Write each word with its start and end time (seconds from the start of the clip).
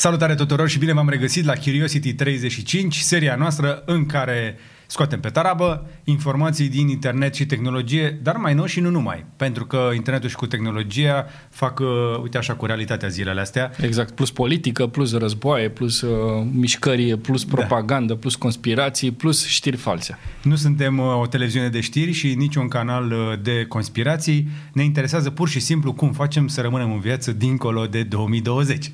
Salutare 0.00 0.34
tuturor 0.34 0.68
și 0.68 0.78
bine 0.78 0.92
v-am 0.92 1.08
regăsit 1.08 1.44
la 1.44 1.52
Curiosity 1.52 2.14
35, 2.14 2.96
seria 2.96 3.34
noastră 3.34 3.82
în 3.86 4.06
care 4.06 4.56
scoatem 4.86 5.20
pe 5.20 5.28
tarabă 5.28 5.86
informații 6.04 6.68
din 6.68 6.88
internet 6.88 7.34
și 7.34 7.46
tehnologie, 7.46 8.18
dar 8.22 8.36
mai 8.36 8.54
nou 8.54 8.64
și 8.64 8.80
nu 8.80 8.90
numai, 8.90 9.24
pentru 9.36 9.66
că 9.66 9.90
internetul 9.94 10.28
și 10.28 10.34
cu 10.34 10.46
tehnologia 10.46 11.26
fac, 11.50 11.78
uh, 11.78 11.86
uite 12.22 12.38
așa, 12.38 12.54
cu 12.54 12.66
realitatea 12.66 13.08
zilele 13.08 13.40
astea. 13.40 13.70
Exact, 13.80 14.14
plus 14.14 14.30
politică, 14.30 14.86
plus 14.86 15.12
războaie, 15.12 15.68
plus 15.68 16.00
uh, 16.00 16.46
mișcări, 16.52 17.18
plus 17.18 17.44
Da. 17.44 17.56
propagandă, 17.56 18.14
plus 18.14 18.34
conspirații, 18.34 19.10
plus 19.10 19.46
știri 19.46 19.76
false. 19.76 20.18
Nu 20.42 20.56
suntem 20.56 20.98
uh, 20.98 21.20
o 21.20 21.26
televiziune 21.26 21.68
de 21.68 21.80
știri 21.80 22.12
și 22.12 22.34
nici 22.34 22.56
un 22.56 22.68
canal 22.68 23.12
uh, 23.12 23.38
de 23.42 23.64
conspirații. 23.68 24.48
Ne 24.72 24.82
interesează 24.82 25.30
pur 25.30 25.48
și 25.48 25.60
simplu 25.60 25.92
cum 25.92 26.12
facem 26.12 26.46
să 26.46 26.60
rămânem 26.60 26.92
în 26.92 27.00
viață 27.00 27.32
dincolo 27.32 27.86
de 27.86 28.02
2020. 28.02 28.90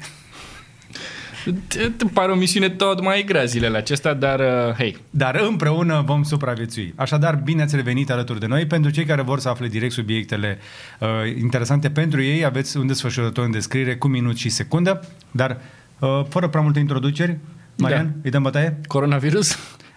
Te- 1.67 1.89
te 1.97 2.05
Pare 2.13 2.33
o 2.33 2.35
misiune 2.35 2.69
tot 2.69 3.03
mai 3.03 3.25
grea 3.25 3.45
zilele 3.45 3.77
acestea, 3.77 4.15
dar 4.15 4.41
uh, 4.41 4.75
hei, 4.75 4.97
Dar 5.11 5.35
împreună 5.49 6.03
vom 6.07 6.23
supraviețui. 6.23 6.93
Așadar, 6.97 7.41
bine 7.45 7.63
ați 7.63 7.77
revenit 7.77 8.11
alături 8.11 8.41
de 8.41 8.47
noi. 8.47 8.67
Pentru 8.67 8.91
cei 8.91 9.05
care 9.05 9.23
vor 9.23 9.39
să 9.39 9.49
afle 9.49 9.69
direct 9.69 9.93
subiectele 9.93 10.59
uh, 11.01 11.09
interesante 11.39 11.91
pentru 11.91 12.23
ei, 12.23 12.45
aveți 12.45 12.77
un 12.77 12.87
desfășurător 12.87 13.45
în 13.45 13.51
descriere 13.51 13.97
cu 13.97 14.09
minut 14.09 14.37
și 14.37 14.49
secundă, 14.49 15.09
dar 15.31 15.59
uh, 15.99 16.21
fără 16.29 16.49
prea 16.49 16.63
multe 16.63 16.79
introduceri, 16.79 17.39
Marian, 17.77 18.05
Da. 18.07 18.13
îi 18.23 18.31
dăm 18.31 18.43
bătaie? 18.43 18.81
coronavirus? 18.87 19.53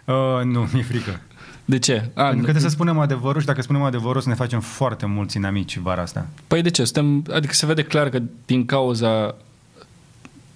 Uh, 0.06 0.16
nu, 0.44 0.70
mi-e 0.74 0.84
frică. 0.84 1.22
De 1.66 1.80
ce? 1.80 1.94
A, 1.94 2.22
Pentru 2.22 2.36
că 2.38 2.42
trebuie 2.42 2.62
să 2.62 2.70
spunem 2.70 3.00
adevărul 3.00 3.40
și 3.42 3.48
dacă 3.48 3.62
spunem 3.62 3.82
adevărul, 3.82 4.18
o 4.18 4.20
să 4.20 4.30
ne 4.30 4.36
facem 4.36 4.60
foarte 4.60 5.06
mulți 5.06 5.38
inamici 5.38 5.78
vara 5.78 6.02
asta. 6.02 6.28
Păi 6.48 6.62
de 6.62 6.70
ce? 6.70 6.84
Suntem, 6.84 7.34
adică 7.36 7.54
se 7.54 7.66
vede 7.66 7.84
clar 7.84 8.10
că 8.10 8.20
din 8.46 8.66
cauza 8.66 9.36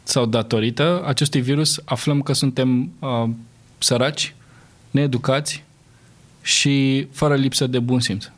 sau 0.04 0.26
datorită 0.26 1.04
acestui 1.06 1.42
virus 1.42 1.82
aflăm 1.86 2.22
că 2.22 2.34
suntem 2.34 2.92
uh, 3.00 3.30
săraci, 3.78 4.36
needucați 4.92 5.64
și 6.42 7.08
fără 7.12 7.36
lipsă 7.36 7.68
de 7.68 7.80
bun 7.80 8.00
simț. 8.00 8.30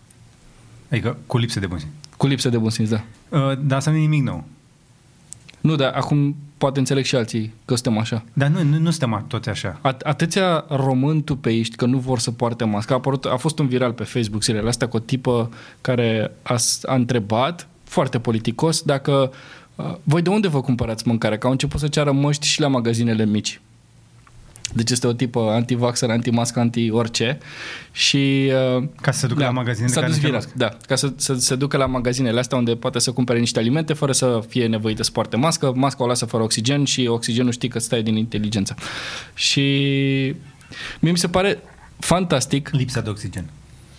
Adică 0.91 1.17
cu 1.27 1.37
lipsă 1.37 1.59
de 1.59 1.67
bun 1.67 1.79
simț. 1.79 1.91
Cu 2.17 2.27
lipsă 2.27 2.49
de 2.49 2.57
bun 2.57 2.69
simț, 2.69 2.89
da. 2.89 3.03
Uh, 3.29 3.57
dar 3.61 3.77
asta 3.77 3.91
nu 3.91 3.97
e 3.97 3.99
nimic 3.99 4.23
nou. 4.23 4.43
Nu, 5.61 5.75
dar 5.75 5.93
acum 5.93 6.35
poate 6.57 6.79
înțeleg 6.79 7.03
și 7.05 7.15
alții 7.15 7.53
că 7.65 7.73
suntem 7.75 7.97
așa. 7.97 8.23
Dar 8.33 8.49
nu, 8.49 8.63
nu, 8.63 8.77
nu 8.77 8.89
suntem 8.89 9.25
toți 9.27 9.49
așa. 9.49 9.79
At- 9.79 10.01
atâția 10.03 10.65
români 10.69 11.21
tupeiști 11.21 11.75
că 11.75 11.85
nu 11.85 11.97
vor 11.97 12.19
să 12.19 12.31
poarte 12.31 12.63
mască. 12.63 12.93
A, 12.93 12.95
apărut, 12.95 13.25
a 13.25 13.35
fost 13.37 13.59
un 13.59 13.67
viral 13.67 13.93
pe 13.93 14.03
Facebook 14.03 14.43
zilele 14.43 14.67
astea 14.67 14.87
cu 14.87 14.95
o 14.95 14.99
tipă 14.99 15.51
care 15.81 16.31
a, 16.41 16.57
s- 16.57 16.83
a 16.83 16.95
întrebat, 16.95 17.67
foarte 17.83 18.19
politicos, 18.19 18.81
dacă 18.81 19.11
uh, 19.11 19.29
voi 20.03 20.21
de 20.21 20.29
unde 20.29 20.47
vă 20.47 20.61
cumpărați 20.61 21.07
mâncare? 21.07 21.37
Că 21.37 21.45
au 21.45 21.51
început 21.51 21.79
să 21.79 21.87
ceară 21.87 22.11
măști 22.11 22.47
și 22.47 22.59
la 22.59 22.67
magazinele 22.67 23.25
mici. 23.25 23.61
Deci 24.73 24.91
este 24.91 25.07
o 25.07 25.13
tipă 25.13 25.39
anti-vaxxer, 25.39 26.09
anti-mască, 26.09 26.59
anti-orice 26.59 27.37
și... 27.91 28.51
Uh, 28.77 28.83
Ca 29.01 29.11
să 29.11 29.19
se 29.19 29.27
ducă 29.27 29.43
la 29.43 29.49
magazinele 29.49 29.93
s-a 29.93 29.99
care 29.99 30.11
dus 30.11 30.21
nu 30.21 30.27
viral, 30.27 30.41
cer 30.41 30.51
da, 30.55 30.77
ca 30.87 30.95
să, 30.95 31.13
să 31.15 31.33
se 31.33 31.55
ducă 31.55 31.77
la 31.77 31.85
magazinele 31.85 32.39
astea 32.39 32.57
unde 32.57 32.75
poate 32.75 32.99
să 32.99 33.11
cumpere 33.11 33.39
niște 33.39 33.59
alimente 33.59 33.93
fără 33.93 34.11
să 34.11 34.43
fie 34.47 34.67
nevoită 34.67 35.03
să 35.03 35.11
poarte 35.11 35.35
mască, 35.35 35.71
masca 35.75 36.03
o 36.03 36.07
lasă 36.07 36.25
fără 36.25 36.43
oxigen 36.43 36.83
și 36.83 37.07
oxigenul 37.07 37.51
știi 37.51 37.69
că 37.69 37.79
stai 37.79 38.03
din 38.03 38.15
inteligență. 38.15 38.75
Și 39.33 39.61
mie 40.99 41.11
mi 41.11 41.17
se 41.17 41.27
pare 41.27 41.59
fantastic, 41.99 42.69
Lipsa 42.71 43.01
de 43.01 43.09
oxigen. 43.09 43.49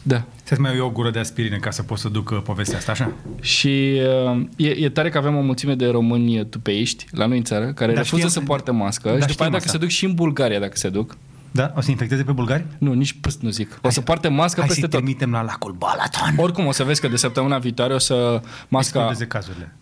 Da, 0.08 0.24
Să-ți 0.42 0.60
mai 0.60 0.70
iei 0.72 0.80
o 0.80 0.90
gură 0.90 1.10
de 1.10 1.18
aspirină 1.18 1.56
ca 1.58 1.70
să 1.70 1.82
poți 1.82 2.02
să 2.02 2.08
duc 2.08 2.30
uh, 2.30 2.40
povestea 2.44 2.78
asta, 2.78 2.92
așa? 2.92 3.12
și 3.40 4.00
uh, 4.34 4.46
e, 4.56 4.68
e 4.68 4.88
tare 4.88 5.08
că 5.08 5.18
avem 5.18 5.36
o 5.36 5.40
mulțime 5.40 5.74
de 5.74 5.86
români 5.86 6.46
tupeiști 6.46 7.06
la 7.10 7.26
noi 7.26 7.36
în 7.38 7.44
țară 7.44 7.72
care 7.72 7.92
Da, 7.92 7.98
refuză 8.00 8.22
știam- 8.22 8.28
să 8.32 8.40
poarte 8.40 8.70
mască 8.70 9.08
da, 9.08 9.14
și 9.14 9.20
după 9.20 9.30
știm 9.32 9.42
aia 9.42 9.50
dacă 9.50 9.64
asta. 9.64 9.72
se 9.72 9.78
duc 9.78 9.88
și 9.88 10.04
în 10.04 10.14
Bulgaria, 10.14 10.58
dacă 10.58 10.76
se 10.76 10.88
duc, 10.88 11.16
Da? 11.50 11.72
O 11.76 11.80
să 11.80 11.90
infecteze 11.90 12.22
pe 12.22 12.32
bulgari? 12.32 12.64
nu, 12.78 12.92
nici 12.92 13.16
păst 13.20 13.40
nu 13.40 13.50
zic, 13.50 13.78
o 13.82 13.90
să 13.90 14.00
poarte 14.00 14.28
mască 14.28 14.58
Hai 14.60 14.68
peste 14.68 14.80
să-i 14.82 14.90
tot. 14.90 15.00
trimitem 15.00 15.30
la 15.30 15.42
lacul 15.42 15.72
Balaton. 15.72 16.34
Oricum 16.36 16.66
o 16.66 16.72
să 16.72 16.84
vezi 16.84 17.00
că 17.00 17.08
de 17.08 17.16
săptămâna 17.16 17.58
viitoare 17.58 17.94
o 17.94 17.98
să 17.98 18.40
masca... 18.68 18.98
Explodeze 18.98 19.26
cazurile. 19.26 19.74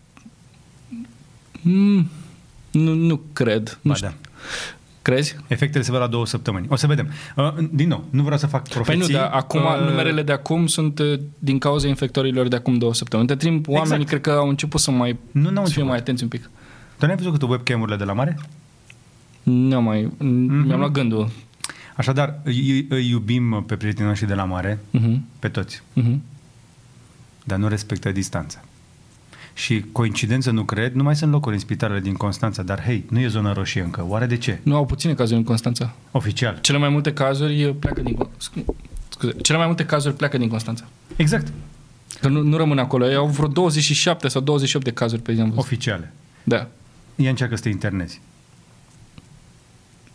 Mm, 1.60 2.08
nu, 2.70 2.94
nu 2.94 3.20
cred. 3.32 3.78
Nu 3.82 3.90
Ba 3.90 3.96
știu. 3.96 4.08
da. 4.08 4.14
Crezi? 5.04 5.36
Efectele 5.46 5.84
se 5.84 5.90
văd 5.90 6.00
la 6.00 6.06
două 6.06 6.26
săptămâni. 6.26 6.66
O 6.70 6.76
să 6.76 6.86
vedem. 6.86 7.08
Uh, 7.36 7.52
din 7.70 7.88
nou, 7.88 8.04
nu 8.10 8.22
vreau 8.22 8.38
să 8.38 8.46
fac 8.46 8.62
Păi 8.62 8.72
profeții. 8.72 9.12
nu, 9.12 9.18
dar 9.18 9.30
acum 9.32 9.60
Uh, 9.60 9.88
numerele 9.88 10.22
de 10.22 10.32
acum 10.32 10.66
sunt 10.66 10.98
uh, 10.98 11.18
din 11.38 11.58
cauza 11.58 11.88
infectorilor 11.88 12.48
de 12.48 12.56
acum 12.56 12.78
două 12.78 12.94
săptămâni. 12.94 13.28
Între 13.30 13.48
timp, 13.48 13.68
oamenii 13.68 13.92
Exact. 13.92 14.08
cred 14.08 14.20
că 14.20 14.30
au 14.40 14.48
început 14.48 14.80
să 14.80 14.90
mai 14.90 15.18
Nu, 15.30 15.40
n-au 15.40 15.50
să 15.50 15.52
fie 15.52 15.62
început. 15.64 15.86
mai 15.88 15.96
atenți 15.98 16.22
un 16.22 16.28
pic. 16.28 16.50
Tu 16.98 17.06
n-ai 17.06 17.16
văzut 17.16 17.32
câte 17.32 17.44
webcam-urile 17.44 17.96
de 17.96 18.04
la 18.04 18.12
mare? 18.12 18.38
Nu 19.42 19.82
mai, 19.82 20.02
Mhm. 20.02 20.14
mm-hmm. 20.16 20.66
mi-am 20.66 20.78
luat 20.78 20.90
gândul. 20.90 21.30
Așadar, 21.96 22.38
îi, 22.44 22.86
îi 22.88 23.08
iubim 23.10 23.64
pe 23.66 23.76
prietenii 23.76 24.08
noștri 24.08 24.26
de 24.28 24.34
la 24.34 24.44
mare, 24.44 24.78
Uh-huh. 24.98 25.18
pe 25.38 25.48
toți, 25.48 25.82
Uh-huh. 26.00 26.16
dar 27.44 27.58
nu 27.58 27.68
respectă 27.68 28.12
distanța. 28.12 28.60
Și 29.56 29.84
coincidență 29.92 30.50
nu 30.50 30.64
cred, 30.64 30.92
nu 30.92 31.02
mai 31.02 31.16
sunt 31.16 31.30
locuri 31.32 31.54
în 31.54 31.60
spitalele 31.60 32.00
din 32.00 32.14
Constanța, 32.14 32.62
dar 32.62 32.82
hei, 32.82 33.04
nu 33.08 33.20
e 33.20 33.26
zona 33.28 33.52
roșie 33.52 33.82
încă. 33.82 34.04
Oare 34.08 34.26
de 34.26 34.36
ce? 34.36 34.58
Nu 34.62 34.76
au 34.76 34.86
puține 34.86 35.14
cazuri 35.14 35.38
în 35.38 35.44
Constanța. 35.44 35.94
Oficial. 36.10 36.58
Cele 36.60 36.78
mai 36.78 36.88
multe 36.88 37.12
cazuri 37.12 37.64
uh, 37.64 37.74
pleacă 37.78 38.00
din 38.00 38.16
scu- 38.36 38.76
Scuze, 39.08 39.32
cele 39.42 39.58
mai 39.58 39.66
multe 39.66 39.84
cazuri 39.86 40.14
pleacă 40.16 40.38
din 40.38 40.48
Constanța. 40.48 40.84
Exact. 41.16 41.52
Că 42.20 42.28
nu, 42.28 42.40
nu 42.42 42.56
rămân 42.56 42.78
acolo. 42.78 43.08
Ei 43.08 43.14
au 43.14 43.26
vreo 43.26 43.48
27 43.48 44.28
sau 44.28 44.40
28 44.40 44.84
de 44.84 44.90
cazuri 44.92 45.22
pe 45.22 45.34
zi 45.34 45.40
am 45.40 45.46
văzut. 45.48 45.62
Oficiale. 45.62 46.12
Da. 46.42 46.68
Ia 47.16 47.30
încearcă 47.30 47.56
să 47.56 47.62
te 47.62 47.68
internezi. 47.68 48.20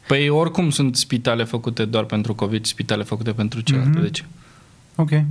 Păi 0.07 0.29
oricum 0.29 0.69
sunt 0.69 0.95
spitale 0.95 1.44
făcute 1.44 1.85
doar 1.85 2.03
pentru 2.03 2.35
COVID, 2.35 2.66
spitale 2.66 3.03
făcute 3.03 3.31
pentru 3.31 3.61
celelalte. 3.61 3.91
Mhm. 3.91 4.00
Mm-hmm. 4.00 4.11
Deci. 4.11 4.25
Ok. 4.99 5.11
Uh, 5.11 5.21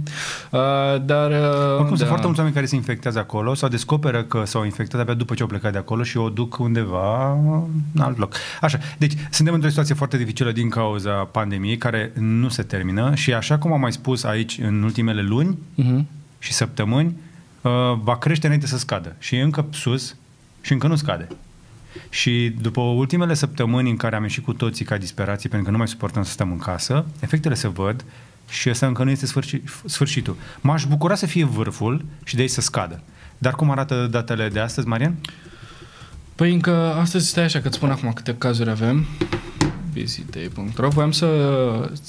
dar... 1.04 1.30
Uh, 1.30 1.74
Oricum 1.74 1.90
da. 1.90 1.96
sunt 1.96 2.08
foarte 2.08 2.24
mulți 2.24 2.38
oameni 2.38 2.54
care 2.54 2.66
se 2.66 2.74
infectează 2.74 3.18
acolo 3.18 3.54
sau 3.54 3.68
descoperă 3.68 4.22
că 4.22 4.42
s-au 4.44 4.64
infectat 4.64 5.00
abia 5.00 5.14
după 5.14 5.34
ce 5.34 5.42
au 5.42 5.48
plecat 5.48 5.72
de 5.72 5.78
acolo 5.78 6.02
și 6.02 6.16
o 6.16 6.28
duc 6.28 6.58
undeva 6.58 7.32
în 7.94 8.00
alt 8.00 8.18
loc. 8.18 8.34
Așa, 8.60 8.78
deci 8.98 9.12
suntem 9.30 9.54
într-o 9.54 9.68
situație 9.68 9.94
foarte 9.94 10.16
dificilă 10.16 10.52
din 10.52 10.68
cauza 10.68 11.12
pandemiei 11.12 11.76
care 11.76 12.12
nu 12.18 12.48
se 12.48 12.62
termină 12.62 13.14
și 13.14 13.34
așa 13.34 13.58
cum 13.58 13.72
am 13.72 13.80
mai 13.80 13.92
spus 13.92 14.24
aici 14.24 14.58
în 14.62 14.82
ultimele 14.82 15.22
luni 15.22 15.58
Uh-huh. 15.78 16.04
și 16.38 16.52
săptămâni, 16.52 17.16
uh, 17.60 17.70
va 18.02 18.16
crește 18.16 18.46
înainte 18.46 18.66
să 18.66 18.78
scadă 18.78 19.16
și 19.18 19.34
e 19.36 19.42
încă 19.42 19.66
sus 19.72 20.16
și 20.60 20.72
încă 20.72 20.86
nu 20.86 20.96
scade. 20.96 21.28
Și 22.10 22.54
după 22.60 22.80
ultimele 22.80 23.34
săptămâni 23.34 23.90
în 23.90 23.96
care 23.96 24.16
am 24.16 24.22
ieșit 24.22 24.44
cu 24.44 24.52
toții 24.52 24.84
ca 24.84 24.96
disperații 24.96 25.48
pentru 25.48 25.66
că 25.66 25.72
nu 25.72 25.78
mai 25.78 25.88
suportăm 25.88 26.22
să 26.22 26.30
stăm 26.30 26.50
în 26.50 26.58
casă, 26.58 27.06
efectele 27.20 27.54
se 27.54 27.68
văd 27.68 28.04
și 28.48 28.70
ăsta 28.70 28.86
încă 28.86 29.04
nu 29.04 29.10
este 29.10 29.26
sfârși, 29.26 29.60
sfârșitul. 29.84 30.36
M-aș 30.60 30.84
bucura 30.84 31.14
să 31.14 31.26
fie 31.26 31.44
vârful 31.44 32.04
și 32.24 32.34
de 32.34 32.40
aici 32.40 32.50
să 32.50 32.60
scadă. 32.60 33.02
Dar 33.38 33.52
cum 33.52 33.70
arată 33.70 34.08
datele 34.10 34.48
de 34.48 34.60
astăzi, 34.60 34.86
Marian? 34.86 35.14
Păi 36.34 36.52
încă 36.52 36.94
astăzi 36.94 37.28
stai 37.28 37.44
așa 37.44 37.60
că 37.60 37.66
îți 37.66 37.76
spun 37.76 37.90
acum 37.90 38.12
câte 38.12 38.34
cazuri 38.38 38.70
avem 38.70 39.06
visitei.ro 39.92 40.88
Voiam 40.88 41.12
să, 41.12 41.28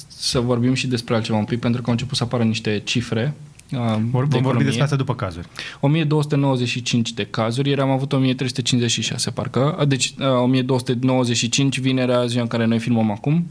să 0.08 0.40
vorbim 0.40 0.74
și 0.74 0.88
despre 0.88 1.16
altceva 1.16 1.38
un 1.38 1.46
pic 1.46 1.60
pentru 1.60 1.82
că 1.82 1.86
au 1.88 1.92
început 1.94 2.18
să 2.18 2.24
apară 2.24 2.44
niște 2.44 2.82
cifre 2.86 3.34
uh, 3.72 3.80
Vor, 3.80 3.92
de 3.92 4.02
vom 4.02 4.28
vorbi 4.28 4.38
economie. 4.38 4.64
despre 4.64 4.84
asta 4.84 4.96
după 4.96 5.16
cazuri. 5.16 5.48
1295 5.80 7.14
de 7.14 7.26
cazuri, 7.26 7.70
ieri 7.70 7.82
am 7.82 7.90
avut 7.90 8.14
1356 8.14 9.32
parcă, 9.32 9.86
deci 9.88 10.14
uh, 10.20 10.26
1295 10.42 11.80
vinerea 11.80 12.26
ziua 12.26 12.42
în 12.42 12.48
care 12.48 12.66
noi 12.66 12.80
filmăm 12.80 13.12
acum. 13.12 13.48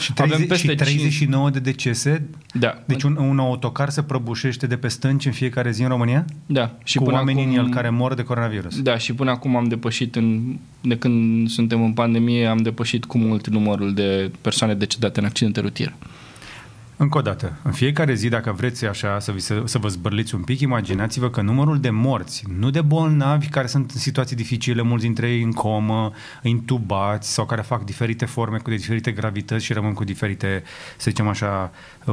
Și, 0.00 0.12
Avem 0.16 0.28
30, 0.28 0.48
peste 0.48 0.68
și 0.68 0.74
39 0.74 1.50
de 1.50 1.58
decese. 1.58 2.28
Da, 2.52 2.82
Deci 2.84 3.02
un, 3.02 3.16
un 3.16 3.38
autocar 3.38 3.88
se 3.88 4.02
prăbușește 4.02 4.66
de 4.66 4.76
pe 4.76 4.88
stânci 4.88 5.26
în 5.26 5.32
fiecare 5.32 5.70
zi 5.70 5.82
în 5.82 5.88
România? 5.88 6.24
da. 6.46 6.74
Și 6.84 6.98
cu 6.98 7.04
până 7.04 7.16
oamenii 7.16 7.42
acum, 7.42 7.54
în 7.54 7.64
el 7.64 7.68
care 7.70 7.90
mor 7.90 8.14
de 8.14 8.22
coronavirus. 8.22 8.80
Da, 8.82 8.98
și 8.98 9.14
până 9.14 9.30
acum 9.30 9.56
am 9.56 9.64
depășit, 9.64 10.16
în, 10.16 10.56
de 10.80 10.98
când 10.98 11.48
suntem 11.48 11.82
în 11.82 11.92
pandemie, 11.92 12.46
am 12.46 12.58
depășit 12.58 13.04
cu 13.04 13.18
mult 13.18 13.48
numărul 13.48 13.94
de 13.94 14.30
persoane 14.40 14.74
decedate 14.74 15.20
în 15.20 15.26
accidente 15.26 15.60
rutiere. 15.60 15.94
Încă 16.98 17.18
o 17.18 17.20
dată, 17.20 17.56
în 17.62 17.72
fiecare 17.72 18.14
zi, 18.14 18.28
dacă 18.28 18.52
vreți 18.52 18.84
așa 18.84 19.18
să, 19.18 19.32
vi 19.32 19.40
se, 19.40 19.62
să 19.64 19.78
vă 19.78 19.88
zbărliți 19.88 20.34
un 20.34 20.42
pic, 20.42 20.60
imaginați-vă 20.60 21.30
că 21.30 21.40
numărul 21.40 21.80
de 21.80 21.90
morți, 21.90 22.44
nu 22.58 22.70
de 22.70 22.80
bolnavi 22.80 23.48
care 23.48 23.66
sunt 23.66 23.90
în 23.90 24.00
situații 24.00 24.36
dificile, 24.36 24.82
mulți 24.82 25.04
dintre 25.04 25.30
ei 25.30 25.42
în 25.42 25.52
comă, 25.52 26.12
intubați 26.42 27.32
sau 27.32 27.46
care 27.46 27.62
fac 27.62 27.84
diferite 27.84 28.24
forme 28.24 28.58
cu 28.58 28.70
diferite 28.70 29.10
gravități 29.10 29.64
și 29.64 29.72
rămân 29.72 29.92
cu 29.92 30.04
diferite, 30.04 30.62
să 30.96 31.10
zicem 31.10 31.28
așa, 31.28 31.72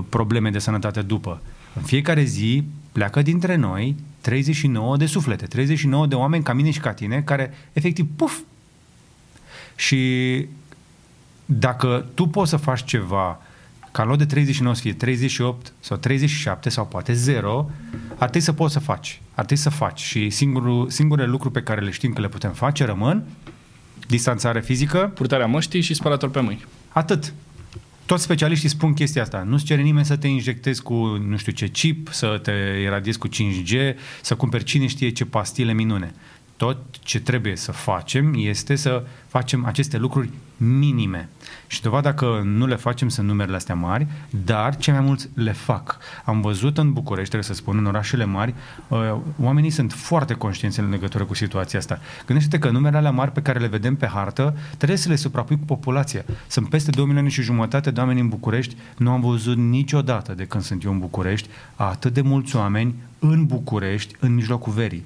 probleme 0.10 0.50
de 0.50 0.60
sănătate 0.60 1.02
după. 1.02 1.42
În 1.76 1.82
fiecare 1.82 2.24
zi 2.24 2.64
pleacă 2.92 3.22
dintre 3.22 3.56
noi 3.56 3.96
39 4.22 4.98
de 4.98 5.06
suflete, 5.06 5.46
39 5.46 6.08
de 6.08 6.16
oameni 6.16 6.44
ca 6.44 6.54
mine 6.54 6.72
și 6.72 6.80
ca 6.80 6.94
tine, 6.94 7.22
care 7.22 7.54
efectiv, 7.74 8.08
puf! 8.16 8.40
Și 9.76 10.46
dacă 11.46 12.06
tu 12.14 12.28
poți 12.28 12.50
să 12.50 12.58
faci 12.58 12.84
ceva 12.84 13.42
ca 13.94 14.02
în 14.02 14.08
loc 14.08 14.18
de 14.18 14.26
39 14.26 14.76
să 14.76 14.82
fie 14.82 14.94
38 14.94 15.74
sau 15.80 15.98
37 15.98 16.70
sau 16.70 16.86
poate 16.86 17.14
0, 17.14 17.70
ar 18.10 18.16
trebui 18.18 18.40
să 18.40 18.54
poți 18.54 18.74
să 18.74 18.80
faci. 18.80 19.22
Ar 19.30 19.46
trebui 19.46 19.64
să 19.64 19.70
faci. 19.70 20.00
Și 20.00 20.30
singurul, 20.30 20.90
singurele 20.90 21.28
lucruri 21.28 21.54
pe 21.54 21.62
care 21.62 21.82
le 21.82 21.92
știm 21.92 22.14
că 22.14 22.22
le 22.22 22.28
putem 22.28 22.52
face 22.52 22.86
rămân 22.86 23.24
Distanțare 24.08 24.62
fizică. 24.62 25.12
Purtarea 25.16 25.46
măștii 25.46 25.82
și 25.82 25.94
spălator 25.94 26.30
pe 26.30 26.40
mâini. 26.40 26.66
Atât. 26.90 27.34
Toți 28.06 28.24
specialiștii 28.24 28.70
spun 28.70 28.94
chestia 28.94 29.22
asta. 29.22 29.44
Nu-ți 29.48 29.66
cere 29.66 29.82
nimeni 29.82 30.06
să 30.06 30.16
te 30.16 30.28
injectezi 30.28 30.82
cu 30.82 30.94
nu 31.28 31.38
știu 31.38 31.52
ce 31.52 31.68
chip, 31.68 32.10
să 32.12 32.40
te 32.44 32.52
iradiezi 32.82 33.18
cu 33.18 33.28
5G, 33.28 33.96
să 34.22 34.36
cumperi 34.36 34.64
cine 34.64 34.88
știe 34.88 35.10
ce 35.10 35.26
pastile 35.26 35.74
minune. 35.74 36.14
Tot 36.58 36.78
ce 37.00 37.20
trebuie 37.20 37.56
să 37.56 37.72
facem 37.72 38.34
este 38.38 38.76
să 38.76 39.04
facem 39.28 39.66
aceste 39.66 39.98
lucruri 39.98 40.30
minime. 40.58 41.30
Și 41.68 41.82
dovada 41.82 42.14
că 42.14 42.42
nu 42.44 42.66
le 42.66 42.76
facem 42.76 43.10
sunt 43.10 43.28
numerele 43.28 43.56
astea 43.56 43.76
mari, 43.76 44.08
dar 44.46 44.78
cei 44.78 44.94
mai 44.94 45.02
mulți 45.02 45.30
le 45.34 45.52
fac. 45.52 45.98
Am 46.26 46.42
văzut 46.42 46.78
în 46.78 46.94
București, 46.94 47.30
trebuie 47.30 47.56
să 47.56 47.62
spun, 47.62 47.78
în 47.78 47.86
orașele 47.86 48.26
mari, 48.26 48.54
uh, 48.88 49.16
oamenii 49.42 49.70
sunt 49.70 49.92
foarte 49.92 50.34
conștienți 50.34 50.80
în 50.80 50.90
legătură 50.90 51.24
cu 51.24 51.34
situația 51.34 51.80
asta. 51.80 52.00
Gândește-te 52.26 52.60
că 52.60 52.70
numerele 52.70 52.98
alea 52.98 53.12
mari 53.12 53.32
pe 53.32 53.42
care 53.42 53.60
le 53.60 53.68
vedem 53.68 53.96
pe 53.96 54.08
hartă, 54.08 54.58
trebuie 54.78 54.98
să 54.98 55.10
le 55.10 55.16
suprapui 55.16 55.58
cu 55.58 55.66
populația. 55.66 56.26
Sunt 56.48 56.70
peste 56.70 56.90
2 56.90 57.06
milioane 57.06 57.30
și 57.30 57.42
jumătate 57.42 57.92
de 57.92 58.00
oameni 58.00 58.20
în 58.20 58.30
București. 58.30 58.76
Nu 58.98 59.12
am 59.12 59.22
văzut 59.22 59.58
niciodată 59.58 60.34
de 60.34 60.46
când 60.46 60.64
sunt 60.64 60.84
eu 60.84 60.92
în 60.92 61.00
București 61.00 61.50
atât 61.76 62.14
de 62.14 62.22
mulți 62.22 62.56
oameni 62.56 62.96
în 63.20 63.46
București 63.46 64.16
în 64.20 64.34
mijlocul 64.34 64.74
verii. 64.74 65.06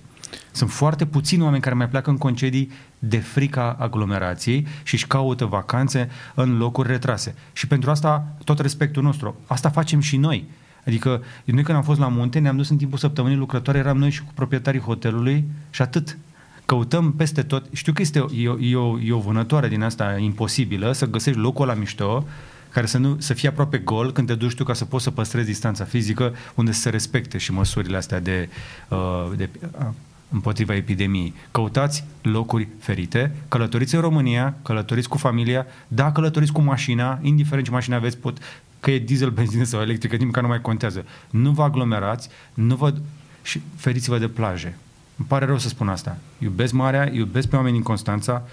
Sunt 0.52 0.72
foarte 0.72 1.06
puțini 1.06 1.44
oameni 1.44 1.62
care 1.62 1.76
mai 1.76 1.90
pleacă 1.90 2.10
în 2.10 2.18
concedii 2.18 2.72
de 3.00 3.18
frica 3.18 3.76
aglomerației 3.80 4.68
și 4.84 4.94
își 4.94 5.08
caută 5.08 5.46
vacanțe 5.46 6.10
în 6.36 6.58
locuri 6.58 6.88
retrase. 6.88 7.36
Și 7.54 7.68
pentru 7.68 7.90
asta 7.90 8.36
tot 8.44 8.60
respectul 8.60 9.04
nostru. 9.04 9.36
Asta 9.48 9.70
facem 9.70 10.00
și 10.00 10.18
noi. 10.18 10.46
Adică 10.86 11.24
noi 11.46 11.64
când 11.64 11.78
am 11.78 11.84
fost 11.84 12.00
la 12.00 12.08
munte, 12.08 12.40
ne-am 12.40 12.58
dus 12.58 12.70
în 12.70 12.78
timpul 12.78 12.98
săptămânii 12.98 13.38
lucrătoare, 13.38 13.80
eram 13.80 13.98
noi 13.98 14.10
și 14.10 14.24
cu 14.24 14.32
proprietarii 14.34 14.80
hotelului 14.80 15.46
și 15.70 15.82
atât. 15.82 16.18
Căutăm 16.66 17.12
peste 17.14 17.42
tot. 17.42 17.66
Știu 17.74 17.94
că 17.94 18.02
este 18.02 18.20
o, 18.20 18.28
e, 18.34 18.48
o, 18.48 18.60
e, 18.60 18.76
o, 18.76 19.00
e 19.00 19.12
o 19.12 19.20
vânătoare 19.20 19.68
din 19.68 19.82
asta 19.82 20.18
imposibilă 20.18 20.92
să 20.92 21.06
găsești 21.06 21.40
locul 21.40 21.66
la 21.66 21.74
mișto 21.74 22.26
care 22.70 22.86
să, 22.86 22.98
nu, 22.98 23.16
să 23.20 23.34
fie 23.34 23.50
aproape 23.50 23.78
gol 23.78 24.12
când 24.12 24.28
te 24.28 24.36
duci 24.36 24.56
tu 24.56 24.64
ca 24.64 24.74
să 24.74 24.86
poți 24.86 25.04
să 25.04 25.12
păstrezi 25.12 25.48
distanța 25.48 25.84
fizică 25.84 26.36
unde 26.56 26.72
să 26.72 26.80
se 26.80 26.90
respecte 26.90 27.38
și 27.38 27.52
măsurile 27.52 27.98
astea 27.98 28.20
de, 28.20 28.50
uh, 28.88 29.32
de 29.36 29.50
uh, 29.80 29.88
împotriva 30.30 30.76
epidemiei. 30.76 31.34
Căutați 31.52 32.04
locuri 32.22 32.68
ferite, 32.80 33.36
călătoriți 33.48 33.96
în 33.96 34.02
România, 34.02 34.56
călătoriți 34.64 35.10
cu 35.10 35.18
familia, 35.18 35.66
da, 35.88 36.12
călătoriți 36.12 36.52
cu 36.52 36.62
mașina, 36.62 37.20
indiferent 37.22 37.66
ce 37.66 37.72
mașină 37.72 37.96
aveți, 37.96 38.18
pot, 38.18 38.38
că 38.80 38.92
e 38.92 39.00
diesel, 39.00 39.30
benzină 39.40 39.64
sau 39.64 39.82
electrică, 39.82 40.16
nimic 40.16 40.34
care 40.34 40.46
nu 40.46 40.52
mai 40.52 40.62
contează. 40.62 41.06
Nu 41.30 41.52
vă 41.52 41.64
aglomerați, 41.64 42.30
nu 42.54 42.76
vă... 42.76 42.94
și 43.42 43.62
feriți-vă 43.76 44.18
de 44.18 44.28
plaje. 44.28 44.78
Îmi 45.18 45.28
pare 45.28 45.46
rău 45.46 45.58
să 45.58 45.68
spun 45.68 45.88
asta. 45.88 46.18
Iubesc 46.38 46.74
marea, 46.74 47.12
iubesc 47.14 47.48
pe 47.48 47.56
oameni 47.56 47.78
în 47.78 47.84
Constanța, 47.84 48.44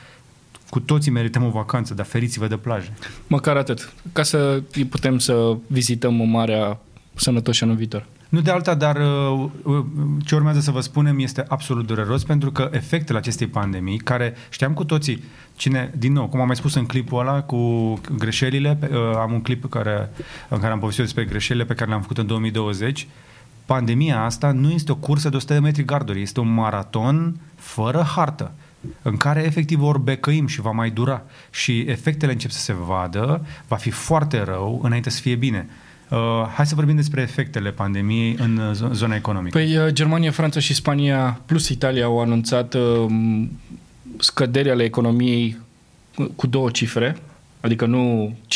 cu 0.70 0.80
toții 0.80 1.10
merităm 1.10 1.44
o 1.44 1.50
vacanță, 1.50 1.94
dar 1.94 2.06
feriți-vă 2.06 2.46
de 2.46 2.56
plaje. 2.56 2.92
Măcar 3.26 3.56
atât. 3.56 3.92
Ca 4.12 4.22
să 4.22 4.62
putem 4.88 5.18
să 5.18 5.56
vizităm 5.66 6.14
marea 6.14 6.80
sănătoși 7.14 7.62
anul 7.62 7.76
viitor. 7.76 8.06
Nu 8.34 8.40
de 8.40 8.50
alta, 8.50 8.74
dar 8.74 8.96
uh, 8.96 9.48
uh, 9.62 9.84
ce 10.24 10.34
urmează 10.34 10.60
să 10.60 10.70
vă 10.70 10.80
spunem 10.80 11.18
este 11.18 11.44
absolut 11.48 11.86
dureros 11.86 12.24
pentru 12.24 12.52
că 12.52 12.70
efectele 12.72 13.18
acestei 13.18 13.46
pandemii, 13.46 13.98
care 13.98 14.34
știam 14.48 14.72
cu 14.72 14.84
toții, 14.84 15.24
cine, 15.56 15.90
din 15.96 16.12
nou, 16.12 16.26
cum 16.26 16.40
am 16.40 16.46
mai 16.46 16.56
spus 16.56 16.74
în 16.74 16.86
clipul 16.86 17.20
ăla 17.20 17.42
cu 17.42 17.92
greșelile, 18.16 18.78
uh, 18.82 18.98
am 19.16 19.32
un 19.32 19.40
clip 19.40 19.70
care, 19.70 20.10
în 20.48 20.58
care 20.58 20.72
am 20.72 20.78
povestit 20.78 21.04
despre 21.04 21.24
greșelile 21.24 21.64
pe 21.64 21.74
care 21.74 21.88
le-am 21.88 22.00
făcut 22.00 22.18
în 22.18 22.26
2020, 22.26 23.06
pandemia 23.64 24.24
asta 24.24 24.52
nu 24.52 24.70
este 24.70 24.92
o 24.92 24.96
cursă 24.96 25.28
de 25.28 25.36
100 25.36 25.52
de 25.52 25.58
metri 25.58 25.84
garduri, 25.84 26.22
este 26.22 26.40
un 26.40 26.54
maraton 26.54 27.40
fără 27.54 28.02
hartă 28.16 28.52
în 29.02 29.16
care 29.16 29.44
efectiv 29.44 29.82
ori 29.82 30.00
becăim 30.00 30.46
și 30.46 30.60
va 30.60 30.70
mai 30.70 30.90
dura 30.90 31.22
și 31.50 31.80
efectele 31.80 32.32
încep 32.32 32.50
să 32.50 32.60
se 32.60 32.74
vadă, 32.86 33.46
va 33.68 33.76
fi 33.76 33.90
foarte 33.90 34.42
rău 34.42 34.80
înainte 34.82 35.10
să 35.10 35.20
fie 35.20 35.34
bine. 35.34 35.68
Uh, 36.08 36.18
hai 36.54 36.66
să 36.66 36.74
vorbim 36.74 36.96
despre 36.96 37.22
efectele 37.22 37.70
pandemiei 37.70 38.36
în 38.38 38.56
uh, 38.56 38.90
zona 38.92 39.14
economică. 39.14 39.58
Păi 39.58 39.76
uh, 39.76 39.92
Germania, 39.92 40.30
Franța 40.30 40.60
și 40.60 40.74
Spania 40.74 41.40
plus 41.46 41.68
Italia 41.68 42.04
au 42.04 42.20
anunțat 42.20 42.74
uh, 42.74 43.06
scăderi 44.18 44.70
ale 44.70 44.82
economiei 44.82 45.56
cu 46.36 46.46
două 46.46 46.70
cifre, 46.70 47.16
adică 47.60 47.86
nu 47.86 48.34
5%, 48.46 48.48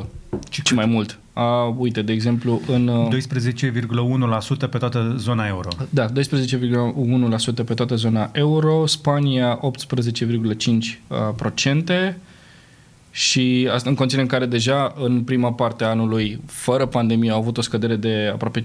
6%, 0.00 0.04
ci, 0.48 0.62
ci 0.62 0.72
mai 0.72 0.86
mult. 0.86 1.18
A, 1.32 1.64
uite, 1.64 2.02
de 2.02 2.12
exemplu, 2.12 2.60
în... 2.66 2.90
12,1% 4.64 4.70
pe 4.70 4.78
toată 4.78 5.14
zona 5.18 5.46
euro. 5.46 5.68
Da, 5.90 6.12
12,1% 6.12 6.14
pe 7.64 7.74
toată 7.74 7.94
zona 7.94 8.30
euro, 8.32 8.86
Spania 8.86 9.60
18,5%, 9.60 12.14
și 13.14 13.68
asta 13.72 13.88
în 13.88 13.94
condițiile 13.94 14.22
în 14.22 14.28
care 14.28 14.46
deja 14.46 14.92
în 14.96 15.22
prima 15.22 15.52
parte 15.52 15.84
a 15.84 15.88
anului, 15.88 16.40
fără 16.46 16.86
pandemie, 16.86 17.30
au 17.30 17.38
avut 17.38 17.58
o 17.58 17.60
scădere 17.60 17.96
de 17.96 18.30
aproape 18.32 18.62
5%. 18.62 18.64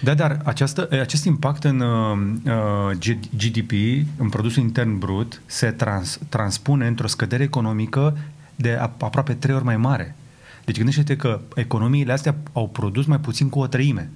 Da, 0.00 0.14
dar 0.14 0.40
această, 0.44 0.88
acest 0.90 1.24
impact 1.24 1.64
în 1.64 1.80
uh, 1.80 3.16
GDP, 3.36 3.72
în 4.16 4.28
produsul 4.28 4.62
intern 4.62 4.98
brut, 4.98 5.40
se 5.46 5.70
trans, 5.70 6.18
transpune 6.28 6.86
într-o 6.86 7.06
scădere 7.06 7.42
economică 7.42 8.18
de 8.54 8.78
aproape 8.80 9.34
trei 9.34 9.54
ori 9.54 9.64
mai 9.64 9.76
mare. 9.76 10.16
Deci 10.64 10.76
gândește-te 10.76 11.16
că 11.16 11.40
economiile 11.54 12.12
astea 12.12 12.36
au 12.52 12.68
produs 12.68 13.06
mai 13.06 13.18
puțin 13.18 13.48
cu 13.48 13.58
o 13.58 13.66
treime. 13.66 14.10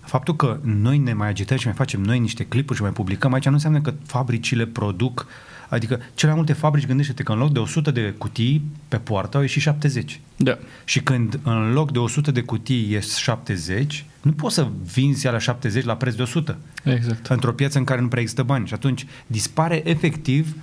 Faptul 0.00 0.36
că 0.36 0.58
noi 0.62 0.98
ne 0.98 1.12
mai 1.12 1.28
agităm 1.28 1.56
și 1.56 1.66
mai 1.66 1.74
facem 1.74 2.00
noi 2.00 2.18
niște 2.18 2.44
clipuri 2.44 2.76
și 2.76 2.82
mai 2.82 2.92
publicăm 2.92 3.32
aici 3.32 3.46
nu 3.46 3.52
înseamnă 3.52 3.80
că 3.80 3.94
fabricile 4.06 4.66
produc 4.66 5.26
uh, 5.26 5.57
Adică 5.68 6.00
cele 6.14 6.30
mai 6.30 6.40
multe 6.40 6.52
fabrici, 6.52 6.86
gândește-te 6.86 7.22
că 7.22 7.32
în 7.32 7.38
loc 7.38 7.52
de 7.52 7.58
100 7.58 7.90
de 7.90 8.14
cutii 8.18 8.62
pe 8.88 8.96
poartă 8.96 9.36
au 9.36 9.42
ieșit 9.42 9.62
70. 9.62 10.20
Da. 10.36 10.58
Și 10.84 11.00
când 11.00 11.38
în 11.42 11.72
loc 11.72 11.92
de 11.92 11.98
100 11.98 12.30
de 12.30 12.40
cutii 12.40 12.90
ies 12.90 13.16
70, 13.16 14.04
nu 14.22 14.32
poți 14.32 14.54
să 14.54 14.68
vinzi 14.92 15.26
la 15.26 15.38
70 15.38 15.84
la 15.84 15.96
preț 15.96 16.14
de 16.14 16.22
100. 16.22 16.58
Exact. 16.84 17.26
Într-o 17.26 17.52
piață 17.52 17.78
în 17.78 17.84
care 17.84 18.00
nu 18.00 18.08
prea 18.08 18.20
există 18.20 18.42
bani. 18.42 18.66
Și 18.66 18.74
atunci 18.74 19.06
dispare 19.26 19.82
efectiv 19.84 20.56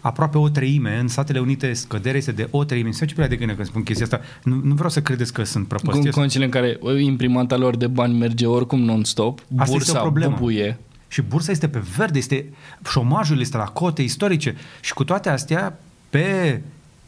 aproape 0.00 0.38
o 0.38 0.48
treime. 0.48 0.98
În 0.98 1.08
Statele 1.08 1.38
Unite 1.38 1.72
scăderea 1.72 2.18
este 2.18 2.32
de 2.32 2.48
o 2.50 2.64
treime. 2.64 2.90
Se 2.90 3.04
ce 3.04 3.26
de 3.26 3.36
gândă 3.36 3.54
când 3.54 3.66
spun 3.66 3.82
chestia 3.82 4.04
asta. 4.04 4.20
Nu, 4.42 4.60
nu 4.64 4.74
vreau 4.74 4.90
să 4.90 5.02
credeți 5.02 5.32
că 5.32 5.44
sunt 5.44 5.68
prăpăstios. 5.68 6.04
În 6.04 6.10
condițiile 6.10 6.44
în 6.44 6.50
care 6.50 6.78
imprimanta 7.00 7.56
lor 7.56 7.76
de 7.76 7.86
bani 7.86 8.18
merge 8.18 8.46
oricum 8.46 8.80
non-stop, 8.80 9.42
Asta 9.56 9.72
bursa 9.72 10.08
bubuie. 10.08 10.78
Și 11.10 11.22
bursa 11.22 11.50
este 11.50 11.68
pe 11.68 11.82
verde, 11.96 12.18
este, 12.18 12.44
șomajul 12.90 13.40
este 13.40 13.56
la 13.56 13.64
cote 13.64 14.02
istorice. 14.02 14.56
Și 14.80 14.94
cu 14.94 15.04
toate 15.04 15.28
astea 15.28 15.78
pe, 16.10 16.60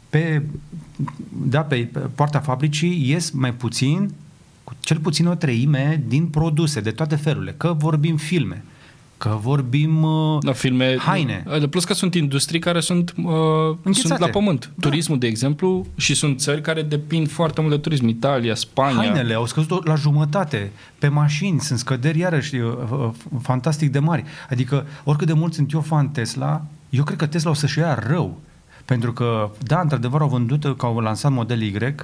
pe, 0.09 0.41
da, 1.29 1.61
pe, 1.61 1.89
pe 1.91 1.99
poarta 1.99 2.39
fabricii 2.39 3.09
ies 3.09 3.29
mai 3.29 3.53
puțin, 3.53 4.13
cu 4.63 4.73
cel 4.79 4.99
puțin 4.99 5.27
o 5.27 5.35
treime 5.35 6.03
din 6.07 6.27
produse 6.27 6.79
de 6.79 6.91
toate 6.91 7.15
felurile, 7.15 7.53
că 7.57 7.73
vorbim 7.73 8.17
filme, 8.17 8.63
că 9.17 9.37
vorbim 9.41 10.03
uh, 10.03 10.37
da, 10.41 10.51
filme, 10.51 10.97
haine. 10.97 11.43
De 11.59 11.67
plus 11.67 11.83
că 11.83 11.93
sunt 11.93 12.15
industrii 12.15 12.59
care 12.59 12.79
sunt, 12.79 13.13
uh, 13.17 13.93
sunt 13.93 14.19
la 14.19 14.27
pământ. 14.27 14.71
Da. 14.75 14.89
Turismul, 14.89 15.19
de 15.19 15.27
exemplu, 15.27 15.85
și 15.95 16.15
sunt 16.15 16.39
țări 16.39 16.61
care 16.61 16.81
depind 16.81 17.29
foarte 17.29 17.61
mult 17.61 17.73
de 17.73 17.79
turism. 17.79 18.07
Italia, 18.07 18.55
Spania. 18.55 18.95
Hainele 18.95 19.33
au 19.33 19.45
scăzut 19.45 19.87
la 19.87 19.95
jumătate. 19.95 20.71
Pe 20.99 21.07
mașini 21.07 21.59
sunt 21.59 21.79
scăderi 21.79 22.19
iarăși 22.19 22.55
uh, 22.55 22.71
uh, 22.91 23.09
fantastic 23.41 23.91
de 23.91 23.99
mari. 23.99 24.23
Adică, 24.49 24.85
oricât 25.03 25.27
de 25.27 25.33
mult 25.33 25.53
sunt 25.53 25.71
eu 25.71 25.81
fan 25.81 26.09
Tesla, 26.09 26.65
eu 26.89 27.03
cred 27.03 27.17
că 27.17 27.25
Tesla 27.25 27.49
o 27.49 27.53
să-și 27.53 27.79
ia 27.79 28.03
rău. 28.07 28.39
Pentru 28.85 29.13
că, 29.13 29.51
da, 29.61 29.79
într-adevăr 29.79 30.21
au 30.21 30.27
vândut, 30.27 30.77
că 30.77 30.85
au 30.85 30.99
lansat 30.99 31.31
model 31.31 31.61
Y, 31.61 31.95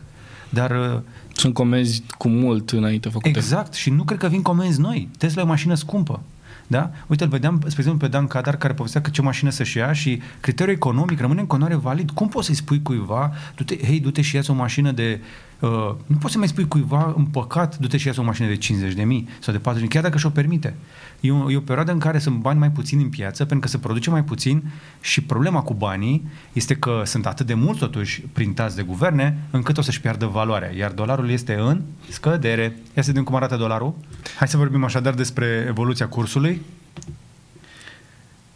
dar... 0.50 0.72
Uh, 0.72 1.02
sunt 1.34 1.54
comenzi 1.54 2.04
cu 2.18 2.28
mult 2.28 2.70
înainte 2.70 3.10
făcute. 3.10 3.30
Exact, 3.30 3.74
și 3.74 3.90
nu 3.90 4.04
cred 4.04 4.20
că 4.20 4.28
vin 4.28 4.42
comenzi 4.42 4.80
noi. 4.80 5.10
Tesla 5.18 5.42
e 5.42 5.46
o 5.46 5.48
mașină 5.48 5.74
scumpă. 5.74 6.22
Da? 6.70 6.92
Uite, 7.08 7.24
îl 7.24 7.30
vedeam, 7.30 7.56
spre 7.56 7.76
exemplu, 7.78 7.98
pe 7.98 8.08
Dan 8.08 8.28
Cadar 8.28 8.58
care 8.58 8.74
povestea 8.74 9.02
că 9.02 9.10
ce 9.10 9.22
mașină 9.22 9.50
să-și 9.50 9.78
ia 9.78 9.94
și 9.94 10.22
criteriul 10.40 10.76
economic 10.76 11.20
rămâne 11.20 11.40
în 11.40 11.48
continuare 11.48 11.80
valid. 11.80 12.12
Cum 12.12 12.28
poți 12.28 12.46
să-i 12.46 12.56
spui 12.56 12.82
cuiva, 12.82 13.32
du-te, 13.56 13.78
hei, 13.78 14.00
du-te 14.00 14.22
și 14.22 14.36
ia 14.36 14.42
o 14.48 14.54
mașină 14.54 14.92
de 14.92 15.22
Uh, 15.60 15.70
nu 16.06 16.16
poți 16.20 16.34
să 16.34 16.38
mai 16.40 16.48
spui 16.48 16.68
cuiva 16.68 17.14
în 17.18 17.26
păcat, 17.26 17.78
du-te 17.78 17.98
și 17.98 18.08
ia 18.08 18.14
o 18.18 18.24
mașină 18.24 18.48
de 18.48 18.56
50 18.56 18.94
de 18.94 19.04
mii 19.04 19.28
sau 19.40 19.54
de 19.54 19.60
40 19.60 19.88
de 19.88 19.94
chiar 19.94 20.04
dacă 20.04 20.18
și-o 20.18 20.30
permite. 20.30 20.76
E 21.20 21.32
o, 21.32 21.52
e 21.52 21.58
o 21.58 21.60
perioadă 21.60 21.92
în 21.92 22.00
care 22.00 22.20
sunt 22.20 22.36
bani 22.36 22.60
mai 22.60 22.72
puțini 22.72 23.04
în 23.04 23.10
piață, 23.10 23.46
pentru 23.46 23.60
că 23.60 23.68
se 23.68 23.78
produce 23.78 24.10
mai 24.10 24.24
puțin 24.24 24.64
și 25.02 25.24
problema 25.24 25.62
cu 25.62 25.74
banii 25.74 26.28
este 26.54 26.76
că 26.76 27.02
sunt 27.06 27.26
atât 27.26 27.46
de 27.46 27.54
mulți 27.54 27.80
totuși 27.80 28.22
printați 28.22 28.76
de 28.76 28.82
guverne, 28.82 29.38
încât 29.52 29.78
o 29.78 29.82
să-și 29.82 30.02
piardă 30.02 30.26
valoarea. 30.26 30.76
Iar 30.76 30.92
dolarul 30.92 31.30
este 31.30 31.54
în 31.54 31.82
scădere. 32.10 32.78
Ia 32.96 33.02
să 33.02 33.08
vedem 33.08 33.24
cum 33.24 33.36
arată 33.36 33.56
dolarul. 33.56 33.94
Hai 34.38 34.48
să 34.48 34.58
vorbim 34.58 34.84
așadar 34.84 35.14
despre 35.14 35.66
evoluția 35.68 36.08
cursului. 36.08 36.62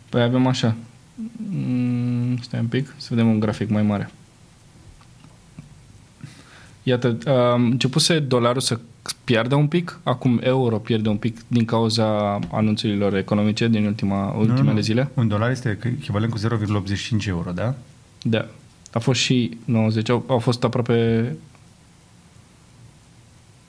Păi 0.10 0.22
avem 0.22 0.48
așa. 0.48 0.75
Mm, 1.50 2.38
stai 2.38 2.60
un 2.60 2.67
pic, 2.67 2.93
să 2.98 3.07
vedem 3.10 3.27
un 3.27 3.39
grafic 3.39 3.69
mai 3.69 3.81
mare. 3.81 4.12
Iată, 6.83 7.17
a 7.25 7.53
începuse 7.53 8.19
dolarul 8.19 8.61
să 8.61 8.79
pierde 9.23 9.55
un 9.55 9.67
pic. 9.67 9.99
Acum 10.03 10.39
euro 10.43 10.77
pierde 10.77 11.09
un 11.09 11.17
pic 11.17 11.37
din 11.47 11.65
cauza 11.65 12.39
anunțurilor 12.51 13.15
economice 13.15 13.67
din 13.67 13.85
ultima, 13.85 14.31
ultimele 14.37 14.63
nu, 14.63 14.73
nu. 14.73 14.79
zile. 14.79 15.09
Un 15.13 15.27
dolar 15.27 15.49
este 15.49 15.79
echivalent 15.99 16.31
cu 16.31 16.39
0,85 16.39 17.25
euro, 17.27 17.51
da? 17.51 17.75
Da. 18.21 18.45
A 18.91 18.99
fost 18.99 19.19
și 19.19 19.57
90, 19.65 20.09
au, 20.09 20.23
au 20.27 20.39
fost 20.39 20.63
aproape 20.63 21.35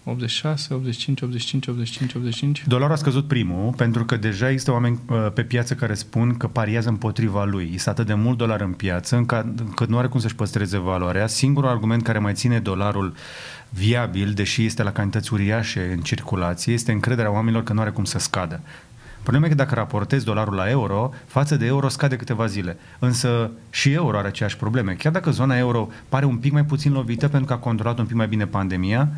86, 0.04 0.74
85, 0.74 1.20
85, 1.20 1.66
85, 1.66 2.14
85. 2.14 2.64
Dolarul 2.66 2.94
a 2.94 2.98
scăzut 2.98 3.28
primul 3.28 3.72
pentru 3.72 4.04
că 4.04 4.16
deja 4.16 4.48
există 4.48 4.72
oameni 4.72 5.00
uh, 5.08 5.26
pe 5.34 5.42
piață 5.42 5.74
care 5.74 5.94
spun 5.94 6.36
că 6.36 6.46
pariază 6.46 6.88
împotriva 6.88 7.44
lui. 7.44 7.70
Este 7.74 7.90
atât 7.90 8.06
de 8.06 8.14
mult 8.14 8.38
dolar 8.38 8.60
în 8.60 8.72
piață 8.72 9.16
încât 9.16 9.88
nu 9.88 9.98
are 9.98 10.06
cum 10.06 10.20
să-și 10.20 10.34
păstreze 10.34 10.78
valoarea. 10.78 11.26
Singurul 11.26 11.68
argument 11.68 12.02
care 12.02 12.18
mai 12.18 12.34
ține 12.34 12.58
dolarul 12.58 13.14
viabil, 13.68 14.32
deși 14.32 14.64
este 14.64 14.82
la 14.82 14.92
cantități 14.92 15.32
uriașe 15.32 15.92
în 15.96 16.00
circulație, 16.00 16.72
este 16.72 16.92
încrederea 16.92 17.32
oamenilor 17.32 17.62
că 17.62 17.72
nu 17.72 17.80
are 17.80 17.90
cum 17.90 18.04
să 18.04 18.18
scadă. 18.18 18.60
Problema 19.22 19.46
e 19.46 19.48
că 19.48 19.54
dacă 19.54 19.74
raportezi 19.74 20.24
dolarul 20.24 20.54
la 20.54 20.70
euro, 20.70 21.10
față 21.26 21.56
de 21.56 21.66
euro 21.66 21.88
scade 21.88 22.16
câteva 22.16 22.46
zile. 22.46 22.76
Însă 22.98 23.50
și 23.70 23.92
euro 23.92 24.18
are 24.18 24.26
aceeași 24.26 24.56
probleme. 24.56 24.92
Chiar 24.92 25.12
dacă 25.12 25.30
zona 25.30 25.56
euro 25.56 25.88
pare 26.08 26.24
un 26.24 26.36
pic 26.36 26.52
mai 26.52 26.64
puțin 26.64 26.92
lovită 26.92 27.28
pentru 27.28 27.46
că 27.46 27.52
a 27.52 27.56
controlat 27.56 27.98
un 27.98 28.06
pic 28.06 28.16
mai 28.16 28.28
bine 28.28 28.46
pandemia, 28.46 29.08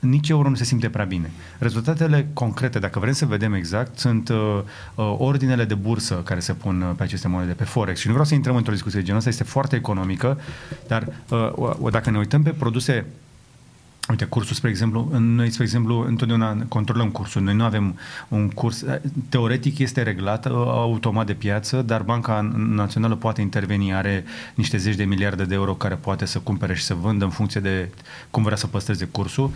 nici 0.00 0.28
euro 0.28 0.48
nu 0.48 0.54
se 0.54 0.64
simte 0.64 0.88
prea 0.88 1.04
bine. 1.04 1.30
Rezultatele 1.58 2.28
concrete, 2.32 2.78
dacă 2.78 2.98
vrem 2.98 3.12
să 3.12 3.26
vedem 3.26 3.52
exact, 3.52 3.98
sunt 3.98 4.28
uh, 4.28 4.60
uh, 4.94 5.14
ordinele 5.18 5.64
de 5.64 5.74
bursă 5.74 6.14
care 6.14 6.40
se 6.40 6.52
pun 6.52 6.80
uh, 6.80 6.94
pe 6.96 7.02
aceste 7.02 7.28
monede, 7.28 7.52
pe 7.52 7.64
Forex. 7.64 8.00
Și 8.00 8.06
nu 8.06 8.12
vreau 8.12 8.28
să 8.28 8.34
intrăm 8.34 8.56
într-o 8.56 8.72
discuție 8.72 8.98
de 8.98 9.04
genul 9.04 9.18
ăsta, 9.18 9.30
este 9.30 9.44
foarte 9.44 9.76
economică, 9.76 10.40
dar 10.86 11.08
uh, 11.28 11.90
dacă 11.90 12.10
ne 12.10 12.18
uităm 12.18 12.42
pe 12.42 12.50
produse 12.50 13.06
Uite, 14.10 14.24
cursul, 14.24 14.54
spre 14.54 14.68
exemplu, 14.68 15.10
noi, 15.18 15.50
spre 15.50 15.64
exemplu, 15.64 16.04
întotdeauna 16.06 16.56
controlăm 16.68 17.10
cursul. 17.10 17.42
Noi 17.42 17.54
nu 17.54 17.64
avem 17.64 17.98
un 18.28 18.48
curs, 18.48 18.84
teoretic 19.28 19.78
este 19.78 20.02
reglat 20.02 20.46
uh, 20.46 20.52
automat 20.66 21.26
de 21.26 21.34
piață, 21.34 21.82
dar 21.82 22.02
Banca 22.02 22.50
Națională 22.56 23.14
poate 23.14 23.40
interveni, 23.40 23.94
are 23.94 24.24
niște 24.54 24.76
zeci 24.76 24.94
de 24.94 25.04
miliarde 25.04 25.44
de 25.44 25.54
euro 25.54 25.74
care 25.74 25.94
poate 25.94 26.24
să 26.24 26.38
cumpere 26.38 26.74
și 26.74 26.82
să 26.82 26.94
vândă 26.94 27.24
în 27.24 27.30
funcție 27.30 27.60
de 27.60 27.88
cum 28.30 28.42
vrea 28.42 28.56
să 28.56 28.66
păstreze 28.66 29.04
cursul 29.04 29.50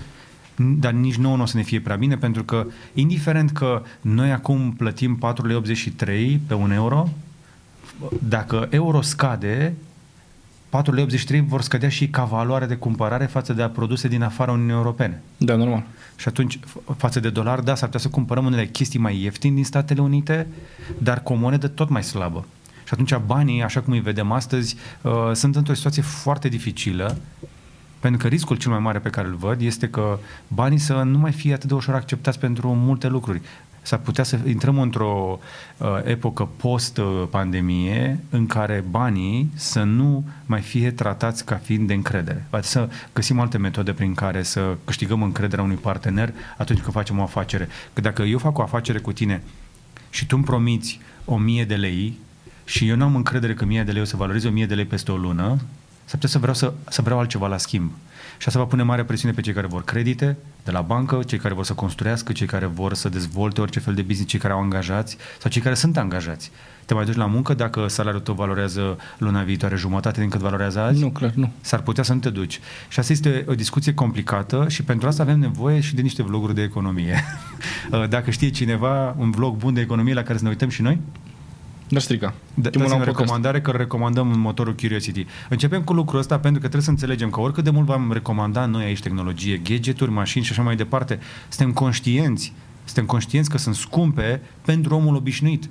dar 0.56 0.92
nici 0.92 1.16
nouă 1.16 1.37
nu 1.37 1.42
o 1.42 1.47
să 1.47 1.56
ne 1.56 1.62
fie 1.62 1.80
prea 1.80 1.97
bine, 1.97 2.16
pentru 2.16 2.44
că, 2.44 2.66
indiferent 2.94 3.50
că 3.50 3.82
noi 4.00 4.32
acum 4.32 4.75
plătim 4.76 5.18
4,83 6.04 6.38
pe 6.47 6.54
un 6.54 6.71
euro, 6.71 7.09
dacă 8.18 8.66
euro 8.71 9.00
scade, 9.00 9.75
4,83 10.71 11.44
vor 11.47 11.62
scădea 11.62 11.88
și 11.88 12.09
ca 12.09 12.25
valoare 12.25 12.66
de 12.66 12.75
cumpărare 12.75 13.26
față 13.26 13.52
de 13.52 13.71
produse 13.73 14.09
din 14.09 14.23
afara 14.23 14.52
Uniunii 14.52 14.75
Europene. 14.75 15.23
Da, 15.37 15.56
normal. 15.56 15.85
Și 16.16 16.28
atunci, 16.28 16.59
față 16.97 17.21
de 17.21 17.30
dolar, 17.30 17.61
da, 17.61 17.75
s-ar 17.75 17.85
putea 17.85 18.00
să 18.00 18.09
cumpărăm 18.09 18.44
unele 18.44 18.66
chestii 18.66 18.99
mai 18.99 19.23
ieftini 19.23 19.54
din 19.54 19.64
Statele 19.64 20.00
Unite, 20.00 20.47
dar 20.99 21.23
cu 21.23 21.32
o 21.32 21.37
monedă 21.37 21.68
tot 21.68 21.88
mai 21.88 22.02
slabă. 22.02 22.47
Și 22.85 22.90
atunci 22.90 23.16
banii, 23.26 23.62
așa 23.62 23.80
cum 23.80 23.92
îi 23.92 24.00
vedem 24.00 24.32
astăzi, 24.32 24.76
uh, 25.02 25.12
sunt 25.32 25.56
într-o 25.56 25.75
situație 25.75 26.02
foarte 26.02 26.49
dificilă 26.49 27.16
pentru 28.02 28.21
că 28.21 28.28
riscul 28.28 28.56
cel 28.56 28.71
mai 28.71 28.80
mare 28.80 28.99
pe 28.99 29.09
care 29.09 29.28
îl 29.28 29.35
văd 29.35 29.61
este 29.61 29.88
că 29.88 30.18
banii 30.49 30.78
să 30.78 30.92
nu 30.92 31.18
mai 31.18 31.32
fie 31.32 31.52
atât 31.52 31.68
de 31.68 31.75
ușor 31.75 31.94
acceptați 31.94 32.38
pentru 32.38 32.75
multe 32.75 33.09
lucruri. 33.09 33.40
S-ar 33.82 33.99
putea 33.99 34.25
să 34.25 34.38
intrăm 34.47 34.78
într-o 34.78 35.38
uh, 35.76 35.87
epocă 36.04 36.49
post-pandemie 36.56 38.21
în 38.30 38.47
care 38.47 38.85
banii 38.90 39.50
să 39.54 39.82
nu 39.82 40.25
mai 40.47 40.61
fie 40.61 40.90
tratați 40.90 41.44
ca 41.44 41.56
fiind 41.56 41.87
de 41.87 41.94
încredere. 41.94 42.47
Va 42.50 42.61
să 42.61 42.88
găsim 43.12 43.40
alte 43.40 43.59
metode 43.59 43.92
prin 43.92 44.14
care 44.14 44.42
să 44.42 44.76
câștigăm 44.85 45.23
încrederea 45.23 45.64
unui 45.64 45.76
partener 45.76 46.32
atunci 46.56 46.80
când 46.80 46.92
facem 46.92 47.18
o 47.18 47.23
afacere. 47.23 47.68
Că 47.92 48.00
dacă 48.00 48.23
eu 48.23 48.38
fac 48.38 48.59
o 48.59 48.62
afacere 48.62 48.99
cu 48.99 49.12
tine 49.12 49.42
și 50.11 50.26
tu 50.26 50.37
îmi 50.37 50.44
promiți 50.44 51.00
o 51.25 51.37
mie 51.37 51.64
de 51.64 51.75
lei 51.75 52.18
și 52.64 52.88
eu 52.88 52.97
nu 52.97 53.04
am 53.04 53.16
încredere 53.16 53.54
că 53.54 53.64
mie 53.64 53.82
de 53.82 53.92
lei 53.92 54.02
o 54.02 54.04
să 54.04 54.16
valoreze 54.16 54.49
o 54.49 54.52
mie 54.52 54.66
de 54.66 54.75
lei 54.75 54.85
peste 54.85 55.12
o 55.12 55.16
lună, 55.16 55.59
S-ar 55.59 55.81
putea 56.21 56.28
să 56.28 56.38
vreau, 56.38 56.54
să, 56.54 56.73
să 56.88 57.02
vreau 57.02 57.19
altceva 57.19 57.47
la 57.47 57.57
schimb. 57.57 57.90
Și 58.38 58.49
asta 58.49 58.61
va 58.61 58.66
pune 58.66 58.83
mare 58.83 59.04
presiune 59.04 59.35
pe 59.35 59.40
cei 59.40 59.52
care 59.52 59.66
vor 59.66 59.85
credite 59.85 60.37
de 60.64 60.71
la 60.71 60.81
bancă, 60.81 61.21
cei 61.26 61.38
care 61.38 61.54
vor 61.54 61.64
să 61.64 61.73
construiască, 61.73 62.33
cei 62.33 62.47
care 62.47 62.66
vor 62.66 62.95
să 62.95 63.09
dezvolte 63.09 63.61
orice 63.61 63.81
fel 63.81 63.95
de 63.95 64.02
business, 64.02 64.31
cei 64.31 64.38
care 64.38 64.52
au 64.52 64.61
angajați 64.61 65.16
sau 65.38 65.50
cei 65.50 65.62
care 65.62 65.75
sunt 65.75 65.97
angajați. 65.97 66.50
Te 66.85 66.95
mai 66.95 67.04
duci 67.04 67.14
la 67.16 67.26
muncă 67.26 67.54
dacă 67.54 67.88
salariul 67.88 68.23
tău 68.23 68.35
valorează 68.35 68.99
luna 69.19 69.42
viitoare 69.42 69.76
jumătate 69.76 70.21
din 70.21 70.28
cât 70.28 70.40
valorează 70.40 70.81
azi? 70.81 71.00
Nu, 71.00 71.11
clar, 71.11 71.33
nu. 71.35 71.52
S-ar 71.61 71.81
putea 71.81 72.02
să 72.02 72.12
nu 72.12 72.19
te 72.19 72.31
duci. 72.31 72.61
Și 72.88 72.99
asta 72.99 73.12
este 73.12 73.45
o 73.49 73.54
discuție 73.54 73.95
complicată 73.95 74.66
și 74.69 74.83
pentru 74.83 75.09
asta 75.09 75.23
avem 75.23 75.38
nevoie 75.38 75.81
și 75.81 75.95
de 75.95 76.02
niște 76.02 76.23
vloguri 76.23 76.54
de 76.54 76.62
economie. 76.62 77.25
Dacă 78.09 78.31
știe 78.31 78.50
cineva 78.50 79.14
un 79.19 79.31
vlog 79.31 79.57
bun 79.57 79.75
de 79.75 79.81
economie 79.81 80.14
la 80.14 80.23
care 80.23 80.38
să 80.38 80.45
ne 80.45 80.50
uităm 80.50 80.69
și 80.69 80.83
noi, 80.83 80.99
nu 81.92 81.99
strica. 81.99 82.34
Da, 82.54 82.70
dați 82.70 82.92
o 82.92 83.04
recomandare 83.04 83.61
că 83.61 83.70
recomandăm 83.70 84.30
în 84.30 84.40
motorul 84.40 84.75
Curiosity. 84.75 85.26
Începem 85.49 85.82
cu 85.82 85.92
lucrul 85.92 86.18
ăsta 86.18 86.38
pentru 86.38 86.52
că 86.52 86.66
trebuie 86.66 86.82
să 86.82 86.90
înțelegem 86.90 87.30
că 87.30 87.40
oricât 87.40 87.64
de 87.64 87.70
mult 87.70 87.87
v-am 87.87 88.12
recomandat 88.12 88.70
noi 88.70 88.84
aici 88.84 89.00
tehnologie, 89.00 89.56
gadgeturi, 89.56 90.11
mașini 90.11 90.44
și 90.44 90.52
așa 90.52 90.62
mai 90.62 90.76
departe, 90.76 91.18
suntem 91.49 91.72
conștienți, 91.72 92.52
suntem 92.84 93.04
conștienți 93.04 93.50
că 93.50 93.58
sunt 93.58 93.75
scumpe 93.75 94.40
pentru 94.64 94.94
omul 94.94 95.14
obișnuit. 95.14 95.68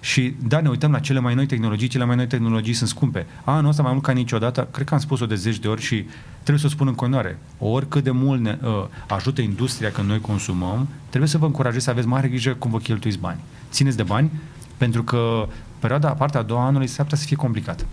Și 0.00 0.34
da, 0.48 0.60
ne 0.60 0.68
uităm 0.68 0.90
la 0.90 0.98
cele 0.98 1.20
mai 1.20 1.34
noi 1.34 1.46
tehnologii, 1.46 1.88
cele 1.88 2.04
mai 2.04 2.16
noi 2.16 2.26
tehnologii 2.26 2.72
sunt 2.72 2.88
scumpe. 2.88 3.26
Anul 3.44 3.70
ăsta 3.70 3.82
mai 3.82 3.92
mult 3.92 4.04
ca 4.04 4.12
niciodată, 4.12 4.68
cred 4.72 4.86
că 4.86 4.94
am 4.94 5.00
spus-o 5.00 5.26
de 5.26 5.34
zeci 5.34 5.58
de 5.58 5.68
ori 5.68 5.82
și 5.82 6.06
trebuie 6.32 6.58
să 6.58 6.66
o 6.66 6.68
spun 6.68 6.86
în 6.86 6.94
continuare. 6.94 7.38
Oricât 7.58 8.04
de 8.04 8.10
mult 8.10 8.40
ne 8.40 8.58
uh, 8.62 8.70
ajută 9.08 9.40
industria 9.40 9.90
când 9.90 10.08
noi 10.08 10.20
consumăm, 10.20 10.88
trebuie 11.08 11.30
să 11.30 11.38
vă 11.38 11.46
încurajez 11.46 11.82
să 11.82 11.90
aveți 11.90 12.06
mare 12.06 12.28
grijă 12.28 12.54
cum 12.54 12.70
vă 12.70 12.78
cheltuiți 12.78 13.18
bani. 13.18 13.40
Țineți 13.70 13.96
de 13.96 14.02
bani, 14.02 14.30
pentru 14.78 15.02
că 15.02 15.48
perioada, 15.78 16.08
partea 16.08 16.40
a 16.40 16.42
doua 16.42 16.64
anului 16.64 16.86
s-ar 16.86 17.04
putea 17.04 17.18
să 17.18 17.26
fie 17.26 17.36
complicată. 17.36 17.84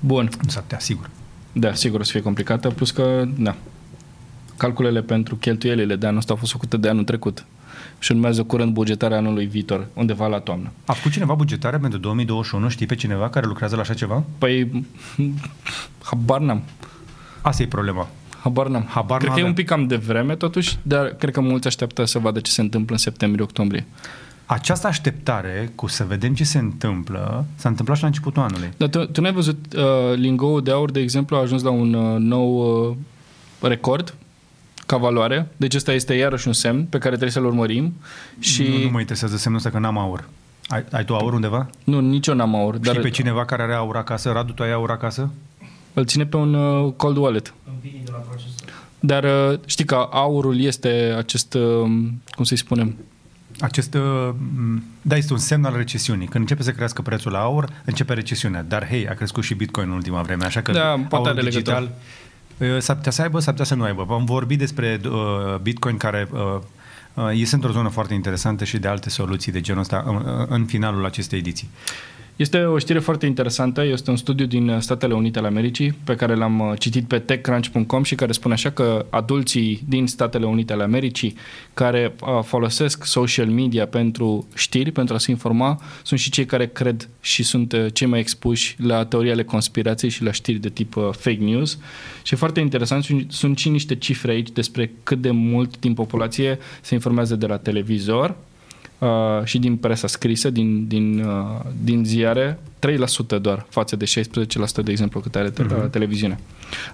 Bun. 0.00 0.30
Nu 0.42 0.48
s-ar 0.48 0.62
putea, 0.62 0.78
sigur. 0.78 1.10
Da, 1.52 1.74
sigur 1.74 2.00
o 2.00 2.02
să 2.02 2.10
fie 2.10 2.22
complicată, 2.22 2.68
plus 2.68 2.90
că, 2.90 3.24
da, 3.36 3.54
calculele 4.56 5.02
pentru 5.02 5.36
cheltuielile 5.36 5.96
de 5.96 6.06
anul 6.06 6.18
ăsta 6.18 6.32
au 6.32 6.38
fost 6.38 6.52
făcute 6.52 6.76
de 6.76 6.88
anul 6.88 7.04
trecut 7.04 7.44
și 7.98 8.12
urmează 8.12 8.42
curând 8.42 8.72
bugetarea 8.72 9.16
anului 9.16 9.46
viitor, 9.46 9.86
undeva 9.94 10.26
la 10.26 10.38
toamnă. 10.38 10.70
A 10.84 10.92
făcut 10.92 11.12
cineva 11.12 11.34
bugetarea 11.34 11.78
pentru 11.78 11.98
2021? 11.98 12.68
Știi 12.68 12.86
pe 12.86 12.94
cineva 12.94 13.28
care 13.28 13.46
lucrează 13.46 13.74
la 13.74 13.80
așa 13.80 13.94
ceva? 13.94 14.22
Păi, 14.38 14.84
habar 16.02 16.40
n-am. 16.40 16.62
Asta 17.40 17.62
e 17.62 17.66
problema. 17.66 18.08
Habar 18.42 18.68
n-am. 18.68 18.84
Habar 18.88 19.18
cred 19.18 19.32
că 19.32 19.40
e 19.40 19.44
un 19.44 19.54
pic 19.54 19.66
cam 19.66 19.86
de 19.86 19.96
vreme 19.96 20.36
totuși, 20.36 20.78
dar 20.82 21.06
cred 21.06 21.32
că 21.32 21.40
mulți 21.40 21.66
așteaptă 21.66 22.04
să 22.04 22.18
vadă 22.18 22.40
ce 22.40 22.50
se 22.50 22.60
întâmplă 22.60 22.94
în 22.94 23.00
septembrie-octombrie. 23.00 23.86
Această 24.50 24.86
așteptare 24.86 25.72
cu 25.74 25.86
să 25.86 26.04
vedem 26.04 26.34
ce 26.34 26.44
se 26.44 26.58
întâmplă 26.58 27.44
s-a 27.54 27.68
întâmplat 27.68 27.96
și 27.96 28.02
la 28.02 28.08
începutul 28.08 28.42
anului. 28.42 28.72
Dar 28.76 28.88
tu, 28.88 29.04
tu 29.04 29.20
n-ai 29.20 29.32
văzut 29.32 29.74
uh, 29.76 29.82
Lingo 30.14 30.60
de 30.60 30.70
aur, 30.70 30.90
de 30.90 31.00
exemplu, 31.00 31.36
a 31.36 31.40
ajuns 31.40 31.62
la 31.62 31.70
un 31.70 31.94
uh, 31.94 32.18
nou 32.18 32.80
uh, 32.88 32.96
record 33.60 34.14
ca 34.86 34.96
valoare. 34.96 35.48
Deci 35.56 35.74
ăsta 35.74 35.92
este 35.92 36.14
iarăși 36.14 36.46
un 36.46 36.52
semn 36.52 36.84
pe 36.84 36.98
care 36.98 37.08
trebuie 37.08 37.30
să-l 37.30 37.44
urmărim. 37.44 37.94
Și... 38.38 38.62
Nu, 38.62 38.82
nu 38.82 38.90
mă 38.90 39.00
interesează 39.00 39.36
semnul 39.36 39.60
ăsta 39.60 39.70
că 39.70 39.78
n-am 39.78 39.98
aur. 39.98 40.28
Ai, 40.66 40.84
ai 40.90 41.04
tu 41.04 41.14
aur 41.14 41.32
undeva? 41.32 41.70
Nu, 41.84 42.00
nici 42.00 42.26
eu 42.26 42.34
n-am 42.34 42.54
aur. 42.54 42.74
Știi 42.74 42.92
dar... 42.92 43.02
pe 43.02 43.10
cineva 43.10 43.44
care 43.44 43.62
are 43.62 43.74
aur 43.74 43.96
acasă? 43.96 44.30
Radu, 44.30 44.52
tu 44.52 44.62
ai 44.62 44.72
aur 44.72 44.90
acasă? 44.90 45.30
Îl 45.94 46.04
ține 46.04 46.26
pe 46.26 46.36
un 46.36 46.54
uh, 46.54 46.92
cold 46.96 47.16
wallet. 47.16 47.54
Dar 49.00 49.24
uh, 49.24 49.58
știi 49.66 49.84
că 49.84 50.08
aurul 50.10 50.60
este 50.60 51.14
acest, 51.16 51.54
uh, 51.54 51.82
cum 52.30 52.44
să-i 52.44 52.56
spunem, 52.56 52.96
acest, 53.60 53.94
uh, 53.94 54.34
da, 55.02 55.16
este 55.16 55.32
un 55.32 55.38
semn 55.38 55.64
al 55.64 55.76
recesiunii. 55.76 56.26
Când 56.26 56.40
începe 56.40 56.62
să 56.62 56.72
crească 56.72 57.02
prețul 57.02 57.32
la 57.32 57.38
aur, 57.38 57.68
începe 57.84 58.14
recesiunea. 58.14 58.62
Dar, 58.62 58.86
hei, 58.86 59.08
a 59.08 59.14
crescut 59.14 59.44
și 59.44 59.54
Bitcoin 59.54 59.88
în 59.88 59.94
ultima 59.94 60.22
vreme, 60.22 60.44
așa 60.44 60.62
că 60.62 60.72
da, 60.72 61.06
aur 61.10 61.42
digital 61.42 61.90
uh, 62.58 62.78
s-ar 62.78 62.96
putea 62.96 63.12
să 63.12 63.22
aibă, 63.22 63.38
s-ar 63.38 63.50
putea 63.50 63.66
să 63.66 63.74
nu 63.74 63.82
aibă. 63.82 64.04
Vom 64.04 64.24
vorbi 64.24 64.56
despre 64.56 65.00
uh, 65.04 65.58
Bitcoin 65.62 65.96
care 65.96 66.28
uh, 66.32 66.40
uh, 67.14 67.30
este 67.32 67.54
într-o 67.54 67.70
zonă 67.70 67.88
foarte 67.88 68.14
interesantă 68.14 68.64
și 68.64 68.78
de 68.78 68.88
alte 68.88 69.10
soluții 69.10 69.52
de 69.52 69.60
genul 69.60 69.80
ăsta 69.80 70.04
în, 70.06 70.46
în 70.48 70.64
finalul 70.64 71.04
acestei 71.04 71.38
ediții. 71.38 71.68
Este 72.38 72.64
o 72.64 72.78
știre 72.78 72.98
foarte 72.98 73.26
interesantă, 73.26 73.84
este 73.84 74.10
un 74.10 74.16
studiu 74.16 74.46
din 74.46 74.76
Statele 74.80 75.14
Unite 75.14 75.38
ale 75.38 75.46
Americii 75.46 75.92
pe 76.04 76.14
care 76.14 76.34
l-am 76.34 76.60
uh, 76.60 76.72
citit 76.78 77.04
pe 77.06 77.18
techcrunch.com 77.18 78.02
și 78.02 78.14
care 78.14 78.32
spune 78.32 78.54
așa 78.54 78.70
că 78.70 79.06
adulții 79.10 79.82
din 79.88 80.06
Statele 80.06 80.46
Unite 80.46 80.72
ale 80.72 80.82
Americii 80.82 81.36
care 81.74 82.14
uh, 82.20 82.42
folosesc 82.42 83.04
social 83.04 83.46
media 83.46 83.86
pentru 83.86 84.46
știri, 84.54 84.90
pentru 84.90 85.14
a 85.14 85.18
se 85.18 85.30
informa, 85.30 85.80
sunt 86.02 86.20
și 86.20 86.30
cei 86.30 86.44
care 86.44 86.66
cred 86.66 87.08
și 87.20 87.42
sunt 87.42 87.72
uh, 87.72 87.86
cei 87.92 88.06
mai 88.06 88.18
expuși 88.18 88.76
la 88.78 89.04
teoria 89.04 89.32
ale 89.32 89.44
conspirației 89.44 90.10
și 90.10 90.22
la 90.22 90.32
știri 90.32 90.58
de 90.58 90.68
tip 90.68 90.92
fake 91.10 91.40
news. 91.40 91.78
Și 92.22 92.34
e 92.34 92.36
foarte 92.36 92.60
interesant, 92.60 93.06
sunt 93.28 93.58
și 93.58 93.68
niște 93.68 93.94
cifre 93.94 94.30
aici 94.30 94.50
despre 94.50 94.92
cât 95.02 95.20
de 95.20 95.30
mult 95.30 95.78
din 95.78 95.94
populație 95.94 96.58
se 96.80 96.94
informează 96.94 97.36
de 97.36 97.46
la 97.46 97.56
televizor, 97.56 98.36
uh, 98.98 99.08
și 99.44 99.58
din 99.58 99.76
presa 99.76 100.06
scrisă, 100.06 100.50
din, 100.50 100.86
din, 100.86 101.20
uh, 101.20 101.60
din 101.82 102.04
ziare, 102.04 102.58
3% 103.36 103.40
doar 103.40 103.66
față 103.68 103.96
de 103.96 104.04
16% 104.04 104.82
de 104.84 104.90
exemplu 104.90 105.20
cât 105.20 105.36
are 105.36 105.50
uh-huh. 105.50 105.90
televiziunea. 105.90 106.38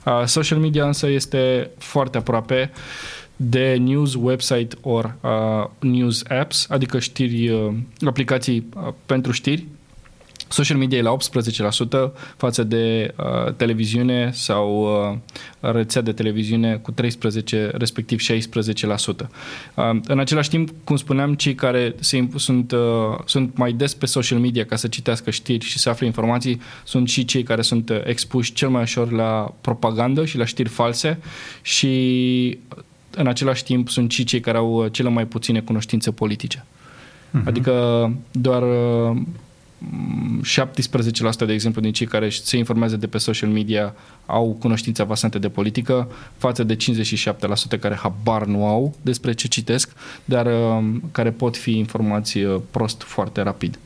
Uh, 0.07 0.23
social 0.25 0.59
media 0.59 0.87
însă 0.87 1.09
este 1.09 1.71
foarte 1.79 2.19
aproape 2.19 2.71
de 3.37 3.77
news 3.81 4.15
website 4.15 4.77
or 4.81 5.15
uh, 5.21 5.71
news 5.79 6.23
apps, 6.29 6.67
adică 6.69 6.99
știri, 6.99 7.49
uh, 7.49 7.73
aplicații 8.07 8.69
uh, 8.77 8.93
pentru 9.07 9.33
știri, 9.33 9.67
Social 10.55 10.79
media 10.79 10.99
e 10.99 11.03
la 11.03 11.17
18% 12.09 12.13
față 12.37 12.63
de 12.63 13.15
uh, 13.17 13.53
televiziune 13.53 14.31
sau 14.33 14.83
uh, 15.61 15.73
rețea 15.73 16.01
de 16.01 16.13
televiziune 16.13 16.77
cu 16.77 16.91
13, 16.91 17.71
respectiv 17.73 18.21
16%. 18.21 18.25
Uh, 19.75 19.91
în 20.07 20.19
același 20.19 20.49
timp, 20.49 20.71
cum 20.85 20.97
spuneam, 20.97 21.35
cei 21.35 21.55
care 21.55 21.95
se, 22.01 22.29
sunt, 22.37 22.73
uh, 22.73 22.79
sunt 23.25 23.57
mai 23.57 23.73
des 23.73 23.95
pe 23.95 24.07
social 24.07 24.39
media 24.39 24.65
ca 24.65 24.77
să 24.77 24.89
citească 24.89 25.31
știri 25.31 25.65
și 25.65 25.79
să 25.79 25.89
afle 25.89 26.07
informații 26.07 26.61
sunt 26.85 27.09
și 27.09 27.25
cei 27.25 27.43
care 27.43 27.63
sunt 27.63 27.89
uh, 27.91 28.01
expuși 28.05 28.53
cel 28.53 28.69
mai 28.69 28.83
ușor 28.83 29.13
la 29.13 29.55
propagandă 29.61 30.25
și 30.25 30.39
la 30.39 30.45
știri 30.45 30.69
false 30.69 31.19
și 31.63 32.59
în 33.11 33.27
același 33.27 33.65
timp 33.65 33.89
sunt 33.89 34.11
și 34.11 34.25
cei 34.25 34.41
care 34.41 34.59
au 34.59 34.85
uh, 34.85 34.93
cele 34.93 35.09
mai 35.09 35.27
puține 35.27 35.61
cunoștințe 35.61 36.11
politice. 36.11 36.65
Uh-huh. 36.65 37.45
Adică 37.45 38.13
doar 38.31 38.63
uh, 38.63 39.17
17% 41.43 41.47
de 41.47 41.53
exemplu 41.53 41.81
din 41.81 41.93
cei 41.93 42.07
care 42.07 42.29
se 42.29 42.57
informează 42.57 42.97
de 42.97 43.07
pe 43.07 43.19
social 43.19 43.49
media 43.49 43.95
au 44.27 44.57
cunoștințe 44.61 45.03
avansante 45.03 45.39
de 45.39 45.49
politică, 45.49 46.11
față 46.37 46.65
de 46.65 46.77
57% 46.77 47.81
care 47.81 47.95
habar 47.95 48.45
nu 48.45 48.67
au 48.67 48.97
despre 49.03 49.33
ce 49.33 49.49
citesc, 49.49 49.93
dar 50.25 50.47
uh, 50.47 50.85
care 51.13 51.31
pot 51.31 51.57
fi 51.57 51.79
informați 51.79 52.39
uh, 52.39 52.61
prost 52.71 53.03
foarte 53.03 53.43
rapid. 53.43 53.79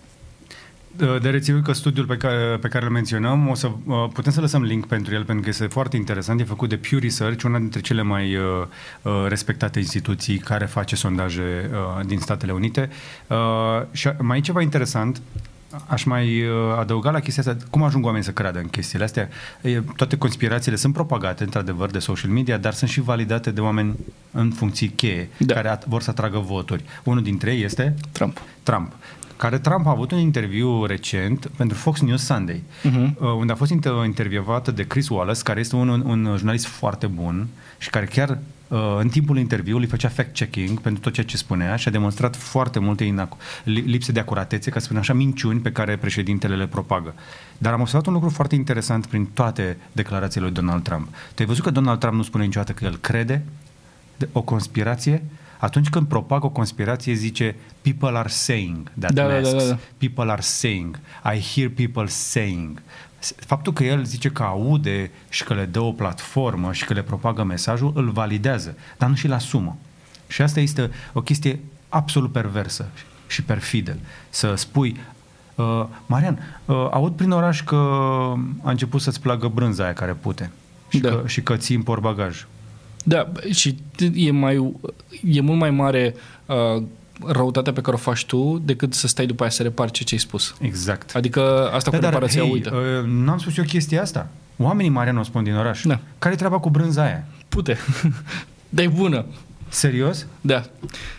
De 1.23 1.31
reținut 1.31 1.64
că 1.64 1.73
studiul 1.73 2.07
pe 2.07 2.17
care, 2.17 2.59
pe 2.61 2.69
care 2.69 2.85
îl 2.85 2.90
menționăm, 2.90 3.49
o 3.49 3.55
să 3.55 3.71
uh, 3.85 4.09
putem 4.12 4.33
să 4.33 4.40
lăsăm 4.40 4.62
link 4.62 4.87
pentru 4.87 5.14
el, 5.14 5.25
pentru 5.25 5.43
că 5.43 5.49
este 5.49 5.67
foarte 5.67 5.97
interesant. 5.97 6.40
E 6.40 6.45
făcut 6.45 6.69
de 6.69 6.76
Pew 6.76 6.99
Research, 6.99 7.43
una 7.43 7.59
dintre 7.59 7.81
cele 7.81 8.02
mai 8.02 8.37
uh, 8.37 8.43
uh, 9.02 9.12
respectate 9.28 9.78
instituții 9.78 10.38
care 10.38 10.64
face 10.64 10.97
sondaje 10.97 11.71
uh, 11.73 12.07
din 12.07 12.19
Statele 12.19 12.52
Unite. 12.52 12.90
Uh, 13.26 13.37
și 13.93 14.09
mai 14.19 14.38
e 14.38 14.40
ceva 14.40 14.62
interesant, 14.62 15.21
Aș 15.87 16.04
mai 16.04 16.42
uh, 16.42 16.52
adăuga 16.78 17.10
la 17.10 17.20
chestia 17.20 17.42
asta, 17.46 17.64
cum 17.70 17.82
ajung 17.82 18.04
oamenii 18.04 18.26
să 18.26 18.32
creadă 18.32 18.58
în 18.58 18.68
chestiile 18.68 19.04
astea? 19.04 19.28
Toate 19.96 20.16
conspirațiile 20.16 20.76
sunt 20.76 20.92
propagate, 20.92 21.44
într-adevăr, 21.44 21.90
de 21.90 21.98
social 21.98 22.30
media, 22.30 22.56
dar 22.56 22.72
sunt 22.72 22.90
și 22.90 23.00
validate 23.00 23.50
de 23.50 23.60
oameni 23.60 23.94
în 24.30 24.50
funcții 24.50 24.88
cheie, 24.88 25.28
da. 25.38 25.54
care 25.54 25.78
vor 25.87 26.02
să 26.02 26.10
atragă 26.10 26.38
voturi. 26.38 26.84
Unul 27.04 27.22
dintre 27.22 27.54
ei 27.54 27.62
este? 27.62 27.94
Trump. 28.12 28.40
Trump 28.62 28.92
care 29.37 29.58
Trump 29.58 29.87
a 29.87 29.90
avut 29.90 30.10
un 30.10 30.18
interviu 30.18 30.84
recent 30.84 31.50
pentru 31.56 31.76
Fox 31.76 32.00
News 32.00 32.25
Sunday, 32.25 32.62
uh-huh. 32.62 33.18
unde 33.18 33.52
a 33.52 33.54
fost 33.54 33.70
intervievată 34.04 34.70
de 34.70 34.87
Chris 34.87 35.08
Wallace, 35.08 35.42
care 35.42 35.60
este 35.60 35.76
un, 35.76 35.88
un 35.88 36.34
jurnalist 36.37 36.66
foarte 36.66 37.06
bun 37.06 37.46
și 37.78 37.90
care 37.90 38.06
chiar 38.06 38.28
Uh, 38.28 38.57
în 38.98 39.08
timpul 39.08 39.38
interviului 39.38 39.87
făcea 39.87 40.08
fact-checking 40.08 40.80
pentru 40.80 41.02
tot 41.02 41.12
ceea 41.12 41.26
ce 41.26 41.37
spunea 41.37 41.76
și 41.76 41.88
a 41.88 41.90
demonstrat 41.90 42.37
foarte 42.37 42.78
multe 42.78 43.04
inac- 43.04 43.62
lipse 43.64 44.12
de 44.12 44.20
acuratețe, 44.20 44.70
ca 44.70 44.78
să 44.78 44.84
spun 44.84 44.96
așa, 44.96 45.12
minciuni 45.12 45.60
pe 45.60 45.72
care 45.72 45.96
președintele 45.96 46.56
le 46.56 46.66
propagă. 46.66 47.14
Dar 47.58 47.72
am 47.72 47.80
observat 47.80 48.06
un 48.06 48.12
lucru 48.12 48.28
foarte 48.28 48.54
interesant 48.54 49.06
prin 49.06 49.26
toate 49.26 49.76
declarațiile 49.92 50.46
lui 50.46 50.54
Donald 50.54 50.82
Trump. 50.82 51.08
Tu 51.08 51.34
ai 51.42 51.46
văzut 51.46 51.64
că 51.64 51.70
Donald 51.70 51.98
Trump 51.98 52.14
nu 52.14 52.22
spune 52.22 52.44
niciodată 52.44 52.72
că 52.72 52.84
el 52.84 52.96
crede 52.96 53.44
o 54.32 54.42
conspirație? 54.42 55.22
Atunci 55.58 55.88
când 55.88 56.06
propagă 56.06 56.46
o 56.46 56.50
conspirație 56.50 57.12
zice 57.12 57.56
people 57.82 58.18
are 58.18 58.28
saying 58.28 58.90
that 58.98 59.12
da, 59.12 59.26
masks. 59.26 59.52
Da, 59.52 59.58
da, 59.58 59.64
da. 59.64 59.78
People 59.98 60.30
are 60.30 60.40
saying. 60.40 61.00
I 61.34 61.40
hear 61.54 61.70
people 61.70 62.06
saying 62.06 62.82
faptul 63.37 63.72
că 63.72 63.84
el 63.84 64.04
zice 64.04 64.28
că 64.28 64.42
aude 64.42 65.10
și 65.28 65.44
că 65.44 65.54
le 65.54 65.64
dă 65.64 65.80
o 65.80 65.92
platformă 65.92 66.72
și 66.72 66.84
că 66.84 66.92
le 66.92 67.02
propagă 67.02 67.42
mesajul, 67.42 67.92
îl 67.94 68.10
validează, 68.10 68.76
dar 68.98 69.08
nu 69.08 69.14
și-l 69.14 69.32
asumă. 69.32 69.76
Și 70.26 70.42
asta 70.42 70.60
este 70.60 70.90
o 71.12 71.20
chestie 71.20 71.60
absolut 71.88 72.32
perversă 72.32 72.88
și 73.26 73.42
perfidă. 73.42 73.96
Să 74.30 74.54
spui, 74.54 74.96
uh, 75.54 75.84
Marian, 76.06 76.60
uh, 76.64 76.88
aud 76.90 77.12
prin 77.12 77.30
oraș 77.30 77.62
că 77.62 77.76
a 78.62 78.70
început 78.70 79.00
să-ți 79.00 79.20
plagă 79.20 79.48
brânza 79.48 79.84
aia 79.84 79.92
care 79.92 80.12
pute 80.12 80.50
și, 80.88 80.98
da. 80.98 81.08
că, 81.08 81.22
și 81.26 81.42
că 81.42 81.56
ții 81.56 81.75
în 81.75 81.82
portbagaj. 81.82 82.47
Da, 83.04 83.32
și 83.52 83.78
e, 84.14 84.30
mai, 84.30 84.75
e 85.25 85.40
mult 85.40 85.58
mai 85.58 85.71
mare 85.71 86.14
uh, 86.47 86.82
răutatea 87.26 87.73
pe 87.73 87.81
care 87.81 87.97
o 87.97 87.99
faci 87.99 88.25
tu 88.25 88.63
decât 88.65 88.95
să 88.95 89.07
stai 89.07 89.26
după 89.26 89.43
aia 89.43 89.50
să 89.50 89.63
repari 89.63 89.91
ce 89.91 90.04
ți-ai 90.04 90.21
spus. 90.21 90.54
Exact. 90.61 91.15
Adică 91.15 91.71
asta 91.73 91.91
da, 91.91 91.99
cu 91.99 92.04
reparația 92.04 92.41
hey, 92.41 92.50
uită. 92.50 92.75
Uh, 92.75 93.11
n-am 93.11 93.39
spus 93.39 93.57
eu 93.57 93.65
chestia 93.65 94.02
asta. 94.02 94.28
Oamenii 94.57 94.91
mari 94.91 95.13
nu 95.13 95.21
o 95.21 95.23
spun 95.23 95.45
din 95.45 95.54
oraș. 95.54 95.83
Da. 95.83 95.99
Care 96.19 96.35
e 96.35 96.37
treaba 96.37 96.59
cu 96.59 96.71
brânza 96.71 97.02
aia? 97.02 97.25
Pute. 97.49 97.76
Dar 98.69 98.85
e 98.85 98.89
bună. 98.89 99.25
Serios? 99.69 100.26
Da. 100.41 100.63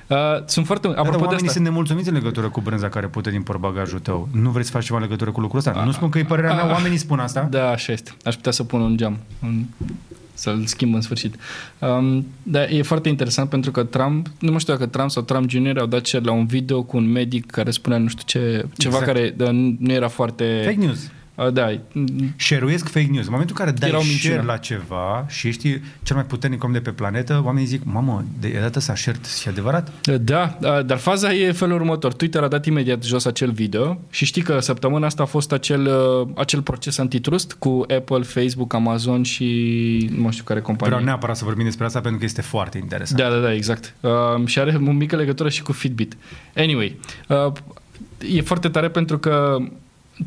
Uh, 0.07 0.17
sunt 0.45 0.65
foarte... 0.65 0.87
Da, 0.87 0.93
apropo 0.93 1.17
da, 1.17 1.25
oamenii 1.25 1.45
de 1.45 1.51
sunt 1.51 1.63
nemulțumiți 1.63 2.07
în 2.07 2.13
legătură 2.13 2.49
cu 2.49 2.61
brânza 2.61 2.89
care 2.89 3.07
pute 3.07 3.29
din 3.29 3.41
portbagajul 3.41 3.99
tău. 3.99 4.27
Nu 4.31 4.49
vrei 4.49 4.63
să 4.63 4.71
faci 4.71 4.85
ceva 4.85 4.97
în 4.97 5.03
legătură 5.03 5.31
cu 5.31 5.39
lucrul 5.39 5.59
ăsta? 5.59 5.71
A, 5.71 5.83
nu 5.83 5.91
spun 5.91 6.09
că 6.09 6.17
e 6.17 6.23
părerea 6.23 6.53
mea, 6.53 6.71
oamenii 6.71 6.97
spun 6.97 7.19
asta. 7.19 7.47
Da, 7.49 7.69
așa 7.69 7.91
este. 7.91 8.11
Aș 8.23 8.35
putea 8.35 8.51
să 8.51 8.63
pun 8.63 8.81
un 8.81 8.97
geam. 8.97 9.17
Un 9.43 9.63
să-l 10.39 10.65
schimb 10.65 10.93
în 10.93 11.01
sfârșit. 11.01 11.35
Um, 11.79 12.25
dar 12.43 12.69
e 12.71 12.81
foarte 12.81 13.09
interesant 13.09 13.49
pentru 13.49 13.71
că 13.71 13.83
Trump, 13.83 14.27
nu 14.39 14.51
mai 14.51 14.59
știu 14.59 14.73
dacă 14.73 14.85
Trump 14.85 15.09
sau 15.11 15.23
Trump 15.23 15.49
Jr. 15.49 15.77
au 15.77 15.85
dat 15.85 16.23
la 16.23 16.31
un 16.31 16.45
video 16.45 16.83
cu 16.83 16.97
un 16.97 17.11
medic 17.11 17.45
care 17.45 17.71
spunea 17.71 17.97
nu 17.97 18.07
știu 18.07 18.23
ce, 18.25 18.65
ceva 18.77 18.97
exact. 18.97 19.05
care 19.05 19.33
nu 19.79 19.91
era 19.91 20.07
foarte... 20.07 20.61
Fake 20.63 20.85
news. 20.85 21.11
Uh, 21.45 21.53
da. 21.53 21.79
Share-uiesc 22.35 22.87
fake 22.89 23.07
news. 23.11 23.25
În 23.25 23.31
momentul 23.31 23.55
în 23.59 23.65
care 23.65 23.77
dai 23.77 23.89
share 23.89 24.05
minciună. 24.07 24.41
la 24.45 24.57
ceva 24.57 25.25
și 25.27 25.47
ești 25.47 25.79
cel 26.03 26.15
mai 26.15 26.25
puternic 26.25 26.63
om 26.63 26.71
de 26.71 26.79
pe 26.79 26.89
planetă, 26.91 27.41
oamenii 27.45 27.67
zic, 27.67 27.81
mamă, 27.83 28.23
de 28.39 28.57
dată 28.61 28.79
s-a 28.79 28.95
share 28.95 29.17
și 29.39 29.47
adevărat? 29.47 29.91
Da, 30.21 30.57
dar 30.85 30.97
faza 30.97 31.33
e 31.33 31.51
felul 31.51 31.75
următor. 31.75 32.13
Twitter 32.13 32.43
a 32.43 32.47
dat 32.47 32.65
imediat 32.65 33.03
jos 33.03 33.25
acel 33.25 33.51
video 33.51 33.99
și 34.09 34.25
știi 34.25 34.41
că 34.41 34.59
săptămâna 34.59 35.05
asta 35.05 35.23
a 35.23 35.25
fost 35.25 35.51
acel, 35.51 35.85
uh, 35.85 36.27
acel 36.35 36.61
proces 36.61 36.97
antitrust 36.97 37.53
cu 37.53 37.85
Apple, 37.97 38.21
Facebook, 38.21 38.73
Amazon 38.73 39.23
și 39.23 40.09
nu 40.15 40.31
știu 40.31 40.43
care 40.43 40.61
companie. 40.61 40.93
Vreau 40.93 41.09
neapărat 41.09 41.37
să 41.37 41.45
vorbim 41.45 41.63
despre 41.63 41.85
asta 41.85 41.99
pentru 41.99 42.19
că 42.19 42.25
este 42.25 42.41
foarte 42.41 42.77
interesant. 42.77 43.21
Da, 43.21 43.29
da, 43.29 43.37
da, 43.37 43.53
exact. 43.53 43.93
Uh, 43.99 44.45
și 44.45 44.59
are 44.59 44.81
o 44.87 44.91
mică 44.91 45.15
legătură 45.15 45.49
și 45.49 45.61
cu 45.61 45.71
Fitbit. 45.71 46.17
Anyway, 46.55 46.99
uh, 47.27 47.51
e 48.33 48.41
foarte 48.41 48.69
tare 48.69 48.89
pentru 48.89 49.17
că 49.17 49.57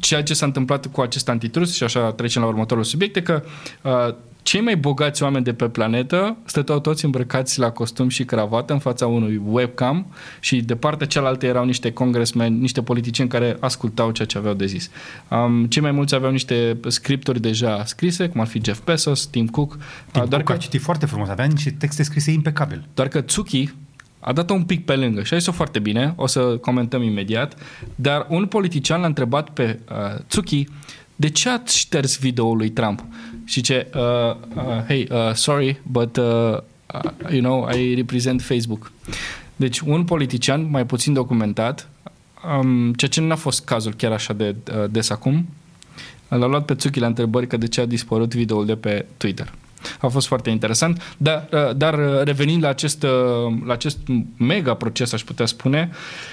ceea 0.00 0.22
ce 0.22 0.35
s-a 0.35 0.46
întâmplat 0.46 0.87
cu 0.87 1.00
acest 1.00 1.28
antitrust 1.28 1.74
și 1.74 1.83
așa 1.83 2.12
trecem 2.12 2.42
la 2.42 2.48
următorul 2.48 2.85
subiect, 2.85 3.16
e 3.16 3.20
că 3.20 3.42
uh, 3.83 4.14
cei 4.42 4.61
mai 4.61 4.76
bogați 4.76 5.22
oameni 5.22 5.44
de 5.44 5.52
pe 5.52 5.68
planetă 5.68 6.37
stăteau 6.44 6.81
toți 6.81 7.05
îmbrăcați 7.05 7.59
la 7.59 7.70
costum 7.70 8.09
și 8.09 8.24
cravată 8.24 8.72
în 8.72 8.78
fața 8.78 9.07
unui 9.07 9.40
webcam 9.46 10.07
și 10.40 10.61
de 10.61 10.76
partea 10.76 11.07
cealaltă 11.07 11.46
erau 11.46 11.64
niște 11.64 11.92
congresmeni, 11.92 12.59
niște 12.59 12.83
politicieni 12.83 13.31
care 13.31 13.57
ascultau 13.61 14.11
ceea 14.11 14.26
ce 14.28 14.38
aveau 14.38 14.55
de 14.55 14.66
zis. 14.66 14.90
Um, 15.28 15.66
cei 15.66 15.83
mai 15.83 15.90
mulți 15.90 16.14
aveau 16.14 16.31
niște 16.31 16.78
scripturi 16.88 17.40
deja 17.40 17.85
scrise, 17.85 18.28
cum 18.28 18.40
ar 18.40 18.46
fi 18.46 18.61
Jeff 18.64 18.85
Bezos, 18.85 19.26
Tim 19.26 19.46
Cook. 19.46 19.78
Tim 20.12 20.22
uh, 20.22 20.28
Cook 20.28 20.42
că, 20.42 20.52
a 20.52 20.57
citit 20.57 20.81
foarte 20.81 21.07
frumos, 21.07 21.28
avea 21.28 21.44
niște 21.44 21.70
texte 21.70 22.02
scrise 22.02 22.31
impecabil. 22.31 22.88
Doar 22.94 23.09
că 23.09 23.20
Tsuki, 23.20 23.72
a 24.25 24.33
dat-o 24.33 24.55
un 24.55 24.65
pic 24.65 24.85
pe 24.85 24.97
lângă 24.97 25.23
și 25.23 25.35
a 25.35 25.39
zis-o 25.39 25.53
foarte 25.53 25.79
bine, 25.79 26.13
o 26.17 26.27
să 26.27 26.41
comentăm 26.41 27.03
imediat, 27.03 27.57
dar 27.95 28.27
un 28.29 28.47
politician 28.47 29.01
l-a 29.01 29.07
întrebat 29.07 29.51
pe 29.51 29.79
uh, 29.91 30.21
Tsuki 30.27 30.67
de 31.17 31.31
ce 31.31 31.49
ați 31.49 31.79
șters 31.79 32.19
videoul 32.19 32.57
lui 32.57 32.71
Trump? 32.71 33.05
Și 33.45 33.61
ce, 33.61 33.87
uh, 33.95 34.01
uh, 34.55 34.85
hey, 34.87 35.09
uh, 35.11 35.35
sorry, 35.35 35.81
but, 35.83 36.17
uh, 36.17 36.25
uh, 36.25 37.31
you 37.31 37.41
know, 37.41 37.69
I 37.71 37.95
represent 37.95 38.43
Facebook. 38.43 38.93
Deci 39.57 39.81
un 39.81 40.05
politician 40.05 40.71
mai 40.71 40.87
puțin 40.87 41.13
documentat, 41.13 41.89
um, 42.59 42.93
ceea 42.93 43.11
ce 43.11 43.21
nu 43.21 43.33
a 43.33 43.35
fost 43.35 43.65
cazul 43.65 43.95
chiar 43.95 44.13
așa 44.13 44.33
de 44.33 44.55
uh, 44.77 44.91
des 44.91 45.11
acum, 45.11 45.49
l-a 46.29 46.47
luat 46.47 46.65
pe 46.65 46.75
Tsuki 46.75 47.01
la 47.01 47.07
întrebări 47.07 47.47
că 47.47 47.57
de 47.57 47.69
ce 47.69 47.81
a 47.81 47.87
dispărut 47.87 48.35
videoul 48.35 48.67
de 48.67 48.77
pe 48.77 49.07
Twitter. 49.17 49.53
A 50.01 50.07
fost 50.07 50.27
foarte 50.27 50.51
interesant, 50.51 51.14
dar, 51.16 51.49
uh, 51.53 51.77
dar 51.77 51.95
uh, 51.95 52.23
revenind 52.25 52.62
la 52.62 52.68
acest, 52.68 53.03
uh, 53.03 53.11
la 53.64 53.73
acest 53.73 53.99
mega 54.37 54.75
proces, 54.75 55.12
aș 55.12 55.23
putea 55.23 55.47
spune... 55.47 55.90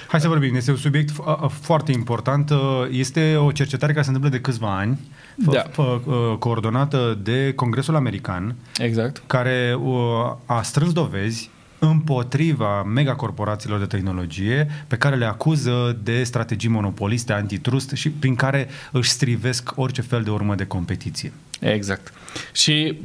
Hai 0.08 0.20
să 0.20 0.28
vorbim, 0.28 0.54
este 0.54 0.70
un 0.70 0.76
subiect 0.76 1.14
foarte 1.60 1.92
important. 1.92 2.52
Este 2.90 3.36
o 3.36 3.52
cercetare 3.52 3.92
care 3.92 4.04
se 4.04 4.10
întâmplă 4.10 4.36
de 4.36 4.42
câțiva 4.42 4.78
ani, 4.78 4.98
da. 5.34 5.64
coordonată 6.38 7.18
de 7.22 7.52
Congresul 7.56 7.94
American, 7.94 8.56
exact. 8.78 9.22
care 9.26 9.78
a 10.46 10.62
strâns 10.62 10.92
dovezi 10.92 11.50
împotriva 11.80 12.82
megacorporațiilor 12.82 13.78
de 13.78 13.84
tehnologie 13.84 14.68
pe 14.86 14.96
care 14.96 15.16
le 15.16 15.24
acuză 15.24 15.98
de 16.02 16.22
strategii 16.22 16.68
monopoliste, 16.68 17.32
antitrust 17.32 17.90
și 17.90 18.10
prin 18.10 18.34
care 18.34 18.68
își 18.92 19.10
strivesc 19.10 19.72
orice 19.74 20.00
fel 20.00 20.22
de 20.22 20.30
urmă 20.30 20.54
de 20.54 20.66
competiție. 20.66 21.32
Exact. 21.60 22.12
Și 22.52 22.98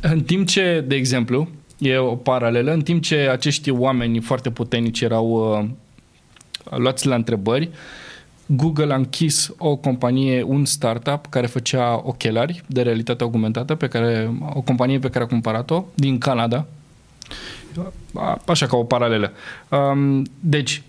în 0.00 0.22
timp 0.22 0.46
ce, 0.46 0.84
de 0.86 0.94
exemplu, 0.94 1.48
e 1.78 1.96
o 1.96 2.14
paralelă, 2.14 2.72
în 2.72 2.82
timp 2.82 3.02
ce 3.02 3.16
acești 3.16 3.70
oameni 3.70 4.20
foarte 4.20 4.50
puternici 4.50 5.00
erau 5.00 5.58
uh, 5.60 5.68
luați 6.78 7.06
la 7.06 7.14
întrebări, 7.14 7.70
Google 8.46 8.92
a 8.92 8.96
închis 8.96 9.50
o 9.58 9.76
companie, 9.76 10.42
un 10.42 10.64
startup 10.64 11.26
care 11.26 11.46
făcea 11.46 12.02
ochelari 12.04 12.62
de 12.66 12.82
realitate 12.82 13.22
augmentată, 13.22 13.74
pe 13.74 13.88
care, 13.88 14.30
o 14.54 14.60
companie 14.60 14.98
pe 14.98 15.10
care 15.10 15.24
a 15.24 15.26
cumpărat-o 15.26 15.84
din 15.94 16.18
Canada 16.18 16.66
așa 18.46 18.66
ca 18.66 18.76
o 18.76 18.84
paralelă. 18.84 19.32
Um, 19.68 20.22
deci, 20.40 20.82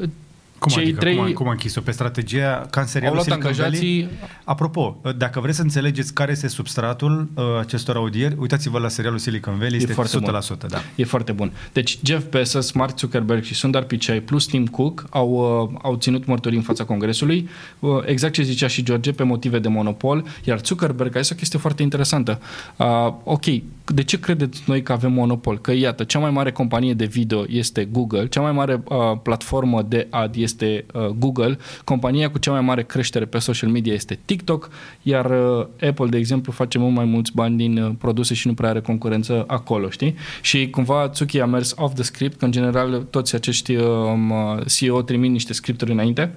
Cum 0.63 0.71
cei 0.71 0.84
adică? 0.84 0.99
trei... 0.99 1.15
Cum, 1.15 1.26
a- 1.26 1.32
cum 1.34 1.47
a 1.47 1.52
închis-o? 1.52 1.82
Pe 1.82 1.91
strategia, 1.91 2.67
ca 2.69 2.80
în 2.80 2.82
Au 2.82 2.86
serialul 2.86 3.15
luat 3.15 3.26
Silicon 3.28 3.45
angajații, 3.45 4.02
Valley? 4.02 4.17
Apropo, 4.43 5.02
dacă 5.17 5.39
vreți 5.39 5.58
să 5.58 5.63
înțelegeți 5.63 6.13
care 6.13 6.32
este 6.32 6.47
substratul 6.47 7.30
uh, 7.36 7.43
acestor 7.60 7.95
audieri, 7.95 8.36
uitați-vă 8.39 8.80
la 8.80 8.88
serialul 8.88 9.19
Silicon 9.19 9.58
Valley, 9.58 9.78
este 9.78 9.93
foarte 9.93 10.17
100%, 10.17 10.19
bun. 10.19 10.41
da. 10.67 10.82
E 10.95 11.04
foarte 11.04 11.32
bun. 11.32 11.52
Deci 11.73 11.99
Jeff 12.04 12.30
Bezos, 12.30 12.71
Mark 12.71 12.97
Zuckerberg 12.99 13.43
și 13.43 13.54
Sundar 13.54 13.84
Pichai 13.84 14.19
plus 14.19 14.45
Tim 14.45 14.65
Cook 14.65 15.06
au, 15.10 15.30
uh, 15.73 15.80
au 15.82 15.95
ținut 15.95 16.26
mărturii 16.26 16.58
în 16.58 16.63
fața 16.63 16.84
Congresului, 16.84 17.49
uh, 17.80 17.89
exact 18.06 18.34
ce 18.34 18.41
zicea 18.41 18.67
și 18.67 18.84
George, 18.84 19.12
pe 19.12 19.23
motive 19.23 19.60
de 19.60 19.67
monopol, 19.67 20.26
iar 20.43 20.60
Zuckerberg 20.65 21.15
a 21.15 21.19
zis 21.19 21.30
o 21.30 21.36
chestie 21.36 21.60
foarte 21.60 21.82
interesantă. 21.82 22.39
Uh, 22.78 23.13
ok, 23.23 23.45
de 23.86 24.04
ce 24.04 24.19
credeți 24.19 24.63
noi 24.65 24.82
că 24.84 24.91
avem 24.91 25.12
monopol? 25.12 25.60
Că 25.60 25.71
iată, 25.71 26.04
cea 26.04 26.19
mai 26.19 26.32
mare 26.32 26.52
companie 26.52 26.93
de 26.93 27.06
video 27.06 27.43
este 27.49 27.86
Google, 27.86 28.28
cea 28.28 28.41
mai 28.41 28.52
mare 28.52 28.84
uh, 28.88 28.97
platformă 29.23 29.82
de 29.82 30.08
ad 30.10 30.36
este 30.36 30.52
uh, 30.61 31.05
Google, 31.05 31.57
compania 31.83 32.29
cu 32.29 32.37
cea 32.37 32.51
mai 32.51 32.61
mare 32.61 32.83
creștere 32.83 33.25
pe 33.25 33.39
social 33.39 33.69
media 33.69 33.93
este 33.93 34.19
TikTok, 34.25 34.69
iar 35.01 35.25
uh, 35.25 35.65
Apple, 35.87 36.07
de 36.09 36.17
exemplu, 36.17 36.51
face 36.51 36.77
mult 36.77 36.95
mai 36.95 37.05
mulți 37.05 37.31
bani 37.35 37.57
din 37.57 37.77
uh, 37.77 37.91
produse 37.97 38.33
și 38.33 38.47
nu 38.47 38.53
prea 38.53 38.69
are 38.69 38.81
concurență 38.81 39.43
acolo, 39.47 39.89
știi? 39.89 40.15
Și 40.41 40.69
cumva 40.69 41.07
Tsuki 41.09 41.39
a 41.39 41.45
mers 41.45 41.73
off 41.77 41.93
the 41.93 42.03
script, 42.03 42.37
că 42.37 42.45
în 42.45 42.51
general 42.51 43.07
toți 43.09 43.35
acești 43.35 43.75
um, 43.75 44.29
uh, 44.29 44.59
CEO 44.77 45.01
trimit 45.01 45.31
niște 45.31 45.53
scripturi 45.53 45.91
înainte 45.91 46.33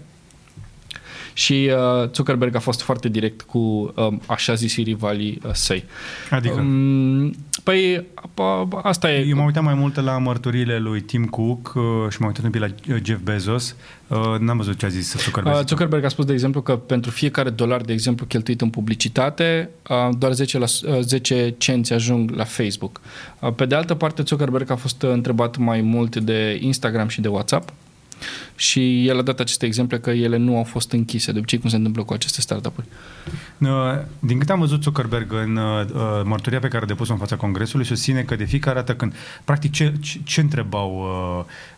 și 1.32 1.70
uh, 2.02 2.08
Zuckerberg 2.14 2.54
a 2.54 2.58
fost 2.58 2.82
foarte 2.82 3.08
direct 3.08 3.42
cu 3.42 3.58
um, 3.58 4.20
așa 4.26 4.54
zisii 4.54 4.82
rivalii 4.82 5.40
uh, 5.44 5.50
săi. 5.52 5.84
Adică, 6.30 6.54
Um, 6.60 7.34
păi 7.64 8.04
a- 8.34 8.68
asta 8.82 9.12
e... 9.12 9.26
eu 9.28 9.36
m-am 9.36 9.46
uitat 9.46 9.62
mai 9.62 9.74
mult 9.74 10.00
la 10.00 10.18
mărturile 10.18 10.78
lui 10.78 11.00
Tim 11.00 11.24
Cook 11.24 11.72
uh, 11.76 11.82
și 12.10 12.16
m-am 12.20 12.28
uitat 12.28 12.44
un 12.44 12.50
pic 12.50 12.60
la 12.60 12.94
uh, 12.94 13.00
Jeff 13.04 13.20
Bezos. 13.22 13.76
Uh, 14.08 14.38
n-am 14.38 14.56
văzut 14.56 14.78
ce 14.78 14.86
a 14.86 14.88
zis 14.88 15.16
Zuckerberg. 15.16 15.56
Uh, 15.56 15.64
Zuckerberg 15.66 16.04
a 16.04 16.08
spus, 16.08 16.24
de 16.24 16.32
exemplu, 16.32 16.62
că 16.62 16.76
pentru 16.76 17.10
fiecare 17.10 17.50
dolar, 17.50 17.80
de 17.80 17.92
exemplu, 17.92 18.26
cheltuit 18.26 18.60
în 18.60 18.70
publicitate, 18.70 19.70
uh, 19.88 20.08
doar 20.18 20.32
10, 20.32 20.58
la, 20.58 20.66
uh, 20.86 20.98
10 21.00 21.54
cenți 21.58 21.92
ajung 21.92 22.30
la 22.30 22.44
Facebook. 22.44 23.00
Uh, 23.40 23.52
Pe 23.52 23.66
de 23.66 23.74
altă 23.74 23.94
parte, 23.94 24.22
Zuckerberg 24.22 24.70
a 24.70 24.76
fost 24.76 25.02
uh, 25.02 25.10
întrebat 25.10 25.56
mai 25.56 25.80
mult 25.80 26.16
de 26.16 26.58
Instagram 26.60 27.08
și 27.08 27.20
de 27.20 27.28
WhatsApp 27.28 27.72
și 28.56 29.06
el 29.06 29.18
a 29.18 29.22
dat 29.22 29.40
aceste 29.40 29.66
exemple 29.66 29.98
că 29.98 30.10
ele 30.10 30.36
nu 30.36 30.56
au 30.56 30.64
fost 30.64 30.92
închise. 30.92 31.32
De 31.32 31.38
obicei, 31.38 31.58
cum 31.58 31.70
se 31.70 31.76
întâmplă 31.76 32.02
cu 32.02 32.12
aceste 32.12 32.40
startup-uri. 32.40 32.86
Uh, 33.58 33.68
Din 34.18 34.38
câte 34.38 34.52
am 34.52 34.58
văzut 34.58 34.82
Zuckerberg 34.82 35.32
în 35.32 35.56
uh, 35.56 35.84
uh, 35.94 36.00
mărturia 36.24 36.58
pe 36.58 36.68
care 36.68 36.82
a 36.82 36.86
depus-o 36.86 37.12
în 37.12 37.18
fața 37.18 37.36
Congresului, 37.36 37.86
susține 37.86 38.22
că 38.22 38.36
de 38.36 38.44
fiecare 38.44 38.76
dată 38.76 38.94
când... 38.94 39.14
Practic, 39.44 39.72
ce, 39.72 39.92
ce, 40.00 40.20
ce 40.24 40.40
întrebau 40.40 41.04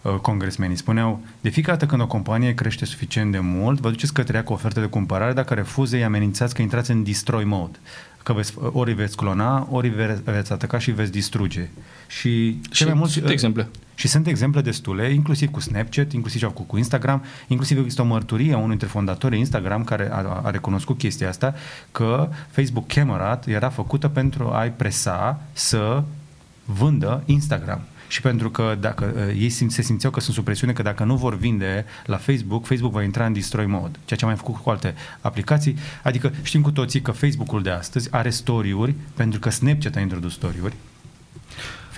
uh, 0.03 0.12
uh, 0.12 0.18
congresmenii? 0.20 0.77
Spuneau, 0.77 1.20
de 1.40 1.48
fiecare 1.48 1.77
dată 1.77 1.90
când 1.90 2.03
o 2.03 2.07
companie 2.07 2.55
crește 2.55 2.85
suficient 2.85 3.33
de 3.33 3.38
mult, 3.38 3.81
vă 3.81 3.90
duceți 3.90 4.12
către 4.12 4.37
ea 4.37 4.44
cu 4.44 4.53
oferte 4.53 4.81
de 4.81 4.87
cumpărare, 4.87 5.33
dacă 5.33 5.55
refuze, 5.55 5.96
îi 5.96 6.05
amenințați 6.05 6.55
că 6.55 6.62
intrați 6.62 6.90
în 6.90 7.05
destroy 7.05 7.44
mode. 7.44 7.79
Că 8.22 8.33
veți, 8.33 8.55
ori 8.72 8.90
îi 8.90 8.96
veți 8.96 9.16
clona, 9.16 9.68
ori 9.70 9.88
îi 9.88 9.94
ve- 9.94 10.20
veți 10.24 10.53
ataca 10.53 10.79
și 10.79 10.88
îi 10.88 10.94
veți 10.94 11.12
distruge. 11.12 11.68
Și, 12.11 12.51
Și 12.51 12.71
cel 12.71 12.87
mai 12.87 12.97
mulți, 12.97 13.12
sunt 13.12 13.29
exemple. 13.29 13.68
și 13.94 14.09
sunt 14.09 14.27
exemple 14.27 14.61
destule, 14.61 15.12
inclusiv 15.12 15.51
cu 15.51 15.61
Snapchat, 15.61 16.12
inclusiv 16.12 16.38
ce 16.38 16.44
au 16.44 16.51
făcut 16.51 16.68
cu 16.68 16.77
Instagram, 16.77 17.25
inclusiv 17.47 17.79
există 17.79 18.03
o 18.03 18.05
mărturie 18.05 18.53
a 18.53 18.57
unul 18.57 18.68
dintre 18.68 18.87
fondatorii 18.87 19.38
Instagram 19.38 19.85
care 19.85 20.11
a, 20.12 20.40
a 20.44 20.51
recunoscut 20.51 20.99
chestia 20.99 21.29
asta, 21.29 21.55
că 21.92 22.29
Facebook 22.51 22.87
Camerat 22.87 23.47
era 23.47 23.68
făcută 23.68 24.09
pentru 24.09 24.51
a-i 24.51 24.73
presa 24.73 25.40
să 25.53 26.03
vândă 26.64 27.23
Instagram. 27.27 27.81
Și 28.09 28.21
pentru 28.21 28.51
că 28.51 28.77
dacă 28.81 29.12
uh, 29.16 29.40
ei 29.40 29.51
sim- 29.51 29.68
se 29.68 29.83
simțeau 29.83 30.12
că 30.12 30.21
sunt 30.21 30.35
sub 30.35 30.44
presiune, 30.44 30.73
că 30.73 30.83
dacă 30.83 31.05
nu 31.05 31.16
vor 31.16 31.37
vinde 31.37 31.85
la 32.05 32.16
Facebook, 32.16 32.66
Facebook 32.66 32.92
va 32.92 33.03
intra 33.03 33.27
în 33.27 33.33
destroy 33.33 33.66
mode, 33.66 33.99
ceea 34.05 34.18
ce 34.18 34.25
am 34.25 34.31
mai 34.31 34.38
făcut 34.38 34.62
cu 34.62 34.71
alte 34.71 34.94
aplicații. 35.21 35.77
Adică 36.03 36.33
știm 36.42 36.62
cu 36.62 36.71
toții 36.71 37.01
că 37.01 37.11
Facebook-ul 37.11 37.62
de 37.62 37.71
astăzi 37.71 38.09
are 38.12 38.31
story-uri, 38.31 38.94
pentru 39.14 39.40
că 39.40 39.51
Snapchat 39.51 39.97
a 39.97 40.01
introdus 40.01 40.33
story-uri, 40.33 40.75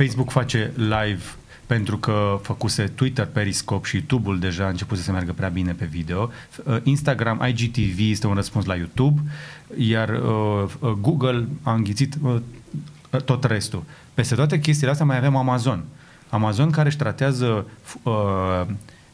Facebook 0.01 0.31
face 0.31 0.73
live 0.77 1.23
pentru 1.67 1.99
că 1.99 2.39
făcuse 2.43 2.83
Twitter, 2.83 3.27
Periscope 3.27 3.87
și 3.89 3.95
YouTube-ul 3.95 4.39
deja 4.39 4.65
a 4.65 4.69
început 4.69 4.97
să 4.97 5.03
se 5.03 5.11
meargă 5.11 5.33
prea 5.33 5.49
bine 5.49 5.73
pe 5.73 5.85
video. 5.85 6.31
Uh, 6.65 6.77
Instagram, 6.83 7.47
IGTV 7.49 8.11
este 8.11 8.27
un 8.27 8.35
răspuns 8.35 8.65
la 8.65 8.75
YouTube, 8.75 9.21
iar 9.77 10.09
uh, 10.09 10.73
uh, 10.81 10.91
Google 10.91 11.49
a 11.63 11.73
înghițit 11.73 12.15
uh, 12.23 12.37
tot 13.25 13.45
restul. 13.45 13.83
Peste 14.15 14.35
toate 14.35 14.61
chestiile 14.61 14.91
astea 14.91 15.07
mai 15.07 15.17
avem 15.17 15.37
Amazon. 15.37 15.85
Amazon 16.29 16.71
care 16.71 16.89
își 16.89 16.97
tratează 16.97 17.67
uh, 18.03 18.67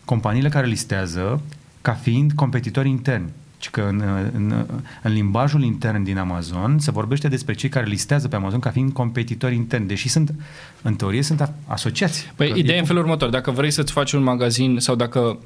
companiile 0.04 0.48
care 0.48 0.66
listează 0.66 1.40
ca 1.82 1.92
fiind 1.92 2.32
competitori 2.32 2.88
interni. 2.88 3.32
Ci 3.66 3.70
că 3.70 3.80
în, 3.80 4.02
în, 4.34 4.66
în 5.02 5.12
limbajul 5.12 5.62
intern 5.62 6.02
din 6.02 6.18
Amazon 6.18 6.78
se 6.78 6.90
vorbește 6.90 7.28
despre 7.28 7.54
cei 7.54 7.68
care 7.68 7.86
listează 7.86 8.28
pe 8.28 8.36
Amazon 8.36 8.60
ca 8.60 8.70
fiind 8.70 8.92
competitori 8.92 9.54
interni, 9.54 9.86
deși 9.86 10.08
sunt, 10.08 10.34
în 10.82 10.94
teorie, 10.94 11.22
sunt 11.22 11.40
a- 11.40 11.54
asociați. 11.66 12.32
Păi 12.36 12.50
Că 12.50 12.58
ideea 12.58 12.74
e 12.74 12.76
e 12.76 12.80
în 12.80 12.86
felul 12.86 13.02
următor. 13.02 13.28
Dacă 13.28 13.50
vrei 13.50 13.70
să-ți 13.70 13.92
faci 13.92 14.12
un 14.12 14.22
magazin 14.22 14.78
sau 14.78 14.94
dacă, 14.94 15.38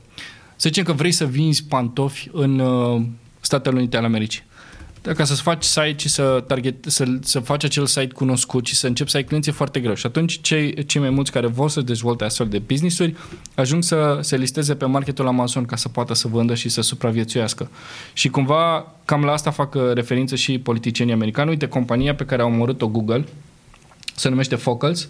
să 0.56 0.68
zicem 0.68 0.84
că 0.84 0.92
vrei 0.92 1.12
să 1.12 1.24
vinzi 1.24 1.64
pantofi 1.64 2.28
în 2.32 2.58
uh, 2.58 3.02
Statele 3.40 3.76
Unite 3.76 3.96
ale 3.96 4.06
Americii, 4.06 4.42
ca 5.02 5.24
să 5.24 5.34
faci 5.34 5.62
site 5.62 5.94
și 5.96 6.08
să, 6.08 6.44
target, 6.46 6.74
să, 6.86 7.04
să 7.20 7.40
faci 7.40 7.64
acel 7.64 7.86
site 7.86 8.14
cunoscut 8.14 8.66
și 8.66 8.74
să 8.74 8.86
începi 8.86 9.10
să 9.10 9.16
ai 9.16 9.24
clienți 9.24 9.48
e 9.48 9.52
foarte 9.52 9.80
greu. 9.80 9.94
Și 9.94 10.06
atunci 10.06 10.40
cei, 10.40 10.84
cei 10.84 11.00
mai 11.00 11.10
mulți 11.10 11.32
care 11.32 11.46
vor 11.46 11.70
să 11.70 11.80
dezvolte 11.80 12.24
astfel 12.24 12.48
de 12.48 12.58
business-uri 12.58 13.14
ajung 13.54 13.82
să 13.82 14.18
se 14.22 14.36
listeze 14.36 14.74
pe 14.74 14.84
marketul 14.84 15.26
Amazon 15.26 15.64
ca 15.64 15.76
să 15.76 15.88
poată 15.88 16.14
să 16.14 16.28
vândă 16.28 16.54
și 16.54 16.68
să 16.68 16.80
supraviețuiască. 16.80 17.70
Și 18.12 18.28
cumva 18.28 18.94
cam 19.04 19.24
la 19.24 19.32
asta 19.32 19.50
fac 19.50 19.74
uh, 19.74 19.92
referință 19.92 20.36
și 20.36 20.58
politicienii 20.58 21.14
americani. 21.14 21.48
Uite, 21.48 21.66
compania 21.66 22.14
pe 22.14 22.24
care 22.24 22.42
au 22.42 22.48
omorât-o 22.48 22.88
Google 22.88 23.24
se 24.14 24.28
numește 24.28 24.54
Focals, 24.54 25.08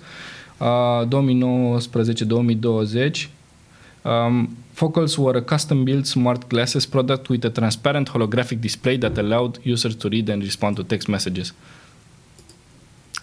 uh, 0.58 1.06
2019-2020 1.06 3.28
Um, 4.02 4.56
Focals 4.72 5.16
were 5.16 5.38
a 5.38 5.42
custom-built 5.42 6.06
smart 6.06 6.48
glasses 6.48 6.86
product 6.86 7.28
with 7.28 7.44
a 7.46 7.50
transparent 7.50 8.08
holographic 8.08 8.60
display 8.60 8.98
that 8.98 9.18
allowed 9.18 9.58
users 9.66 9.94
to 9.94 10.08
read 10.08 10.28
and 10.28 10.42
respond 10.42 10.76
to 10.76 10.82
text 10.82 11.06
messages. 11.08 11.54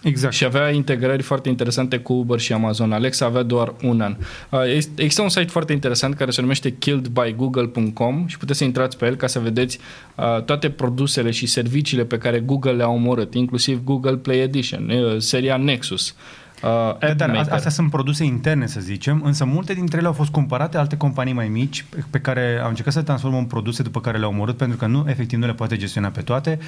Exact. 0.02 0.34
Și 0.34 0.44
avea 0.44 0.70
integrări 0.70 1.22
foarte 1.22 1.48
interesante 1.48 1.98
cu 1.98 2.12
Uber 2.12 2.38
și 2.38 2.52
Amazon. 2.52 2.92
Alexa 2.92 3.26
avea 3.26 3.42
doar 3.42 3.74
un 3.82 4.00
an. 4.00 4.16
Uh, 4.50 4.60
este- 4.74 5.02
Există 5.02 5.22
un 5.22 5.28
site 5.28 5.44
foarte 5.50 5.72
interesant 5.72 6.14
care 6.14 6.30
se 6.30 6.40
numește 6.40 6.76
killedbygoogle.com 6.76 8.26
și 8.26 8.38
puteți 8.38 8.58
să 8.58 8.64
intrați 8.64 8.96
pe 8.96 9.06
el 9.06 9.14
ca 9.14 9.26
să 9.26 9.38
vedeți 9.38 9.78
uh, 10.16 10.42
toate 10.42 10.70
produsele 10.70 11.30
și 11.30 11.46
serviciile 11.46 12.04
pe 12.04 12.18
care 12.18 12.40
Google 12.40 12.72
le-a 12.72 12.88
omorât, 12.88 13.34
inclusiv 13.34 13.84
Google 13.84 14.16
Play 14.16 14.38
Edition, 14.38 14.90
uh, 14.90 15.16
seria 15.18 15.56
Nexus, 15.56 16.14
uh, 16.62 16.98
Da, 16.98 17.14
dar 17.14 17.28
AppMaker. 17.28 17.52
a- 17.52 17.54
astea 17.54 17.70
sunt 17.70 17.90
produse 17.90 18.24
interne, 18.24 18.66
să 18.66 18.80
zicem, 18.80 19.20
însă 19.24 19.44
multe 19.44 19.74
dintre 19.74 19.98
ele 19.98 20.06
au 20.06 20.12
fost 20.12 20.30
cumpărate 20.30 20.76
alte 20.78 20.96
companii 20.96 21.32
mai 21.32 21.48
mici 21.48 21.84
pe- 21.88 22.04
pe 22.10 22.20
care 22.20 22.60
au 22.62 22.68
încercat 22.68 22.92
să 22.92 22.98
le 22.98 23.04
transformă 23.04 23.38
în 23.38 23.44
produse 23.44 23.82
după 23.82 24.00
care 24.00 24.18
le-au 24.18 24.30
omorât 24.30 24.56
pentru 24.56 24.76
că 24.76 24.86
nu, 24.86 25.04
efectiv, 25.08 25.38
nu 25.38 25.46
le 25.46 25.52
poate 25.52 25.76
gestiona 25.76 26.08
pe 26.08 26.20
toate. 26.20 26.58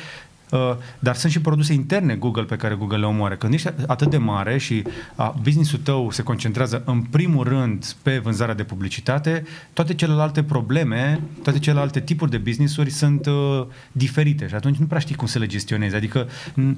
Uh, 0.50 0.58
dar 0.98 1.14
sunt 1.14 1.32
și 1.32 1.40
produse 1.40 1.72
interne 1.72 2.14
Google 2.14 2.42
pe 2.42 2.56
care 2.56 2.74
Google 2.74 2.96
le 2.96 3.06
omoară. 3.06 3.34
Când 3.34 3.52
ești 3.52 3.72
atât 3.86 4.10
de 4.10 4.16
mare 4.16 4.58
și 4.58 4.82
uh, 5.16 5.32
business-ul 5.42 5.78
tău 5.78 6.10
se 6.10 6.22
concentrează 6.22 6.82
în 6.86 7.00
primul 7.02 7.44
rând 7.44 7.94
pe 8.02 8.18
vânzarea 8.18 8.54
de 8.54 8.62
publicitate, 8.62 9.44
toate 9.72 9.94
celelalte 9.94 10.42
probleme, 10.42 11.20
toate 11.42 11.58
celelalte 11.58 12.00
tipuri 12.00 12.30
de 12.30 12.36
business-uri 12.36 12.90
sunt 12.90 13.26
uh, 13.26 13.66
diferite 13.92 14.48
și 14.48 14.54
atunci 14.54 14.76
nu 14.76 14.86
prea 14.86 15.00
știi 15.00 15.14
cum 15.14 15.26
să 15.26 15.38
le 15.38 15.46
gestionezi. 15.46 15.94
Adică 15.94 16.26
n- 16.52 16.74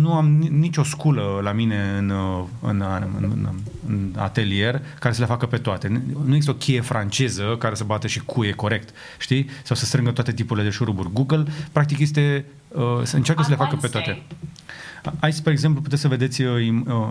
nu 0.00 0.12
am 0.12 0.38
ni- 0.38 0.48
nicio 0.48 0.82
sculă 0.82 1.40
la 1.42 1.52
mine 1.52 1.94
în, 1.98 2.10
uh, 2.10 2.44
în, 2.60 2.84
în, 3.16 3.30
în, 3.32 3.48
în 3.86 4.12
atelier 4.16 4.82
care 4.98 5.14
să 5.14 5.20
le 5.20 5.26
facă 5.26 5.46
pe 5.46 5.56
toate. 5.56 5.88
Nu 5.88 6.00
nu 6.24 6.34
există 6.34 6.50
o 6.50 6.54
cheie 6.58 6.80
franceză 6.80 7.56
care 7.58 7.74
să 7.74 7.84
bată 7.84 8.06
și 8.06 8.20
cuie 8.20 8.52
corect, 8.52 8.94
știi? 9.18 9.48
Sau 9.62 9.76
să 9.76 9.84
strângă 9.84 10.10
toate 10.10 10.32
tipurile 10.32 10.64
de 10.64 10.70
șuruburi. 10.70 11.12
Google, 11.12 11.44
practic, 11.72 11.98
este 11.98 12.44
uh, 12.72 13.00
să 13.02 13.16
încearcă 13.16 13.42
să 13.42 13.50
le 13.50 13.56
facă 13.56 13.76
pe 13.76 13.86
toate. 13.88 14.22
Aici, 15.20 15.34
spre 15.34 15.52
exemplu, 15.52 15.80
puteți 15.82 16.00
să 16.00 16.08
vedeți 16.08 16.42
uh, 16.42 16.64
im- 16.64 16.86
uh, 16.86 17.08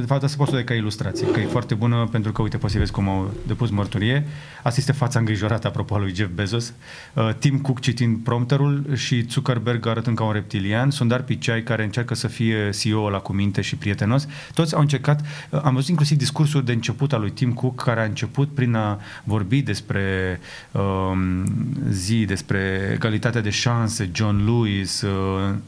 de 0.00 0.06
fapt, 0.06 0.22
asta 0.22 0.36
poți 0.36 0.50
să 0.50 0.56
o 0.56 0.58
dai 0.58 0.66
ca 0.66 0.74
ilustrație, 0.74 1.26
că 1.26 1.40
e 1.40 1.44
foarte 1.44 1.74
bună 1.74 2.08
pentru 2.10 2.32
că, 2.32 2.42
uite, 2.42 2.56
poți 2.56 2.72
să 2.72 2.78
vezi 2.78 2.92
cum 2.92 3.08
au 3.08 3.30
depus 3.46 3.70
mărturie. 3.70 4.26
Asta 4.62 4.80
este 4.80 4.92
fața 4.92 5.18
îngrijorată, 5.18 5.66
apropo, 5.66 5.94
a 5.94 5.98
lui 5.98 6.14
Jeff 6.14 6.30
Bezos. 6.34 6.72
Uh, 7.14 7.30
Tim 7.38 7.58
Cook 7.58 7.80
citind 7.80 8.18
prompterul 8.24 8.84
și 8.94 9.26
Zuckerberg 9.30 9.86
arătând 9.86 10.16
ca 10.16 10.24
un 10.24 10.32
reptilian. 10.32 10.90
Sundar 10.90 11.22
Pichai, 11.22 11.62
care 11.62 11.84
încearcă 11.84 12.14
să 12.14 12.28
fie 12.28 12.70
CEO 12.80 13.10
la 13.10 13.18
cu 13.18 13.32
minte 13.32 13.60
și 13.60 13.76
prietenos. 13.76 14.26
Toți 14.54 14.74
au 14.74 14.80
încercat, 14.80 15.20
uh, 15.50 15.60
am 15.62 15.74
văzut 15.74 15.88
inclusiv 15.88 16.18
discursul 16.18 16.64
de 16.64 16.72
început 16.72 17.12
al 17.12 17.20
lui 17.20 17.30
Tim 17.30 17.52
Cook, 17.52 17.82
care 17.82 18.00
a 18.00 18.04
început 18.04 18.48
prin 18.54 18.74
a 18.74 19.00
vorbi 19.24 19.62
despre 19.62 20.40
um, 20.72 21.44
zi, 21.90 22.24
despre 22.24 22.90
egalitatea 22.94 23.40
de 23.40 23.50
șanse, 23.50 24.10
John 24.12 24.44
Lewis. 24.44 25.00
Uh, 25.02 25.10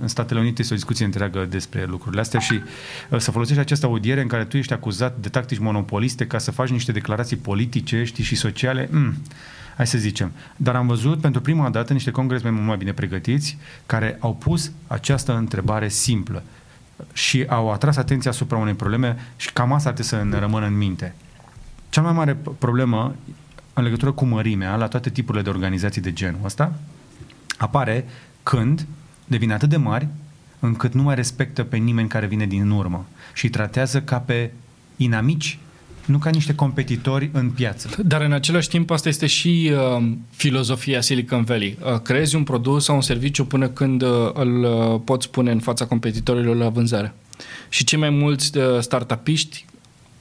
în 0.01 0.09
Statele 0.09 0.41
Unite 0.41 0.61
este 0.61 0.73
o 0.73 0.77
discuție 0.77 1.05
întreagă 1.05 1.47
despre 1.51 1.85
lucrurile 1.85 2.21
astea 2.21 2.41
și 2.41 2.61
uh, 3.09 3.19
să 3.19 3.31
folosești 3.31 3.61
această 3.61 3.87
audiere 3.87 4.18
negociere 4.19 4.23
în 4.23 4.29
care 4.29 4.45
tu 4.45 4.57
ești 4.57 4.73
acuzat 4.73 5.17
de 5.19 5.29
tactici 5.29 5.59
monopoliste 5.59 6.27
ca 6.27 6.39
să 6.39 6.51
faci 6.51 6.69
niște 6.69 6.93
declarații 6.93 7.37
politice, 7.37 8.05
știi, 8.05 8.25
și 8.25 8.37
sociale, 8.37 8.89
mm, 8.91 9.15
hai 9.77 9.87
să 9.87 9.99
zicem. 9.99 10.33
Dar 10.57 10.75
am 10.75 10.87
văzut 10.87 11.21
pentru 11.21 11.41
prima 11.41 11.71
dată 11.71 11.93
niște 11.93 12.11
congresmeni 12.11 12.55
mult 12.55 12.67
mai 12.67 12.77
bine 12.77 12.93
pregătiți 12.93 13.57
care 13.87 14.17
au 14.21 14.35
pus 14.35 14.71
această 14.87 15.37
întrebare 15.37 15.89
simplă 15.89 16.43
și 17.13 17.45
au 17.49 17.73
atras 17.73 17.97
atenția 17.97 18.31
asupra 18.31 18.57
unei 18.57 18.75
probleme 18.75 19.17
și 19.37 19.53
cam 19.53 19.73
asta 19.73 19.89
ar 19.89 19.95
trebui 19.95 20.11
să 20.11 20.25
ne 20.25 20.39
rămână 20.39 20.67
în 20.67 20.77
minte. 20.77 21.15
Cea 21.91 22.03
mai 22.03 22.13
mare 22.13 22.37
problemă 22.59 23.15
în 23.73 23.83
legătură 23.83 24.13
cu 24.13 24.25
mărimea 24.25 24.77
la 24.77 24.89
toate 24.89 25.11
tipurile 25.11 25.43
de 25.43 25.51
organizații 25.51 26.03
de 26.03 26.13
genul 26.13 26.41
ăsta 26.45 26.73
apare 27.59 28.05
când 28.43 28.87
devin 29.27 29.53
atât 29.53 29.69
de 29.69 29.77
mari 29.77 30.09
încât 30.61 30.93
nu 30.93 31.03
mai 31.03 31.15
respectă 31.15 31.63
pe 31.63 31.77
nimeni 31.77 32.09
care 32.09 32.27
vine 32.27 32.47
din 32.47 32.71
urmă 32.71 33.07
și 33.33 33.45
îi 33.45 33.51
tratează 33.51 34.01
ca 34.01 34.19
pe 34.19 34.51
inamici 34.97 35.59
nu 36.09 36.19
ca 36.19 36.31
niște 36.31 36.55
competitori 36.55 37.31
în 37.33 37.51
piață. 37.51 37.89
Dar 38.05 38.21
în 38.21 38.33
același 38.33 38.69
timp 38.69 38.91
asta 38.91 39.09
este 39.09 39.27
și 39.27 39.73
uh, 39.73 40.09
filozofia 40.31 41.01
Silicon 41.01 41.45
Valley. 41.45 41.79
Uh, 41.93 42.01
creezi 42.01 42.37
un 42.37 42.43
produs 42.43 42.85
sau 42.85 42.95
un 42.95 43.01
serviciu 43.01 43.45
până 43.45 43.69
când 43.69 44.03
uh, 44.03 44.09
îl 44.33 44.65
uh, 44.65 45.01
poți 45.05 45.31
pune 45.31 45.51
în 45.51 45.59
fața 45.59 45.87
competitorilor 45.87 46.57
la 46.57 46.69
vânzare. 46.69 47.15
Și 47.69 47.85
cei 47.85 47.99
mai 47.99 48.11
mulți 48.11 48.59
uh, 48.59 48.65
startupiști 48.81 49.65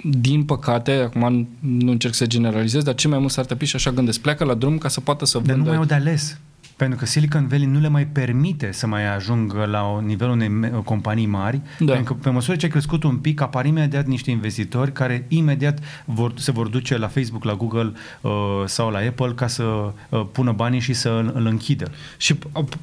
din 0.04 0.44
păcate, 0.44 0.92
acum 0.92 1.48
nu 1.60 1.92
încerc 1.92 2.14
să 2.14 2.26
generalizez, 2.26 2.84
dar 2.84 2.96
cei 2.96 3.10
mai 3.10 3.20
mulți 3.20 3.34
startupiști 3.34 3.76
așa 3.76 3.92
gândesc, 3.92 4.20
pleacă 4.20 4.44
la 4.44 4.54
drum 4.54 4.78
ca 4.78 4.88
să 4.88 5.00
poată 5.00 5.26
să 5.26 5.38
vândă... 5.38 5.54
Dar 5.54 5.62
nu 5.62 5.70
mai 5.70 5.78
au 5.78 5.86
de 5.86 5.94
ales. 5.94 6.38
Pentru 6.78 6.98
că 6.98 7.06
Silicon 7.06 7.48
Valley 7.48 7.66
nu 7.66 7.80
le 7.80 7.88
mai 7.88 8.06
permite 8.06 8.72
să 8.72 8.88
mai 8.88 9.16
ajungă 9.16 9.66
la 9.66 10.02
nivelul 10.02 10.34
unei 10.34 10.72
companii 10.84 11.26
mari, 11.26 11.62
da. 11.80 11.94
pentru 11.94 12.14
că 12.14 12.20
pe 12.24 12.30
măsură 12.30 12.58
ce 12.58 12.66
a 12.66 12.70
crescut 12.70 13.04
un 13.04 13.18
pic, 13.18 13.42
apar 13.42 13.66
imediat 13.66 14.06
niște 14.06 14.32
investitori 14.32 14.92
care 14.92 15.26
imediat 15.28 15.80
vor, 16.06 16.34
se 16.36 16.52
vor 16.52 16.68
duce 16.68 16.98
la 16.98 17.08
Facebook, 17.08 17.44
la 17.44 17.54
Google 17.54 17.94
uh, 18.22 18.32
sau 18.66 18.90
la 18.90 18.98
Apple 18.98 19.32
ca 19.36 19.48
să 19.48 19.64
uh, 19.64 20.26
pună 20.32 20.52
banii 20.52 20.80
și 20.80 20.94
să 20.94 21.10
îl, 21.10 21.32
îl 21.36 21.46
închidă. 21.46 21.92
Și 22.18 22.36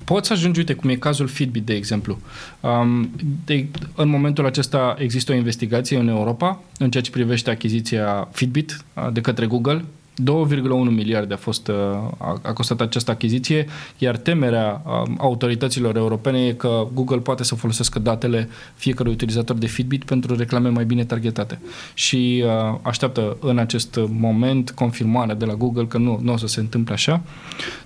poți 0.05 0.27
să 0.27 0.33
ajungi, 0.33 0.59
uite, 0.59 0.75
cum 0.75 0.91
e 0.91 0.95
cazul 0.95 1.27
Fitbit, 1.27 1.65
de 1.65 1.75
exemplu. 1.75 2.19
Um, 2.61 3.11
de, 3.45 3.67
în 3.95 4.09
momentul 4.09 4.47
acesta 4.47 4.97
există 4.99 5.33
o 5.33 5.35
investigație 5.35 5.99
în 5.99 6.09
Europa 6.09 6.63
în 6.79 6.91
ceea 6.91 7.03
ce 7.03 7.11
privește 7.11 7.51
achiziția 7.51 8.29
Fitbit 8.33 8.85
uh, 8.95 9.13
de 9.13 9.21
către 9.21 9.47
Google 9.47 9.85
2,1 10.23 10.91
miliarde 10.91 11.35
a, 11.35 11.37
fost, 11.37 11.69
uh, 11.69 11.75
a, 12.19 12.41
a 12.43 12.53
costat 12.53 12.81
această 12.81 13.11
achiziție, 13.11 13.67
iar 13.99 14.17
temerea 14.17 14.83
um, 14.87 15.17
autorităților 15.21 15.97
europene 15.97 16.47
e 16.47 16.53
că 16.53 16.87
Google 16.95 17.19
poate 17.19 17.45
să 17.45 17.55
folosească 17.55 17.99
datele 17.99 18.49
fiecărui 18.75 19.13
utilizator 19.13 19.57
de 19.57 19.67
Fitbit 19.67 20.05
pentru 20.05 20.37
reclame 20.37 20.69
mai 20.69 20.85
bine 20.85 21.05
targetate. 21.05 21.61
Și 21.95 22.45
uh, 22.47 22.79
așteaptă 22.83 23.37
în 23.41 23.59
acest 23.59 23.99
moment 24.09 24.71
confirmarea 24.71 25.35
de 25.35 25.45
la 25.45 25.55
Google 25.55 25.85
că 25.87 25.99
nu, 25.99 26.19
nu 26.23 26.33
o 26.33 26.37
să 26.37 26.47
se 26.47 26.61
întâmple 26.61 26.95
așa, 26.95 27.23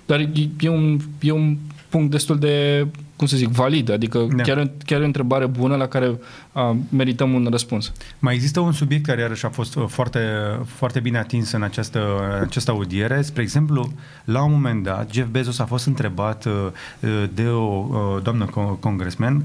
dar 0.05 0.19
e 0.59 0.69
un, 0.69 0.99
e 1.21 1.31
un 1.31 1.57
punct 1.89 2.11
destul 2.11 2.39
de 2.39 2.87
cum 3.15 3.27
să 3.27 3.37
zic, 3.37 3.47
valid, 3.47 3.91
adică 3.91 4.27
da. 4.35 4.43
chiar, 4.43 4.71
chiar 4.85 4.99
e 4.99 5.03
o 5.03 5.05
întrebare 5.05 5.45
bună 5.45 5.75
la 5.75 5.87
care 5.87 6.19
a, 6.51 6.75
merităm 6.89 7.33
un 7.33 7.47
răspuns. 7.51 7.91
Mai 8.19 8.33
există 8.33 8.59
un 8.59 8.71
subiect 8.71 9.05
care 9.05 9.21
iarăși 9.21 9.45
a 9.45 9.49
fost 9.49 9.75
uh, 9.75 9.85
foarte, 9.87 10.19
foarte 10.65 10.99
bine 10.99 11.17
atins 11.17 11.51
în 11.51 11.63
această, 11.63 11.99
în 12.37 12.43
această 12.43 12.71
audiere. 12.71 13.21
Spre 13.21 13.41
exemplu, 13.41 13.91
la 14.23 14.43
un 14.43 14.51
moment 14.51 14.83
dat, 14.83 15.11
Jeff 15.11 15.29
Bezos 15.29 15.59
a 15.59 15.65
fost 15.65 15.85
întrebat 15.85 16.45
uh, 16.45 16.53
de 17.33 17.45
o 17.45 17.87
uh, 17.89 18.23
doamnă 18.23 18.45
congresmen 18.79 19.43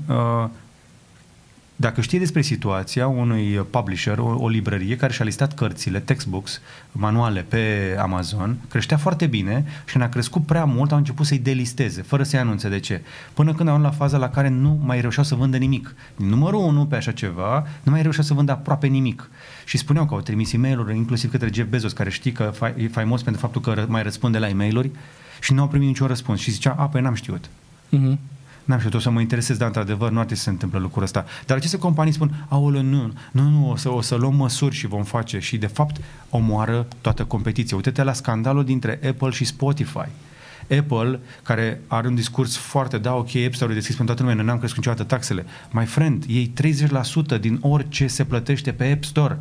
dacă 1.77 2.01
știe 2.01 2.19
despre 2.19 2.43
situația 2.43 3.07
unui 3.07 3.67
publisher, 3.71 4.19
o, 4.19 4.37
o 4.39 4.49
librărie 4.49 4.97
care 4.97 5.13
și-a 5.13 5.25
listat 5.25 5.55
cărțile, 5.55 6.01
textbooks, 6.01 6.61
manuale 6.93 7.41
pe 7.49 7.97
Amazon, 8.01 8.57
creștea 8.69 8.97
foarte 8.97 9.27
bine 9.27 9.65
și 9.85 9.97
ne-a 9.97 10.09
crescut 10.09 10.47
prea 10.47 10.65
mult, 10.65 10.93
au 10.93 10.99
început 10.99 11.27
să-i 11.27 11.39
delisteze, 11.39 12.03
fără 12.03 12.23
să-i 12.23 12.39
anunțe 12.39 12.69
de 12.69 12.79
ce. 12.79 13.03
Până 13.33 13.55
când 13.55 13.69
au 13.69 13.81
la 13.81 13.91
faza 13.91 14.19
la 14.19 14.29
care 14.29 14.49
nu 14.49 14.81
mai 14.85 15.01
reușeau 15.01 15.25
să 15.25 15.35
vândă 15.35 15.57
nimic. 15.57 15.95
Numărul 16.17 16.61
unu 16.61 16.87
pe 16.87 16.97
așa 16.97 17.13
ceva, 17.13 17.67
nu 17.83 17.93
mai 17.93 18.03
reușeau 18.03 18.25
să 18.25 18.35
vândă 18.35 18.53
aproape 18.53 18.87
nimic. 18.87 19.31
Și 19.65 19.79
spuneau 19.79 20.07
că 20.07 20.15
au 20.15 20.21
trimis 20.21 20.53
e 20.53 20.57
mail 20.57 20.93
inclusiv 20.95 21.31
către 21.31 21.51
Jeff 21.53 21.69
Bezos, 21.69 21.93
care 21.93 22.11
știi 22.11 22.33
că 22.33 22.53
e 22.77 22.89
faimos 22.89 23.23
pentru 23.23 23.41
faptul 23.41 23.61
că 23.61 23.85
mai 23.89 24.03
răspunde 24.03 24.39
la 24.39 24.49
e 24.49 24.53
mail 24.53 24.91
și 25.41 25.53
nu 25.53 25.61
au 25.61 25.69
primit 25.69 25.87
niciun 25.87 26.07
răspuns. 26.07 26.41
Și 26.41 26.51
zicea, 26.51 26.75
a, 26.79 26.85
păi 26.85 27.01
n-am 27.01 27.15
știut. 27.15 27.45
Uh-huh. 27.45 28.17
N-am 28.65 28.79
știut, 28.79 28.95
o 28.95 28.99
să 28.99 29.11
mă 29.11 29.21
interesez, 29.21 29.57
dar 29.57 29.67
într-adevăr 29.67 30.11
nu 30.11 30.19
ar 30.19 30.25
trebui 30.25 30.37
să 30.37 30.43
se 30.43 30.51
întâmple 30.51 30.79
lucrul 30.79 31.03
ăsta. 31.03 31.25
Dar 31.47 31.57
aceste 31.57 31.79
companii 31.79 32.13
spun, 32.13 32.47
aoleu, 32.49 32.83
nu, 32.83 33.13
nu, 33.33 33.49
nu, 33.49 33.71
o 33.71 33.77
să, 33.77 33.91
o 33.91 34.01
să 34.01 34.15
luăm 34.15 34.35
măsuri 34.35 34.75
și 34.75 34.87
vom 34.87 35.03
face. 35.03 35.39
Și 35.39 35.57
de 35.57 35.67
fapt 35.67 36.01
omoară 36.31 36.87
toată 37.01 37.25
competiția. 37.25 37.77
Uite-te 37.77 38.03
la 38.03 38.13
scandalul 38.13 38.65
dintre 38.65 39.01
Apple 39.09 39.31
și 39.31 39.45
Spotify. 39.45 40.09
Apple, 40.79 41.21
care 41.43 41.81
are 41.87 42.09
un 42.09 42.15
discurs 42.15 42.57
foarte, 42.57 42.99
da, 42.99 43.15
ok, 43.15 43.35
App 43.47 43.55
Store-ul 43.55 43.77
deschis 43.77 43.97
pentru 43.97 44.15
toată 44.15 44.31
lumea, 44.31 44.45
nu 44.45 44.51
am 44.51 44.59
crescut 44.59 44.79
niciodată 44.79 45.15
taxele. 45.15 45.45
My 45.71 45.85
friend, 45.85 46.25
ei 46.29 46.53
30% 47.37 47.41
din 47.41 47.59
orice 47.61 48.07
se 48.07 48.25
plătește 48.25 48.73
pe 48.73 48.91
App 48.93 49.05
Store. 49.05 49.39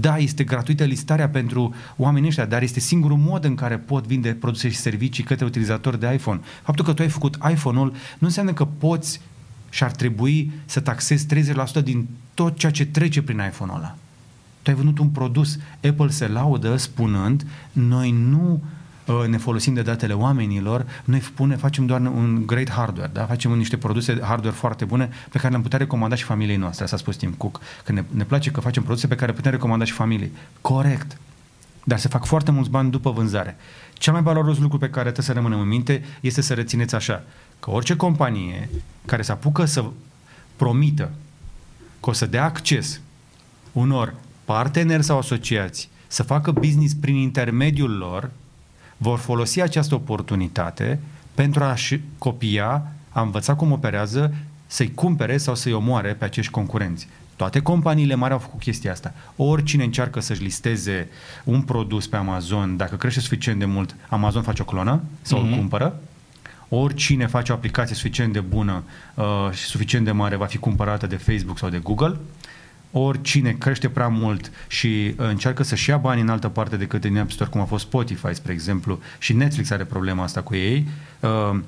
Da, 0.00 0.16
este 0.16 0.44
gratuită 0.44 0.84
listarea 0.84 1.28
pentru 1.28 1.74
oamenii 1.96 2.28
ăștia, 2.28 2.46
dar 2.46 2.62
este 2.62 2.80
singurul 2.80 3.16
mod 3.16 3.44
în 3.44 3.54
care 3.54 3.78
pot 3.78 4.06
vinde 4.06 4.34
produse 4.34 4.68
și 4.68 4.76
servicii 4.76 5.24
către 5.24 5.44
utilizatori 5.44 6.00
de 6.00 6.12
iPhone. 6.12 6.40
Faptul 6.62 6.84
că 6.84 6.92
tu 6.92 7.02
ai 7.02 7.08
făcut 7.08 7.38
iPhone-ul 7.50 7.90
nu 8.18 8.26
înseamnă 8.26 8.52
că 8.52 8.64
poți 8.64 9.20
și 9.70 9.84
ar 9.84 9.90
trebui 9.90 10.52
să 10.64 10.80
taxezi 10.80 11.26
30% 11.80 11.82
din 11.82 12.08
tot 12.34 12.58
ceea 12.58 12.72
ce 12.72 12.86
trece 12.86 13.22
prin 13.22 13.38
iPhone-ul 13.38 13.78
ăla. 13.78 13.96
Tu 14.62 14.70
ai 14.70 14.76
vândut 14.76 14.98
un 14.98 15.08
produs. 15.08 15.58
Apple 15.88 16.08
se 16.08 16.26
laudă 16.26 16.76
spunând, 16.76 17.46
noi 17.72 18.10
nu 18.10 18.62
Uh, 18.62 18.77
ne 19.28 19.36
folosim 19.36 19.74
de 19.74 19.82
datele 19.82 20.12
oamenilor, 20.12 20.86
noi 21.04 21.18
pune, 21.18 21.56
facem 21.56 21.86
doar 21.86 22.00
un 22.00 22.42
great 22.46 22.70
hardware, 22.70 23.10
da? 23.12 23.24
facem 23.24 23.52
niște 23.52 23.76
produse 23.76 24.18
hardware 24.22 24.56
foarte 24.56 24.84
bune 24.84 25.08
pe 25.30 25.38
care 25.38 25.48
le-am 25.48 25.62
putea 25.62 25.78
recomanda 25.78 26.14
și 26.14 26.24
familiei 26.24 26.56
noastre, 26.56 26.84
asta 26.84 26.96
a 26.96 26.98
spus 26.98 27.16
Tim 27.16 27.30
Cook, 27.30 27.60
că 27.84 27.92
ne, 27.92 28.04
ne 28.10 28.24
place 28.24 28.50
că 28.50 28.60
facem 28.60 28.82
produse 28.82 29.06
pe 29.06 29.14
care 29.14 29.32
putem 29.32 29.50
recomanda 29.50 29.84
și 29.84 29.92
familiei. 29.92 30.32
Corect. 30.60 31.18
Dar 31.84 31.98
se 31.98 32.08
fac 32.08 32.24
foarte 32.24 32.50
mulți 32.50 32.70
bani 32.70 32.90
după 32.90 33.10
vânzare. 33.10 33.56
Cel 33.92 34.12
mai 34.12 34.22
valoros 34.22 34.58
lucru 34.58 34.78
pe 34.78 34.90
care 34.90 35.02
trebuie 35.02 35.24
să 35.24 35.32
rămânem 35.32 35.60
în 35.60 35.68
minte 35.68 36.04
este 36.20 36.40
să 36.40 36.54
rețineți 36.54 36.94
așa, 36.94 37.24
că 37.60 37.70
orice 37.70 37.96
companie 37.96 38.68
care 39.06 39.22
se 39.22 39.32
apucă 39.32 39.64
să 39.64 39.84
promită 40.56 41.10
că 42.00 42.10
o 42.10 42.12
să 42.12 42.26
dea 42.26 42.44
acces 42.44 43.00
unor 43.72 44.14
parteneri 44.44 45.02
sau 45.02 45.18
asociați 45.18 45.88
să 46.06 46.22
facă 46.22 46.50
business 46.50 46.94
prin 46.94 47.14
intermediul 47.14 47.96
lor, 47.96 48.30
vor 49.00 49.18
folosi 49.18 49.60
această 49.60 49.94
oportunitate 49.94 51.00
pentru 51.34 51.64
a-și 51.64 52.00
copia, 52.18 52.92
a 53.08 53.20
învăța 53.20 53.54
cum 53.54 53.72
operează, 53.72 54.34
să-i 54.66 54.94
cumpere 54.94 55.36
sau 55.36 55.54
să-i 55.54 55.72
omoare 55.72 56.12
pe 56.14 56.24
acești 56.24 56.50
concurenți. 56.50 57.08
Toate 57.36 57.60
companiile 57.60 58.14
mari 58.14 58.32
au 58.32 58.38
făcut 58.38 58.60
chestia 58.60 58.92
asta. 58.92 59.14
Oricine 59.36 59.84
încearcă 59.84 60.20
să-și 60.20 60.42
listeze 60.42 61.08
un 61.44 61.62
produs 61.62 62.06
pe 62.06 62.16
Amazon, 62.16 62.76
dacă 62.76 62.96
crește 62.96 63.20
suficient 63.20 63.58
de 63.58 63.64
mult, 63.64 63.96
Amazon 64.08 64.42
face 64.42 64.62
o 64.62 64.64
clonă 64.64 65.02
sau 65.22 65.38
mm-hmm. 65.38 65.42
îl 65.42 65.48
mhm. 65.48 65.58
cumpără. 65.58 66.00
Oricine 66.68 67.26
face 67.26 67.52
o 67.52 67.54
aplicație 67.54 67.94
suficient 67.94 68.32
de 68.32 68.40
bună 68.40 68.82
uh, 69.14 69.24
și 69.52 69.64
suficient 69.64 70.04
de 70.04 70.10
mare 70.10 70.36
va 70.36 70.44
fi 70.44 70.58
cumpărată 70.58 71.06
de 71.06 71.16
Facebook 71.16 71.58
sau 71.58 71.68
de 71.68 71.78
Google 71.78 72.16
oricine 72.92 73.52
crește 73.52 73.88
prea 73.88 74.08
mult 74.08 74.50
și 74.68 75.14
încearcă 75.16 75.62
să-și 75.62 75.90
ia 75.90 75.96
bani 75.96 76.20
în 76.20 76.28
altă 76.28 76.48
parte 76.48 76.76
decât 76.76 77.04
în 77.04 77.16
App 77.16 77.30
Store, 77.30 77.50
cum 77.50 77.60
a 77.60 77.64
fost 77.64 77.84
Spotify, 77.84 78.34
spre 78.34 78.52
exemplu, 78.52 79.00
și 79.18 79.32
Netflix 79.32 79.70
are 79.70 79.84
problema 79.84 80.22
asta 80.22 80.42
cu 80.42 80.54
ei, 80.54 80.88
uh, 81.20 81.60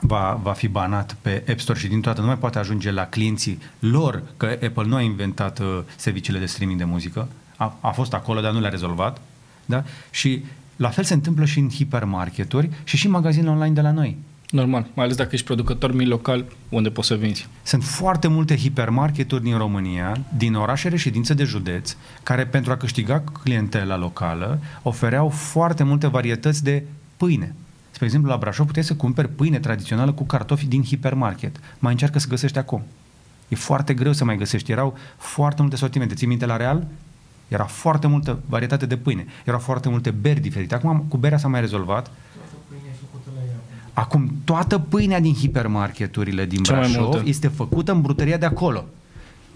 va, 0.00 0.40
va 0.42 0.52
fi 0.52 0.68
banat 0.68 1.16
pe 1.20 1.44
App 1.48 1.60
Store 1.60 1.78
și 1.78 1.86
din 1.86 2.00
toată 2.00 2.20
nu 2.20 2.26
mai 2.26 2.38
poate 2.38 2.58
ajunge 2.58 2.90
la 2.90 3.06
clienții 3.06 3.58
lor, 3.78 4.22
că 4.36 4.46
Apple 4.46 4.84
nu 4.84 4.94
a 4.94 5.00
inventat 5.00 5.58
uh, 5.58 5.80
serviciile 5.96 6.38
de 6.38 6.46
streaming 6.46 6.78
de 6.78 6.84
muzică, 6.84 7.28
a, 7.56 7.76
a 7.80 7.90
fost 7.90 8.12
acolo, 8.12 8.40
dar 8.40 8.52
nu 8.52 8.60
le-a 8.60 8.70
rezolvat, 8.70 9.20
da? 9.66 9.84
Și 10.10 10.44
la 10.76 10.88
fel 10.88 11.04
se 11.04 11.14
întâmplă 11.14 11.44
și 11.44 11.58
în 11.58 11.70
hipermarketuri 11.70 12.70
și 12.84 12.96
și 12.96 13.06
în 13.06 13.12
magazinele 13.12 13.50
online 13.50 13.74
de 13.74 13.80
la 13.80 13.90
noi. 13.90 14.16
Normal, 14.50 14.86
mai 14.94 15.04
ales 15.04 15.16
dacă 15.16 15.30
ești 15.32 15.46
producător 15.46 15.94
mic 15.94 16.08
local, 16.08 16.44
unde 16.68 16.90
poți 16.90 17.06
să 17.06 17.14
vinzi. 17.14 17.48
Sunt 17.62 17.84
foarte 17.84 18.28
multe 18.28 18.56
hipermarketuri 18.56 19.42
din 19.42 19.56
România, 19.56 20.18
din 20.36 20.54
orașe 20.54 20.88
reședințe 20.88 21.34
de 21.34 21.44
județ, 21.44 21.96
care 22.22 22.46
pentru 22.46 22.72
a 22.72 22.76
câștiga 22.76 23.22
clientela 23.42 23.96
locală 23.96 24.58
ofereau 24.82 25.28
foarte 25.28 25.82
multe 25.82 26.06
varietăți 26.06 26.64
de 26.64 26.82
pâine. 27.16 27.54
Spre 27.90 28.06
exemplu, 28.06 28.30
la 28.30 28.36
Brașov 28.36 28.66
puteai 28.66 28.84
să 28.84 28.94
cumperi 28.94 29.28
pâine 29.28 29.58
tradițională 29.58 30.12
cu 30.12 30.24
cartofi 30.24 30.66
din 30.66 30.84
hipermarket. 30.84 31.56
Mai 31.78 31.92
încearcă 31.92 32.18
să 32.18 32.28
găsești 32.28 32.58
acum. 32.58 32.82
E 33.48 33.56
foarte 33.56 33.94
greu 33.94 34.12
să 34.12 34.24
mai 34.24 34.36
găsești. 34.36 34.72
Erau 34.72 34.96
foarte 35.16 35.60
multe 35.62 35.76
sortimente. 35.76 36.14
Ții 36.14 36.26
minte 36.26 36.46
la 36.46 36.56
Real? 36.56 36.86
Era 37.48 37.64
foarte 37.64 38.06
multă 38.06 38.38
varietate 38.46 38.86
de 38.86 38.96
pâine. 38.96 39.26
Erau 39.44 39.58
foarte 39.58 39.88
multe 39.88 40.10
beri 40.10 40.40
diferite. 40.40 40.74
Acum 40.74 41.04
cu 41.08 41.16
berea 41.16 41.38
s-a 41.38 41.48
mai 41.48 41.60
rezolvat 41.60 42.10
Acum, 43.94 44.30
toată 44.44 44.78
pâinea 44.78 45.20
din 45.20 45.34
hipermarketurile 45.34 46.46
din 46.46 46.62
Cea 46.62 46.74
Brașov 46.74 47.22
este 47.24 47.48
făcută 47.48 47.92
în 47.92 48.00
brutăria 48.00 48.36
de 48.36 48.46
acolo. 48.46 48.84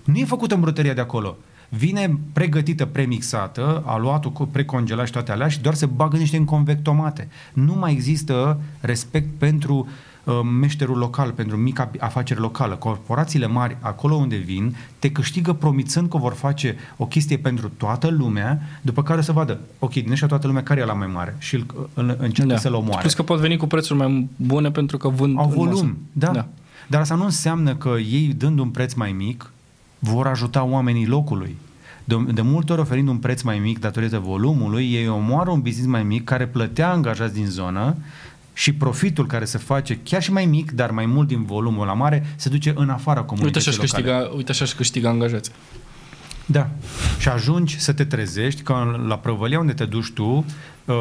Nu 0.05 0.17
e 0.17 0.25
făcută 0.25 0.55
în 0.55 0.61
brutăria 0.61 0.95
de 0.95 1.01
acolo. 1.01 1.37
vine 1.69 2.19
pregătită, 2.33 2.87
premixată, 2.87 3.83
aluatul 3.87 4.33
cu 4.33 4.47
precongelat 4.47 5.07
și 5.07 5.13
toate 5.13 5.33
alea 5.33 5.49
și 5.49 5.61
doar 5.61 5.75
se 5.75 5.87
bagă 5.87 6.17
niște 6.17 6.37
în 6.37 6.45
convectomate. 6.45 7.29
Nu 7.53 7.75
mai 7.75 7.93
există 7.93 8.61
respect 8.81 9.29
pentru 9.39 9.75
uh, 9.75 9.87
meșterul 10.33 10.97
local, 10.97 11.31
pentru 11.31 11.57
mica 11.57 11.91
afacere 11.99 12.41
locală. 12.41 12.75
Corporațiile 12.75 13.47
mari, 13.47 13.77
acolo 13.81 14.15
unde 14.15 14.37
vin, 14.37 14.77
te 14.99 15.11
câștigă 15.11 15.53
promițând 15.53 16.09
că 16.11 16.17
vor 16.17 16.33
face 16.33 16.77
o 16.97 17.07
chestie 17.07 17.39
pentru 17.39 17.71
toată 17.77 18.09
lumea, 18.09 18.61
după 18.83 19.03
care 19.03 19.21
să 19.21 19.33
vadă, 19.33 19.61
ok, 19.79 19.93
din 19.93 20.11
ăștia 20.11 20.27
toată 20.27 20.47
lumea 20.47 20.63
care 20.63 20.81
e 20.81 20.85
la 20.85 20.93
mai 20.93 21.07
mare 21.07 21.37
și 21.39 21.55
îl, 21.55 21.89
îl 21.95 22.17
încearcă 22.21 22.53
da. 22.53 22.59
să-l 22.59 22.75
omoare. 22.75 23.01
Plus 23.01 23.15
că 23.15 23.23
pot 23.23 23.39
veni 23.39 23.57
cu 23.57 23.67
prețuri 23.67 23.99
mai 23.99 24.29
bune 24.37 24.71
pentru 24.71 24.97
că 24.97 25.09
vând 25.09 25.39
Au 25.39 25.49
volum, 25.49 25.99
da. 26.13 26.31
da. 26.31 26.47
Dar 26.87 27.01
asta 27.01 27.15
nu 27.15 27.25
înseamnă 27.25 27.75
că 27.75 27.89
ei, 27.89 28.35
dând 28.37 28.59
un 28.59 28.69
preț 28.69 28.93
mai 28.93 29.13
mic, 29.13 29.53
vor 29.99 30.27
ajuta 30.27 30.65
oamenii 30.65 31.07
locului. 31.07 31.57
De, 32.05 32.17
de 32.33 32.41
multe 32.41 32.73
ori 32.73 32.81
oferind 32.81 33.09
un 33.09 33.17
preț 33.17 33.43
mai 33.43 33.59
mic 33.59 33.79
datorită 33.79 34.19
volumului, 34.19 34.93
ei 34.93 35.09
omoară 35.09 35.51
un 35.51 35.61
business 35.61 35.89
mai 35.89 36.03
mic 36.03 36.25
care 36.25 36.47
plătea 36.47 36.91
angajați 36.91 37.35
din 37.35 37.47
zonă 37.47 37.97
și 38.59 38.73
profitul 38.73 39.27
care 39.27 39.45
se 39.45 39.59
face 39.59 39.99
chiar 40.03 40.23
și 40.23 40.33
mai 40.33 40.47
mic, 40.47 40.71
dar 40.71 40.91
mai 40.91 41.07
mult 41.07 41.29
din 41.29 41.45
volumul 41.45 41.87
la 41.87 41.93
mare, 41.93 42.27
se 42.37 42.49
duce 42.49 42.73
în 42.77 42.91
afara 42.91 43.23
comunității 43.23 43.71
uite 43.71 43.83
așa 43.83 43.99
locale. 43.99 44.17
Câștiga, 44.19 44.37
uite 44.37 44.51
așa 44.51 44.65
și 44.65 44.75
câștigă 44.75 45.09
angajați. 45.09 45.51
Da. 46.47 46.69
Și 47.19 47.29
ajungi 47.29 47.81
să 47.81 47.93
te 47.93 48.05
trezești 48.05 48.63
că 48.63 49.01
la 49.07 49.19
prăvălia 49.19 49.59
unde 49.59 49.73
te 49.73 49.85
duci 49.85 50.11
tu, 50.15 50.45
uh, 50.85 50.95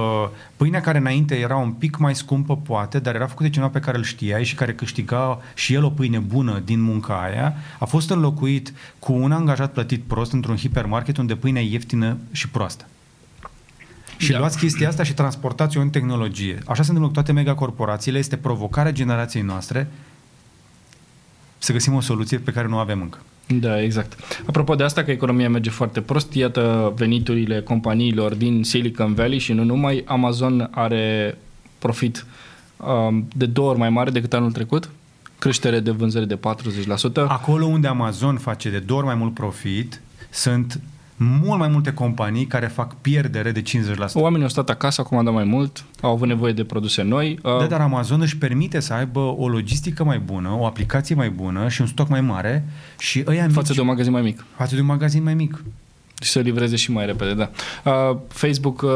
pâinea 0.55 0.81
care 0.81 0.97
înainte 0.97 1.35
era 1.35 1.55
un 1.55 1.71
pic 1.71 1.97
mai 1.97 2.15
scumpă, 2.15 2.57
poate, 2.57 2.99
dar 2.99 3.15
era 3.15 3.27
făcută 3.27 3.43
de 3.43 3.49
cineva 3.49 3.69
pe 3.69 3.79
care 3.79 3.97
îl 3.97 4.03
știai 4.03 4.43
și 4.43 4.55
care 4.55 4.73
câștiga 4.73 5.39
și 5.53 5.73
el 5.73 5.83
o 5.83 5.89
pâine 5.89 6.17
bună 6.17 6.61
din 6.65 6.81
munca 6.81 7.21
aia, 7.21 7.55
a 7.79 7.85
fost 7.85 8.09
înlocuit 8.09 8.73
cu 8.99 9.13
un 9.13 9.31
angajat 9.31 9.71
plătit 9.71 10.03
prost 10.03 10.31
într-un 10.31 10.57
hipermarket 10.57 11.17
unde 11.17 11.35
pâinea 11.35 11.61
e 11.61 11.71
ieftină 11.71 12.17
și 12.31 12.49
proastă. 12.49 12.85
Și 14.17 14.31
da. 14.31 14.37
luați 14.37 14.57
chestia 14.57 14.87
asta 14.87 15.03
și 15.03 15.13
transportați-o 15.13 15.81
în 15.81 15.89
tehnologie. 15.89 16.57
Așa 16.65 16.83
se 16.83 16.91
întâmplă 16.91 17.07
cu 17.07 17.13
toate 17.13 17.31
megacorporațiile, 17.31 18.17
este 18.17 18.37
provocarea 18.37 18.91
generației 18.91 19.43
noastre 19.43 19.87
să 21.57 21.71
găsim 21.71 21.93
o 21.93 22.01
soluție 22.01 22.37
pe 22.37 22.51
care 22.51 22.67
nu 22.67 22.75
o 22.75 22.79
avem 22.79 23.01
încă. 23.01 23.17
Da, 23.47 23.81
exact. 23.81 24.41
Apropo 24.45 24.75
de 24.75 24.83
asta 24.83 25.03
că 25.03 25.11
economia 25.11 25.49
merge 25.49 25.69
foarte 25.69 26.01
prost, 26.01 26.33
iată 26.33 26.93
veniturile 26.95 27.61
companiilor 27.61 28.33
din 28.33 28.63
Silicon 28.63 29.13
Valley 29.13 29.37
și 29.37 29.53
nu 29.53 29.63
numai, 29.63 30.03
Amazon 30.05 30.67
are 30.71 31.37
profit 31.79 32.25
um, 32.77 33.27
de 33.35 33.45
două 33.45 33.69
ori 33.69 33.79
mai 33.79 33.89
mare 33.89 34.09
decât 34.09 34.33
anul 34.33 34.51
trecut, 34.51 34.89
creștere 35.39 35.79
de 35.79 35.91
vânzări 35.91 36.27
de 36.27 36.37
40%. 36.37 36.39
Acolo 37.27 37.65
unde 37.65 37.87
Amazon 37.87 38.37
face 38.37 38.69
de 38.69 38.79
două 38.79 38.99
ori 38.99 39.07
mai 39.07 39.17
mult 39.17 39.33
profit, 39.33 40.01
sunt 40.29 40.79
mult 41.17 41.59
mai 41.59 41.67
multe 41.67 41.93
companii 41.93 42.45
care 42.45 42.67
fac 42.67 42.95
pierdere 43.01 43.51
de 43.51 43.61
50%. 43.61 43.63
Oamenii 44.13 44.43
au 44.43 44.49
stat 44.49 44.69
acasă, 44.69 45.01
au 45.01 45.07
comandat 45.07 45.33
mai 45.33 45.43
mult, 45.43 45.85
au 46.01 46.11
avut 46.11 46.27
nevoie 46.27 46.53
de 46.53 46.63
produse 46.63 47.01
noi. 47.01 47.39
Da, 47.41 47.65
dar 47.69 47.81
Amazon 47.81 48.21
își 48.21 48.37
permite 48.37 48.79
să 48.79 48.93
aibă 48.93 49.19
o 49.19 49.47
logistică 49.47 50.03
mai 50.03 50.19
bună, 50.19 50.49
o 50.59 50.65
aplicație 50.65 51.15
mai 51.15 51.29
bună 51.29 51.67
și 51.67 51.81
un 51.81 51.87
stoc 51.87 52.07
mai 52.07 52.21
mare 52.21 52.65
și 52.99 53.23
ăia 53.27 53.43
Față 53.43 53.59
mici, 53.59 53.75
de 53.75 53.81
un 53.81 53.87
magazin 53.87 54.11
mai 54.11 54.21
mic. 54.21 54.45
Față 54.55 54.75
de 54.75 54.81
un 54.81 54.87
magazin 54.87 55.23
mai 55.23 55.33
mic. 55.33 55.63
Și 56.21 56.29
să 56.29 56.39
livreze 56.39 56.75
și 56.75 56.91
mai 56.91 57.05
repede, 57.05 57.33
da. 57.33 57.49
Uh, 57.91 58.17
Facebook 58.27 58.81
uh, 58.81 58.89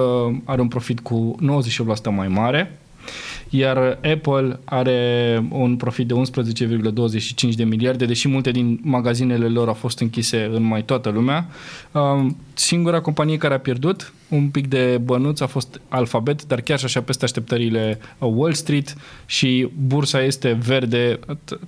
are 0.43 0.61
un 0.61 0.67
profit 0.67 0.99
cu 0.99 1.35
98% 1.41 2.15
mai 2.15 2.27
mare, 2.27 2.79
iar 3.53 3.99
Apple 4.13 4.59
are 4.63 5.43
un 5.49 5.75
profit 5.75 6.07
de 6.07 6.13
11,25 6.13 7.55
de 7.55 7.63
miliarde, 7.63 8.05
deși 8.05 8.27
multe 8.27 8.51
din 8.51 8.79
magazinele 8.83 9.47
lor 9.47 9.67
au 9.67 9.73
fost 9.73 9.99
închise 9.99 10.49
în 10.53 10.63
mai 10.63 10.83
toată 10.83 11.09
lumea. 11.09 11.47
Um, 11.91 12.37
singura 12.53 13.01
companie 13.01 13.37
care 13.37 13.53
a 13.53 13.59
pierdut 13.59 14.13
un 14.29 14.49
pic 14.49 14.67
de 14.67 15.01
bănuț 15.03 15.39
a 15.39 15.47
fost 15.47 15.81
Alphabet, 15.89 16.45
dar 16.45 16.61
chiar 16.61 16.79
și 16.79 16.85
așa 16.85 17.01
peste 17.01 17.25
așteptările 17.25 17.99
uh, 18.17 18.29
Wall 18.33 18.53
Street 18.53 18.95
și 19.25 19.69
bursa 19.87 20.21
este 20.21 20.51
verde. 20.65 21.19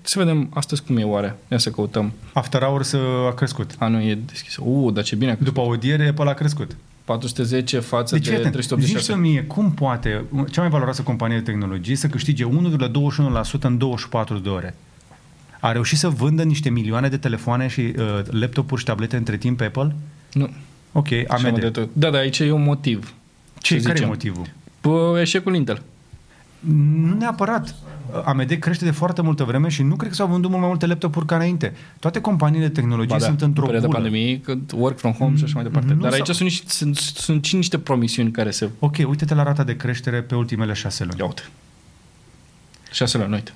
Să 0.01 0.19
vedem 0.19 0.49
astăzi 0.53 0.83
cum 0.83 0.97
e 0.97 1.03
oare. 1.03 1.37
Ia 1.51 1.57
să 1.57 1.69
căutăm. 1.69 2.11
After 2.33 2.61
Hours 2.61 2.93
a 3.29 3.33
crescut. 3.35 3.75
A, 3.77 3.87
nu, 3.87 4.01
e 4.01 4.19
deschis. 4.25 4.57
Uh, 4.59 4.93
dar 4.93 5.03
ce 5.03 5.15
bine 5.15 5.31
a 5.31 5.35
crescut. 5.35 5.53
După 5.53 5.67
audiere, 5.67 6.07
Apple 6.07 6.29
a 6.29 6.33
crescut. 6.33 6.75
410 7.05 7.79
față 7.79 8.15
deci, 8.15 8.27
de 8.27 8.35
386. 8.35 8.97
Zici 8.97 9.05
să 9.05 9.15
mie, 9.15 9.43
cum 9.43 9.71
poate 9.71 10.23
cea 10.51 10.61
mai 10.61 10.69
valoroasă 10.69 11.01
companie 11.01 11.37
de 11.37 11.43
tehnologie 11.43 11.95
să 11.95 12.07
câștige 12.07 12.45
1,21% 12.45 12.49
în 13.61 13.77
24 13.77 14.37
de 14.37 14.49
ore? 14.49 14.75
A 15.59 15.71
reușit 15.71 15.97
să 15.97 16.09
vândă 16.09 16.43
niște 16.43 16.69
milioane 16.69 17.07
de 17.07 17.17
telefoane 17.17 17.67
și 17.67 17.81
uh, 17.97 18.19
laptopuri 18.29 18.79
și 18.79 18.85
tablete 18.85 19.15
între 19.15 19.37
timp 19.37 19.57
pe 19.57 19.63
Apple? 19.63 19.95
Nu. 20.33 20.49
Ok, 20.91 21.07
AMD. 21.27 21.87
Da, 21.93 22.09
da, 22.09 22.17
aici 22.17 22.39
e 22.39 22.51
un 22.51 22.63
motiv. 22.63 23.13
Ce, 23.59 23.81
care 23.81 24.01
e 24.01 24.05
motivul? 24.05 24.49
Pă, 24.81 25.17
eșecul 25.21 25.55
Intel. 25.55 25.81
Nu 26.59 27.13
neapărat. 27.17 27.75
AMD 28.23 28.51
crește 28.51 28.85
de 28.85 28.91
foarte 28.91 29.21
multă 29.21 29.43
vreme 29.43 29.69
și 29.69 29.83
nu 29.83 29.95
cred 29.95 30.09
că 30.09 30.15
s-au 30.15 30.27
vândut 30.27 30.49
mult 30.49 30.61
mai 30.61 30.69
multe 30.69 30.85
laptopuri 30.85 31.25
ca 31.25 31.35
înainte. 31.35 31.73
Toate 31.99 32.21
companiile 32.21 32.67
de 32.67 32.71
tehnologie 32.71 33.17
da, 33.19 33.25
sunt 33.25 33.41
într-o 33.41 33.65
bulă. 33.65 33.87
pandemie, 33.87 34.41
work 34.73 34.97
from 34.97 35.11
home 35.11 35.37
și 35.37 35.43
așa 35.43 35.53
mai 35.53 35.63
departe. 35.63 35.93
Dar 35.93 36.11
aici 36.11 36.25
sunt, 36.25 36.39
niște, 36.39 36.65
sunt, 36.69 36.97
sunt 36.97 37.45
și 37.45 37.55
niște 37.55 37.79
promisiuni 37.79 38.31
care 38.31 38.51
se... 38.51 38.69
Ok, 38.79 38.95
uite-te 39.07 39.33
la 39.33 39.43
rata 39.43 39.63
de 39.63 39.75
creștere 39.75 40.21
pe 40.21 40.35
ultimele 40.35 40.73
șase 40.73 41.03
luni. 41.03 41.19
Ia 41.19 41.25
uite. 41.25 41.41
Șase 42.91 43.17
luni, 43.17 43.33
uite. 43.33 43.51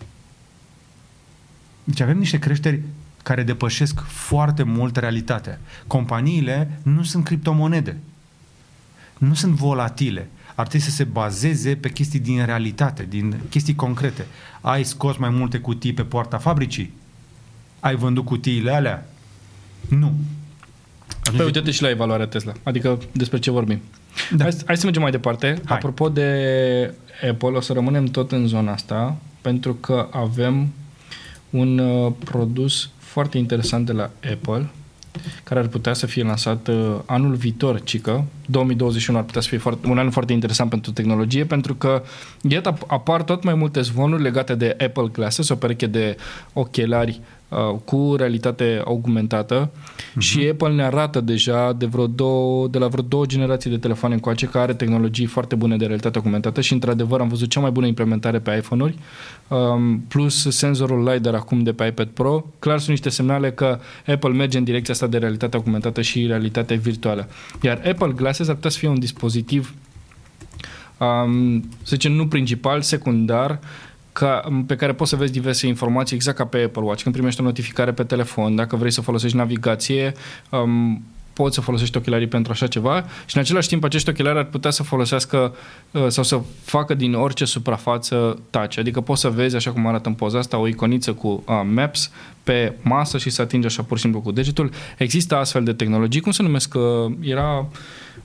Deci 1.84 2.00
avem 2.00 2.18
niște 2.18 2.40
creșteri 2.40 2.82
care 3.24 3.44
depășesc 3.44 4.00
foarte 4.02 4.64
mult 4.64 4.98
realitatea. 4.98 5.60
Companiile 5.88 6.80
nu 6.84 7.04
sunt 7.04 7.24
criptomonede. 7.24 7.98
Nu 9.18 9.34
sunt 9.34 9.54
volatile 9.54 10.30
ar 10.58 10.68
trebui 10.68 10.88
să 10.88 10.92
se 10.92 11.04
bazeze 11.04 11.76
pe 11.76 11.90
chestii 11.90 12.20
din 12.20 12.46
realitate, 12.46 13.06
din 13.10 13.40
chestii 13.50 13.76
concrete. 13.76 14.26
Ai 14.62 14.84
scos 14.84 15.18
mai 15.18 15.30
multe 15.30 15.58
cutii 15.58 15.94
pe 15.94 16.04
poarta 16.04 16.38
fabricii? 16.38 16.94
Ai 17.80 17.96
vândut 17.96 18.26
cutiile 18.26 18.72
alea? 18.72 19.10
Nu. 19.90 20.14
Păi 21.36 21.46
uite-te 21.46 21.72
și 21.72 21.82
la 21.82 21.90
evaluarea 21.90 22.28
Tesla. 22.28 22.54
Adică 22.64 23.00
despre 23.12 23.40
ce 23.40 23.52
vorbim. 23.52 23.82
Da. 24.32 24.44
Hai, 24.44 24.54
hai 24.66 24.78
să 24.78 24.84
mergem 24.84 25.02
mai 25.02 25.12
departe. 25.12 25.62
Hai. 25.66 25.78
Apropo 25.78 26.10
de 26.10 26.94
Apple, 27.30 27.48
o 27.48 27.62
să 27.62 27.74
rămânem 27.74 28.06
tot 28.06 28.32
în 28.32 28.48
zona 28.48 28.72
asta, 28.72 29.18
pentru 29.42 29.74
că 29.74 30.08
avem 30.12 30.74
un 31.50 31.78
uh, 31.78 32.14
produs 32.24 32.90
foarte 32.98 33.38
interesant 33.38 33.86
de 33.86 33.92
la 33.92 34.12
Apple, 34.32 34.70
care 35.44 35.60
ar 35.60 35.68
putea 35.68 35.94
să 35.94 36.06
fie 36.06 36.24
lansat 36.24 36.68
uh, 36.68 36.96
anul 37.06 37.36
viitor, 37.36 37.82
cică. 37.84 38.26
2021 38.46 39.18
ar 39.18 39.24
putea 39.24 39.42
să 39.42 39.48
fie 39.48 39.58
foarte, 39.58 39.88
un 39.88 39.98
an 39.98 40.10
foarte 40.10 40.34
interesant 40.34 40.70
pentru 40.70 40.92
tehnologie, 40.92 41.46
pentru 41.46 41.76
că, 41.76 42.04
iată, 42.42 42.78
apar 42.88 43.24
tot 43.24 43.44
mai 43.44 43.54
multe 43.54 43.82
zvonuri 43.82 44.22
legate 44.22 44.56
de 44.56 44.76
Apple 44.80 45.10
Glasses, 45.12 45.50
o 45.50 45.56
pereche 45.56 45.86
de 45.86 46.18
ochelari 46.54 47.20
uh, 47.22 47.37
cu 47.86 48.16
realitate 48.18 48.82
augmentată 48.86 49.70
uh-huh. 49.70 50.18
și 50.18 50.48
Apple 50.52 50.74
ne 50.74 50.84
arată 50.84 51.22
deja 51.22 51.74
de, 51.74 51.86
vreo 51.86 52.08
două, 52.08 52.68
de 52.68 52.78
la 52.78 52.88
vreo 52.88 53.04
două 53.04 53.26
generații 53.26 53.70
de 53.70 53.78
telefoane 53.78 54.14
încoace 54.14 54.46
că 54.46 54.58
are 54.58 54.74
tehnologii 54.74 55.26
foarte 55.26 55.56
bune 55.56 55.78
de 55.78 55.86
realitate 55.86 56.18
augmentată 56.18 56.62
și 56.62 56.74
într-adevăr 56.74 57.20
am 57.20 57.28
văzut 57.28 57.50
cea 57.50 57.60
mai 57.60 57.72
bună 57.72 57.86
implementare 57.86 58.40
pe 58.40 58.56
iPhone-uri 58.56 58.96
um, 59.48 60.00
plus 60.08 60.48
senzorul 60.50 61.10
LiDAR 61.10 61.34
acum 61.34 61.64
de 61.64 61.74
pe 61.74 61.86
iPad 61.86 62.08
Pro. 62.08 62.46
Clar 62.60 62.78
sunt 62.78 62.90
niște 62.90 63.10
semnale 63.10 63.52
că 63.52 63.80
Apple 64.08 64.30
merge 64.30 64.58
în 64.58 64.64
direcția 64.64 64.94
asta 64.94 65.08
de 65.08 65.18
realitate 65.18 65.56
augmentată 65.56 66.02
și 66.02 66.26
realitate 66.26 66.76
virtuală. 66.76 67.28
Iar 67.62 67.82
Apple 67.86 68.14
Glasses 68.16 68.48
ar 68.48 68.56
putea 68.56 68.70
să 68.70 68.78
fie 68.78 68.88
un 68.88 69.00
dispozitiv 69.00 69.74
um, 70.98 71.62
să 71.62 71.96
zicem, 71.96 72.12
nu 72.12 72.28
principal, 72.28 72.82
secundar, 72.82 73.60
ca, 74.18 74.64
pe 74.68 74.76
care 74.76 74.94
poți 74.94 75.10
să 75.10 75.16
vezi 75.16 75.32
diverse 75.32 75.68
informații 75.68 76.16
exact 76.16 76.38
ca 76.38 76.46
pe 76.46 76.64
Apple 76.66 76.82
Watch. 76.82 77.04
Când 77.04 77.16
primești 77.16 77.42
o 77.42 77.44
notificare 77.44 77.92
pe 77.92 78.04
telefon, 78.04 78.56
dacă 78.56 78.76
vrei 78.76 78.92
să 78.92 79.02
folosești 79.02 79.38
navigație, 79.38 80.14
um, 80.50 81.04
poți 81.34 81.56
să 81.56 81.62
folosești 81.62 81.98
ochelarii 81.98 82.28
pentru 82.28 82.52
așa 82.52 82.68
ceva 82.68 83.06
și 83.26 83.36
în 83.36 83.42
același 83.42 83.68
timp 83.68 83.84
acești 83.84 84.10
ochelari 84.10 84.38
ar 84.38 84.44
putea 84.44 84.72
să 84.72 84.84
folosească 84.84 85.56
uh, 85.92 86.08
sau 86.08 86.24
să 86.24 86.42
facă 86.64 86.94
din 86.94 87.14
orice 87.14 87.46
suprafață 87.46 88.40
touch. 88.50 88.78
Adică 88.78 89.02
poți 89.02 89.22
să 89.22 89.30
vezi, 89.30 89.56
așa 89.56 89.72
cum 89.72 89.88
arată 89.88 90.10
în 90.10 90.16
poza 90.16 90.40
asta, 90.40 90.58
o 90.58 90.68
iconiță 90.68 91.14
cu 91.14 91.28
uh, 91.28 91.62
Maps 91.74 92.12
pe 92.44 92.74
masă 92.82 93.18
și 93.18 93.30
să 93.30 93.42
atingi 93.42 93.68
așa 93.68 93.84
pur 93.84 93.98
și 93.98 94.04
simplu 94.04 94.22
cu 94.22 94.32
degetul. 94.32 94.70
Există 94.98 95.36
astfel 95.36 95.64
de 95.64 95.74
tehnologii. 95.74 96.22
Cum 96.22 96.32
se 96.32 96.44
numesc? 96.44 96.74
Uh, 96.76 97.12
era 97.20 97.66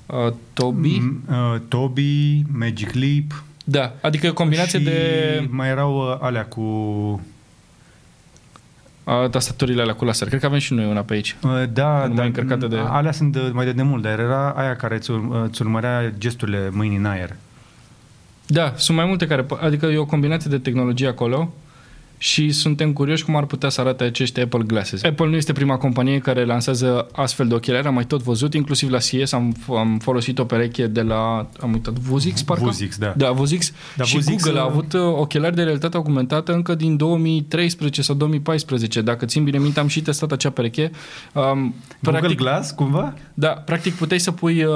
uh, 0.06 0.32
Toby? 0.52 0.98
Mm, 0.98 1.22
uh, 1.28 1.60
Toby, 1.68 2.42
Magic 2.52 2.92
Leap, 2.92 3.44
da, 3.64 3.92
adică 4.00 4.26
e 4.26 4.30
o 4.30 4.32
combinație 4.32 4.78
și 4.78 4.84
de... 4.84 5.46
mai 5.50 5.68
erau 5.68 5.96
uh, 5.96 6.16
alea 6.20 6.44
cu... 6.44 6.62
A, 9.04 9.28
tastaturile 9.30 9.82
alea 9.82 9.94
cu 9.94 10.04
laser. 10.04 10.28
Cred 10.28 10.40
că 10.40 10.46
avem 10.46 10.58
și 10.58 10.74
noi 10.74 10.86
una 10.86 11.00
pe 11.00 11.14
aici. 11.14 11.36
Uh, 11.42 11.50
da, 11.72 12.08
da 12.14 12.22
încărcată 12.22 12.66
de... 12.66 12.76
alea 12.76 13.12
sunt 13.12 13.32
de, 13.32 13.40
mai 13.52 13.64
de 13.64 13.72
demult, 13.72 14.02
dar 14.02 14.18
era 14.18 14.50
aia 14.50 14.76
care 14.76 14.94
îți, 14.94 15.10
îți 15.48 15.62
urmărea 15.62 16.12
gesturile 16.18 16.68
mâinii 16.72 16.96
în 16.96 17.04
aer. 17.04 17.36
Da, 18.46 18.72
sunt 18.76 18.96
mai 18.96 19.06
multe 19.06 19.26
care... 19.26 19.46
Adică 19.60 19.86
e 19.86 19.96
o 19.96 20.04
combinație 20.04 20.50
de 20.50 20.58
tehnologie 20.58 21.08
acolo 21.08 21.52
și 22.22 22.50
suntem 22.50 22.92
curioși 22.92 23.24
cum 23.24 23.36
ar 23.36 23.44
putea 23.44 23.68
să 23.68 23.80
arate 23.80 24.04
acești 24.04 24.40
Apple 24.40 24.62
Glasses. 24.66 25.02
Apple 25.02 25.26
nu 25.26 25.36
este 25.36 25.52
prima 25.52 25.76
companie 25.76 26.18
care 26.18 26.44
lansează 26.44 27.06
astfel 27.12 27.48
de 27.48 27.54
ochelari, 27.54 27.86
am 27.86 27.94
mai 27.94 28.04
tot 28.04 28.22
văzut, 28.22 28.54
inclusiv 28.54 28.90
la 28.90 28.98
CS 28.98 29.32
am, 29.32 29.56
am 29.68 29.98
folosit 29.98 30.38
o 30.38 30.44
pereche 30.44 30.86
de 30.86 31.02
la, 31.02 31.48
am 31.60 31.72
uitat, 31.72 31.92
Vuzix, 31.92 32.42
parcă? 32.42 32.64
Vuzix, 32.64 32.98
da. 32.98 33.14
Da, 33.16 33.30
Vuzix. 33.30 33.72
Da, 33.96 34.04
și 34.04 34.14
Vuzix, 34.14 34.42
Google 34.42 34.60
a 34.60 34.64
uh, 34.64 34.70
avut 34.70 34.92
uh, 34.92 35.00
ochelari 35.00 35.54
de 35.54 35.62
realitate 35.62 35.96
augmentată 35.96 36.52
încă 36.52 36.74
din 36.74 36.96
2013 36.96 38.02
sau 38.02 38.14
2014. 38.14 39.00
Dacă 39.00 39.24
țin 39.24 39.44
bine 39.44 39.58
minte, 39.58 39.80
am 39.80 39.86
și 39.86 40.02
testat 40.02 40.32
acea 40.32 40.50
pereche. 40.50 40.90
Um, 41.32 41.74
Google 42.02 42.34
Glass, 42.34 42.70
cumva? 42.70 43.14
Da, 43.34 43.48
practic 43.48 43.94
puteai 43.94 44.20
să 44.20 44.30
pui 44.30 44.64
uh, 44.64 44.74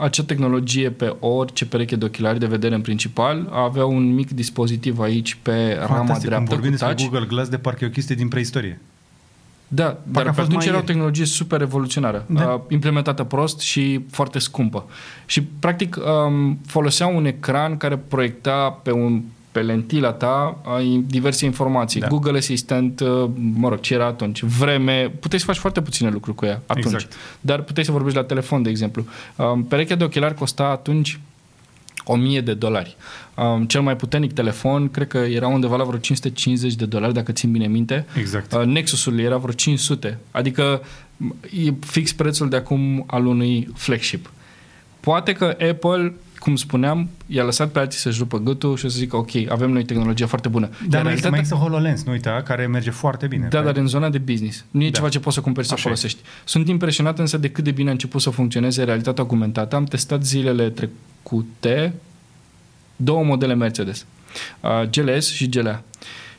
acea 0.00 0.24
tehnologie 0.24 0.90
pe 0.90 1.16
orice 1.20 1.66
pereche 1.66 1.96
de 1.96 2.04
ochelari 2.04 2.38
de 2.38 2.46
vedere 2.46 2.74
în 2.74 2.80
principal. 2.80 3.48
Avea 3.52 3.84
un 3.84 4.14
mic 4.14 4.30
dispozitiv 4.30 4.98
aici 5.00 5.38
pe 5.42 5.76
rama 5.80 5.94
Fantastic, 5.94 6.28
dreaptă 6.28 6.60
când 6.61 6.61
vorbim 6.62 6.70
cu 6.70 6.76
despre 6.76 6.94
touch. 6.94 7.10
Google 7.10 7.26
Glass, 7.26 7.48
de 7.50 7.58
parcă 7.58 7.84
e 7.84 7.86
o 7.86 7.90
chestie 7.90 8.14
din 8.14 8.28
preistorie. 8.28 8.80
Da, 9.68 9.86
a 9.86 9.96
dar 10.04 10.22
pe 10.22 10.28
fost 10.28 10.38
atunci 10.38 10.54
mai 10.54 10.64
era 10.64 10.74
o 10.74 10.76
ieri. 10.76 10.86
tehnologie 10.86 11.24
super 11.24 11.58
revoluționară, 11.58 12.24
Da. 12.26 12.40
da. 12.40 12.62
implementată 12.68 13.24
prost 13.24 13.60
și 13.60 14.04
foarte 14.10 14.38
scumpă. 14.38 14.84
Și, 15.26 15.42
practic, 15.42 15.96
um, 16.26 16.58
folosea 16.66 17.06
un 17.06 17.24
ecran 17.24 17.76
care 17.76 17.96
proiecta 17.96 18.78
pe 18.82 18.90
un 18.90 19.22
pe 19.52 19.60
lentila 19.60 20.12
ta 20.12 20.58
ai 20.76 21.04
diverse 21.06 21.44
informații. 21.44 22.00
Da. 22.00 22.06
Da. 22.06 22.12
Google 22.12 22.36
Assistant, 22.38 23.00
uh, 23.00 23.30
mă 23.54 23.68
rog, 23.68 23.80
ce 23.80 23.94
era 23.94 24.06
atunci? 24.06 24.42
Vreme, 24.42 25.12
puteai 25.20 25.40
să 25.40 25.46
faci 25.46 25.56
foarte 25.56 25.80
puține 25.82 26.10
lucruri 26.10 26.36
cu 26.36 26.44
ea 26.44 26.62
atunci. 26.66 26.84
Exact. 26.84 27.12
Dar 27.40 27.62
puteai 27.62 27.84
să 27.84 27.92
vorbești 27.92 28.18
la 28.18 28.24
telefon, 28.24 28.62
de 28.62 28.70
exemplu. 28.70 29.04
Um, 29.36 29.64
perechea 29.64 29.94
de 29.94 30.04
ochelari 30.04 30.34
costa 30.34 30.64
atunci 30.64 31.20
1000 32.04 32.40
de 32.40 32.54
dolari. 32.54 32.96
Um, 33.36 33.64
cel 33.64 33.80
mai 33.80 33.96
puternic 33.96 34.32
telefon, 34.32 34.88
cred 34.90 35.06
că 35.08 35.18
era 35.18 35.46
undeva 35.46 35.76
la 35.76 35.84
vreo 35.84 35.98
550 35.98 36.74
de 36.74 36.86
dolari, 36.86 37.14
dacă 37.14 37.32
țin 37.32 37.50
bine 37.52 37.66
minte. 37.66 38.06
Exact. 38.18 38.52
Uh, 38.54 38.64
Nexusul 38.64 39.18
era 39.20 39.36
vreo 39.36 39.52
500. 39.52 40.18
Adică 40.30 40.82
m, 41.16 41.34
e 41.66 41.72
fix 41.80 42.12
prețul 42.12 42.48
de 42.48 42.56
acum 42.56 43.04
al 43.06 43.26
unui 43.26 43.68
flagship. 43.74 44.30
Poate 45.00 45.32
că 45.32 45.56
Apple, 45.70 46.14
cum 46.38 46.56
spuneam, 46.56 47.08
i-a 47.26 47.44
lăsat 47.44 47.70
pe 47.70 47.78
alții 47.78 48.00
să-și 48.00 48.18
rupă 48.18 48.38
gâtul 48.38 48.76
și 48.76 48.84
o 48.84 48.88
să 48.88 48.98
zică, 48.98 49.16
ok, 49.16 49.30
avem 49.48 49.70
noi 49.70 49.84
tehnologie 49.84 50.26
foarte 50.26 50.48
bună. 50.48 50.66
Dar 50.66 50.78
Iar 50.80 50.80
mai, 50.80 50.88
realitatea- 51.02 51.12
există, 51.12 51.30
mai 51.30 51.38
există 51.38 51.56
HoloLens, 51.64 52.02
nu 52.04 52.12
uita, 52.12 52.42
care 52.44 52.66
merge 52.66 52.90
foarte 52.90 53.26
bine. 53.26 53.46
da, 53.50 53.58
Pe- 53.58 53.64
dar 53.64 53.76
în 53.76 53.86
zona 53.86 54.08
de 54.10 54.18
business. 54.18 54.64
Nu 54.70 54.82
e 54.82 54.84
Da. 54.90 54.96
ceva 54.96 55.08
ce 55.08 55.20
poți 55.20 55.34
să 55.34 55.40
cumperi 55.42 55.66
să 55.66 55.72
Așa 55.72 55.82
e. 55.82 55.84
folosești. 55.84 56.20
Sunt 56.44 56.68
impresionat 56.68 57.18
însă 57.18 57.36
de 57.38 57.48
cât 57.50 57.64
de 57.64 57.70
bine 57.70 57.88
a 57.88 57.92
început 57.92 58.20
să 58.20 58.30
funcționeze 58.30 58.84
realitatea 58.84 59.22
augmentată. 59.22 59.76
Am 59.76 59.84
testat 59.84 60.24
zilele 60.24 60.68
trecute 61.22 61.94
două 62.96 63.24
modele 63.24 63.54
Mercedes. 63.54 64.06
Uh, 64.60 64.88
GLS 64.90 65.32
și 65.32 65.48
GLA. 65.48 65.82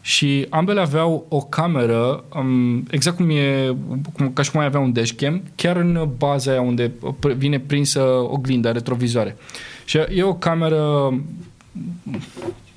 Și 0.02 0.46
ambele 0.50 0.82
aveau 0.82 1.26
o 1.30 1.42
cameră, 1.42 2.24
um, 2.36 2.86
exact 2.92 3.16
cum 3.16 3.30
e, 3.30 3.76
cum, 4.14 4.32
ca 4.34 4.42
și 4.42 4.52
cum 4.52 4.60
ai 4.60 4.66
avea 4.66 4.80
un 4.80 4.94
dashcam, 4.94 5.44
chiar 5.56 5.76
în 5.76 6.10
baza 6.18 6.52
aia 6.52 6.62
unde 6.62 6.90
pr- 6.90 7.36
vine 7.38 7.60
prinsă 7.60 8.02
oglinda 8.06 8.72
retrovizoare. 8.72 9.38
Și 9.86 9.98
e 9.98 10.24
o 10.24 10.36
cameră 10.36 11.14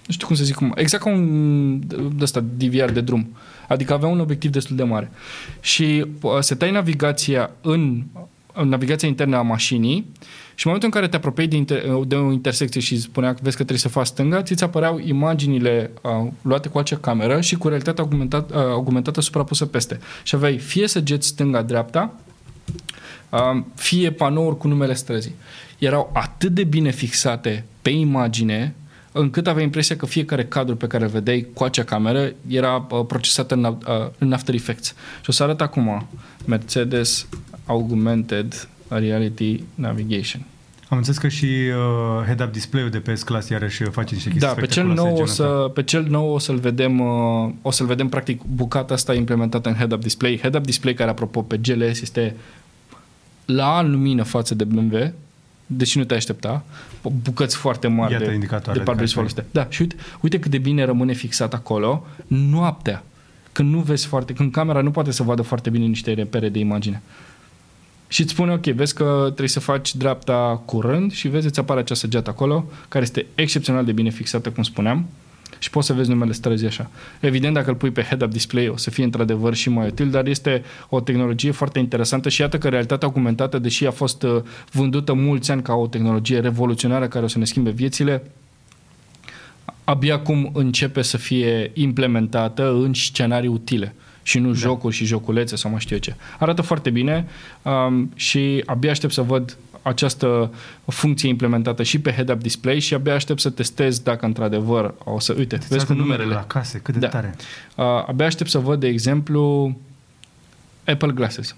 nu 0.07 0.13
știu 0.13 0.27
cum 0.27 0.37
să 0.37 0.45
zic 0.45 0.55
cum, 0.55 0.73
exact 0.77 1.03
ca 1.03 1.11
un 1.11 1.81
de 1.89 2.23
ăsta, 2.23 2.45
DVR 2.57 2.91
de 2.91 3.01
drum. 3.01 3.37
Adică 3.69 3.93
avea 3.93 4.09
un 4.09 4.21
obiectiv 4.21 4.51
destul 4.51 4.77
de 4.77 4.83
mare. 4.83 5.11
Și 5.61 6.07
uh, 6.21 6.39
setai 6.41 6.71
navigația 6.71 7.51
în, 7.61 8.03
în 8.53 8.69
navigația 8.69 9.09
internă 9.09 9.37
a 9.37 9.43
mașinii 9.43 10.07
și 10.59 10.67
în 10.67 10.73
momentul 10.73 10.89
în 10.89 11.01
care 11.01 11.09
te 11.09 11.17
apropiai 11.17 11.47
de, 11.47 11.57
inter, 11.57 11.83
de 12.07 12.15
o 12.15 12.33
intersecție 12.33 12.81
și 12.81 13.01
spunea 13.01 13.35
că 13.35 13.39
vezi 13.43 13.57
că 13.57 13.63
trebuie 13.63 13.79
să 13.79 13.89
faci 13.89 14.07
stânga, 14.07 14.43
ți 14.43 14.65
apăreau 14.65 14.99
imaginile 14.99 15.91
uh, 16.03 16.31
luate 16.43 16.69
cu 16.69 16.79
acea 16.79 16.97
cameră 16.97 17.41
și 17.41 17.57
cu 17.57 17.69
realitatea 17.69 18.05
augmentat, 18.05 18.51
uh, 18.51 18.57
augmentată 18.57 19.21
suprapusă 19.21 19.67
peste. 19.67 19.99
Și 20.23 20.35
aveai 20.35 20.59
fie 20.59 20.89
săgeți 20.89 21.27
stânga-dreapta, 21.27 22.15
uh, 23.31 23.63
fie 23.75 24.11
panouri 24.11 24.57
cu 24.57 24.69
numele 24.69 24.95
străzii. 24.95 25.35
Erau 25.79 26.11
atât 26.15 26.53
de 26.53 26.65
bine 26.65 26.91
fixate 26.91 27.65
pe 27.83 27.91
imagine 27.91 28.75
încât 29.13 29.47
aveai 29.47 29.65
impresia 29.65 29.97
că 29.97 30.07
fiecare 30.07 30.45
cadru 30.45 30.77
pe 30.77 30.87
care 30.87 31.05
îl 31.05 31.11
vedeai 31.11 31.47
cu 31.55 31.65
acea 31.65 31.85
cameră 31.85 32.33
era 32.49 32.87
uh, 32.91 33.07
procesat 33.07 33.51
în, 33.51 33.65
uh, 33.65 33.77
în 34.19 34.33
After 34.33 34.55
Effects. 34.55 34.95
Și 35.21 35.29
o 35.29 35.33
să 35.33 35.43
arăt 35.43 35.61
acum 35.61 36.07
Mercedes 36.45 37.27
Augmented 37.67 38.69
Reality 38.89 39.63
Navigation. 39.75 40.43
Am 40.89 40.97
înțeles 40.97 41.19
că 41.19 41.29
și 41.29 41.45
uh, 41.45 42.25
head-up 42.25 42.53
display-ul 42.53 42.91
de 42.91 42.99
pe 42.99 43.15
S-Class 43.15 43.49
iarăși 43.49 43.83
face 43.83 44.15
niște 44.15 44.31
chestii 44.31 44.49
Da, 44.49 44.55
pe 44.55 44.67
cel, 44.67 44.69
spectaculoase 44.69 45.03
nou 45.03 45.07
de 45.07 45.13
o 45.13 45.15
genul 45.15 45.27
să, 45.35 45.43
ăsta. 45.61 45.69
pe 45.73 45.83
cel 45.83 46.07
nou 46.09 46.31
o 46.33 46.39
să-l 46.39 46.57
vedem, 46.57 47.01
uh, 47.01 47.51
o 47.63 47.71
să-l 47.71 47.87
vedem 47.87 48.09
practic 48.09 48.41
bucata 48.43 48.95
asta 48.95 49.15
implementată 49.15 49.69
în 49.69 49.75
head-up 49.75 50.01
display. 50.01 50.39
Head-up 50.41 50.65
display 50.65 50.95
care, 50.95 51.11
apropo, 51.11 51.43
pe 51.43 51.57
GLS 51.57 52.01
este 52.01 52.37
la 53.45 53.77
an 53.77 53.91
lumină 53.91 54.23
față 54.23 54.55
de 54.55 54.65
BMW, 54.65 55.13
deși 55.67 55.99
nu 55.99 56.05
te 56.05 56.15
aștepta, 56.15 56.65
bucăți 57.23 57.57
foarte 57.57 57.87
mari 57.87 58.13
Iată 58.13 58.25
de, 58.25 58.33
indicatoarele 58.33 58.85
de 58.85 58.91
parbris 58.91 59.13
care- 59.15 59.27
folosite. 59.27 59.59
Da, 59.61 59.67
și 59.71 59.81
uite, 59.81 59.97
uite 60.21 60.39
cât 60.39 60.51
de 60.51 60.59
bine 60.59 60.85
rămâne 60.85 61.13
fixat 61.13 61.55
acolo 61.55 62.07
noaptea, 62.27 63.05
când 63.53 63.73
nu 63.73 63.81
vezi 63.81 64.07
foarte, 64.07 64.33
când 64.33 64.53
camera 64.53 64.81
nu 64.81 64.91
poate 64.91 65.11
să 65.11 65.23
vadă 65.23 65.43
foarte 65.43 65.71
bine 65.71 65.85
niște 65.85 66.13
repere 66.13 66.49
de 66.49 66.59
imagine. 66.59 67.03
Și 68.09 68.21
îți 68.21 68.31
spune, 68.31 68.53
ok, 68.53 68.65
vezi 68.65 68.95
că 68.95 69.23
trebuie 69.25 69.49
să 69.49 69.61
faci 69.61 69.95
dreapta 69.95 70.63
curând 70.65 71.13
și 71.13 71.29
vezi, 71.29 71.47
îți 71.47 71.59
apare 71.59 71.81
acea 71.81 71.95
săgeată 71.95 72.31
acolo, 72.31 72.65
care 72.89 73.05
este 73.05 73.27
excepțional 73.35 73.85
de 73.85 73.93
bine 73.93 74.11
fixată, 74.11 74.51
cum 74.51 74.63
spuneam, 74.63 75.07
și 75.59 75.71
poți 75.71 75.87
să 75.87 75.93
vezi 75.93 76.09
numele 76.09 76.33
străzii 76.33 76.67
așa. 76.67 76.91
Evident, 77.21 77.55
dacă 77.55 77.71
îl 77.71 77.77
pui 77.77 77.91
pe 77.91 78.03
head-up 78.03 78.31
display, 78.31 78.69
o 78.69 78.77
să 78.77 78.91
fie 78.91 79.05
într-adevăr 79.05 79.55
și 79.55 79.69
mai 79.69 79.87
util, 79.87 80.11
dar 80.11 80.27
este 80.27 80.63
o 80.89 81.01
tehnologie 81.01 81.51
foarte 81.51 81.79
interesantă 81.79 82.29
și 82.29 82.41
iată 82.41 82.59
că 82.59 82.69
realitatea 82.69 83.09
augmentată, 83.09 83.59
deși 83.59 83.87
a 83.87 83.91
fost 83.91 84.23
uh, 84.23 84.43
vândută 84.73 85.13
mulți 85.13 85.51
ani 85.51 85.63
ca 85.63 85.75
o 85.75 85.87
tehnologie 85.87 86.41
revoluționară 86.41 87.09
care 87.09 87.25
o 87.25 87.29
să 87.29 87.39
ne 87.39 87.45
schimbe 87.45 87.71
viețile, 87.71 88.31
abia 89.85 90.15
acum 90.15 90.51
începe 90.55 91.03
să 91.03 91.17
fie 91.17 91.71
implementată 91.75 92.73
în 92.73 92.95
scenarii 92.95 93.49
utile 93.49 93.95
și 94.27 94.39
nu 94.39 94.49
da. 94.49 94.55
jocuri 94.59 94.95
și 94.95 95.05
joculețe 95.05 95.57
sau 95.57 95.71
mai 95.71 95.81
știu 95.81 95.95
eu 95.95 96.01
ce. 96.01 96.15
Arată 96.39 96.63
foarte 96.63 96.91
bine 96.91 97.27
um, 97.63 98.11
și 98.15 98.63
abia 98.67 98.91
aștept 98.91 99.13
să 99.13 99.23
văd 99.23 99.57
această 99.83 100.53
funcție 100.87 101.29
implementată 101.29 101.83
și 101.83 102.01
pe 102.01 102.13
head-up 102.13 102.41
display 102.43 102.79
și 102.79 102.95
abia 102.95 103.15
aștept 103.15 103.41
să 103.41 103.51
testez 103.51 103.99
dacă 103.99 104.27
într-adevăr 104.27 104.95
o 105.05 105.21
să... 105.21 105.35
Uite, 105.39 105.57
Îți 105.57 105.69
vezi 105.69 105.87
cu 105.87 105.93
arată 105.93 106.07
numerele. 106.07 106.35
la 106.35 106.45
case, 106.45 106.79
cât 106.79 106.95
de 106.95 107.01
Da. 107.01 107.09
tare. 107.09 107.35
Uh, 107.77 107.85
abia 108.07 108.27
aștept 108.27 108.51
să 108.51 108.59
văd, 108.59 108.81
de 108.81 108.87
exemplu, 108.87 109.77
Apple 110.85 111.13
Glasses. 111.13 111.55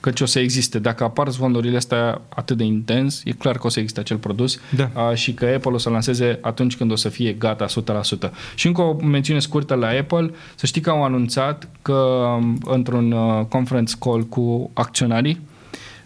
Căci 0.00 0.20
o 0.20 0.26
să 0.26 0.38
existe. 0.38 0.78
Dacă 0.78 1.04
apar 1.04 1.28
zvonurile 1.28 1.76
astea 1.76 2.20
atât 2.28 2.56
de 2.56 2.64
intens, 2.64 3.22
e 3.24 3.32
clar 3.32 3.58
că 3.58 3.66
o 3.66 3.70
să 3.70 3.78
existe 3.78 4.00
acel 4.00 4.16
produs 4.16 4.58
Da. 4.76 4.90
uh, 4.94 5.16
și 5.16 5.34
că 5.34 5.44
Apple 5.44 5.70
o 5.70 5.78
să 5.78 5.90
lanseze 5.90 6.38
atunci 6.42 6.76
când 6.76 6.90
o 6.90 6.96
să 6.96 7.08
fie 7.08 7.32
gata 7.32 7.66
100%. 7.66 8.30
Și 8.54 8.66
încă 8.66 8.80
o 8.82 8.96
mențiune 9.02 9.40
scurtă 9.40 9.74
la 9.74 9.88
Apple, 9.88 10.30
să 10.54 10.66
știi 10.66 10.80
că 10.80 10.90
au 10.90 11.04
anunțat 11.04 11.68
că 11.82 11.92
um, 11.92 12.58
într-un 12.64 13.12
uh, 13.12 13.44
conference 13.48 13.94
call 13.98 14.22
cu 14.22 14.70
acționarii 14.74 15.40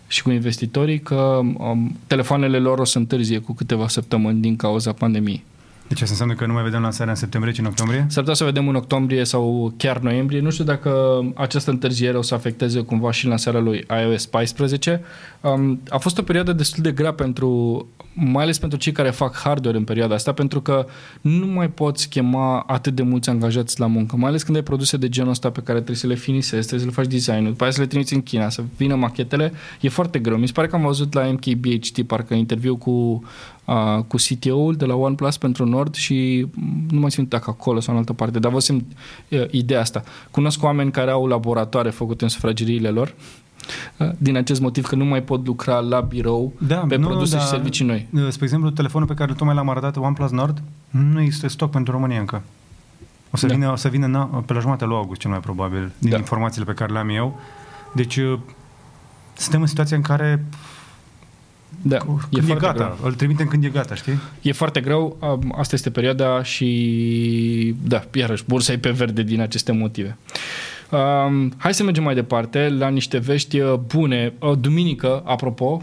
și 0.06 0.22
cu 0.22 0.30
investitorii 0.30 1.00
că 1.00 1.40
um, 1.58 1.96
telefoanele 2.06 2.58
lor 2.58 2.78
o 2.78 2.84
să 2.84 2.98
întârzie 2.98 3.38
cu 3.38 3.52
câteva 3.54 3.88
săptămâni 3.88 4.40
din 4.40 4.56
cauza 4.56 4.92
pandemiei. 4.92 5.44
Deci 5.90 6.00
asta 6.00 6.12
înseamnă 6.12 6.34
că 6.34 6.46
nu 6.46 6.52
mai 6.52 6.62
vedem 6.62 6.82
lansarea 6.82 7.12
în 7.12 7.18
septembrie, 7.18 7.52
ci 7.52 7.58
în 7.58 7.64
octombrie? 7.64 8.06
S-ar 8.08 8.18
putea 8.18 8.34
să 8.34 8.44
vedem 8.44 8.68
în 8.68 8.74
octombrie 8.74 9.24
sau 9.24 9.72
chiar 9.76 9.98
noiembrie. 9.98 10.40
Nu 10.40 10.50
știu 10.50 10.64
dacă 10.64 11.20
această 11.34 11.70
întârziere 11.70 12.16
o 12.16 12.22
să 12.22 12.34
afecteze 12.34 12.80
cumva 12.80 13.10
și 13.10 13.26
lansarea 13.26 13.60
lui 13.60 13.86
iOS 14.02 14.26
14. 14.26 15.00
Um, 15.40 15.80
a 15.88 15.98
fost 15.98 16.18
o 16.18 16.22
perioadă 16.22 16.52
destul 16.52 16.82
de 16.82 16.92
grea 16.92 17.12
pentru, 17.12 17.86
mai 18.22 18.42
ales 18.42 18.58
pentru 18.58 18.78
cei 18.78 18.92
care 18.92 19.10
fac 19.10 19.36
hardware 19.36 19.76
în 19.76 19.84
perioada 19.84 20.14
asta, 20.14 20.32
pentru 20.32 20.60
că 20.60 20.86
nu 21.20 21.46
mai 21.46 21.70
poți 21.70 22.08
chema 22.08 22.60
atât 22.66 22.94
de 22.94 23.02
mulți 23.02 23.28
angajați 23.28 23.80
la 23.80 23.86
muncă, 23.86 24.16
mai 24.16 24.28
ales 24.28 24.42
când 24.42 24.56
ai 24.56 24.62
produse 24.62 24.96
de 24.96 25.08
genul 25.08 25.30
ăsta 25.30 25.50
pe 25.50 25.60
care 25.60 25.76
trebuie 25.76 25.96
să 25.96 26.06
le 26.06 26.14
finisezi, 26.14 26.66
trebuie 26.66 26.80
să 26.80 26.86
le 26.86 27.02
faci 27.02 27.12
design-ul, 27.12 27.50
după 27.50 27.62
aia 27.62 27.72
să 27.72 27.80
le 27.80 27.86
trimiți 27.86 28.14
în 28.14 28.22
China, 28.22 28.48
să 28.48 28.62
vină 28.76 28.94
machetele. 28.94 29.52
E 29.80 29.88
foarte 29.88 30.18
greu. 30.18 30.36
Mi 30.36 30.46
se 30.46 30.52
pare 30.52 30.66
că 30.66 30.76
am 30.76 30.82
văzut 30.82 31.12
la 31.12 31.22
MKBHD, 31.30 32.02
parcă 32.06 32.34
interviu 32.34 32.76
cu 32.76 33.24
uh, 33.64 34.02
cu 34.06 34.16
CTO-ul 34.16 34.74
de 34.74 34.84
la 34.84 34.94
OnePlus 34.94 35.36
pentru 35.36 35.64
Nord 35.64 35.94
și 35.94 36.46
mm, 36.54 36.86
nu 36.90 37.00
mai 37.00 37.10
simt 37.10 37.28
dacă 37.28 37.50
acolo 37.50 37.80
sau 37.80 37.92
în 37.92 37.98
altă 37.98 38.12
parte, 38.12 38.38
dar 38.38 38.52
vă 38.52 38.60
simt 38.60 38.84
uh, 39.28 39.44
ideea 39.50 39.80
asta. 39.80 40.02
Cunosc 40.30 40.62
oameni 40.62 40.90
care 40.90 41.10
au 41.10 41.26
laboratoare 41.26 41.90
făcute 41.90 42.24
în 42.24 42.30
sufrageriile 42.30 42.88
lor 42.88 43.08
uh, 43.08 43.40
din 44.18 44.36
acest 44.36 44.60
motiv 44.60 44.86
că 44.86 44.94
nu 44.94 45.04
mai 45.04 45.22
pot 45.22 45.46
lucra 45.46 45.78
la 45.78 46.00
birou 46.00 46.52
Da, 46.58 46.76
pe 46.76 46.96
nu, 46.96 47.06
produse 47.06 47.36
da. 47.36 47.40
și 47.42 47.46
servicii 47.48 47.84
noi. 47.84 48.06
Spre 48.28 48.44
exemplu, 48.44 48.70
telefonul 48.70 49.06
pe 49.08 49.14
care 49.14 49.32
tocmai 49.32 49.54
l-am 49.54 49.68
arătat, 49.68 49.96
OnePlus 49.96 50.30
Nord, 50.30 50.62
nu 50.90 51.20
există 51.20 51.48
stoc 51.48 51.70
pentru 51.70 51.92
România 51.92 52.18
încă. 52.18 52.42
O 53.30 53.36
să, 53.36 53.46
Da. 53.46 53.54
vină, 53.54 53.70
o 53.72 53.76
să 53.76 53.88
vină 53.88 54.06
na, 54.06 54.24
pe 54.46 54.52
la 54.52 54.58
jumătatea 54.60 54.86
lui 54.86 54.96
august, 54.96 55.20
cel 55.20 55.30
mai 55.30 55.40
probabil, 55.40 55.92
din 55.98 56.10
Da. 56.10 56.16
informațiile 56.16 56.64
pe 56.66 56.72
care 56.72 56.92
le 56.92 56.98
am 56.98 57.08
eu. 57.08 57.40
Deci, 57.94 58.16
uh, 58.16 58.38
suntem 59.36 59.60
în 59.60 59.66
situația 59.66 59.96
în 59.96 60.02
care 60.02 60.44
Da, 61.82 61.96
când 61.96 62.18
e 62.30 62.38
e, 62.38 62.40
foarte 62.40 62.66
gata. 62.66 62.84
greu. 62.84 62.96
Îl 63.08 63.14
trimitem 63.14 63.46
când 63.46 63.64
e 63.64 63.68
gata, 63.68 63.94
știi? 63.94 64.18
E 64.42 64.52
foarte 64.52 64.80
greu, 64.80 65.16
am- 65.20 65.54
asta 65.58 65.74
este 65.74 65.90
perioada 65.90 66.42
și, 66.42 67.74
da, 67.82 68.04
iarăși, 68.12 68.44
bursa 68.46 68.72
e 68.72 68.78
pe 68.78 68.90
verde 68.90 69.22
din 69.22 69.40
aceste 69.40 69.72
motive. 69.72 70.16
Um, 70.90 71.52
hai 71.56 71.74
să 71.74 71.82
mergem 71.82 72.02
mai 72.02 72.14
departe 72.14 72.68
la 72.68 72.88
niște 72.88 73.18
vești 73.18 73.58
uh, 73.60 73.74
bune. 73.74 74.32
Uh, 74.40 74.52
Duminică, 74.60 75.22
apropo, 75.24 75.82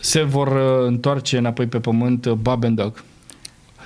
se 0.00 0.22
vor 0.22 0.46
uh, 0.48 0.86
întoarce 0.86 1.38
înapoi 1.38 1.66
pe 1.66 1.78
pământ 1.80 2.24
uh, 2.24 2.32
Bob 2.32 2.64
and 2.64 2.76
Doug. 2.76 3.04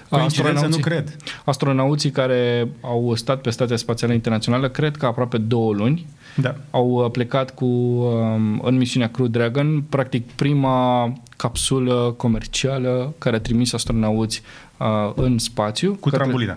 Coincidență 0.09 0.53
nu 0.53 0.57
Astronauții- 0.77 0.83
cred. 0.83 1.17
Astronauții 1.45 2.11
care 2.11 2.69
au 2.81 3.15
stat 3.15 3.41
pe 3.41 3.51
Stația 3.51 3.77
Spațială 3.77 4.13
Internațională, 4.13 4.69
cred 4.69 4.97
că 4.97 5.07
aproape 5.07 5.39
două 5.39 5.73
luni, 5.73 6.07
Da. 6.37 6.55
au 6.71 6.89
uh, 6.91 7.11
plecat 7.11 7.55
cu 7.55 7.65
um, 7.65 8.61
în 8.65 8.77
misiunea 8.77 9.09
Crew 9.09 9.27
Dragon, 9.27 9.83
practic 9.89 10.31
prima 10.31 11.13
capsulă 11.37 12.15
comercială 12.17 13.15
care 13.19 13.37
a 13.37 13.41
trimis 13.41 13.73
astronauți 13.73 14.43
uh, 14.79 15.13
în 15.15 15.39
spațiu. 15.39 15.91
Cu 15.91 15.99
Către- 16.01 16.19
trambulina. 16.19 16.57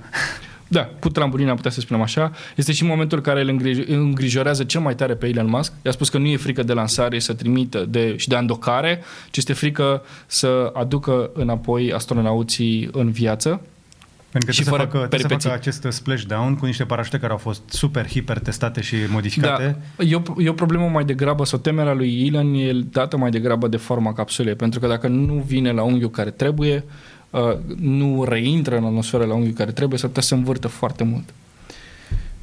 Da, 0.71 0.89
cu 0.99 1.09
trambulina, 1.09 1.53
putea 1.53 1.71
să 1.71 1.79
spunem 1.79 2.01
așa. 2.01 2.31
Este 2.55 2.71
și 2.71 2.83
momentul 2.83 3.21
care 3.21 3.41
îl 3.41 3.47
îngrij- 3.59 3.87
îl 3.87 3.99
îngrijorează 3.99 4.63
cel 4.63 4.81
mai 4.81 4.95
tare 4.95 5.15
pe 5.15 5.27
Elon 5.27 5.49
Musk. 5.49 5.73
I-a 5.81 5.91
spus 5.91 6.09
că 6.09 6.17
nu 6.17 6.27
e 6.27 6.37
frică 6.37 6.63
de 6.63 6.73
lansare 6.73 7.19
să 7.19 7.33
trimită 7.33 7.85
de, 7.89 8.13
și 8.17 8.27
de 8.27 8.35
andocare, 8.35 9.01
ci 9.31 9.37
este 9.37 9.53
frică 9.53 10.01
să 10.25 10.71
aducă 10.73 11.29
înapoi 11.33 11.93
astronauții 11.93 12.89
în 12.91 13.11
viață. 13.11 13.61
Pentru 14.31 14.49
că 14.49 14.55
Și 14.55 14.61
trebuie, 14.61 14.79
să 14.81 14.91
fără 14.91 14.99
facă, 14.99 15.07
trebuie 15.07 15.19
să 15.19 15.27
peripeții. 15.27 15.49
facă 15.49 15.85
acest 15.87 15.97
splashdown 16.01 16.55
cu 16.55 16.65
niște 16.65 16.83
parașute 16.83 17.19
care 17.19 17.31
au 17.31 17.37
fost 17.37 17.61
super, 17.69 18.07
hiper 18.07 18.39
testate 18.39 18.81
și 18.81 18.95
modificate. 19.07 19.77
Da, 19.95 20.03
e 20.03 20.15
o, 20.15 20.41
e 20.41 20.49
o 20.49 20.53
problemă 20.53 20.87
mai 20.87 21.05
degrabă, 21.05 21.45
sau 21.45 21.59
temerea 21.59 21.93
lui 21.93 22.25
Elon 22.27 22.53
e 22.53 22.71
dată 22.73 23.17
mai 23.17 23.29
degrabă 23.29 23.67
de 23.67 23.77
forma 23.77 24.13
capsulei, 24.13 24.55
pentru 24.55 24.79
că 24.79 24.87
dacă 24.87 25.07
nu 25.07 25.43
vine 25.47 25.71
la 25.71 25.81
unghiul 25.83 26.09
care 26.09 26.29
trebuie, 26.29 26.83
uh, 26.87 26.91
nu 27.79 28.23
reintră 28.23 28.77
în 28.77 28.83
atmosferă 28.83 29.25
la 29.25 29.33
unghiul 29.33 29.53
care 29.53 29.71
trebuie, 29.71 29.99
s-ar 29.99 30.07
putea 30.07 30.23
să 30.23 30.35
învârtă 30.35 30.67
foarte 30.67 31.03
mult. 31.03 31.33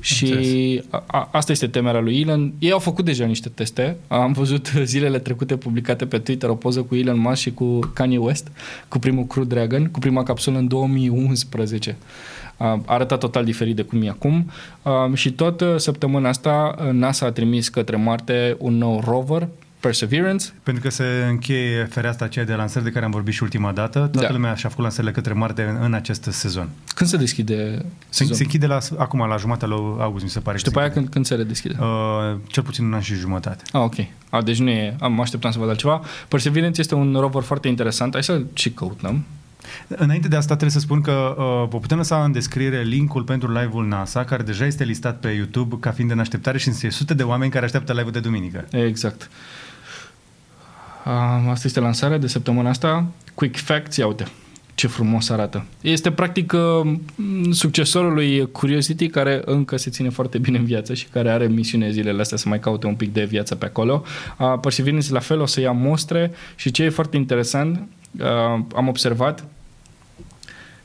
Și 0.00 0.82
a, 0.90 1.04
a, 1.06 1.28
asta 1.32 1.52
este 1.52 1.66
temerea 1.66 2.00
lui 2.00 2.20
Elon. 2.20 2.52
Ei 2.58 2.72
au 2.72 2.78
făcut 2.78 3.04
deja 3.04 3.24
niște 3.24 3.48
teste. 3.48 3.96
Am 4.08 4.32
văzut 4.32 4.72
zilele 4.84 5.18
trecute 5.18 5.56
publicate 5.56 6.06
pe 6.06 6.18
Twitter 6.18 6.48
o 6.48 6.54
poză 6.54 6.82
cu 6.82 6.94
Elon 6.94 7.18
Musk 7.18 7.40
și 7.40 7.50
cu 7.50 7.78
Kanye 7.78 8.18
West, 8.18 8.48
cu 8.88 8.98
primul 8.98 9.24
Crew 9.24 9.44
Dragon, 9.44 9.88
cu 9.88 9.98
prima 9.98 10.22
capsulă 10.22 10.58
în 10.58 10.68
2011. 10.68 11.96
A 12.56 12.82
arătat 12.86 13.18
total 13.18 13.44
diferit 13.44 13.76
de 13.76 13.82
cum 13.82 14.02
e 14.02 14.08
acum. 14.08 14.50
Um, 14.82 15.14
și 15.14 15.32
tot 15.32 15.60
uh, 15.60 15.74
săptămâna 15.76 16.28
asta 16.28 16.74
uh, 16.78 16.92
NASA 16.92 17.26
a 17.26 17.30
trimis 17.30 17.68
către 17.68 17.96
Marte 17.96 18.56
un 18.58 18.76
nou 18.78 19.02
rover, 19.04 19.48
Perseverance. 19.80 20.46
Pentru 20.62 20.82
că 20.82 20.90
se 20.90 21.04
încheie 21.28 21.84
fereastra 21.84 22.24
aceea 22.26 22.44
de 22.44 22.54
lansări 22.54 22.84
de 22.84 22.90
care 22.90 23.04
am 23.04 23.10
vorbit 23.10 23.34
și 23.34 23.42
ultima 23.42 23.72
dată. 23.72 23.98
Toată 23.98 24.26
Da. 24.26 24.32
lumea 24.32 24.54
și-a 24.54 24.68
făcut 24.68 24.84
lansările 24.84 25.12
către 25.12 25.32
Marte 25.32 25.62
în, 25.62 25.76
în 25.80 25.92
acest 25.94 26.22
sezon. 26.30 26.68
Când 26.94 27.10
se 27.10 27.16
deschide 27.16 27.54
Se, 27.54 27.84
sezonul? 28.08 28.36
se 28.36 28.42
închide 28.42 28.66
la, 28.66 28.78
acum, 28.98 29.26
la 29.28 29.36
jumătatea 29.36 29.68
lui 29.68 29.96
august, 30.00 30.24
mi 30.24 30.30
se 30.30 30.40
pare. 30.40 30.56
Și 30.56 30.62
că 30.64 30.68
după 30.68 30.80
se 30.82 30.86
aia 30.86 30.94
când, 30.94 31.08
când 31.08 31.26
se 31.26 31.34
redeschide? 31.34 31.74
închide. 31.74 31.90
Uh, 32.34 32.36
cel 32.46 32.62
puțin 32.62 32.84
un 32.84 32.92
an 32.92 33.00
și 33.00 33.14
jumătate. 33.14 33.62
Ah, 33.72 33.80
ok. 33.80 33.94
A, 34.30 34.42
deci 34.42 34.58
nu 34.58 34.70
e, 34.70 34.96
am 35.00 35.20
așteptam 35.20 35.50
să 35.50 35.58
văd 35.58 35.68
altceva. 35.68 36.00
Perseverance 36.28 36.80
este 36.80 36.94
un 36.94 37.16
rover 37.20 37.42
foarte 37.42 37.68
interesant. 37.68 38.12
Hai 38.12 38.22
să 38.22 38.42
și 38.52 38.70
căutăm. 38.70 39.24
Înainte 39.88 40.28
de 40.28 40.36
asta 40.36 40.48
trebuie 40.56 40.70
să 40.70 40.78
spun 40.78 41.00
că 41.00 41.34
uh, 41.38 41.68
vă 41.68 41.78
putem 41.78 41.96
lăsa 41.96 42.24
în 42.24 42.32
descriere 42.32 42.82
linkul 42.82 43.22
pentru 43.22 43.52
live-ul 43.52 43.86
NASA, 43.86 44.24
care 44.24 44.42
deja 44.42 44.66
este 44.66 44.84
listat 44.84 45.20
pe 45.20 45.28
YouTube 45.28 45.76
ca 45.80 45.90
fiind 45.90 46.10
în 46.10 46.18
așteptare 46.18 46.58
și 46.58 46.72
sunt 46.72 46.92
sute 46.92 47.14
de 47.14 47.22
oameni 47.22 47.50
care 47.50 47.64
așteaptă 47.64 47.92
live-ul 47.92 48.12
de 48.12 48.20
duminică. 48.20 48.64
Exact. 48.70 49.22
A, 49.22 49.30
asta 51.50 51.66
este 51.66 51.80
lansarea 51.80 52.18
de 52.18 52.26
săptămâna 52.26 52.68
asta. 52.68 53.06
Quick 53.34 53.56
Facts, 53.56 53.96
ia 53.96 54.06
uite 54.06 54.26
ce 54.76 54.86
frumos 54.86 55.28
arată. 55.28 55.64
Este 55.80 56.10
practic 56.10 56.52
uh, 56.52 56.92
succesorul 57.50 58.12
lui 58.12 58.50
Curiosity 58.52 59.08
care 59.08 59.42
încă 59.44 59.76
se 59.76 59.90
ține 59.90 60.08
foarte 60.08 60.38
bine 60.38 60.58
în 60.58 60.64
viață 60.64 60.94
și 60.94 61.06
care 61.06 61.30
are 61.30 61.46
misiune 61.46 61.90
zilele 61.90 62.20
astea 62.20 62.36
să 62.36 62.48
mai 62.48 62.60
caute 62.60 62.86
un 62.86 62.94
pic 62.94 63.12
de 63.12 63.24
viață 63.24 63.54
pe 63.54 63.64
acolo. 63.64 64.02
Uh, 64.38 64.58
Perseverance 64.60 65.12
la 65.12 65.18
fel 65.18 65.40
o 65.40 65.46
să 65.46 65.60
ia 65.60 65.72
mostre 65.72 66.32
și 66.56 66.70
ce 66.70 66.82
e 66.82 66.88
foarte 66.88 67.16
interesant, 67.16 67.88
uh, 68.18 68.24
am 68.74 68.88
observat 68.88 69.44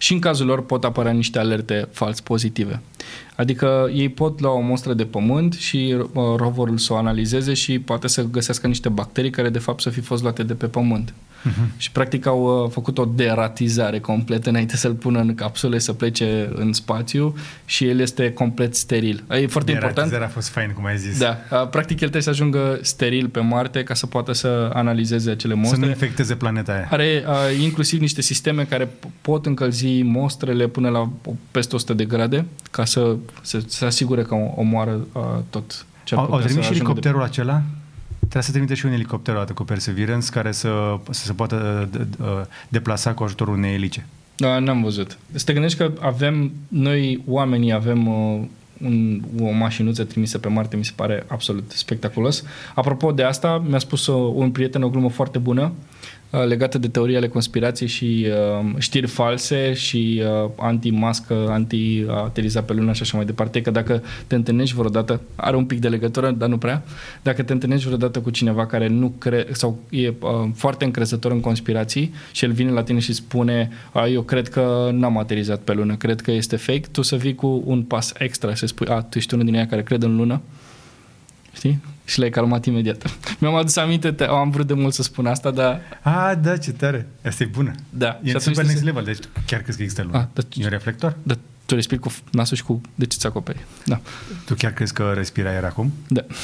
și 0.02 0.14
în 0.14 0.20
cazul 0.20 0.46
lor 0.46 0.66
pot 0.66 0.84
apărea 0.84 1.12
niște 1.12 1.40
alerte 1.40 1.88
fals 1.92 2.22
pozitive. 2.22 2.82
Adică 3.36 3.90
ei 3.94 4.10
pot 4.10 4.40
lua 4.40 4.52
o 4.52 4.60
mostră 4.60 4.94
de 4.94 5.06
pământ 5.06 5.54
și 5.54 5.96
uh, 5.98 6.24
roverul 6.36 6.78
să 6.78 6.94
o 6.94 6.96
analizeze 6.96 7.54
și 7.54 7.80
poate 7.80 8.08
să 8.08 8.24
găsească 8.24 8.68
niște 8.68 8.90
bacterii 8.90 9.30
care 9.30 9.50
de 9.50 9.60
fapt 9.60 9.82
să 9.82 9.90
fi 9.90 10.00
fost 10.00 10.22
luate 10.22 10.44
de 10.44 10.54
pe 10.54 10.68
pământ. 10.68 11.14
Uh-huh. 11.50 11.78
Și 11.78 11.92
practic 11.92 12.26
au 12.26 12.64
uh, 12.64 12.70
făcut 12.72 12.98
o 12.98 13.06
deratizare 13.06 14.00
completă 14.00 14.50
înainte 14.50 14.78
să-l 14.78 14.94
pună 14.94 15.20
în 15.20 15.36
capsule 15.36 15.78
să 15.80 15.94
plece 15.94 16.50
în 16.54 16.74
spațiu 16.74 17.36
și 17.66 17.86
el 17.88 18.00
este 18.00 18.34
complet 18.34 18.76
steril. 18.76 19.24
E 19.30 19.48
foarte 19.48 19.72
important. 19.72 19.96
Deratizarea 19.96 20.26
a 20.28 20.30
fost 20.30 20.50
fain, 20.50 20.72
cum 20.76 20.86
ai 20.86 20.98
zis. 20.98 21.20
Da, 21.20 21.38
uh, 21.52 21.68
practic 21.70 21.92
el 21.92 22.10
trebuie 22.10 22.22
să 22.22 22.30
ajungă 22.30 22.80
steril 22.82 23.28
pe 23.28 23.40
Marte 23.40 23.84
ca 23.84 23.94
să 23.94 24.06
poată 24.08 24.32
să 24.34 24.70
analizeze 24.74 25.30
acele 25.32 25.54
Să 25.54 25.60
nu 25.60 25.66
mostre. 25.68 25.88
infecteze 25.88 26.36
planeta 26.36 26.72
aia. 26.72 26.88
Are 26.92 27.24
uh, 27.28 27.62
inclusiv 27.62 28.00
niște 28.00 28.22
sisteme 28.22 28.64
care 28.64 28.86
p- 28.86 29.10
pot 29.22 29.46
încălzi 29.46 30.02
mostrele 30.02 30.68
până 30.68 30.90
la 30.90 31.00
o- 31.00 31.34
peste 31.52 31.76
100 31.76 31.94
de 31.94 32.06
grade 32.06 32.46
ca 32.72 32.86
să 32.86 33.16
se, 33.42 33.64
se 33.68 33.86
asigure 33.86 34.22
că 34.22 34.34
o- 34.36 34.54
omoară 34.56 35.08
uh, 35.14 35.22
tot 35.50 35.86
ce 36.04 36.16
ar 36.16 36.20
Au, 36.20 36.26
au 36.26 36.32
putea 36.32 36.46
trimis 36.46 36.66
să 36.66 36.74
și 36.74 36.80
ajungă 36.80 37.00
de- 37.00 37.08
elicopterul 37.08 37.24
acela? 37.24 37.62
Trebuie 38.32 38.44
să 38.44 38.52
trimite 38.52 38.74
și 38.74 38.86
un 38.86 38.92
elicopter 38.92 39.36
odată 39.36 39.54
cu 39.54 39.64
Perseverance 39.64 40.30
care 40.30 40.52
să, 40.52 41.00
să 41.10 41.26
se 41.26 41.34
poată 41.34 41.90
d- 41.90 41.98
d- 41.98 42.20
uh, 42.20 42.28
deplasa 42.70 43.14
cu 43.14 43.24
ajutorul 43.24 43.54
unei 43.54 43.74
elice. 43.74 44.06
Da, 44.36 44.60
n-am 44.60 44.82
văzut. 44.82 45.18
Să 45.32 45.46
te 45.46 45.54
gândești 45.54 45.78
că 45.78 45.92
avem, 46.00 46.52
noi 46.68 47.24
oamenii 47.28 47.72
avem 47.74 48.08
uh, 48.08 48.42
un, 48.82 49.22
o 49.40 49.52
mașinuță 49.52 50.04
trimisă 50.04 50.38
pe 50.38 50.48
Marte, 50.48 50.76
mi 50.76 50.86
se 50.86 50.92
pare 50.96 51.26
absolut 51.28 51.72
spectaculos. 51.72 52.44
Apropo 52.76 53.12
de 53.12 53.24
asta, 53.24 53.64
mi-a 53.68 53.80
spus 53.80 54.08
uh, 54.08 54.32
un 54.36 54.52
prieten 54.52 54.84
o 54.84 54.90
glumă 54.90 55.10
foarte 55.10 55.38
bună 55.38 55.62
uh, 55.62 55.70
legată 56.32 56.78
de 56.78 56.88
teorii 56.88 57.16
ale 57.16 57.28
conspirației 57.28 57.90
și 57.90 58.28
uh, 58.28 58.74
știri 58.78 59.08
false 59.08 59.74
și 59.74 60.24
uh, 60.44 60.50
anti-mască, 60.58 61.48
anti-ateriza 61.50 62.62
pe 62.62 62.74
lună 62.74 62.94
și 62.94 63.02
așa 63.02 63.18
mai 63.18 63.26
departe, 63.26 63.62
că 63.62 63.72
dacă 63.72 64.04
te 64.28 64.36
întâlnești 64.36 64.76
vreodată, 64.76 65.22
are 65.36 65.56
un 65.56 65.66
pic 65.66 65.80
de 65.80 65.90
legătură, 65.90 66.32
dar 66.32 66.50
nu 66.50 66.58
prea, 66.58 66.84
dacă 67.22 67.44
te 67.44 67.54
întâlnești 67.54 67.86
vreodată 67.86 68.20
cu 68.20 68.30
cineva 68.30 68.66
care 68.66 68.88
nu 68.88 69.14
cre- 69.18 69.48
sau 69.52 69.80
e 69.90 70.08
uh, 70.08 70.14
foarte 70.54 70.86
încrezător 70.86 71.32
în 71.32 71.40
conspirații 71.40 72.14
și 72.32 72.46
el 72.46 72.52
vine 72.52 72.72
la 72.72 72.84
tine 72.84 73.00
și 73.00 73.14
spune 73.14 73.70
a, 73.92 74.08
eu 74.08 74.22
cred 74.22 74.50
că 74.50 74.90
n-am 74.94 75.18
aterizat 75.18 75.60
pe 75.60 75.74
lună, 75.74 75.96
cred 75.96 76.22
că 76.22 76.32
este 76.32 76.56
fake, 76.56 76.88
tu 76.92 77.02
să 77.02 77.16
vii 77.16 77.36
cu 77.36 77.64
un 77.66 77.84
pas 77.84 78.14
extra 78.18 78.54
și 78.54 78.60
să 78.60 78.66
spui, 78.66 78.88
a, 78.88 79.02
tu 79.02 79.18
ești 79.18 79.34
unul 79.34 79.46
din 79.46 79.56
ea 79.56 79.68
care 79.68 79.84
crede 79.84 80.06
în 80.06 80.16
lună, 80.16 80.42
știi? 81.54 81.80
Și 82.12 82.20
l-ai 82.20 82.30
calmat 82.30 82.66
imediat. 82.66 83.18
Mi-am 83.40 83.56
adus 83.56 83.76
aminte, 83.76 84.12
te- 84.12 84.24
am 84.24 84.50
vrut 84.50 84.68
de 84.68 84.74
mult 84.74 84.94
să 84.94 85.04
spun 85.04 85.26
asta, 85.26 85.52
dar 85.52 85.82
Ah, 86.02 86.34
da, 86.42 86.58
ce 86.58 86.72
tare. 86.72 87.08
Asta 87.26 87.44
e 87.44 87.46
bună. 87.46 87.72
da. 87.90 88.08
E 88.24 88.30
Și 88.30 88.36
atunci 88.36 88.42
super 88.42 88.62
tu 88.64 88.68
next 88.68 88.78
se- 88.78 88.86
level, 88.86 89.04
deci 89.04 89.18
chiar 89.46 89.62
crezi 89.62 89.78
că 89.78 89.84
există 89.84 90.04
lună. 90.04 90.18
Ah, 90.18 90.24
da. 90.34 90.42
E 90.54 90.64
un 90.64 90.70
reflector? 90.70 91.16
Da, 91.24 91.38
tu 91.66 91.76
respiri 91.76 92.00
cu 92.02 92.12
nasul 92.32 92.58
și 92.58 92.64
cu 92.64 92.82
de 92.96 93.06
ce 93.06 93.18
ți 93.18 93.26
acoperi. 93.26 93.66
Da. 93.86 94.00
Tu 94.46 94.54
chiar 94.54 94.72
crezi 94.74 94.94
că 94.94 95.12
respiri 95.16 95.48
aer 95.48 95.64
acum? 95.64 95.94
Da. 96.08 96.26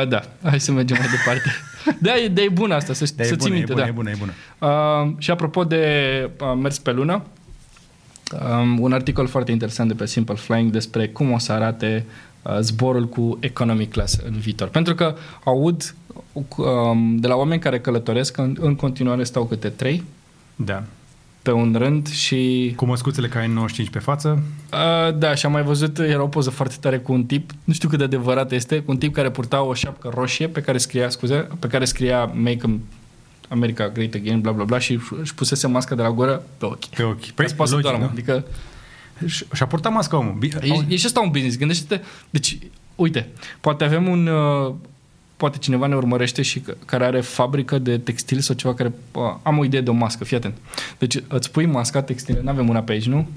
uh, 0.00 0.08
da, 0.08 0.20
hai 0.42 0.60
să 0.60 0.72
mergem 0.72 0.96
mai 0.98 1.08
departe. 1.10 1.50
Da, 2.00 2.16
e, 2.16 2.28
de 2.28 2.42
e 2.42 2.48
bună 2.48 2.74
asta, 2.74 2.92
să, 2.92 3.04
Da, 3.16 3.24
să 3.24 3.32
e 3.32 3.36
ții 3.36 3.36
bună, 3.36 3.54
e 3.54 3.56
minte. 3.56 3.72
bună, 3.72 3.84
da. 3.84 3.88
e 3.88 3.92
bună, 3.92 4.10
e 4.10 4.14
bună. 4.18 4.32
Uh, 4.58 5.14
și 5.18 5.30
apropo 5.30 5.64
de 5.64 5.84
uh, 6.40 6.58
mers 6.62 6.78
pe 6.78 6.92
lună, 6.92 7.22
um, 8.32 8.80
un 8.80 8.92
articol 8.92 9.26
foarte 9.26 9.50
interesant 9.50 9.88
de 9.88 9.94
pe 9.94 10.06
Simple 10.06 10.34
Flying 10.34 10.70
despre 10.70 11.08
cum 11.08 11.32
o 11.32 11.38
să 11.38 11.52
arate 11.52 12.06
uh, 12.42 12.58
zborul 12.60 13.08
cu 13.08 13.36
economic 13.40 13.90
class 13.90 14.20
în 14.26 14.38
viitor. 14.38 14.68
Pentru 14.68 14.94
că 14.94 15.14
aud 15.44 15.94
um, 16.56 17.16
de 17.16 17.26
la 17.26 17.34
oameni 17.34 17.60
care 17.60 17.80
călătoresc 17.80 18.32
că 18.32 18.40
în, 18.40 18.56
în 18.60 18.74
continuare 18.74 19.24
stau 19.24 19.44
câte 19.44 19.68
trei 19.68 20.02
Da. 20.56 20.82
pe 21.42 21.52
un 21.52 21.74
rând 21.78 22.08
și 22.08 22.72
Cu 22.76 22.84
măscuțele 22.84 23.28
ca 23.28 23.44
N95 23.44 23.90
pe 23.90 23.98
față. 23.98 24.42
Uh, 24.72 25.16
da, 25.16 25.34
și 25.34 25.46
am 25.46 25.52
mai 25.52 25.62
văzut, 25.62 25.98
era 25.98 26.22
o 26.22 26.28
poză 26.28 26.50
foarte 26.50 26.74
tare 26.80 26.98
cu 26.98 27.12
un 27.12 27.24
tip, 27.24 27.50
nu 27.64 27.72
știu 27.72 27.88
cât 27.88 27.98
de 27.98 28.04
adevărat 28.04 28.52
este, 28.52 28.78
cu 28.78 28.90
un 28.90 28.98
tip 28.98 29.14
care 29.14 29.30
purta 29.30 29.62
o 29.62 29.74
șapcă 29.74 30.10
roșie 30.14 30.48
pe 30.48 30.60
care 30.60 30.78
scria, 30.78 31.08
scuze, 31.08 31.48
pe 31.58 31.66
care 31.66 31.84
scria 31.84 32.24
Make 32.24 32.80
America 33.48 33.88
Great 33.88 34.14
Again, 34.14 34.40
bla 34.40 34.52
bla 34.52 34.64
bla 34.64 34.78
și 34.78 35.00
își 35.20 35.34
pusese 35.34 35.66
masca 35.66 35.94
de 35.94 36.02
la 36.02 36.10
gură 36.10 36.42
pe 36.58 36.64
ochi. 36.64 36.84
Pe 36.86 37.02
ochi. 37.02 37.26
Păi, 37.30 37.44
Asta 37.44 37.64
logic, 37.64 37.80
doarmă, 37.80 38.00
da? 38.04 38.10
adică 38.10 38.44
Și- 39.26 39.44
Și-a 39.52 39.66
purtat 39.66 39.92
masca 39.92 40.16
omul. 40.18 40.34
Bi- 40.38 40.52
e, 40.62 40.84
e 40.88 40.96
și 40.96 41.06
asta 41.06 41.20
un 41.20 41.30
business, 41.30 41.58
gândește-te, 41.58 42.00
deci, 42.30 42.58
uite, 42.94 43.28
poate 43.60 43.84
avem 43.84 44.08
un, 44.08 44.26
uh, 44.26 44.74
poate 45.36 45.58
cineva 45.58 45.86
ne 45.86 45.94
urmărește 45.94 46.42
și 46.42 46.60
că- 46.60 46.76
care 46.86 47.04
are 47.04 47.20
fabrică 47.20 47.78
de 47.78 47.98
textil 47.98 48.40
sau 48.40 48.54
ceva 48.54 48.74
care, 48.74 48.92
uh, 49.12 49.22
am 49.42 49.58
o 49.58 49.64
idee 49.64 49.80
de 49.80 49.90
o 49.90 49.92
mască, 49.92 50.24
fii 50.24 50.36
atent. 50.36 50.54
Deci 50.98 51.16
îți 51.28 51.50
pui 51.50 51.66
masca 51.66 52.02
textilă, 52.02 52.40
nu 52.42 52.48
avem 52.50 52.68
una 52.68 52.80
pe 52.80 52.92
aici, 52.92 53.06
nu? 53.06 53.28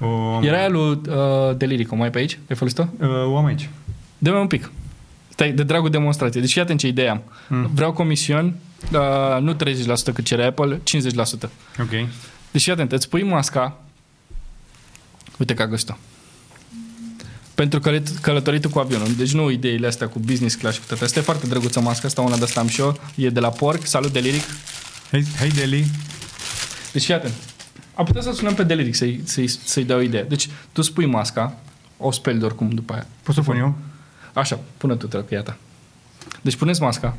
O, 0.00 0.38
Era 0.44 0.56
aia 0.58 0.68
lui 0.68 0.90
uh, 1.08 1.56
Delirico, 1.56 1.96
mai 1.96 2.10
pe 2.10 2.18
aici? 2.18 2.38
Ai 2.48 2.56
folosit-o? 2.56 2.84
Uh, 3.00 3.08
o 3.32 3.36
am 3.36 3.44
aici. 3.44 3.68
Dă-mi 4.18 4.36
un 4.40 4.46
pic. 4.46 4.70
Stai, 5.28 5.52
de 5.52 5.62
dragul 5.62 5.90
demonstrației. 5.90 6.42
Deci 6.42 6.52
fii 6.52 6.60
atent 6.60 6.78
ce 6.78 6.86
idee 6.86 7.08
am. 7.08 7.22
Mm. 7.48 7.70
Vreau 7.74 7.92
comision, 7.92 8.54
uh, 8.92 9.40
nu 9.40 9.54
30% 9.54 9.56
cât 10.14 10.24
cere 10.24 10.44
Apple, 10.44 10.76
50%. 10.76 10.80
Ok. 11.80 11.90
Deci 12.50 12.62
fii 12.62 12.72
atent, 12.72 12.92
îți 12.92 13.08
pui 13.08 13.22
masca, 13.22 13.80
uite 15.36 15.54
că 15.54 15.62
a 15.62 15.66
găsit-o. 15.66 15.96
Pentru 17.54 17.80
călăt- 17.80 18.20
călătoritul 18.20 18.70
cu 18.70 18.78
avionul. 18.78 19.14
Deci 19.14 19.32
nu 19.32 19.50
ideile 19.50 19.86
astea 19.86 20.08
cu 20.08 20.18
business 20.18 20.54
class 20.54 20.74
și 20.74 20.80
cu 20.80 20.86
toate 20.88 21.04
astea. 21.04 21.20
E 21.22 21.24
foarte 21.24 21.46
drăguță 21.46 21.80
masca 21.80 22.06
asta, 22.06 22.20
una 22.22 22.36
de 22.36 22.44
asta 22.44 22.60
am 22.60 22.68
și 22.68 22.80
eu. 22.80 23.00
E 23.14 23.28
de 23.30 23.40
la 23.40 23.48
Porc. 23.48 23.86
Salut, 23.86 24.12
Deliric. 24.12 24.42
Hei, 25.10 25.24
hei 25.38 25.50
Deli. 25.50 25.86
Deci 26.92 27.04
fii 27.04 27.14
atent. 27.14 27.32
Am 27.94 28.04
putea 28.04 28.22
să 28.22 28.32
sunăm 28.32 28.54
pe 28.54 28.62
Deliric 28.62 28.94
să-i, 28.94 29.20
să-i, 29.24 29.46
să-i 29.48 29.84
dau 29.84 29.98
o 29.98 30.00
idee. 30.00 30.22
Deci 30.22 30.48
tu 30.72 30.82
spui 30.82 31.06
masca, 31.06 31.56
o 31.96 32.10
speli 32.10 32.38
de 32.38 32.44
oricum 32.44 32.68
după 32.70 32.92
aia. 32.92 33.06
Poți 33.22 33.34
să 33.38 33.40
o 33.40 33.50
pun 33.50 33.56
eu? 33.60 33.74
Așa, 34.32 34.60
pune 34.76 34.96
tu 34.96 35.06
trebuie 35.06 35.40
ta. 35.40 35.56
Deci 36.40 36.56
puneți 36.56 36.80
masca. 36.82 37.16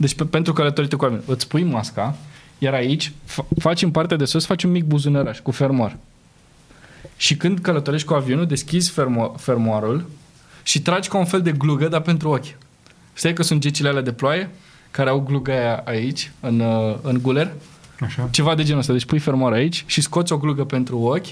Deci 0.00 0.14
pe, 0.14 0.24
pentru 0.24 0.52
călătoritul 0.52 0.98
cu 0.98 1.04
avion, 1.04 1.22
îți 1.26 1.48
pui 1.48 1.62
masca, 1.62 2.16
iar 2.58 2.74
aici 2.74 3.08
fa- 3.08 3.58
faci 3.58 3.82
în 3.82 3.90
partea 3.90 4.16
de 4.16 4.24
sus, 4.24 4.46
faci 4.46 4.62
un 4.62 4.70
mic 4.70 4.84
buzunăraș 4.84 5.38
cu 5.38 5.50
fermoar. 5.50 5.96
Și 7.16 7.36
când 7.36 7.58
călătorești 7.58 8.06
cu 8.06 8.14
avionul, 8.14 8.46
deschizi 8.46 8.92
fermo- 8.92 9.36
fermoarul 9.36 10.10
și 10.62 10.82
tragi 10.82 11.08
ca 11.08 11.18
un 11.18 11.24
fel 11.24 11.42
de 11.42 11.52
glugă, 11.52 11.88
dar 11.88 12.00
pentru 12.00 12.28
ochi. 12.28 12.56
Știi 13.14 13.32
că 13.32 13.42
sunt 13.42 13.60
gecile 13.60 13.88
alea 13.88 14.02
de 14.02 14.12
ploaie, 14.12 14.50
care 14.90 15.10
au 15.10 15.20
gluga 15.20 15.52
aia 15.52 15.82
aici, 15.84 16.32
în, 16.40 16.60
uh, 16.60 16.96
în 17.02 17.18
guler? 17.22 17.52
Așa. 18.00 18.28
Ceva 18.30 18.54
de 18.54 18.62
genul 18.62 18.80
ăsta. 18.80 18.92
Deci 18.92 19.04
pui 19.04 19.18
fermoar 19.18 19.52
aici 19.52 19.84
și 19.86 20.00
scoți 20.00 20.32
o 20.32 20.38
glugă 20.38 20.64
pentru 20.64 20.98
ochi 20.98 21.26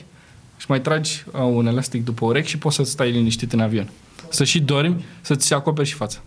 și 0.57 0.67
mai 0.69 0.81
tragi 0.81 1.25
uh, 1.33 1.41
un 1.41 1.67
elastic 1.67 2.05
după 2.05 2.25
urechi 2.25 2.49
și 2.49 2.59
poți 2.59 2.77
să 2.77 2.83
stai 2.83 3.11
liniștit 3.11 3.53
în 3.53 3.61
avion. 3.61 3.91
Să 4.29 4.45
și 4.45 4.61
dormi, 4.61 5.05
să-ți 5.21 5.47
se 5.47 5.55
acoperi 5.55 5.89
și 5.89 5.95
fața. 5.95 6.19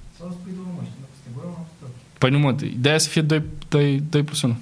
Păi 2.21 2.29
nu 2.29 2.39
mă, 2.39 2.55
de-aia 2.77 2.97
să 2.97 3.09
fie 3.09 3.21
2, 3.21 3.41
2, 3.69 4.03
2 4.09 4.23
plus 4.23 4.41
1. 4.41 4.57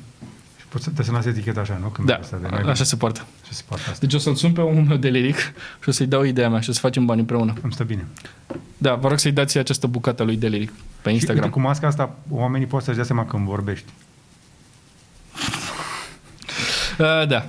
Și 0.60 0.66
poți 0.70 0.84
să 0.84 0.90
te 0.90 1.04
să 1.04 1.12
lasi 1.12 1.28
eticheta 1.28 1.60
așa, 1.60 1.78
nu? 1.82 1.88
Când 1.88 2.08
Da, 2.08 2.16
asta 2.16 2.38
de 2.42 2.48
mai 2.52 2.62
așa 2.62 2.84
se 2.84 2.96
poartă. 2.96 3.26
Ce 3.48 3.54
se 3.54 3.64
poate 3.68 3.82
asta? 3.86 3.98
Deci 4.00 4.14
o 4.14 4.18
să-l 4.18 4.36
sun 4.36 4.52
pe 4.52 4.62
omul 4.62 4.84
meu 4.84 4.98
de 4.98 5.10
liric 5.10 5.36
și 5.82 5.90
o 5.90 5.92
să-i 5.92 6.06
dau 6.08 6.24
ideea 6.24 6.50
mea 6.50 6.60
și 6.60 6.70
o 6.70 6.74
să 6.74 6.80
facem 6.80 7.06
bani 7.06 7.20
împreună. 7.20 7.54
Îmi 7.62 7.74
stă 7.74 7.84
bine. 7.84 8.06
Da, 8.78 8.96
vă 8.96 9.08
rog 9.08 9.20
să-i 9.20 9.32
dați 9.32 9.58
această 9.58 9.88
bucată 9.88 10.24
lui 10.24 10.38
de 10.38 10.48
liric 10.48 10.72
pe 11.02 11.10
Și 11.10 11.16
Instagram. 11.16 11.44
uite, 11.44 11.56
cu 11.56 11.62
masca 11.62 11.88
asta, 11.88 12.16
oamenii 12.30 12.68
pot 12.68 12.84
să-și 12.84 12.96
dea 12.96 13.06
seama 13.06 13.26
când 13.26 13.46
vorbești. 13.46 13.86
Uh, 17.00 17.28
da. 17.28 17.46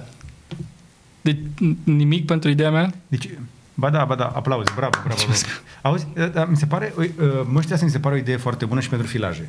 Deci 1.20 1.36
n- 1.36 1.76
nimic 1.84 2.26
pentru 2.26 2.50
ideea 2.50 2.70
mea? 2.70 2.92
Deci, 3.08 3.28
ba 3.74 3.90
da, 3.90 4.04
ba 4.04 4.14
da, 4.14 4.24
aplauze, 4.26 4.70
bravo, 4.76 4.98
bravo. 5.04 5.22
bravo. 5.26 5.40
Auzi, 5.82 6.06
da, 6.32 6.44
mi 6.44 6.56
se 6.56 6.66
pare, 6.66 6.92
ui, 6.96 7.14
uh, 7.20 7.26
măștia 7.50 7.74
asta 7.74 7.86
mi 7.86 7.92
se 7.92 7.98
pare 7.98 8.14
o 8.14 8.18
idee 8.18 8.36
foarte 8.36 8.64
bună 8.64 8.80
și 8.80 8.88
pentru 8.88 9.06
filaje. 9.06 9.48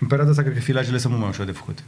În 0.00 0.06
perioada 0.06 0.30
asta 0.30 0.42
cred 0.42 0.54
că 0.54 0.60
filajele 0.60 0.98
sunt 0.98 1.10
mult 1.12 1.24
mai 1.24 1.32
ușor 1.32 1.46
de 1.46 1.52
făcut. 1.52 1.78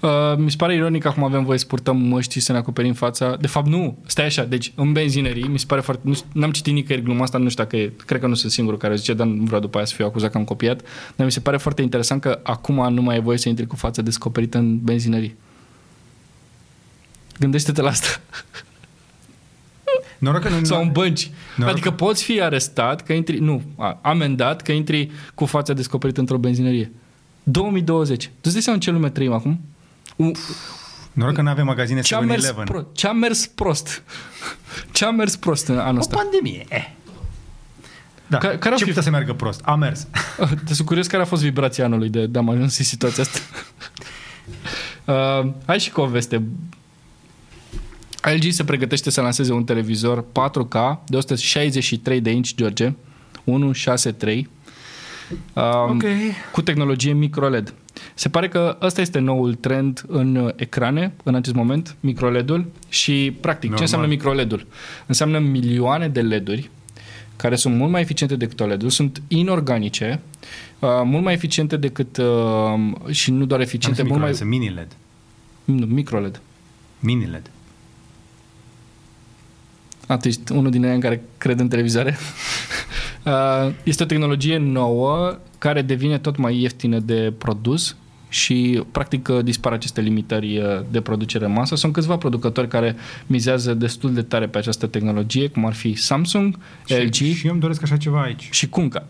Uh, 0.00 0.36
mi 0.36 0.50
se 0.50 0.56
pare 0.56 0.74
ironic 0.74 1.02
că 1.02 1.08
acum 1.08 1.24
avem 1.24 1.44
voie 1.44 1.58
să 1.58 1.66
purtăm 1.66 1.96
măști 1.96 2.32
și 2.32 2.40
să 2.40 2.52
ne 2.52 2.58
acoperim 2.58 2.92
fața. 2.92 3.36
De 3.36 3.46
fapt, 3.46 3.66
nu. 3.66 3.98
Stai 4.06 4.24
așa. 4.24 4.44
Deci, 4.44 4.72
în 4.74 4.92
benzinării, 4.92 5.48
mi 5.48 5.58
se 5.58 5.64
pare 5.68 5.80
foarte... 5.80 6.02
Nu, 6.04 6.14
știu- 6.14 6.28
n-am 6.32 6.50
citit 6.50 6.72
nicăieri 6.72 7.04
gluma 7.04 7.22
asta, 7.22 7.38
nu 7.38 7.48
știu 7.48 7.62
dacă 7.62 7.76
e... 7.76 7.92
Cred 8.06 8.20
că 8.20 8.26
nu 8.26 8.34
sunt 8.34 8.52
singurul 8.52 8.78
care 8.78 8.92
o 8.92 8.96
zice, 8.96 9.14
dar 9.14 9.26
nu 9.26 9.44
vreau 9.44 9.60
după 9.60 9.76
aia 9.76 9.86
să 9.86 9.94
fiu 9.94 10.06
acuzat 10.06 10.30
că 10.30 10.38
am 10.38 10.44
copiat. 10.44 10.82
Dar 11.16 11.26
mi 11.26 11.32
se 11.32 11.40
pare 11.40 11.56
foarte 11.56 11.82
interesant 11.82 12.20
că 12.20 12.40
acum 12.42 12.92
nu 12.92 13.02
mai 13.02 13.16
e 13.16 13.20
voie 13.20 13.38
să 13.38 13.48
intri 13.48 13.66
cu 13.66 13.76
fața 13.76 14.02
descoperită 14.02 14.58
în 14.58 14.78
benzinării. 14.78 15.36
Gândește-te 17.38 17.82
la 17.82 17.88
asta. 17.88 18.20
Noroc 20.18 20.42
că 20.42 20.48
nu... 20.48 20.64
Sau 20.64 20.82
în 20.82 20.90
bănci. 20.92 21.30
Noroc 21.56 21.72
Adică 21.72 21.90
poți 21.90 22.24
fi 22.24 22.40
arestat 22.42 23.02
că 23.02 23.12
intri... 23.12 23.38
Nu, 23.38 23.62
a- 23.78 23.98
amendat 24.02 24.62
că 24.62 24.72
intri 24.72 25.10
cu 25.34 25.44
fața 25.44 25.72
descoperită 25.72 26.20
într-o 26.20 26.38
benzinărie. 26.38 26.92
2020. 27.42 28.24
Tu 28.24 28.30
îți 28.42 28.52
dai 28.52 28.62
seama 28.62 28.78
în 28.78 28.84
ce 28.84 28.90
lume 28.90 29.10
trăim 29.10 29.32
acum? 29.32 29.60
Un, 30.16 30.32
Noroc 31.12 31.34
că 31.34 31.42
nu 31.42 31.48
avem 31.50 31.64
magazine 31.66 32.00
ce-a 32.00 32.20
mers, 32.20 32.46
7-Eleven. 32.46 32.64
pro- 32.64 32.86
ce-a 32.92 33.12
mers 33.12 33.46
prost? 33.46 34.02
Ce-a 34.92 35.10
mers 35.10 35.36
prost 35.36 35.66
în 35.66 35.78
anul 35.78 35.96
O 35.96 35.98
ăsta? 36.00 36.16
pandemie. 36.16 36.64
Eh. 36.68 36.90
Da. 38.26 38.38
Care- 38.38 38.56
care 38.58 38.70
au 38.70 38.76
Ce 38.76 38.82
fi- 38.84 38.88
putea 38.88 39.02
să 39.02 39.10
meargă 39.10 39.32
prost? 39.32 39.60
A 39.64 39.74
mers. 39.74 40.06
Te 40.64 40.74
sunt 40.74 40.86
curios 40.86 41.06
care 41.06 41.22
a 41.22 41.26
fost 41.26 41.42
vibrația 41.42 41.84
anului 41.84 42.08
de, 42.08 42.26
de 42.26 42.38
am 42.38 42.48
ajuns 42.50 42.78
în 42.78 42.84
situația 42.84 43.22
asta. 43.22 43.38
uh, 45.44 45.50
hai 45.66 45.78
și 45.78 45.90
cu 45.90 46.00
o 46.00 46.06
veste. 46.06 46.42
LG 48.22 48.50
se 48.50 48.64
pregătește 48.64 49.10
să 49.10 49.20
lanseze 49.20 49.52
un 49.52 49.64
televizor 49.64 50.24
4K 50.24 51.04
de 51.06 51.16
163 51.16 52.20
de 52.20 52.30
inch, 52.30 52.50
George. 52.56 52.92
163. 53.44 54.48
Um, 55.52 55.62
Ok. 55.90 56.02
cu 56.52 56.62
tehnologie 56.62 57.12
microLED. 57.12 57.74
Se 58.14 58.28
pare 58.28 58.48
că 58.48 58.78
ăsta 58.82 59.00
este 59.00 59.18
noul 59.18 59.54
trend 59.54 60.04
în 60.06 60.36
uh, 60.36 60.52
ecrane 60.56 61.12
în 61.22 61.34
acest 61.34 61.54
moment, 61.54 61.96
microLED-ul 62.00 62.66
și 62.88 63.36
practic 63.40 63.70
Normal. 63.70 63.76
ce 63.76 63.82
înseamnă 63.82 64.06
microLED-ul? 64.06 64.66
Înseamnă 65.06 65.38
milioane 65.38 66.08
de 66.08 66.20
LED-uri 66.20 66.70
care 67.36 67.56
sunt 67.56 67.74
mult 67.76 67.90
mai 67.90 68.00
eficiente 68.00 68.36
decât 68.36 68.60
OLED-ul, 68.60 68.88
sunt 68.90 69.22
inorganice, 69.28 70.20
uh, 70.78 70.88
mult 71.04 71.24
mai 71.24 71.32
eficiente 71.32 71.76
decât 71.76 72.16
uh, 72.16 73.10
și 73.10 73.30
nu 73.30 73.44
doar 73.44 73.60
Am 73.60 73.66
eficiente, 73.66 74.00
zis 74.02 74.10
mult 74.10 74.20
mai 74.22 74.30
micro, 74.30 74.46
mini 74.46 74.68
LED. 74.68 74.96
nu, 75.64 75.86
microLED. 75.86 76.40
Mini 77.00 77.26
LED. 77.26 77.50
A, 80.08 80.16
tu 80.16 80.28
ești 80.28 80.52
unul 80.52 80.70
din 80.70 80.84
ei 80.84 80.94
în 80.94 81.00
care 81.00 81.22
cred 81.38 81.60
în 81.60 81.68
televizoare. 81.68 82.16
Uh, 83.24 83.72
este 83.82 84.02
o 84.02 84.06
tehnologie 84.06 84.56
nouă 84.56 85.38
care 85.58 85.82
devine 85.82 86.18
tot 86.18 86.36
mai 86.36 86.60
ieftină 86.60 86.98
de 86.98 87.32
produs 87.38 87.96
și 88.28 88.82
practic 88.92 89.28
uh, 89.28 89.44
dispar 89.44 89.72
aceste 89.72 90.00
limitări 90.00 90.58
uh, 90.58 90.64
de 90.90 91.00
producere 91.00 91.44
în 91.44 91.52
masă. 91.52 91.74
Sunt 91.74 91.92
câțiva 91.92 92.16
producători 92.16 92.68
care 92.68 92.96
mizează 93.26 93.74
destul 93.74 94.14
de 94.14 94.22
tare 94.22 94.46
pe 94.46 94.58
această 94.58 94.86
tehnologie, 94.86 95.48
cum 95.48 95.66
ar 95.66 95.72
fi 95.72 95.94
Samsung, 95.94 96.58
LG 96.86 97.12
Și, 97.12 97.34
și 97.34 97.46
eu 97.46 97.52
îmi 97.52 97.60
doresc 97.60 97.82
așa 97.82 97.96
ceva 97.96 98.22
aici. 98.22 98.48
și 98.50 98.68
Kunka. 98.68 99.06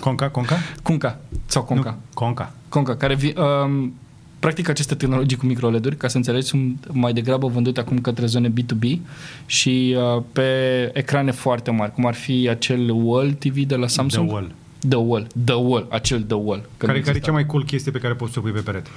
Conca, 0.00 0.28
Conca? 0.28 0.56
Kunka 0.82 1.20
sau 1.46 1.62
Conka. 1.62 1.90
Nu, 1.90 1.96
Conca. 2.14 2.52
Conca, 2.68 2.96
care 2.96 3.14
vi, 3.14 3.34
um, 3.64 3.94
practic 4.38 4.68
aceste 4.68 4.94
tehnologii 4.94 5.36
cu 5.36 5.46
microLED-uri, 5.46 5.96
ca 5.96 6.08
să 6.08 6.16
înțelegi, 6.16 6.46
sunt 6.46 6.86
mai 6.92 7.12
degrabă 7.12 7.46
vândute 7.46 7.80
acum 7.80 7.98
către 7.98 8.26
zone 8.26 8.52
B2B 8.52 8.98
și 9.46 9.96
uh, 10.16 10.22
pe 10.32 10.42
ecrane 10.92 11.30
foarte 11.30 11.70
mari, 11.70 11.92
cum 11.92 12.06
ar 12.06 12.14
fi 12.14 12.48
acel 12.50 12.90
Wall 12.90 13.32
TV 13.32 13.56
de 13.56 13.76
la 13.76 13.86
Samsung. 13.86 14.28
The 14.28 14.34
Wall. 14.36 14.52
The 14.88 14.96
Wall. 14.98 15.26
The 15.44 15.54
Wall. 15.54 15.86
Acel 15.90 16.22
The 16.22 16.36
Wall. 16.36 16.60
că 16.60 16.86
Care, 16.86 16.86
nu 16.86 16.86
care 16.86 16.96
e 16.96 16.98
exista. 16.98 17.26
cea 17.26 17.32
mai 17.32 17.46
cool 17.46 17.64
chestie 17.64 17.92
pe 17.92 17.98
care 17.98 18.14
poți 18.14 18.32
să 18.32 18.38
o 18.38 18.42
pui 18.42 18.52
pe 18.52 18.60
perete? 18.60 18.90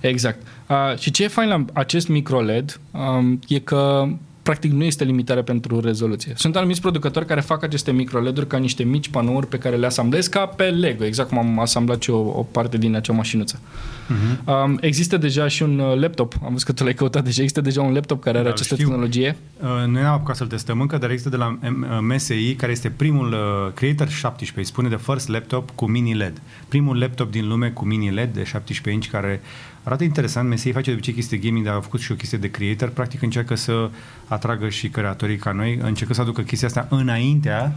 Exact. 0.00 0.46
Uh, 0.68 0.98
și 0.98 1.10
ce 1.10 1.24
e 1.24 1.28
fain 1.28 1.48
la 1.48 1.64
acest 1.72 2.08
microLED 2.08 2.80
um, 2.90 3.40
e 3.48 3.58
că 3.58 4.08
practic 4.48 4.72
nu 4.72 4.84
este 4.84 5.04
limitare 5.04 5.42
pentru 5.42 5.80
rezoluție. 5.80 6.32
Sunt 6.36 6.56
anumiți 6.56 6.80
producători 6.80 7.26
care 7.26 7.40
fac 7.40 7.62
aceste 7.62 7.92
microLED-uri 7.92 8.46
ca 8.46 8.56
niște 8.56 8.82
mici 8.82 9.08
panouri 9.08 9.46
pe 9.46 9.58
care 9.58 9.76
le 9.76 9.86
asamblezi 9.86 10.30
ca 10.30 10.46
pe 10.46 10.64
Lego, 10.64 11.04
exact 11.04 11.28
cum 11.28 11.38
am 11.38 11.58
asamblat 11.58 12.02
și 12.02 12.10
o, 12.10 12.18
o 12.18 12.42
parte 12.42 12.78
din 12.78 12.96
acea 12.96 13.12
mașinuță. 13.12 13.58
Uh-huh. 13.58 14.64
Um, 14.64 14.78
există 14.80 15.16
deja 15.16 15.48
și 15.48 15.62
un 15.62 15.78
uh, 15.78 15.98
laptop, 16.00 16.34
am 16.44 16.48
văzut 16.50 16.66
că 16.66 16.72
tu 16.72 16.84
l-ai 16.84 16.94
căutat 16.94 17.24
deja, 17.24 17.40
există 17.42 17.60
deja 17.60 17.82
un 17.82 17.92
laptop 17.92 18.20
care 18.22 18.36
are 18.38 18.46
Da, 18.46 18.52
această 18.52 18.74
știu. 18.74 18.86
tehnologie. 18.86 19.36
Uh, 19.60 19.68
noi 19.86 20.02
n-am 20.02 20.12
apucat 20.12 20.36
să-l 20.36 20.46
testăm 20.46 20.80
încă, 20.80 20.98
dar 20.98 21.10
există 21.10 21.30
de 21.30 21.36
la 21.36 21.58
M- 21.58 21.62
uh, 21.62 21.98
MSI, 22.00 22.54
care 22.54 22.72
este 22.72 22.90
primul 22.90 23.32
uh, 23.32 23.72
Creator 23.74 24.08
17, 24.08 24.58
îi 24.58 24.64
spune 24.64 24.88
de 24.88 24.96
first 24.96 25.28
laptop 25.28 25.70
cu 25.74 25.86
mini 25.86 26.14
LED. 26.14 26.40
Primul 26.68 26.98
laptop 26.98 27.30
din 27.30 27.48
lume 27.48 27.68
cu 27.68 27.84
mini 27.84 28.10
LED 28.10 28.32
de 28.34 28.44
17 28.44 28.90
inch 28.90 29.06
care 29.06 29.40
arată 29.88 30.04
interesant. 30.04 30.48
MSI 30.50 30.70
face 30.72 30.90
de 30.90 30.92
obicei 30.92 31.12
chestii 31.14 31.38
gaming, 31.38 31.64
dar 31.64 31.74
a 31.74 31.80
făcut 31.80 32.00
și 32.00 32.12
o 32.12 32.14
chestie 32.14 32.38
de 32.38 32.50
creator. 32.50 32.88
Practic 32.88 33.22
încearcă 33.22 33.54
să 33.54 33.90
atragă 34.26 34.68
și 34.68 34.88
creatorii 34.88 35.36
ca 35.36 35.52
noi, 35.52 35.78
încercă 35.82 36.14
să 36.14 36.20
aducă 36.20 36.42
chestia 36.42 36.68
asta 36.68 36.86
înaintea 36.90 37.72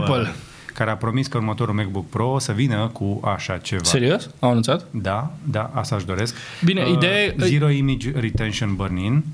Apple. 0.00 0.34
care 0.74 0.90
a 0.90 0.96
promis 0.96 1.26
că 1.26 1.36
următorul 1.36 1.74
MacBook 1.74 2.08
Pro 2.08 2.30
o 2.30 2.38
să 2.38 2.52
vină 2.52 2.88
cu 2.92 3.20
așa 3.24 3.56
ceva. 3.56 3.82
Serios? 3.84 4.30
Au 4.38 4.50
anunțat? 4.50 4.84
Da, 4.90 5.30
da, 5.44 5.70
asta 5.74 5.96
își 5.96 6.06
doresc. 6.06 6.36
Bine, 6.64 6.90
ideea- 6.90 7.34
Zero 7.38 7.68
Image 7.68 8.10
Retention 8.10 8.74
Burn-in, 8.74 9.24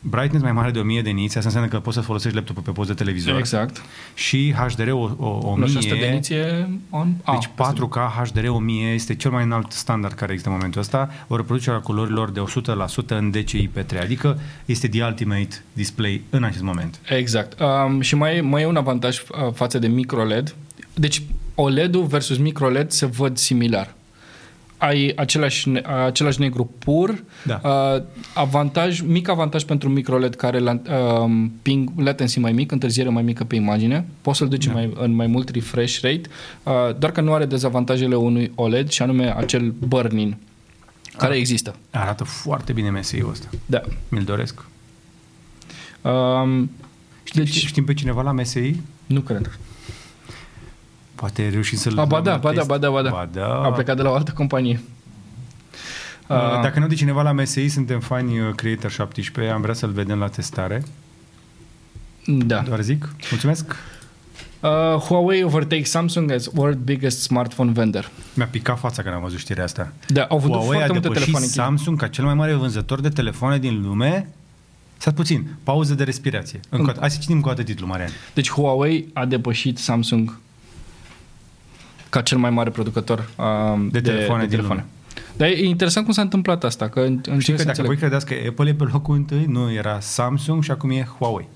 brightness 0.00 0.42
mai 0.42 0.52
mare 0.52 0.70
de 0.70 0.78
1000 0.78 1.02
de 1.02 1.10
niți, 1.10 1.36
asta 1.36 1.48
înseamnă 1.48 1.70
că 1.70 1.80
poți 1.80 1.96
să 1.96 2.02
folosești 2.02 2.36
laptopul 2.36 2.62
pe 2.62 2.70
post 2.70 2.88
de 2.88 2.94
televizor. 2.94 3.38
Exact. 3.38 3.82
Și 4.14 4.52
HDR 4.52 4.90
o, 4.90 5.10
o, 5.18 5.56
Nu, 5.56 5.66
și 5.66 5.76
asta 5.76 5.94
1000, 5.94 6.08
de 6.08 6.14
niție 6.14 6.68
on? 6.90 7.14
deci 7.32 7.46
4K 7.46 8.22
HDR 8.22 8.48
1000 8.48 8.92
este 8.92 9.14
cel 9.14 9.30
mai 9.30 9.44
înalt 9.44 9.72
standard 9.72 10.14
care 10.14 10.30
există 10.30 10.50
în 10.50 10.56
momentul 10.56 10.80
ăsta, 10.80 11.10
o 11.28 11.36
reproducere 11.36 11.76
a 11.76 11.80
culorilor 11.80 12.30
de 12.30 12.40
100% 12.40 13.06
în 13.06 13.30
DCI 13.30 13.68
P3, 13.68 14.00
adică 14.02 14.38
este 14.64 14.88
the 14.88 15.04
ultimate 15.04 15.62
display 15.72 16.22
în 16.30 16.44
acest 16.44 16.62
moment. 16.62 17.00
Exact. 17.08 17.60
Um, 17.60 18.00
și 18.00 18.14
mai, 18.14 18.40
mai 18.40 18.62
e 18.62 18.66
un 18.66 18.76
avantaj 18.76 19.18
uh, 19.18 19.52
față 19.52 19.78
de 19.78 19.86
microLED. 19.86 20.54
Deci 20.94 21.22
OLED-ul 21.54 22.04
versus 22.04 22.38
microLED 22.38 22.90
se 22.90 23.06
văd 23.06 23.36
similar. 23.36 23.94
Ai 24.80 25.12
același, 25.16 25.68
ne- 25.68 25.82
același 26.06 26.40
negru 26.40 26.70
pur, 26.78 27.24
Da. 27.44 27.60
uh, 27.64 28.02
avantaj, 28.34 29.00
mic 29.00 29.28
avantaj 29.28 29.62
pentru 29.62 29.88
microLED 29.88 30.34
care 30.34 30.58
la, 30.58 30.72
uh, 31.24 31.46
ping, 31.62 31.90
latency 31.96 32.38
mai 32.38 32.52
mic, 32.52 32.72
întârziere 32.72 33.08
mai 33.08 33.22
mică 33.22 33.44
pe 33.44 33.54
imagine, 33.56 34.06
poți 34.22 34.38
să-l 34.38 34.48
duci 34.48 34.66
Da. 34.66 34.72
mai, 34.72 34.92
în 34.94 35.14
mai 35.14 35.26
mult 35.26 35.48
refresh 35.48 36.00
rate, 36.00 36.20
uh, 36.62 36.72
doar 36.98 37.12
că 37.12 37.20
nu 37.20 37.32
are 37.32 37.44
dezavantajele 37.46 38.14
unui 38.14 38.52
OLED 38.54 38.88
și 38.88 39.02
anume 39.02 39.36
acel 39.36 39.74
burn-in 39.78 40.36
care 41.16 41.32
Ah. 41.32 41.38
există. 41.38 41.74
Arată 41.90 42.24
foarte 42.24 42.72
bine 42.72 42.90
MSI-ul 42.90 43.30
ăsta. 43.30 43.46
Da. 43.66 43.80
Mi-l 44.08 44.22
doresc. 44.24 44.64
Um, 46.02 46.70
Știm, 47.24 47.44
deci, 47.44 47.54
știm 47.66 47.84
pe 47.84 47.94
cineva 47.94 48.22
la 48.22 48.32
MSI? 48.32 48.74
nu 49.06 49.20
cred. 49.20 49.58
Poate 51.20 51.48
reușim 51.48 51.78
să-l... 51.78 51.98
A, 51.98 52.04
ba 52.04 52.08
luăm 52.08 52.22
da, 52.22 52.30
la 52.30 52.36
ba 52.38 52.48
da, 52.50 52.54
test. 52.54 52.66
ba 52.66 52.78
da, 52.78 52.90
ba 52.90 53.02
da. 53.02 53.10
Ba 53.10 53.28
da. 53.32 53.46
A 53.46 53.72
plecat 53.72 53.96
de 53.96 54.02
la 54.02 54.10
o 54.10 54.14
altă 54.14 54.32
companie. 54.32 54.80
Uh, 54.80 55.00
Uh, 56.30 56.60
Dacă 56.62 56.78
nu 56.78 56.86
de 56.86 56.94
cineva 56.94 57.22
la 57.22 57.32
MSI, 57.32 57.66
suntem 57.66 58.00
fani 58.00 58.40
uh, 58.40 58.54
Creator 58.54 58.90
17, 58.90 59.52
am 59.52 59.60
vrea 59.60 59.74
să-l 59.74 59.90
vedem 59.90 60.18
la 60.18 60.28
testare. 60.28 60.82
Da. 62.26 62.60
Doar 62.60 62.80
zic. 62.80 63.08
Mulțumesc. 63.30 63.76
Uh, 64.60 64.68
Huawei 64.94 65.42
overtakes 65.42 65.90
Samsung 65.90 66.30
as 66.30 66.50
world 66.54 66.78
biggest 66.78 67.20
smartphone 67.20 67.70
vendor. 67.70 68.10
Mi-a 68.34 68.46
picat 68.46 68.78
fața 68.78 69.02
când 69.02 69.14
am 69.14 69.20
văzut 69.20 69.38
știrea 69.38 69.64
asta. 69.64 69.92
Da, 70.08 70.22
au 70.22 70.38
vândut 70.38 70.60
Huawei 70.60 70.82
a 70.82 70.84
foarte 70.84 70.92
multe 70.92 71.08
depășit 71.08 71.24
telefoane 71.24 71.46
în 71.46 71.52
China. 71.52 71.64
Samsung 71.64 71.98
ca 71.98 72.08
cel 72.08 72.24
mai 72.24 72.34
mare 72.34 72.54
vânzător 72.54 73.00
de 73.00 73.08
telefoane 73.08 73.58
din 73.58 73.82
lume. 73.82 74.28
Stați 74.96 75.16
puțin, 75.16 75.46
pauză 75.62 75.94
de 75.94 76.04
respirație. 76.04 76.60
Încă 76.68 76.84
o 76.84 76.86
dată. 76.86 77.00
Hai 77.00 77.10
să 77.10 77.18
citim 77.20 77.36
încă 77.36 77.48
o 77.48 77.52
dată 77.52 77.62
titlul, 77.62 77.88
Marian. 77.88 78.10
Deci 78.34 78.50
Huawei 78.50 79.08
a 79.12 79.24
depășit 79.24 79.78
Samsung 79.78 80.38
ca 82.10 82.20
cel 82.20 82.38
mai 82.38 82.50
mare 82.50 82.70
producător 82.70 83.28
um, 83.74 83.88
De 83.88 84.00
telefoane 84.00 84.46
din 84.46 84.60
lume. 84.60 84.84
Dar 85.36 85.48
e 85.48 85.64
interesant 85.64 86.04
cum 86.04 86.14
s-a 86.14 86.22
întâmplat 86.22 86.64
asta, 86.64 86.88
că 86.88 87.00
în- 87.00 87.18
Știi 87.18 87.32
încerc 87.32 87.56
că 87.56 87.62
să 87.62 87.68
dacă 87.68 87.82
voi 87.82 87.90
înțeleg. 87.90 87.98
credeți 87.98 88.26
că 88.26 88.48
Apple 88.48 88.68
e 88.68 88.74
pe 88.74 88.84
locul 88.92 89.14
întâi, 89.14 89.44
nu, 89.48 89.72
era 89.72 90.00
Samsung 90.00 90.62
și 90.62 90.70
acum 90.70 90.90
e 90.90 91.08
Huawei. 91.18 91.48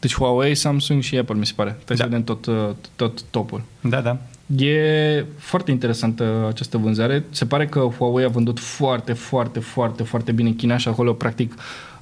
Deci 0.00 0.14
Huawei, 0.14 0.54
Samsung 0.54 1.02
și 1.02 1.18
Apple, 1.18 1.34
mi 1.34 1.46
se 1.46 1.52
pare. 1.56 1.70
Trebuie 1.84 1.96
Da. 1.96 2.04
să 2.04 2.08
vedem 2.10 2.24
tot, 2.24 2.46
uh, 2.46 2.74
tot 2.96 3.22
topul. 3.30 3.62
Da, 3.80 4.00
da. 4.00 4.16
E 4.64 5.24
foarte 5.38 5.70
interesantă 5.70 6.46
această 6.48 6.78
vânzare. 6.78 7.24
Se 7.30 7.46
pare 7.46 7.66
că 7.66 7.78
Huawei 7.98 8.24
a 8.24 8.28
vândut 8.28 8.58
foarte, 8.58 9.12
foarte, 9.12 9.60
foarte, 9.60 10.02
foarte 10.02 10.32
bine 10.32 10.48
în 10.48 10.56
China 10.56 10.76
și 10.76 10.88
acolo, 10.88 11.12
practic, 11.12 11.54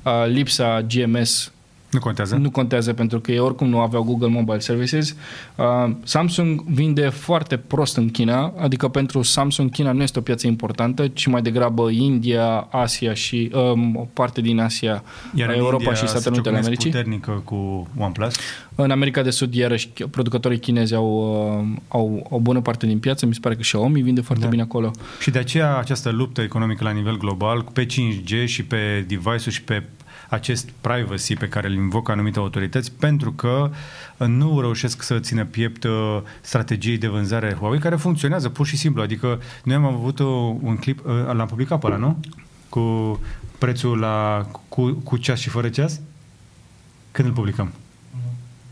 uh, 0.03 0.13
lipsa 0.27 0.83
GMS 0.83 1.53
Nu 1.97 2.03
contează? 2.03 2.37
nu 2.37 2.51
contează 2.51 2.93
pentru 2.93 3.21
că 3.21 3.33
ei 3.33 3.39
oricum 3.39 3.69
nu 3.69 3.81
aveau 3.81 4.03
Google 4.03 4.29
Mobile 4.29 4.59
Services. 4.59 5.17
Uh, 5.57 5.65
Samsung 6.03 6.63
vinde 6.63 7.09
foarte 7.09 7.57
prost 7.57 7.97
în 7.97 8.11
China, 8.11 8.53
adică 8.59 8.89
pentru 8.89 9.23
Samsung 9.23 9.71
China 9.71 9.93
nu 9.93 10.03
este 10.03 10.19
o 10.19 10.23
piață 10.23 10.47
importantă, 10.47 11.09
ci 11.09 11.27
mai 11.27 11.43
degrabă 11.43 11.91
India, 11.91 12.69
Asia 12.71 13.15
și 13.15 13.51
um, 13.55 13.97
o 13.97 14.07
parte 14.13 14.41
din 14.41 14.59
Asia, 14.61 15.03
Iar 15.35 15.49
în 15.49 15.55
Europa 15.57 15.77
India 15.77 15.95
și 15.95 16.01
se 16.01 16.07
Statele 16.07 16.31
Unite 16.35 16.49
ale 16.49 16.59
ciocnesc 16.61 16.67
Americii. 16.67 16.91
puternică 16.91 17.43
cu 17.45 17.89
OnePlus. 17.99 18.37
În 18.75 18.91
America 18.91 19.23
de 19.23 19.31
Sud, 19.31 19.55
iarăși, 19.55 19.89
producătorii 20.11 20.59
chinezi 20.59 20.95
au, 20.95 21.09
uh, 21.61 21.79
au 21.89 22.27
o 22.31 22.39
bună 22.41 22.61
parte 22.61 22.87
din 22.87 22.99
piață. 22.99 23.27
Mi 23.27 23.35
se 23.35 23.41
pare 23.43 23.55
că 23.55 23.61
Xiaomi 23.61 24.01
vinde 24.03 24.21
foarte 24.21 24.45
Da. 24.45 24.51
bine 24.51 24.63
acolo. 24.63 24.91
Și 25.21 25.31
de 25.31 25.39
aceea 25.39 25.77
această 25.77 26.11
luptă 26.11 26.41
economică 26.41 26.85
la 26.85 26.91
nivel 26.91 27.17
global 27.17 27.65
pe 27.73 27.87
5G 27.87 28.45
și 28.45 28.65
pe 28.65 29.05
device-uri 29.09 29.51
și 29.55 29.63
pe 29.63 29.83
acest 30.29 30.71
privacy 30.81 31.35
pe 31.35 31.49
care 31.49 31.67
îl 31.67 31.75
invocă 31.75 32.13
anumite 32.13 32.39
autorități 32.39 32.93
pentru 32.93 33.33
că 33.33 33.71
nu 34.17 34.61
reușesc 34.61 35.03
să 35.03 35.19
țină 35.19 35.45
piept 35.45 35.85
uh, 35.85 36.19
strategiei 36.41 36.99
de 36.99 37.07
vânzare 37.07 37.55
Huawei 37.55 37.79
care 37.79 37.97
funcționează 37.97 38.49
pur 38.49 38.67
și 38.67 38.77
simplu. 38.77 39.03
Adică 39.03 39.41
noi 39.65 39.75
am 39.75 39.85
avut 39.85 40.19
uh, 40.19 40.27
un 40.61 40.77
clip, 40.77 41.07
uh, 41.07 41.33
l-am 41.33 41.47
publicat 41.47 41.81
pe 41.81 41.87
ăla, 41.87 41.97
nu? 41.97 42.21
Cu 42.69 43.21
prețul 43.59 43.99
la 43.99 44.47
cu, 44.69 44.93
cu 44.93 45.17
ceas 45.17 45.39
și 45.39 45.49
fără 45.49 45.69
ceas? 45.69 46.01
Când 47.11 47.29
îl 47.29 47.35
publicăm? 47.35 47.73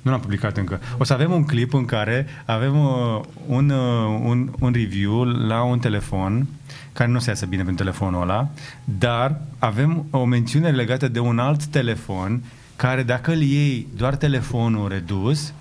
Nu 0.05 0.11
l-am 0.11 0.21
publicat 0.21 0.57
încă. 0.57 0.81
O 0.99 1.05
să 1.05 1.13
avem 1.13 1.33
un 1.33 1.45
clip 1.45 1.75
în 1.75 1.85
care 1.85 2.27
avem 2.45 2.85
uh, 2.85 3.21
un, 3.47 3.71
uh, 3.71 4.21
un, 4.23 4.51
un 4.61 4.73
review 4.73 5.23
la 5.23 5.63
un 5.63 5.79
telefon 5.79 6.47
care 6.93 7.11
nu 7.11 7.19
se 7.19 7.29
iasă 7.29 7.47
bine 7.47 7.63
pentru 7.63 7.85
telefonul 7.85 8.23
ăla, 8.23 8.49
dar 8.85 9.41
avem 9.59 10.07
o 10.11 10.25
mențiune 10.25 10.71
legată 10.71 11.09
de 11.09 11.19
un 11.19 11.39
alt 11.39 11.65
telefon 11.65 12.43
care 12.77 13.03
dacă 13.03 13.33
îl 13.33 13.41
iei 13.41 13.87
doar 13.97 14.17
telefonul 14.17 14.89
redus, 14.89 15.53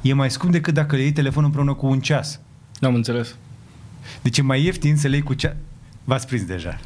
e 0.00 0.12
mai 0.12 0.30
scump 0.30 0.52
decât 0.52 0.74
dacă 0.74 0.94
îl 0.94 1.00
iei 1.00 1.12
telefonul 1.12 1.44
împreună 1.44 1.74
cu 1.74 1.86
un 1.86 2.00
ceas. 2.00 2.40
Nu 2.80 2.88
am 2.88 2.94
înțeles. 2.94 3.36
Deci 4.22 4.38
e 4.38 4.42
mai 4.42 4.64
ieftin 4.64 4.96
să 4.96 5.08
le 5.08 5.14
iei 5.14 5.24
cu 5.24 5.34
ceas. 5.34 5.54
V-ați 6.04 6.26
prins 6.26 6.44
deja. 6.44 6.78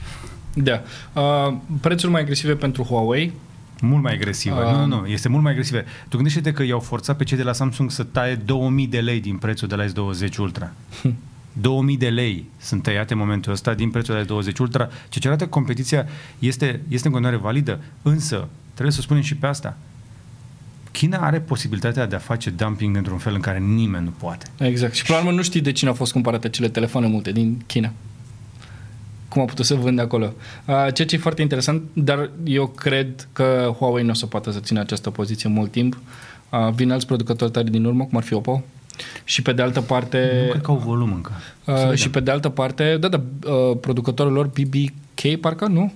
Da. 0.55 0.82
Uh, 1.12 1.57
prețuri 1.80 2.12
mai 2.12 2.20
agresive 2.20 2.55
pentru 2.55 2.82
Huawei. 2.82 3.32
Mult 3.80 4.02
mai 4.02 4.12
agresivă. 4.12 4.66
Ah. 4.66 4.72
Nu, 4.72 4.86
nu, 4.86 5.00
nu. 5.00 5.06
Este 5.06 5.28
mult 5.28 5.42
mai 5.42 5.52
agresivă. 5.52 5.82
Tu 6.08 6.16
gândește-te 6.16 6.52
că 6.52 6.62
i-au 6.62 6.80
forțat 6.80 7.16
pe 7.16 7.24
cei 7.24 7.36
de 7.36 7.42
la 7.42 7.52
Samsung 7.52 7.90
să 7.90 8.02
taie 8.02 8.34
2000 8.34 8.86
de 8.86 9.00
lei 9.00 9.20
din 9.20 9.36
prețul 9.36 9.68
de 9.68 9.74
la 9.74 9.84
S20 9.84 10.36
Ultra. 10.38 10.72
2000 11.60 11.96
de 11.96 12.08
lei 12.08 12.44
sunt 12.58 12.82
tăiate 12.82 13.12
în 13.12 13.18
momentul 13.18 13.52
ăsta 13.52 13.74
din 13.74 13.90
prețul 13.90 14.14
de 14.14 14.20
la 14.20 14.40
S20 14.40 14.56
Ultra, 14.58 14.84
ceea 14.86 15.08
ce 15.08 15.28
arată 15.28 15.44
că 15.44 15.50
competiția 15.50 16.06
este, 16.38 16.80
este 16.88 17.06
în 17.06 17.12
continuare 17.12 17.42
validă, 17.42 17.80
însă 18.02 18.48
trebuie 18.72 18.94
să 18.94 19.00
spunem 19.00 19.22
și 19.22 19.36
pe 19.36 19.46
asta. 19.46 19.76
China 20.90 21.18
are 21.18 21.40
posibilitatea 21.40 22.06
de 22.06 22.14
a 22.14 22.18
face 22.18 22.50
dumping 22.50 22.96
într-un 22.96 23.18
fel 23.18 23.34
în 23.34 23.40
care 23.40 23.58
nimeni 23.58 24.04
nu 24.04 24.10
poate. 24.10 24.46
Exact. 24.58 24.94
Și 24.94 25.04
până 25.04 25.18
la 25.18 25.24
urmă 25.24 25.36
nu 25.36 25.42
știi 25.42 25.60
de 25.60 25.72
cine 25.72 25.90
au 25.90 25.96
fost 25.96 26.12
cumpărate 26.12 26.46
acele 26.46 26.68
telefoane 26.68 27.06
multe 27.06 27.32
din 27.32 27.62
China. 27.66 27.92
Cum 29.37 29.45
a 29.45 29.49
putut 29.49 29.64
să 29.64 29.74
vândă 29.74 30.03
acolo. 30.03 30.32
Uh, 30.66 30.74
ceea 30.74 31.09
ce 31.09 31.14
e 31.14 31.18
foarte 31.18 31.43
interesant, 31.43 31.82
dar 31.93 32.30
eu 32.45 32.66
cred 32.66 33.28
că 33.32 33.74
Huawei 33.78 34.05
nu 34.05 34.11
o 34.11 34.14
să 34.14 34.26
poată 34.26 34.51
să 34.51 34.61
țină 34.61 34.80
această 34.80 35.11
poziție 35.11 35.49
mult 35.49 35.70
timp. 35.70 35.99
Uh, 36.51 36.72
vin 36.74 36.91
alți 36.91 37.07
producători 37.07 37.51
tari 37.51 37.70
din 37.70 37.84
urmă, 37.84 38.05
cum 38.05 38.16
ar 38.18 38.22
fi 38.24 38.34
Oppo. 38.34 38.62
Și 39.24 39.43
pe 39.43 39.53
de 39.53 39.62
altă 39.62 39.80
parte... 39.80 40.41
Nu 40.45 40.51
cred 40.51 40.62
că 40.62 40.70
au 40.70 40.76
volum 40.76 41.12
încă. 41.12 41.32
Să 41.64 41.70
Uh, 41.70 41.78
vedem. 41.78 41.95
și 41.95 42.11
pe 42.11 42.20
de 42.20 42.30
altă 42.30 42.49
parte, 42.49 42.97
da, 43.01 43.09
da, 43.09 43.20
uh, 43.47 43.76
producătorul 43.80 44.32
lor 44.32 44.47
BBK, 44.47 45.41
parcă, 45.41 45.66
nu? 45.66 45.93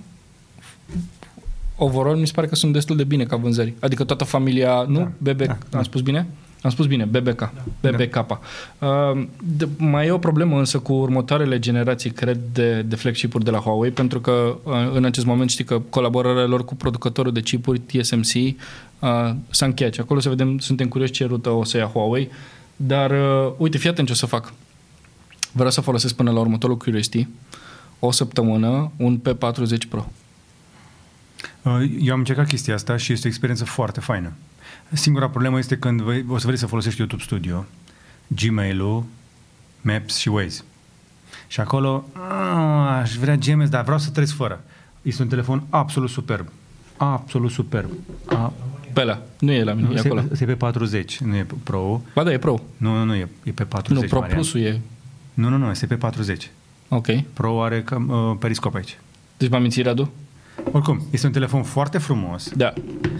Overall, 1.75 2.17
mi 2.17 2.27
se 2.27 2.33
pare 2.35 2.47
că 2.47 2.55
sunt 2.55 2.73
destul 2.73 2.95
de 2.95 3.03
bine 3.03 3.23
ca 3.23 3.35
vânzări. 3.35 3.73
Adică 3.79 4.03
toată 4.03 4.23
familia, 4.23 4.85
nu? 4.87 5.11
Da, 5.17 5.31
BB, 5.31 5.41
da, 5.41 5.51
am 5.51 5.57
da. 5.69 5.83
spus 5.83 6.01
bine? 6.01 6.27
Am 6.61 6.69
spus 6.69 6.85
bine, 6.85 7.05
BBK. 7.05 7.51
BBK. 7.81 8.15
Uh, 8.79 9.23
de, 9.43 9.67
mai 9.77 10.07
e 10.07 10.11
o 10.11 10.17
problemă 10.17 10.57
însă 10.57 10.79
cu 10.79 10.93
următoarele 10.93 11.59
generații, 11.59 12.11
cred, 12.11 12.39
de, 12.53 12.81
de 12.81 12.95
flagship-uri 12.95 13.43
de 13.43 13.51
la 13.51 13.57
Huawei, 13.57 13.91
pentru 13.91 14.19
că 14.21 14.57
uh, 14.63 14.73
în 14.93 15.05
acest 15.05 15.25
moment 15.25 15.49
știi 15.49 15.63
că 15.63 15.81
colaborarea 15.89 16.45
lor 16.45 16.65
cu 16.65 16.75
producătorul 16.75 17.31
de 17.31 17.41
chipuri 17.41 17.79
TSMC 17.79 18.33
uh, 18.35 18.55
s-a 19.49 19.65
încheiat 19.65 19.93
și 19.93 19.99
acolo 19.99 20.19
să 20.19 20.29
vedem, 20.29 20.57
suntem 20.57 20.87
curioși 20.87 21.11
ce 21.11 21.25
rută 21.25 21.49
o 21.49 21.63
să 21.63 21.77
ia 21.77 21.85
Huawei, 21.85 22.29
dar 22.75 23.11
uh, 23.11 23.53
uite, 23.57 23.77
fii 23.77 23.89
atent 23.89 24.07
ce 24.07 24.13
o 24.13 24.15
să 24.15 24.25
fac. 24.25 24.53
Vreau 25.51 25.71
să 25.71 25.81
folosesc 25.81 26.15
până 26.15 26.31
la 26.31 26.39
următorul 26.39 26.77
Curiosity 26.77 27.27
o 27.99 28.11
săptămână 28.11 28.91
un 28.97 29.19
P40 29.19 29.87
Pro. 29.89 30.11
Uh, 31.61 31.91
Eu 31.99 32.13
am 32.13 32.19
încercat 32.19 32.47
chestia 32.47 32.73
asta 32.73 32.97
și 32.97 33.11
este 33.13 33.27
o 33.27 33.29
experiență 33.29 33.65
foarte 33.65 33.99
faină. 33.99 34.33
Singura 34.93 35.29
problemă 35.29 35.57
este 35.57 35.77
când 35.77 36.01
vei, 36.01 36.25
o 36.27 36.37
să 36.37 36.45
vrei 36.45 36.57
să 36.59 36.65
folosești 36.65 36.99
YouTube 36.99 37.23
Studio, 37.23 37.65
Gmail-ul, 38.27 39.03
Maps 39.81 40.17
și 40.17 40.27
Waze. 40.27 40.63
Și 41.47 41.59
acolo 41.59 42.05
a, 42.13 42.97
aș 42.99 43.15
vrea 43.15 43.35
GMS, 43.35 43.69
dar 43.69 43.83
vreau 43.83 43.97
să 43.99 44.09
trăiesc 44.09 44.35
fără. 44.35 44.63
Este 45.01 45.21
un 45.21 45.27
telefon 45.27 45.63
absolut 45.69 46.09
superb. 46.09 46.47
Absolut 46.97 47.51
superb. 47.51 47.89
A, 48.25 48.53
Pe 48.93 49.01
ăla. 49.01 49.21
Nu 49.39 49.51
e 49.51 49.63
la 49.63 49.73
mine, 49.73 49.89
e 49.93 49.97
se, 49.97 50.07
acolo. 50.07 50.23
se 50.31 50.45
pe 50.45 50.55
40, 50.55 51.19
nu 51.19 51.35
e 51.35 51.45
Pro. 51.63 52.01
Ba 52.15 52.23
da, 52.23 52.31
e 52.31 52.37
Pro. 52.37 52.61
Nu, 52.77 52.93
nu, 52.97 53.03
nu, 53.03 53.15
e, 53.15 53.27
e 53.43 53.51
pe 53.51 53.63
40. 53.63 54.01
nu, 54.03 54.07
Pro 54.09 54.19
Marian. 54.19 54.37
Plusul 54.37 54.59
e... 54.59 54.81
Nu, 55.33 55.49
nu, 55.49 55.57
nu, 55.57 55.69
este 55.69 55.85
pe 55.85 55.95
40. 55.95 56.51
Ok. 56.87 57.07
Pro 57.33 57.63
are 57.63 57.81
cam, 57.83 58.09
uh, 58.09 58.35
periscop 58.39 58.75
aici. 58.75 58.97
Deci 59.37 59.49
m-am 59.49 59.61
mințit, 59.61 59.85
Radu? 59.85 60.11
Oricum, 60.71 61.01
este 61.11 61.25
un 61.25 61.31
telefon 61.31 61.63
foarte 61.63 61.97
frumos, 61.97 62.49
Da. 62.55 62.73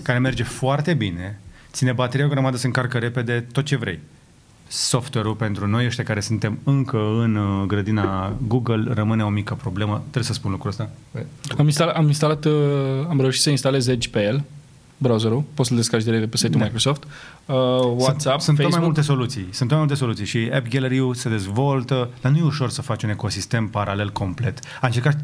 care 0.03 0.19
merge 0.19 0.43
foarte 0.43 0.93
bine, 0.93 1.39
ține 1.71 1.91
bateria 1.91 2.25
o 2.25 2.29
grămadă, 2.29 2.57
se 2.57 2.65
încarcă 2.65 2.97
repede, 2.97 3.45
tot 3.51 3.65
ce 3.65 3.75
vrei. 3.75 3.99
Software-ul 4.67 5.35
pentru 5.35 5.67
noi 5.67 5.85
ăștia 5.85 6.03
care 6.03 6.19
suntem 6.19 6.59
încă 6.63 6.97
în 6.97 7.35
uh, 7.35 7.65
grădina 7.67 8.35
Google 8.47 8.93
rămâne 8.93 9.23
o 9.23 9.29
mică 9.29 9.53
problemă. 9.53 9.97
Trebuie 9.99 10.23
să 10.23 10.33
spun 10.33 10.51
lucrul 10.51 10.69
ăsta. 10.69 10.89
Am 11.57 11.65
instalat, 11.65 11.95
am, 11.95 12.07
instalat 12.07 12.45
uh, 12.45 12.53
am 13.09 13.19
reușit 13.19 13.41
să 13.41 13.49
instalez 13.49 13.87
Edge 13.87 14.09
pe 14.09 14.23
el, 14.23 14.43
browserul, 15.01 15.43
poți 15.53 15.67
să-l 15.67 15.77
descarci 15.77 16.03
direct 16.03 16.21
de 16.21 16.27
pe 16.27 16.37
site-ul 16.37 16.57
Da. 16.57 16.63
Microsoft, 16.63 17.03
uh, 17.03 17.55
WhatsApp, 17.55 18.23
sunt, 18.23 18.41
sunt 18.41 18.57
tot 18.57 18.57
mai 18.57 18.65
Facebook. 18.65 18.83
multe 18.83 19.01
soluții. 19.01 19.47
Sunt 19.51 19.69
tot 19.69 19.77
mai 19.77 19.79
multe 19.79 19.95
soluții 19.95 20.25
și 20.25 20.49
App 20.53 20.67
Gallery-ul 20.67 21.13
se 21.13 21.29
dezvoltă, 21.29 22.09
dar 22.21 22.31
nu 22.31 22.37
e 22.37 22.41
ușor 22.43 22.69
să 22.69 22.81
faci 22.81 23.03
un 23.03 23.09
ecosistem 23.09 23.67
paralel 23.67 24.09
complet. 24.09 24.59
A 24.81 24.85
încercat, 24.87 25.17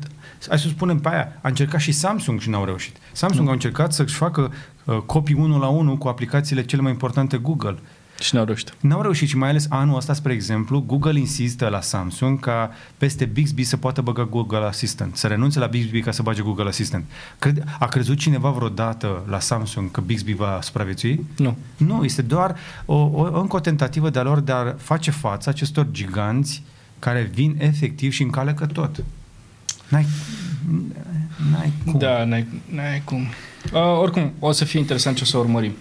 hai 0.48 0.60
să 0.60 0.68
spunem 0.68 1.00
pe 1.00 1.10
aia, 1.10 1.40
a 1.42 1.48
încercat 1.48 1.80
și 1.80 1.92
Samsung 1.92 2.40
și 2.40 2.50
n-au 2.50 2.66
reușit. 2.66 2.96
Samsung 3.12 3.42
Nu. 3.42 3.48
au 3.48 3.54
încercat 3.54 3.94
să-și 3.94 4.16
facă 4.16 4.52
uh, 4.84 4.98
copii 5.06 5.36
unul 5.36 5.60
la 5.60 5.68
unul 5.68 5.98
cu 5.98 6.08
aplicațiile 6.08 6.66
cele 6.66 6.82
mai 6.82 6.92
importante 6.92 7.38
Google. 7.38 7.78
Și 8.20 8.36
n-au 8.36 8.46
reușit. 8.46 8.74
N-au 8.80 9.02
reușit 9.02 9.28
și 9.28 9.38
mai 9.38 9.50
ales 9.50 9.66
anul 9.70 9.96
ăsta, 9.96 10.14
spre 10.14 10.34
exemplu, 10.34 10.82
Google 10.82 11.20
insistă 11.20 11.68
la 11.68 11.82
Samsung 11.82 12.40
ca 12.40 12.72
peste 12.98 13.26
Bixby 13.26 13.64
să 13.64 13.78
poată 13.78 14.02
băga 14.02 14.24
Google 14.26 14.66
Assistant, 14.66 15.16
să 15.16 15.28
renunțe 15.28 15.60
la 15.60 15.66
Bixby 15.66 16.02
ca 16.02 16.12
să 16.12 16.22
bage 16.22 16.42
Google 16.42 16.68
Assistant. 16.68 17.06
Crede, 17.40 17.64
a 17.80 17.86
crezut 17.86 18.18
cineva 18.18 18.50
vreodată 18.50 19.26
la 19.28 19.40
Samsung 19.40 19.92
că 19.92 20.02
Bixby 20.02 20.34
va 20.34 20.60
supraviețui? 20.62 21.26
Nu. 21.38 21.58
Nu, 21.78 22.04
este 22.04 22.22
doar 22.22 22.56
o, 22.86 22.96
o, 22.96 23.40
încă 23.40 23.56
o 23.56 23.60
tentativă 23.60 24.10
de-a 24.10 24.24
lor 24.24 24.40
de 24.40 24.52
a 24.52 24.74
face 24.78 25.12
față 25.12 25.50
acestor 25.50 25.88
giganți 25.92 26.64
care 27.00 27.32
vin 27.34 27.56
efectiv 27.60 28.12
și 28.12 28.22
încalecă 28.22 28.66
tot. 28.66 29.04
N-ai, 29.88 30.06
n-ai 31.52 31.74
cum. 31.86 32.00
Da, 32.00 32.24
n-ai, 32.24 32.48
n-ai 32.70 33.02
cum. 33.06 33.28
Uh, 33.74 34.00
oricum, 34.00 34.32
o 34.40 34.52
să 34.52 34.66
fie 34.66 34.80
interesant 34.80 35.16
ce 35.16 35.24
o 35.24 35.26
să 35.26 35.38
urmărim. 35.38 35.72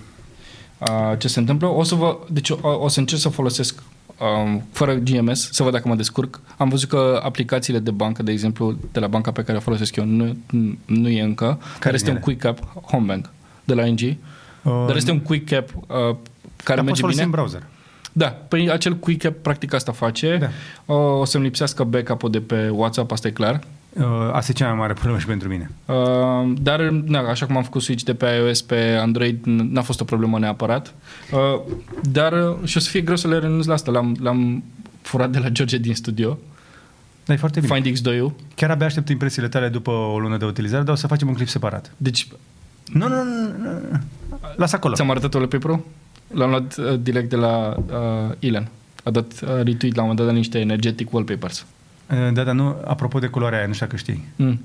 Uh, 0.78 1.18
ce 1.18 1.28
se 1.28 1.38
întâmplă. 1.38 1.66
O 1.66 1.82
să 1.82 1.94
vă, 1.94 2.18
deci 2.30 2.50
o, 2.50 2.58
o 2.62 2.88
să 2.88 3.00
încerc 3.00 3.20
să 3.20 3.28
folosesc 3.28 3.82
um, 4.18 4.62
fără 4.72 4.94
GMS, 4.94 5.50
să 5.52 5.62
văd 5.62 5.72
dacă 5.72 5.88
mă 5.88 5.94
descurc. 5.94 6.40
Am 6.56 6.68
văzut 6.68 6.88
că 6.88 7.20
aplicațiile 7.22 7.78
de 7.78 7.90
bancă, 7.90 8.22
de 8.22 8.32
exemplu, 8.32 8.76
de 8.92 9.00
la 9.00 9.06
banca 9.06 9.32
pe 9.32 9.42
care 9.42 9.58
o 9.58 9.60
folosesc 9.60 9.96
eu, 9.96 10.04
nu, 10.04 10.36
nu 10.84 11.08
e 11.08 11.22
încă, 11.22 11.44
care, 11.44 11.78
care 11.78 11.94
este 11.94 12.08
ele? 12.08 12.18
un 12.18 12.24
Quick 12.24 12.44
App, 12.44 12.82
Homebank, 12.90 13.30
de 13.64 13.74
la 13.74 13.86
ING. 13.86 14.00
Uh, 14.00 14.84
Dar 14.86 14.96
este 14.96 15.10
un 15.10 15.20
Quick 15.20 15.52
App 15.52 15.68
uh, 15.76 16.16
care 16.64 16.80
dar 16.80 16.84
poți 16.84 16.84
merge 16.84 17.00
folosi 17.00 17.16
bine. 17.16 17.24
în 17.24 17.30
browser. 17.30 17.62
Da, 18.12 18.26
păi 18.26 18.70
acel 18.70 18.96
Quick 18.96 19.24
App 19.24 19.42
practic 19.42 19.74
asta 19.74 19.92
face. 19.92 20.36
Da. 20.40 20.48
O, 20.94 21.18
o 21.18 21.24
să-mi 21.24 21.44
lipsească 21.44 21.84
backup-ul 21.84 22.30
de 22.30 22.40
pe 22.40 22.68
WhatsApp, 22.68 23.12
asta 23.12 23.28
e 23.28 23.30
clar. 23.30 23.60
Uh, 23.98 24.04
asta 24.32 24.50
e 24.50 24.54
cea 24.54 24.66
mai 24.68 24.76
mare 24.76 24.92
problemă 24.92 25.18
și 25.18 25.26
pentru 25.26 25.48
mine. 25.48 25.70
Uh, 25.86 26.52
dar, 26.60 26.80
na, 26.88 27.18
așa 27.18 27.46
cum 27.46 27.56
am 27.56 27.62
făcut 27.62 27.82
switch 27.82 28.04
de 28.04 28.14
pe 28.14 28.26
iOS 28.26 28.62
pe 28.62 28.98
Android, 29.00 29.36
n- 29.38 29.70
n-a 29.70 29.82
fost 29.82 30.00
o 30.00 30.04
problemă 30.04 30.38
neapărat. 30.38 30.94
Uh, 31.32 31.60
dar 32.10 32.32
uh, 32.32 32.56
și 32.64 32.76
o 32.76 32.80
să 32.80 32.90
fie 32.90 33.00
greu 33.00 33.16
să 33.16 33.28
le 33.28 33.38
renunț 33.38 33.66
la 33.66 33.72
asta. 33.74 33.90
L-am, 33.90 34.16
l-am 34.20 34.64
furat 35.02 35.30
de 35.30 35.38
la 35.38 35.48
George 35.48 35.78
din 35.78 35.94
studio, 35.94 36.38
Da, 37.24 37.32
e 37.32 37.36
foarte 37.36 37.60
bine. 37.60 37.80
Find 37.80 37.96
X2-ul. 37.98 38.32
Chiar 38.54 38.70
abia 38.70 38.86
aștept 38.86 39.08
impresiile 39.08 39.48
tale 39.48 39.68
după 39.68 39.90
o 39.90 40.18
lună 40.18 40.36
de 40.36 40.44
utilizare, 40.44 40.82
dar 40.82 40.92
o 40.92 40.96
să 40.96 41.06
facem 41.06 41.28
un 41.28 41.34
clip 41.34 41.48
separat. 41.48 41.92
Deci, 41.96 42.28
Nu, 42.92 43.08
nu, 43.08 43.14
nu, 43.14 43.22
nu, 43.58 43.70
nu. 43.90 43.98
Lasă 44.56 44.76
acolo. 44.76 44.94
ți-am 44.94 45.10
arătat 45.10 45.34
wallpaper-ul? 45.34 45.84
L-am 46.34 46.48
luat 46.50 46.76
uh, 46.76 46.98
direct 47.00 47.30
de 47.30 47.36
la 47.36 47.76
uh, 47.86 48.34
Ilan. 48.38 48.68
A 49.02 49.10
dat 49.10 49.40
uh, 49.42 49.48
retweet 49.62 49.94
la 49.94 50.02
un 50.02 50.08
moment 50.08 50.16
dat 50.18 50.26
de 50.26 50.32
niște 50.32 50.58
energetic 50.58 51.12
wallpapers. 51.12 51.66
Uh, 52.10 52.32
Da, 52.32 52.42
dar 52.44 52.54
nu, 52.54 52.76
apropo 52.86 53.18
de 53.18 53.26
culoarea 53.26 53.58
aia, 53.58 53.66
nu 53.66 53.72
știu 53.72 53.86
dacă 53.86 53.98
știi. 53.98 54.24
Mm. 54.36 54.60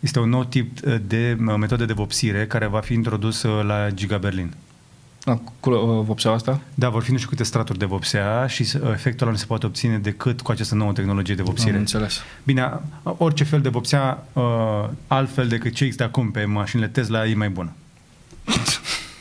Este 0.00 0.18
un 0.18 0.28
nou 0.28 0.44
tip 0.44 0.78
uh, 0.86 0.96
de 1.06 1.36
uh, 1.46 1.54
metodă 1.58 1.84
de 1.84 1.92
vopsire 1.92 2.46
care 2.46 2.66
va 2.66 2.80
fi 2.80 2.92
introdus 2.92 3.42
uh, 3.42 3.64
la 3.64 3.90
Giga 3.90 4.18
Berlin. 4.18 4.52
A, 5.24 5.40
cu 5.60 5.70
uh, 5.70 6.04
vopseaua 6.04 6.36
asta? 6.36 6.60
Da, 6.74 6.88
vor 6.88 7.02
fi 7.02 7.10
nu 7.10 7.16
știu 7.16 7.28
câte 7.28 7.42
straturi 7.42 7.78
de 7.78 7.84
vopsea 7.84 8.46
și 8.46 8.62
uh, 8.82 8.90
efectul 8.92 9.22
ăla 9.26 9.30
nu 9.30 9.36
se 9.40 9.46
poate 9.46 9.66
obține 9.66 9.98
decât 9.98 10.40
cu 10.40 10.50
această 10.50 10.74
nouă 10.74 10.92
tehnologie 10.92 11.34
de 11.34 11.40
Am 11.40 11.46
vopsire. 11.46 11.76
înțeles. 11.76 12.20
Bine, 12.44 12.60
a- 12.62 12.82
orice 13.02 13.44
fel 13.44 13.60
de 13.60 13.68
vopsea 13.68 14.26
uh, 14.32 14.42
altfel 15.06 15.48
decât 15.48 15.74
ce 15.74 15.84
există 15.84 16.04
acum 16.04 16.30
pe 16.30 16.44
mașinile 16.44 16.88
Tesla 16.88 17.26
e 17.26 17.34
mai 17.34 17.48
bună. 17.48 17.72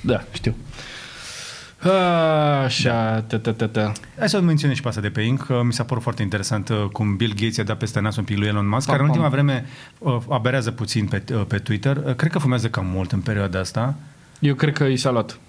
Da, 0.02 0.24
știu. 0.32 0.56
Așa, 2.64 3.22
ta, 3.28 3.38
ta, 3.40 3.52
ta, 3.54 3.68
ta. 3.68 3.92
Hai 4.18 4.30
să 4.30 4.38
o 4.38 4.42
menționez 4.42 4.76
și 4.76 4.82
pe 4.82 4.88
asta 4.88 5.02
de 5.02 5.10
pe 5.10 5.22
Inc. 5.22 5.46
că 5.46 5.62
Mi 5.64 5.74
s-a 5.74 5.84
părut 5.84 6.04
foarte 6.04 6.22
interesant 6.22 6.70
uh, 6.70 6.84
cum 6.92 7.16
Bill 7.16 7.34
Gates 7.36 7.56
i-a 7.56 7.64
dat 7.64 7.78
peste 7.78 8.00
nas 8.00 8.16
un 8.16 8.24
pic 8.24 8.38
lui 8.38 8.48
Elon 8.48 8.68
Musk, 8.68 8.86
Pam, 8.88 8.96
care 8.96 9.08
în 9.08 9.10
ultima 9.16 9.30
pam. 9.30 9.46
vreme 9.46 9.66
uh, 10.00 10.18
aberează 10.30 10.72
puțin 10.72 11.06
pe, 11.08 11.24
uh, 11.34 11.42
pe 11.48 11.58
Twitter. 11.58 11.98
Uh, 12.06 12.16
Cred 12.16 12.32
că 12.32 12.40
fumează 12.40 12.68
cam 12.70 12.86
mult 12.86 13.12
în 13.12 13.20
perioada 13.20 13.60
asta. 13.60 13.96
Eu 14.40 14.56
cred 14.56 14.74
că 14.74 14.84
i 14.84 14.98
s-a 14.98 15.12
luat. 15.12 15.40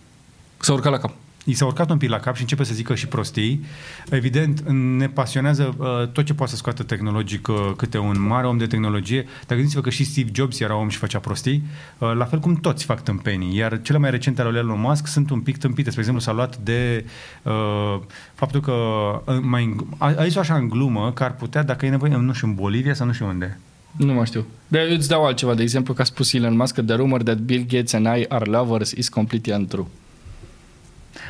S-a 0.58 0.72
urcat 0.72 0.92
la 0.92 0.98
cap. 0.98 1.14
I 1.44 1.52
s-a 1.52 1.66
urcat 1.66 1.90
un 1.90 1.96
pic 1.96 2.08
la 2.08 2.18
cap 2.18 2.34
și 2.34 2.40
începe 2.40 2.64
să 2.64 2.74
zică 2.74 2.94
și 2.94 3.06
prostii. 3.06 3.64
Evident, 4.10 4.60
ne 4.70 5.08
pasionează 5.08 5.74
uh, 5.78 6.08
tot 6.12 6.24
ce 6.24 6.34
poate 6.34 6.50
să 6.50 6.56
scoată 6.56 6.82
tehnologic 6.82 7.48
uh, 7.48 7.56
câte 7.76 7.98
un 7.98 8.26
mare 8.26 8.46
om 8.46 8.58
de 8.58 8.66
tehnologie. 8.66 9.24
Dar 9.46 9.56
gândiți-vă 9.56 9.80
că 9.80 9.90
și 9.90 10.04
Steve 10.04 10.30
Jobs 10.34 10.60
era 10.60 10.76
om 10.76 10.88
și 10.88 10.98
făcea 10.98 11.18
prostii, 11.18 11.62
uh, 11.98 12.12
la 12.14 12.24
fel 12.24 12.38
cum 12.38 12.54
toți 12.54 12.84
fac 12.84 13.02
tâmpenii. 13.02 13.56
Iar 13.56 13.82
cele 13.82 13.98
mai 13.98 14.10
recente 14.10 14.40
ale 14.40 14.50
lui 14.50 14.58
Elon 14.58 14.80
Musk 14.80 15.06
sunt 15.06 15.30
un 15.30 15.40
pic 15.40 15.58
tâmpite. 15.58 15.88
Spre 15.88 16.00
exemplu, 16.00 16.22
s-a 16.22 16.32
luat 16.32 16.56
de 16.56 17.04
uh, 17.42 17.98
faptul 18.34 18.60
că 18.60 18.72
uh, 18.72 19.38
mai, 19.42 19.76
a, 19.98 20.14
a 20.16 20.24
zis 20.24 20.36
așa 20.36 20.54
în 20.54 20.68
glumă 20.68 21.12
că 21.12 21.24
ar 21.24 21.34
putea, 21.34 21.62
dacă 21.62 21.86
e 21.86 21.90
nevoie, 21.90 22.16
nu 22.16 22.32
știu, 22.32 22.46
în 22.46 22.54
Bolivia 22.54 22.94
sau 22.94 23.06
nu 23.06 23.12
știu 23.12 23.26
unde. 23.26 23.58
Nu 23.96 24.12
mai 24.12 24.26
știu. 24.26 24.46
Dar 24.68 24.82
eu 24.82 24.94
îți 24.94 25.08
dau 25.08 25.24
altceva. 25.24 25.54
De 25.54 25.62
exemplu, 25.62 25.94
că 25.94 26.02
a 26.02 26.04
spus 26.04 26.32
Elon 26.32 26.56
Musk 26.56 26.74
că 26.74 26.82
the 26.82 26.94
rumor 26.94 27.22
that 27.22 27.38
Bill 27.38 27.64
Gates 27.68 27.92
and 27.92 28.06
I 28.06 28.24
are 28.28 28.44
lovers 28.44 28.90
is 28.90 29.08
completely 29.08 29.54
untrue. 29.54 29.86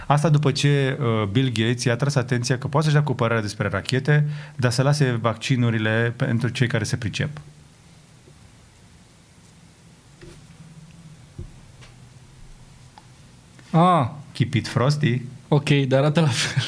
Asta 0.07 0.29
după 0.29 0.53
ce 0.53 0.99
uh, 1.01 1.27
Bill 1.27 1.49
Gates 1.49 1.85
i-a 1.85 1.97
tras 1.97 2.15
atenția 2.15 2.59
că 2.59 2.67
poate 2.67 2.87
să-și 2.87 2.99
dea 2.99 3.07
cu 3.07 3.15
părerea 3.15 3.43
despre 3.43 3.69
rachete, 3.69 4.29
dar 4.57 4.71
să 4.71 4.83
lase 4.83 5.11
vaccinurile 5.21 6.13
pentru 6.17 6.49
cei 6.49 6.67
care 6.67 6.85
se 6.85 6.97
pricep. 6.97 7.31
Ah, 13.71 14.09
Keep 14.33 14.55
it 14.55 14.69
frosty. 14.69 15.23
ok, 15.49 15.69
dar 15.71 15.99
arată 15.99 16.21
la 16.21 16.27
fel. 16.27 16.63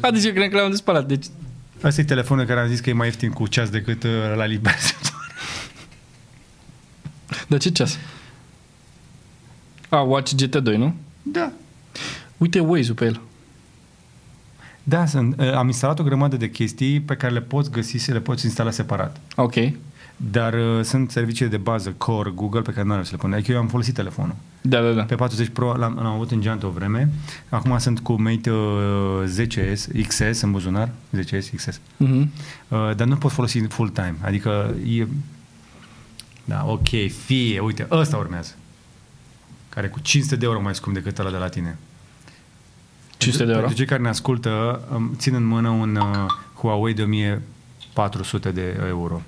A, 0.00 0.10
deci 0.10 0.24
eu 0.24 0.32
cred 0.32 0.50
că 0.50 0.56
l-am 0.56 0.70
de 0.70 0.76
spălat. 0.76 1.06
Deci, 1.06 1.26
Asta 1.82 2.00
e 2.00 2.04
telefonul 2.04 2.44
care 2.44 2.60
am 2.60 2.68
zis 2.68 2.80
că 2.80 2.90
e 2.90 2.92
mai 2.92 3.06
ieftin 3.06 3.30
cu 3.30 3.46
ceas 3.46 3.70
decât 3.70 4.02
uh, 4.02 4.10
la 4.36 4.44
liber. 4.44 4.74
dar 7.48 7.58
ce 7.58 7.70
ceas? 7.70 7.98
A, 9.88 10.00
Watch 10.00 10.32
GT2, 10.34 10.62
nu? 10.76 10.94
da. 11.22 11.52
Uite 12.42 12.60
Waze-ul 12.60 12.94
pe 12.96 13.04
el. 13.04 13.20
Da, 14.82 15.06
sunt, 15.06 15.40
uh, 15.40 15.52
am 15.54 15.66
instalat 15.66 15.98
o 15.98 16.02
grămadă 16.02 16.36
de 16.36 16.50
chestii 16.50 17.00
pe 17.00 17.16
care 17.16 17.32
le 17.32 17.40
poți 17.40 17.70
găsi 17.70 17.96
și 17.96 18.10
le 18.10 18.20
poți 18.20 18.44
instala 18.44 18.70
separat. 18.70 19.20
Ok. 19.36 19.54
Dar 20.16 20.54
uh, 20.54 20.84
sunt 20.84 21.10
servicii 21.10 21.48
de 21.48 21.56
bază, 21.56 21.94
Core, 21.98 22.30
Google, 22.30 22.60
pe 22.60 22.72
care 22.72 22.86
nu 22.86 22.92
are 22.92 23.02
să 23.02 23.08
le 23.12 23.16
pun. 23.16 23.32
Adică 23.32 23.52
eu 23.52 23.58
am 23.58 23.68
folosit 23.68 23.94
telefonul. 23.94 24.34
Da, 24.60 24.80
da, 24.80 24.92
da. 24.92 25.02
Pe 25.02 25.14
40 25.14 25.48
Pro 25.48 25.76
l-am, 25.76 25.94
l-am 25.94 26.06
avut 26.06 26.30
în 26.30 26.40
geantă 26.40 26.66
o 26.66 26.70
vreme. 26.70 27.08
Acum 27.48 27.78
sunt 27.78 28.00
cu 28.00 28.20
Mate 28.20 28.50
uh, 28.50 29.22
10S, 29.40 30.06
XS 30.06 30.40
în 30.40 30.50
buzunar. 30.50 30.90
10S, 31.16 31.54
XS. 31.54 31.80
Mhm. 31.96 32.32
Uh, 32.68 32.90
dar 32.96 33.06
nu 33.06 33.16
pot 33.16 33.30
folosi 33.30 33.58
full 33.58 33.88
time. 33.88 34.14
Adică 34.20 34.74
e... 34.86 35.06
Da, 36.44 36.64
ok, 36.66 36.88
fie, 37.24 37.60
uite, 37.60 37.86
ăsta 37.90 38.16
urmează. 38.16 38.54
Care 39.68 39.86
e 39.86 39.90
cu 39.90 40.00
500 40.00 40.36
de 40.36 40.44
euro 40.44 40.60
mai 40.60 40.74
scump 40.74 40.94
decât 40.94 41.18
ăla 41.18 41.30
de 41.30 41.36
la 41.36 41.48
tine. 41.48 41.76
500 43.22 43.44
de 43.44 43.50
euro? 43.50 43.60
Pentru 43.60 43.78
cei 43.78 43.86
care 43.86 44.02
ne 44.02 44.08
ascultă, 44.08 44.80
îmi 44.94 45.10
țin 45.16 45.34
în 45.34 45.44
mână 45.44 45.68
un 45.68 45.96
uh, 45.96 46.26
Huawei 46.54 46.94
de 46.94 47.02
1400 47.02 48.50
de 48.50 48.80
euro. 48.88 49.22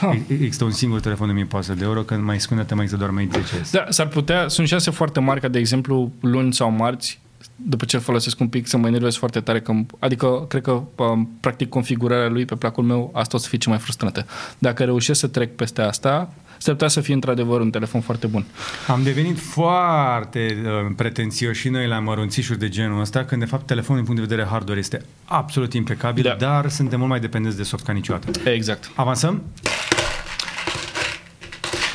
Ha. 0.00 0.12
E- 0.12 0.22
Există 0.28 0.64
un 0.64 0.70
singur 0.70 1.00
telefon 1.00 1.26
de 1.26 1.32
1400 1.32 1.78
de 1.78 1.84
euro, 1.84 2.02
când 2.02 2.22
mai 2.22 2.40
scundă 2.40 2.66
mai 2.74 2.84
există 2.84 3.04
doar 3.04 3.10
Mate 3.10 3.38
10S. 3.40 3.70
Da, 3.70 3.84
s-ar 3.88 4.06
putea, 4.06 4.48
sunt 4.48 4.68
șanse 4.68 4.90
foarte 4.90 5.20
mari 5.20 5.40
ca, 5.40 5.48
de 5.48 5.58
exemplu, 5.58 6.12
luni 6.20 6.52
sau 6.52 6.70
marți, 6.70 7.20
după 7.56 7.84
ce 7.84 7.96
îl 7.96 8.02
folosesc 8.02 8.40
un 8.40 8.48
pic, 8.48 8.66
să 8.66 8.76
mă 8.76 8.86
enervez 8.86 9.16
foarte 9.16 9.40
tare. 9.40 9.60
Că, 9.60 9.72
adică, 9.98 10.44
cred 10.48 10.62
că, 10.62 10.82
um, 10.96 11.30
practic, 11.40 11.68
configurarea 11.68 12.28
lui 12.28 12.44
pe 12.44 12.54
placul 12.54 12.84
meu, 12.84 13.10
asta 13.14 13.36
o 13.36 13.40
să 13.40 13.48
fie 13.48 13.58
cea 13.58 13.70
mai 13.70 13.78
frustrantă. 13.78 14.26
Dacă 14.58 14.84
reușesc 14.84 15.20
să 15.20 15.26
trec 15.26 15.54
peste 15.56 15.82
asta, 15.82 16.32
s-ar 16.62 16.74
putea 16.74 16.88
să 16.88 17.00
fie 17.00 17.14
într-adevăr 17.14 17.60
un 17.60 17.70
telefon 17.70 18.00
foarte 18.00 18.26
bun. 18.26 18.44
Am 18.86 19.02
devenit 19.02 19.38
foarte 19.40 20.62
uh, 20.64 20.92
pretențioși 20.96 21.60
și 21.60 21.68
noi 21.68 21.86
la 21.86 21.98
mărunțișuri 21.98 22.58
de 22.58 22.68
genul 22.68 23.00
ăsta, 23.00 23.24
când 23.24 23.40
de 23.40 23.46
fapt 23.46 23.66
telefonul 23.66 23.96
din 23.96 24.04
punct 24.12 24.20
de 24.20 24.34
vedere 24.34 24.48
hardware 24.50 24.80
este 24.80 25.04
absolut 25.24 25.72
impecabil, 25.72 26.22
Da. 26.22 26.34
dar 26.38 26.68
suntem 26.70 26.98
mult 26.98 27.10
mai 27.10 27.20
dependenți 27.20 27.56
de 27.56 27.62
soft 27.62 27.84
ca 27.84 27.92
niciodată. 27.92 28.50
Exact. 28.50 28.90
Avansăm? 28.94 29.42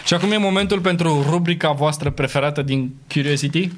Și 0.06 0.14
acum 0.14 0.32
e 0.32 0.38
momentul 0.38 0.80
pentru 0.80 1.26
rubrica 1.30 1.72
voastră 1.72 2.10
preferată 2.10 2.62
din 2.62 2.96
Curiosity. 3.14 3.72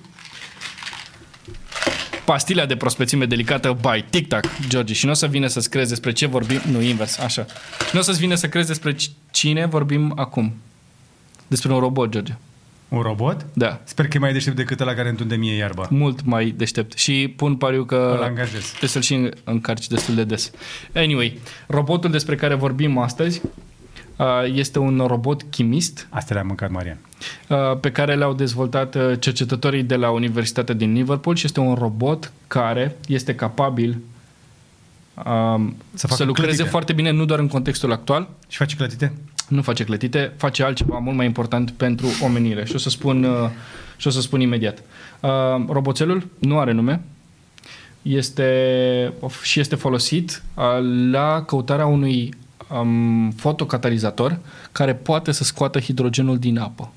Pastila 2.26 2.66
de 2.66 2.76
prospețime 2.76 3.26
delicată 3.26 3.78
by 3.82 4.06
Tic 4.10 4.28
Tac, 4.28 4.46
George. 4.68 4.94
Și 4.94 5.06
nu 5.06 5.12
o 5.12 5.14
să 5.14 5.28
vină 5.28 5.48
să-ți 5.48 5.70
crezi 5.70 5.90
despre 5.90 6.12
ce 6.12 6.26
vorbim, 6.26 6.60
nu 6.72 6.82
invers, 6.82 7.18
așa. 7.20 7.46
Nu 7.94 8.00
o 8.00 8.02
să-ți 8.02 8.20
vină 8.20 8.36
să 8.36 8.48
crezi 8.50 8.68
despre 8.68 8.94
c- 8.94 9.12
cine 9.32 9.66
vorbim 9.66 10.14
acum. 10.16 10.54
Despre 11.50 11.74
un 11.74 11.80
robot, 11.80 12.10
George. 12.12 12.34
Un 12.90 13.02
robot? 13.02 13.46
Da, 13.54 13.82
Sper 13.84 14.08
că 14.08 14.18
e 14.18 14.20
mai 14.20 14.34
deștept 14.34 14.56
decât 14.56 14.80
ăla 14.80 14.94
care 14.94 15.10
întunde 15.10 15.36
mie 15.36 15.54
iarba. 15.56 15.88
mult 15.90 16.26
mai 16.26 16.54
deștept. 16.58 16.98
Și 16.98 17.34
pun 17.36 17.56
pariu 17.56 17.84
că 17.84 18.14
Îl 18.18 18.24
angajez. 18.24 18.66
trebuie 18.68 18.90
să-l 18.90 19.02
și 19.02 19.30
încarci 19.44 19.88
destul 19.88 20.16
de 20.16 20.24
des. 20.24 20.52
Anyway, 20.96 21.40
robotul 21.68 22.12
despre 22.12 22.36
care 22.36 22.54
vorbim 22.56 22.98
astăzi 22.98 23.42
uh, 24.18 24.26
este 24.54 24.80
un 24.80 25.04
robot 25.08 25.42
chimist 25.50 26.08
Astea 26.10 26.36
le-am 26.36 26.48
mâncat, 26.48 26.70
Marian. 26.70 26.98
uh, 27.50 27.58
pe 27.80 27.92
care 27.92 28.16
le-au 28.16 28.34
dezvoltat 28.34 28.96
uh, 28.96 29.14
cercetătorii 29.20 29.84
de 29.84 29.96
la 29.96 30.10
Universitatea 30.10 30.76
din 30.76 30.94
Liverpool 30.94 31.36
și 31.36 31.46
este 31.46 31.60
un 31.60 31.74
robot 31.74 32.32
care 32.48 32.96
este 33.08 33.36
capabil 33.36 33.98
um, 35.26 35.76
Să 35.94 35.98
să, 35.98 36.08
facă 36.08 36.16
să 36.16 36.24
lucreze 36.24 36.48
clătite. 36.50 36.70
foarte 36.70 36.94
bine 36.94 37.12
nu 37.12 37.26
doar 37.26 37.40
în 37.40 37.48
contextul 37.48 37.92
actual, 37.92 38.30
Și 38.48 38.58
face 38.58 38.76
clătite? 38.76 39.14
Nu 39.50 39.62
face 39.62 39.84
clătite, 39.84 40.34
face 40.38 40.64
altceva 40.64 40.98
mult 40.98 41.16
mai 41.16 41.26
important 41.26 41.72
pentru 41.72 42.08
omenire. 42.24 42.66
Și 42.66 42.76
o 42.76 42.78
să 42.78 42.90
spun, 42.90 43.24
uh, 43.24 43.50
și 43.98 44.08
o 44.08 44.10
să 44.10 44.22
spun 44.22 44.42
imediat. 44.42 44.84
Uh, 45.20 45.30
roboțelul 45.68 46.28
nu 46.40 46.60
are 46.60 46.72
nume, 46.72 47.02
este, 48.02 49.14
și 49.42 49.60
este 49.60 49.76
folosit 49.76 50.44
uh, 50.56 50.64
la 51.12 51.44
căutarea 51.46 51.86
unui 51.86 52.34
um, 52.82 53.32
fotocatalizator 53.32 54.40
care 54.72 54.94
poate 54.94 55.32
să 55.32 55.44
scoată 55.44 55.80
hidrogenul 55.80 56.38
din 56.38 56.58
apă 56.60 56.92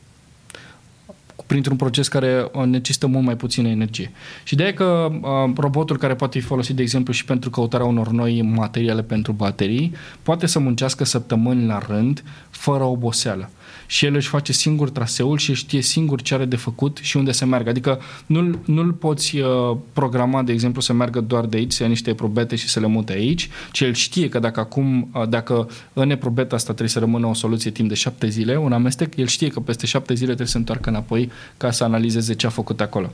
printr-un 1.52 1.76
proces 1.76 2.08
care 2.08 2.50
uh, 2.52 2.64
necesită 2.64 3.06
mult 3.06 3.24
mai 3.24 3.36
puțină 3.36 3.68
energie. 3.68 4.12
Și 4.42 4.54
de 4.54 4.72
că 4.74 5.08
uh, 5.10 5.52
robotul 5.56 5.98
care 5.98 6.14
poate 6.14 6.38
fi 6.38 6.46
folosit, 6.46 6.76
de 6.76 6.82
exemplu, 6.82 7.12
și 7.12 7.24
pentru 7.24 7.50
căutarea 7.50 7.86
unor 7.86 8.08
noi 8.08 8.42
materiale 8.42 9.02
pentru 9.02 9.32
baterii, 9.32 9.92
poate 10.22 10.46
să 10.46 10.58
muncească 10.58 11.04
săptămâni 11.04 11.66
la 11.66 11.78
rând, 11.78 12.24
fără 12.50 12.84
oboseală 12.84 13.50
și 13.86 14.04
el 14.04 14.14
își 14.14 14.28
face 14.28 14.52
singur 14.52 14.90
traseul 14.90 15.38
și 15.38 15.54
știe 15.54 15.82
singur 15.82 16.22
ce 16.22 16.34
are 16.34 16.44
de 16.44 16.56
făcut 16.56 16.98
și 17.02 17.16
unde 17.16 17.32
să 17.32 17.44
meargă. 17.44 17.68
Adică 17.68 18.00
nu-l, 18.26 18.58
nu-l 18.64 18.92
poți 18.92 19.36
uh, 19.38 19.76
programa, 19.92 20.42
de 20.42 20.52
exemplu, 20.52 20.80
să 20.80 20.92
meargă 20.92 21.20
doar 21.20 21.44
de 21.44 21.56
aici, 21.56 21.72
să 21.72 21.82
ia 21.82 21.88
niște 21.88 22.14
probete 22.14 22.56
și 22.56 22.68
să 22.68 22.80
le 22.80 22.86
mute 22.86 23.12
aici, 23.12 23.48
ci 23.72 23.80
el 23.80 23.92
știe 23.92 24.28
că 24.28 24.38
dacă 24.38 24.60
acum, 24.60 25.10
uh, 25.14 25.28
dacă 25.28 25.68
în 25.92 26.10
eprobeta 26.10 26.54
asta 26.54 26.66
trebuie 26.66 26.88
să 26.88 26.98
rămână 26.98 27.26
o 27.26 27.34
soluție 27.34 27.70
timp 27.70 27.88
de 27.88 27.94
șapte 27.94 28.28
zile, 28.28 28.56
un 28.56 28.72
amestec, 28.72 29.16
el 29.16 29.26
știe 29.26 29.48
că 29.48 29.60
peste 29.60 29.86
șapte 29.86 30.14
zile 30.14 30.26
trebuie 30.26 30.46
să 30.46 30.52
se 30.52 30.58
întoarcă 30.58 30.88
înapoi 30.88 31.30
ca 31.56 31.70
să 31.70 31.84
analizeze 31.84 32.34
ce 32.34 32.46
a 32.46 32.50
făcut 32.50 32.80
acolo. 32.80 33.12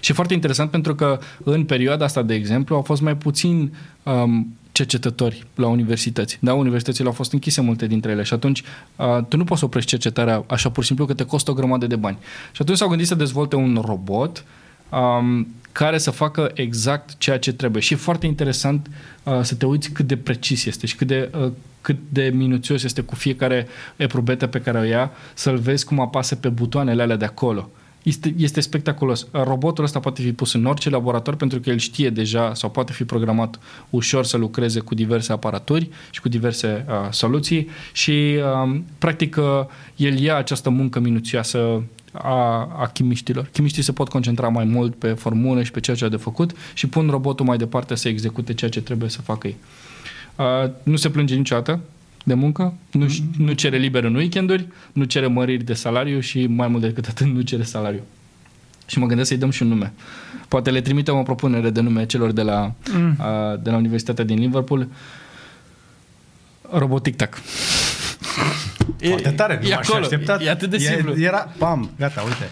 Și 0.00 0.10
e 0.10 0.14
foarte 0.14 0.34
interesant 0.34 0.70
pentru 0.70 0.94
că 0.94 1.18
în 1.44 1.64
perioada 1.64 2.04
asta, 2.04 2.22
de 2.22 2.34
exemplu, 2.34 2.74
au 2.74 2.82
fost 2.82 3.02
mai 3.02 3.16
puțin 3.16 3.72
um, 4.02 4.56
cercetători 4.76 5.46
la 5.54 5.66
universități. 5.66 6.38
Da, 6.40 6.54
universitățile 6.54 7.06
au 7.06 7.12
fost 7.12 7.32
închise 7.32 7.60
multe 7.60 7.86
dintre 7.86 8.10
ele 8.10 8.22
și 8.22 8.32
atunci 8.32 8.62
uh, 8.96 9.24
tu 9.28 9.36
nu 9.36 9.44
poți 9.44 9.60
să 9.60 9.64
oprești 9.64 9.90
cercetarea 9.90 10.44
așa 10.46 10.70
pur 10.70 10.82
și 10.82 10.86
simplu 10.88 11.06
că 11.06 11.14
te 11.14 11.24
costă 11.24 11.50
o 11.50 11.54
grămadă 11.54 11.86
de 11.86 11.96
bani. 11.96 12.18
Și 12.52 12.62
atunci 12.62 12.76
s-au 12.78 12.88
gândit 12.88 13.06
să 13.06 13.14
dezvolte 13.14 13.56
un 13.56 13.82
robot 13.84 14.44
um, 14.90 15.46
care 15.72 15.98
să 15.98 16.10
facă 16.10 16.50
exact 16.54 17.18
ceea 17.18 17.38
ce 17.38 17.52
trebuie. 17.52 17.82
Și 17.82 17.92
e 17.92 17.96
foarte 17.96 18.26
interesant 18.26 18.90
uh, 19.22 19.40
să 19.42 19.54
te 19.54 19.66
uiți 19.66 19.90
cât 19.90 20.06
de 20.06 20.16
precis 20.16 20.64
este 20.64 20.86
și 20.86 20.96
cât 20.96 21.06
de, 21.06 21.30
uh, 21.40 21.52
cât 21.80 21.96
de 22.08 22.30
minuțios 22.34 22.82
este 22.82 23.00
cu 23.00 23.14
fiecare 23.14 23.66
eprobetă 23.96 24.46
pe 24.46 24.60
care 24.60 24.78
o 24.78 24.82
ia, 24.82 25.10
să-l 25.34 25.56
vezi 25.56 25.84
cum 25.84 26.00
apasă 26.00 26.34
pe 26.34 26.48
butoanele 26.48 27.02
alea 27.02 27.16
de 27.16 27.24
acolo. 27.24 27.70
Este, 28.06 28.34
este 28.36 28.60
spectaculos. 28.60 29.26
Robotul 29.30 29.84
ăsta 29.84 30.00
poate 30.00 30.22
fi 30.22 30.32
pus 30.32 30.52
în 30.52 30.64
orice 30.64 30.90
laborator 30.90 31.34
pentru 31.34 31.60
că 31.60 31.70
el 31.70 31.78
știe 31.78 32.10
deja 32.10 32.54
sau 32.54 32.70
poate 32.70 32.92
fi 32.92 33.04
programat 33.04 33.58
ușor 33.90 34.24
să 34.24 34.36
lucreze 34.36 34.80
cu 34.80 34.94
diverse 34.94 35.32
aparaturi 35.32 35.88
și 36.10 36.20
cu 36.20 36.28
diverse 36.28 36.84
uh, 36.88 36.94
soluții 37.10 37.68
și 37.92 38.38
uh, 38.70 38.80
practic 38.98 39.36
uh, 39.36 39.44
el 39.96 40.18
ia 40.18 40.36
această 40.36 40.70
muncă 40.70 41.00
minuțioasă 41.00 41.82
a, 42.12 42.68
a 42.78 42.90
chimiștilor. 42.92 43.48
Chimiștii 43.52 43.82
se 43.82 43.92
pot 43.92 44.08
concentra 44.08 44.48
mai 44.48 44.64
mult 44.64 44.94
pe 44.94 45.12
formule 45.12 45.62
și 45.62 45.70
pe 45.70 45.80
ceea 45.80 45.96
ce 45.96 46.04
a 46.04 46.08
de 46.08 46.16
făcut 46.16 46.52
și 46.74 46.86
pun 46.86 47.08
robotul 47.10 47.46
mai 47.46 47.56
departe 47.56 47.94
să 47.94 48.08
execute 48.08 48.54
ceea 48.54 48.70
ce 48.70 48.80
trebuie 48.80 49.08
să 49.08 49.22
facă 49.22 49.46
ei. 49.46 49.56
Uh, 50.36 50.70
nu 50.82 50.96
se 50.96 51.10
plânge 51.10 51.34
niciodată, 51.34 51.80
de 52.26 52.34
muncă, 52.34 52.74
nu, 52.90 53.06
mm-hmm. 53.06 53.36
nu 53.38 53.52
cere 53.52 53.76
liber 53.76 54.04
în 54.04 54.14
weekenduri, 54.14 54.68
nu 54.92 55.04
cere 55.04 55.26
măriri 55.26 55.64
de 55.64 55.74
salariu 55.74 56.20
și 56.20 56.46
mai 56.46 56.68
mult 56.68 56.82
decât 56.82 57.06
atât 57.06 57.26
nu 57.26 57.40
cere 57.40 57.62
salariu. 57.62 58.00
Și 58.86 58.98
mă 58.98 59.06
gândesc 59.06 59.28
să-i 59.28 59.38
dăm 59.38 59.50
și 59.50 59.62
un 59.62 59.68
nume. 59.68 59.92
Poate 60.48 60.70
le 60.70 60.80
trimitem 60.80 61.16
o 61.16 61.22
propunere 61.22 61.70
de 61.70 61.80
nume 61.80 62.06
celor 62.06 62.32
de 62.32 62.42
la, 62.42 62.72
mm. 62.94 63.14
a, 63.18 63.56
de 63.62 63.70
la 63.70 63.76
Universitatea 63.76 64.24
din 64.24 64.38
Liverpool. 64.38 64.88
Robotic 66.70 67.16
Tac. 67.16 67.40
Foarte 68.98 69.30
tare, 69.30 69.58
nu 69.62 69.68
e 69.68 69.74
m-aș 69.74 69.88
acolo, 69.88 70.02
așteptat. 70.02 70.42
e 70.42 70.50
atât 70.50 70.70
de 70.70 70.76
E- 70.76 70.78
simplu. 70.78 71.20
Era, 71.20 71.52
pam, 71.58 71.90
gata, 71.98 72.22
uite. 72.22 72.50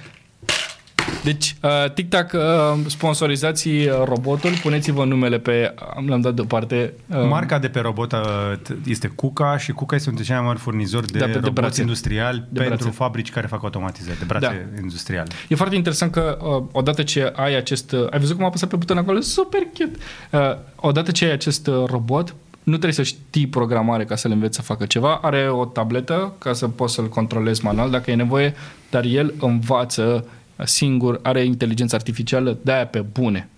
Deci, 1.25 1.57
uh, 1.63 1.91
TikTok, 1.95 2.33
uh, 2.33 2.41
sponsorizați 2.87 3.69
uh, 3.69 3.87
robotul, 4.05 4.51
puneți-vă 4.63 5.05
numele 5.05 5.39
pe... 5.39 5.75
Am 5.97 6.07
l-am 6.09 6.21
dat 6.21 6.35
deoparte. 6.35 6.93
Uh, 7.07 7.17
Marca 7.29 7.59
de 7.59 7.69
pe 7.69 7.81
robot 7.81 8.13
uh, 8.13 8.19
t- 8.59 8.77
este 8.87 9.07
Kuka 9.09 9.57
și 9.59 9.73
Kuka 9.73 9.95
este 9.97 10.09
unul 10.09 10.19
dintre 10.19 10.25
cei 10.25 10.35
mai 10.35 10.45
mari 10.47 10.59
furnizori 10.59 11.07
de, 11.13 11.19
Da, 11.19 11.25
pe- 11.25 11.31
de 11.31 11.37
roboți 11.39 11.53
brațe. 11.55 11.81
industriali 11.81 12.39
De 12.49 12.59
pentru 12.61 12.77
brațe. 12.77 12.91
fabrici 12.97 13.31
care 13.31 13.47
fac 13.47 13.63
automatizări, 13.63 14.19
de 14.19 14.25
brațe 14.25 14.73
industriale. 14.81 15.29
E 15.49 15.55
foarte 15.55 15.75
interesant 15.77 16.13
că 16.13 16.39
uh, 16.43 16.63
odată 16.73 17.03
ce 17.03 17.33
ai 17.37 17.57
acest... 17.57 17.93
Uh, 17.93 18.07
ai 18.11 18.19
văzut 18.19 18.35
cum 18.35 18.45
a 18.45 18.49
apăsat 18.49 18.69
pe 18.69 18.77
buton 18.77 18.97
acolo? 18.99 19.21
Super 19.21 19.61
cute! 19.79 19.99
Uh, 20.31 20.57
odată 20.77 21.11
ce 21.11 21.25
ai 21.25 21.33
acest 21.33 21.67
uh, 21.67 21.75
robot, 21.87 22.29
nu 22.63 22.73
trebuie 22.73 22.93
să 22.93 23.03
știi 23.03 23.47
programare 23.47 24.05
ca 24.05 24.17
să-l 24.17 24.31
înveți 24.31 24.57
să 24.57 24.63
facă 24.63 24.87
ceva. 24.87 25.19
Are 25.23 25.49
o 25.51 25.65
tabletă 25.65 26.33
ca 26.39 26.53
să 26.53 26.69
poți 26.69 26.95
să-l 26.95 27.09
controlezi 27.09 27.65
manual 27.65 27.91
dacă 27.91 28.11
e 28.11 28.15
nevoie, 28.15 28.55
dar 28.91 29.05
el 29.05 29.35
învață 29.41 30.25
singur, 30.65 31.21
are 31.23 31.45
inteligență 31.45 31.95
artificială 31.95 32.59
de-aia 32.63 32.87
pe 32.87 33.01
bune. 33.01 33.49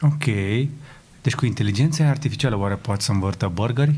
Ok. 0.00 0.24
Deci 1.22 1.34
cu 1.34 1.46
inteligența 1.46 2.08
artificială 2.08 2.56
oare 2.56 2.74
poate 2.74 3.02
să 3.02 3.12
învârtă 3.12 3.50
burgeri? 3.54 3.94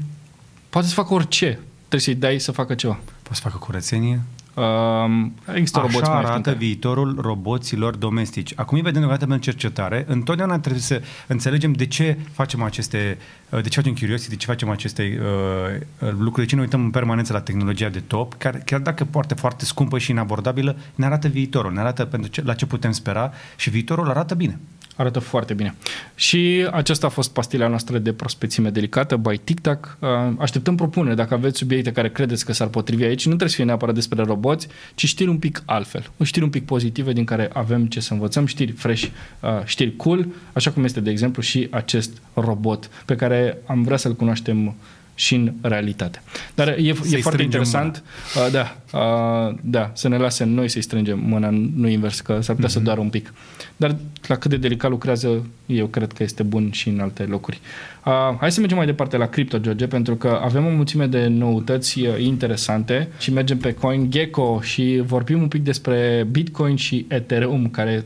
Poate 0.68 0.86
să 0.86 0.94
facă 0.94 1.14
orice. 1.14 1.58
Trebuie 1.78 2.00
să-i 2.00 2.14
dai 2.14 2.38
să 2.38 2.52
facă 2.52 2.74
ceva. 2.74 2.92
Poate 3.22 3.34
să 3.34 3.40
facă 3.40 3.56
curățenie? 3.56 4.20
Um, 4.54 5.34
există 5.54 5.78
roboți 5.78 6.02
Așa 6.02 6.12
mai 6.12 6.20
arată 6.20 6.48
ieftini. 6.48 6.68
viitorul 6.68 7.18
roboților 7.20 7.96
domestici. 7.96 8.52
Acum 8.56 8.76
îi 8.76 8.82
vedem 8.82 9.00
deocamdată 9.00 9.26
pentru 9.26 9.50
cercetare. 9.50 10.04
Întotdeauna 10.08 10.58
trebuie 10.58 10.82
să 10.82 11.02
înțelegem 11.26 11.72
de 11.72 11.86
ce 11.86 12.18
facem 12.32 12.62
aceste, 12.62 13.18
uh, 13.50 13.62
de 13.62 13.68
ce 13.68 13.80
facem 13.80 13.94
Curiosity, 13.94 14.30
de 14.30 14.36
ce 14.36 14.46
facem 14.46 14.68
aceste 14.70 15.20
uh, 15.20 16.08
lucruri, 16.18 16.40
de 16.40 16.46
ce 16.46 16.54
ne 16.54 16.60
uităm 16.60 16.80
în 16.80 16.90
permanență 16.90 17.32
la 17.32 17.40
tehnologia 17.40 17.88
de 17.88 18.00
top, 18.00 18.34
care, 18.34 18.62
chiar 18.64 18.80
dacă 18.80 19.04
poate 19.04 19.34
foarte 19.34 19.64
scumpă 19.64 19.98
și 19.98 20.10
inabordabilă, 20.10 20.76
ne 20.94 21.04
arată 21.04 21.28
viitorul, 21.28 21.72
ne 21.72 21.80
arată 21.80 22.04
pentru 22.04 22.30
ce, 22.30 22.42
la 22.42 22.54
ce 22.54 22.66
putem 22.66 22.90
spera 22.90 23.32
și 23.56 23.70
viitorul 23.70 24.08
arată 24.08 24.34
bine. 24.34 24.58
Arată 24.96 25.18
foarte 25.18 25.54
bine. 25.54 25.74
Și 26.14 26.68
aceasta 26.72 27.06
a 27.06 27.10
fost 27.10 27.32
pastila 27.32 27.66
noastră 27.66 27.98
de 27.98 28.12
prospețime 28.12 28.70
delicată 28.70 29.16
by 29.16 29.38
TikTok. 29.44 29.96
Uh, 30.00 30.08
Așteptăm 30.38 30.76
propuneri. 30.76 31.16
Dacă 31.16 31.34
aveți 31.34 31.58
subiecte 31.58 31.92
care 31.92 32.10
credeți 32.10 32.44
că 32.44 32.52
s-ar 32.52 32.68
potrivi 32.68 33.04
aici, 33.04 33.22
nu 33.22 33.28
trebuie 33.28 33.48
să 33.48 33.54
fie 33.54 33.64
neapărat 33.64 33.94
despre 33.94 34.22
roboți, 34.22 34.68
ci 34.94 35.06
știri 35.06 35.28
un 35.28 35.38
pic 35.38 35.62
altfel. 35.64 36.10
Știri 36.22 36.44
un 36.44 36.50
pic 36.50 36.64
pozitive 36.64 37.12
din 37.12 37.24
care 37.24 37.50
avem 37.52 37.86
ce 37.86 38.00
să 38.00 38.12
învățăm, 38.12 38.46
știri 38.46 38.72
fresh, 38.72 39.02
uh, 39.40 39.50
știri 39.64 39.96
cool, 39.96 40.26
așa 40.52 40.70
cum 40.70 40.84
este, 40.84 41.00
de 41.00 41.10
exemplu, 41.10 41.42
și 41.42 41.68
acest 41.70 42.22
robot 42.34 42.90
pe 43.04 43.16
care 43.16 43.58
am 43.66 43.82
vrea 43.82 43.96
să-l 43.96 44.14
cunoaștem 44.14 44.74
și 45.14 45.34
în 45.34 45.52
realitate. 45.60 46.22
Dar 46.54 46.68
e, 46.68 46.88
e 46.88 46.92
foarte 46.92 47.20
strângem 47.20 47.44
interesant, 47.44 48.02
uh, 48.36 48.52
da, 48.52 48.76
uh, 48.98 49.54
da, 49.60 49.90
să 49.94 50.08
ne 50.08 50.16
lase 50.16 50.44
noi 50.44 50.68
să-i 50.68 50.82
strângem 50.82 51.18
mâna, 51.18 51.48
nu 51.76 51.88
invers, 51.88 52.20
că 52.20 52.40
s-ar 52.40 52.54
putea 52.54 52.70
mm-hmm. 52.70 52.72
să 52.72 52.80
doară 52.80 53.00
un 53.00 53.08
pic. 53.08 53.32
Dar 53.76 53.96
la 54.26 54.36
cât 54.36 54.50
de 54.50 54.56
delicat 54.56 54.90
lucrează, 54.90 55.46
eu 55.66 55.86
cred 55.86 56.12
că 56.12 56.22
este 56.22 56.42
bun 56.42 56.70
și 56.70 56.88
în 56.88 57.00
alte 57.00 57.22
locuri. 57.22 57.60
Uh, 58.04 58.36
hai 58.38 58.52
să 58.52 58.60
mergem 58.60 58.76
mai 58.76 58.86
departe 58.86 59.16
la 59.16 59.26
cripto, 59.26 59.58
George, 59.58 59.86
pentru 59.86 60.16
că 60.16 60.40
avem 60.42 60.66
o 60.66 60.70
mulțime 60.70 61.06
de 61.06 61.26
noutăți 61.26 62.00
uh, 62.00 62.14
interesante 62.18 63.08
și 63.18 63.32
mergem 63.32 63.58
pe 63.58 63.74
CoinGecko 63.74 64.60
și 64.62 65.02
vorbim 65.04 65.40
un 65.40 65.48
pic 65.48 65.62
despre 65.62 66.26
Bitcoin 66.30 66.76
și 66.76 67.06
Ethereum, 67.08 67.68
care... 67.68 68.04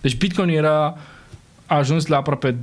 Deci 0.00 0.16
Bitcoin 0.16 0.48
era 0.48 0.98
a 1.66 1.74
ajuns 1.76 2.06
la 2.06 2.16
aproape 2.16 2.56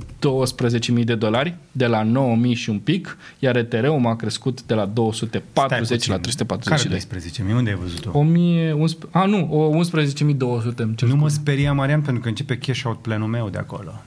12.000 0.98 1.04
de 1.04 1.14
dolari, 1.14 1.54
de 1.72 1.86
la 1.86 2.04
9.000 2.04 2.54
și 2.54 2.70
un 2.70 2.78
pic, 2.78 3.16
iar 3.38 3.56
Ethereum 3.56 4.06
a 4.06 4.16
crescut 4.16 4.62
de 4.62 4.74
la 4.74 4.84
240 4.84 6.06
la 6.08 6.18
340 6.18 6.68
Care 6.68 6.82
de 6.82 6.88
12? 6.88 7.42
Mie 7.42 7.54
unde 7.54 7.70
ai 7.70 7.76
văzut-o? 7.76 8.18
1100, 8.18 9.06
a, 9.10 9.24
nu, 9.24 9.48
o 9.50 9.84
11.200, 9.84 10.76
îmi 10.76 10.94
cer 10.94 11.08
Nu 11.08 11.14
mă 11.14 11.28
scuze. 11.28 11.40
speria, 11.40 11.72
Marian, 11.72 12.00
pentru 12.00 12.22
că 12.22 12.28
începe 12.28 12.58
cash 12.58 12.82
out 12.84 12.98
planul 12.98 13.28
meu 13.28 13.48
de 13.48 13.58
acolo. 13.58 14.02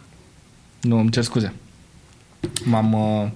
Nu, 0.82 1.00
îmi 1.00 1.10
cer 1.12 1.24
scuze. 1.24 1.54
M-am... 2.64 2.94
Uh... 2.94 3.28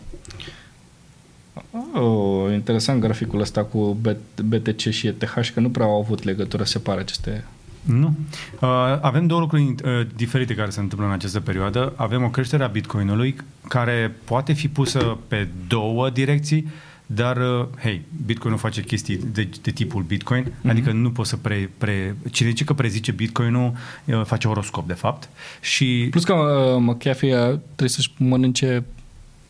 Oh, 1.93 2.53
interesant 2.53 3.01
graficul 3.01 3.39
ăsta 3.41 3.63
cu 3.63 3.97
B- 4.01 4.41
BTC 4.43 4.79
și 4.89 5.07
ETH, 5.07 5.49
că 5.53 5.59
nu 5.59 5.69
prea 5.69 5.85
au 5.85 5.99
avut 5.99 6.23
legătură, 6.23 6.63
se 6.63 6.79
pare, 6.79 6.99
aceste... 6.99 7.45
Nu. 7.81 8.15
Uh, 8.59 8.69
avem 9.01 9.27
două 9.27 9.39
lucruri 9.39 9.63
uh, 9.63 10.07
diferite 10.15 10.55
care 10.55 10.69
se 10.69 10.79
întâmplă 10.79 11.07
în 11.07 11.13
această 11.13 11.39
perioadă. 11.39 11.93
Avem 11.95 12.23
o 12.23 12.29
creștere 12.29 12.63
a 12.63 12.67
bitcoinului 12.67 13.35
care 13.67 14.15
poate 14.23 14.53
fi 14.53 14.67
pusă 14.67 15.17
pe 15.27 15.47
două 15.67 16.09
direcții, 16.09 16.67
dar, 17.05 17.37
uh, 17.37 17.67
hei, 17.81 18.01
bitcoinul 18.25 18.59
face 18.59 18.81
chestii 18.81 19.19
de, 19.31 19.49
de 19.61 19.71
tipul 19.71 20.03
bitcoin, 20.03 20.43
mm-hmm. 20.43 20.69
adică 20.69 20.91
nu 20.91 21.11
poți 21.11 21.29
să 21.29 21.37
pre, 21.37 21.69
pre... 21.77 22.15
Cine 22.31 22.49
zice 22.49 22.63
că 22.63 22.73
prezice 22.73 23.11
bitcoinul 23.11 23.73
uh, 24.05 24.21
face 24.25 24.47
horoscop, 24.47 24.87
de 24.87 24.93
fapt. 24.93 25.29
Și 25.61 26.07
Plus 26.09 26.23
că 26.23 26.33
uh, 26.33 26.77
McAfee 26.79 27.35
uh, 27.35 27.59
trebuie 27.65 27.89
să-și 27.89 28.11
mănânce 28.17 28.83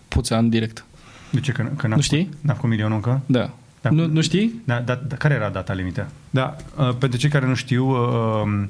puța 0.08 0.38
în 0.38 0.50
direct. 0.50 0.86
de 1.30 1.40
ce? 1.40 1.52
Că, 1.52 1.70
că 1.78 1.88
n-a, 1.88 1.96
Nu 1.96 2.02
știi? 2.02 2.30
N-a 2.42 2.54
făcut 2.54 2.70
milionul 2.70 2.96
încă? 2.96 3.22
Da. 3.26 3.54
Da. 3.82 3.90
Nu, 3.90 4.08
nu 4.08 4.22
știi? 4.22 4.62
Da, 4.66 4.80
da, 4.80 4.96
da, 5.08 5.16
care 5.16 5.34
era 5.34 5.50
data 5.50 5.74
limită? 5.74 6.08
Da, 6.30 6.56
uh, 6.78 6.96
pentru 7.00 7.20
cei 7.20 7.30
care 7.30 7.46
nu 7.46 7.54
știu, 7.56 7.90
uh, 7.90 8.64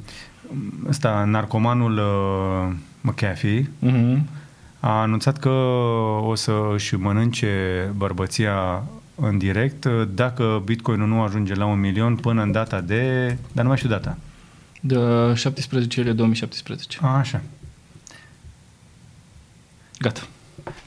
ăsta, 0.88 1.24
narcomanul 1.24 1.98
uh, 1.98 2.76
McAfee 3.02 3.70
Mhm. 3.80 4.28
a 4.80 5.02
anunțat 5.02 5.38
că 5.38 5.50
o 6.24 6.36
să 6.36 6.52
își 6.74 6.96
mănânce 6.96 7.50
bărbăția 7.96 8.84
în 9.16 9.38
direct 9.38 9.84
uh, 9.86 10.08
dacă 10.14 10.62
Bitcoin 10.66 11.02
nu 11.04 11.22
ajunge 11.22 11.54
la 11.54 11.66
un 11.66 11.80
milion 11.80 12.16
până 12.16 12.42
în 12.42 12.52
data 12.52 12.82
de... 12.82 13.26
Dar 13.52 13.64
nu 13.64 13.68
mai 13.70 13.78
știu 13.78 13.90
data. 13.90 14.18
De 14.82 14.98
17 15.36 16.00
iulie 16.00 16.14
2017. 16.14 16.98
A, 17.02 17.18
așa. 17.18 17.42
Gata. 20.00 20.22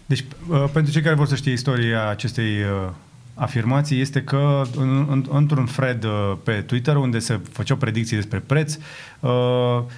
Deci, 0.07 0.25
uh, 0.49 0.65
pentru 0.73 0.93
cei 0.93 1.03
care 1.03 1.15
vor 1.15 1.27
să 1.27 1.35
știe 1.35 1.53
istoria 1.53 2.09
acestei 2.09 2.49
uh, 3.37 3.43
afirmații, 3.43 4.01
este 4.01 4.23
că 4.23 4.63
în, 4.77 5.07
în, 5.11 5.25
într-un 5.31 5.65
thread 5.65 6.05
uh, 6.05 6.33
pe 6.43 6.53
Twitter, 6.53 6.97
unde 6.97 7.19
se 7.19 7.41
făceau 7.53 7.77
predicții 7.77 8.17
despre 8.17 8.43
preț, 8.47 8.79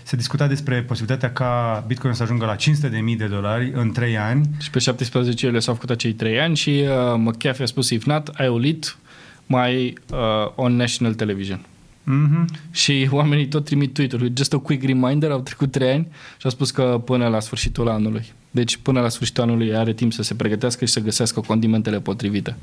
se 0.03 0.17
discuta 0.17 0.47
despre 0.47 0.83
posibilitatea 0.83 1.33
ca 1.33 1.85
Bitcoin 1.87 2.13
să 2.13 2.23
ajungă 2.23 2.45
la 2.45 2.57
500.000 2.57 3.17
de 3.17 3.27
dolari 3.27 3.73
în 3.75 3.93
3 3.93 4.19
ani. 4.19 4.49
Și 4.61 4.71
pe 4.71 4.79
17 4.79 5.47
iulie 5.47 5.61
s-au 5.61 5.75
făcut 5.75 5.91
acei 5.91 6.13
3 6.13 6.41
ani 6.41 6.57
și 6.57 6.71
uh, 6.71 7.15
McAfee 7.17 7.65
a 7.65 7.67
spus, 7.67 7.91
if 7.91 8.05
not, 8.05 8.29
I 8.29 8.47
will 8.49 8.65
eat 8.65 8.99
my 9.47 9.93
uh, 10.11 10.19
on 10.55 10.77
national 10.77 11.15
television. 11.15 11.67
Mm-hmm. 12.07 12.71
Și 12.71 13.09
oamenii 13.11 13.47
tot 13.47 13.65
trimit 13.65 13.95
Twitter-ul. 13.95 14.33
Just 14.37 14.53
a 14.53 14.59
quick 14.59 14.85
reminder, 14.85 15.31
au 15.31 15.41
trecut 15.41 15.71
trei 15.71 15.91
ani 15.91 16.07
și 16.11 16.45
au 16.45 16.51
spus 16.51 16.71
că 16.71 17.03
până 17.05 17.29
la 17.29 17.41
sfârșitul 17.41 17.89
anului. 17.89 18.33
Deci 18.51 18.77
până 18.77 19.01
la 19.01 19.09
sfârșitul 19.09 19.43
anului 19.43 19.77
are 19.77 19.93
timp 19.93 20.13
să 20.13 20.23
se 20.23 20.35
pregătească 20.35 20.85
și 20.85 20.93
să 20.93 21.01
găsească 21.01 21.41
condimentele 21.41 22.01
potrivite. 22.01 22.57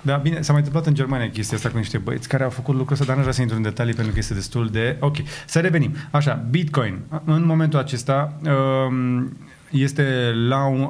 Da, 0.00 0.16
bine, 0.16 0.40
s-a 0.40 0.52
mai 0.52 0.60
întâmplat 0.60 0.86
în 0.86 0.94
Germania 0.94 1.30
chestia 1.30 1.56
asta 1.56 1.68
cu 1.68 1.76
niște 1.76 1.98
băieți 1.98 2.28
care 2.28 2.44
au 2.44 2.50
făcut 2.50 2.74
lucrul 2.74 2.92
ăsta, 2.92 3.04
dar 3.04 3.14
nu 3.14 3.20
vreau 3.20 3.34
să 3.34 3.40
intru 3.40 3.56
în 3.56 3.62
detalii 3.62 3.94
pentru 3.94 4.12
că 4.12 4.18
este 4.18 4.34
destul 4.34 4.68
de... 4.68 4.96
Ok, 5.00 5.16
să 5.46 5.60
revenim. 5.60 5.94
Așa, 6.10 6.44
Bitcoin. 6.50 6.98
În 7.24 7.44
momentul 7.44 7.78
acesta 7.78 8.40
um, 8.88 9.36
este 9.70 10.32
la 10.48 10.66
un, 10.66 10.88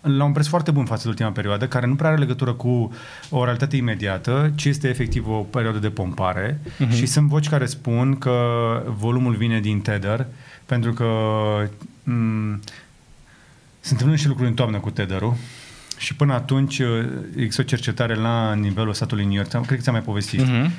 la 0.00 0.24
un 0.24 0.32
preț 0.32 0.46
foarte 0.46 0.70
bun 0.70 0.84
față 0.84 1.02
de 1.02 1.08
ultima 1.08 1.30
perioadă, 1.30 1.66
care 1.68 1.86
nu 1.86 1.94
prea 1.94 2.10
are 2.10 2.18
legătură 2.18 2.52
cu 2.52 2.92
o 3.30 3.44
realitate 3.44 3.76
imediată, 3.76 4.52
ci 4.54 4.64
este 4.64 4.88
efectiv 4.88 5.28
o 5.28 5.36
perioadă 5.36 5.78
de 5.78 5.90
pompare 5.90 6.60
uh-huh. 6.64 6.94
și 6.94 7.06
sunt 7.06 7.28
voci 7.28 7.48
care 7.48 7.66
spun 7.66 8.18
că 8.18 8.36
volumul 8.98 9.34
vine 9.34 9.60
din 9.60 9.80
Tether, 9.80 10.26
pentru 10.66 10.92
că 10.92 11.08
m- 12.02 12.58
se 13.80 13.92
întâmplă 13.92 14.16
și 14.16 14.28
lucruri 14.28 14.48
în 14.48 14.54
toamnă 14.54 14.78
cu 14.78 14.90
Tether-ul 14.90 15.34
și 15.98 16.14
până 16.14 16.32
atunci 16.32 16.78
uh, 16.78 16.86
există 17.36 17.60
o 17.60 17.64
cercetare 17.64 18.14
la 18.14 18.54
nivelul 18.54 18.92
statului 18.94 19.24
New 19.24 19.34
York, 19.34 19.48
cred 19.48 19.66
că 19.66 19.76
ți-am 19.76 19.94
mai 19.94 20.04
povestit. 20.04 20.40
Uh-huh. 20.40 20.70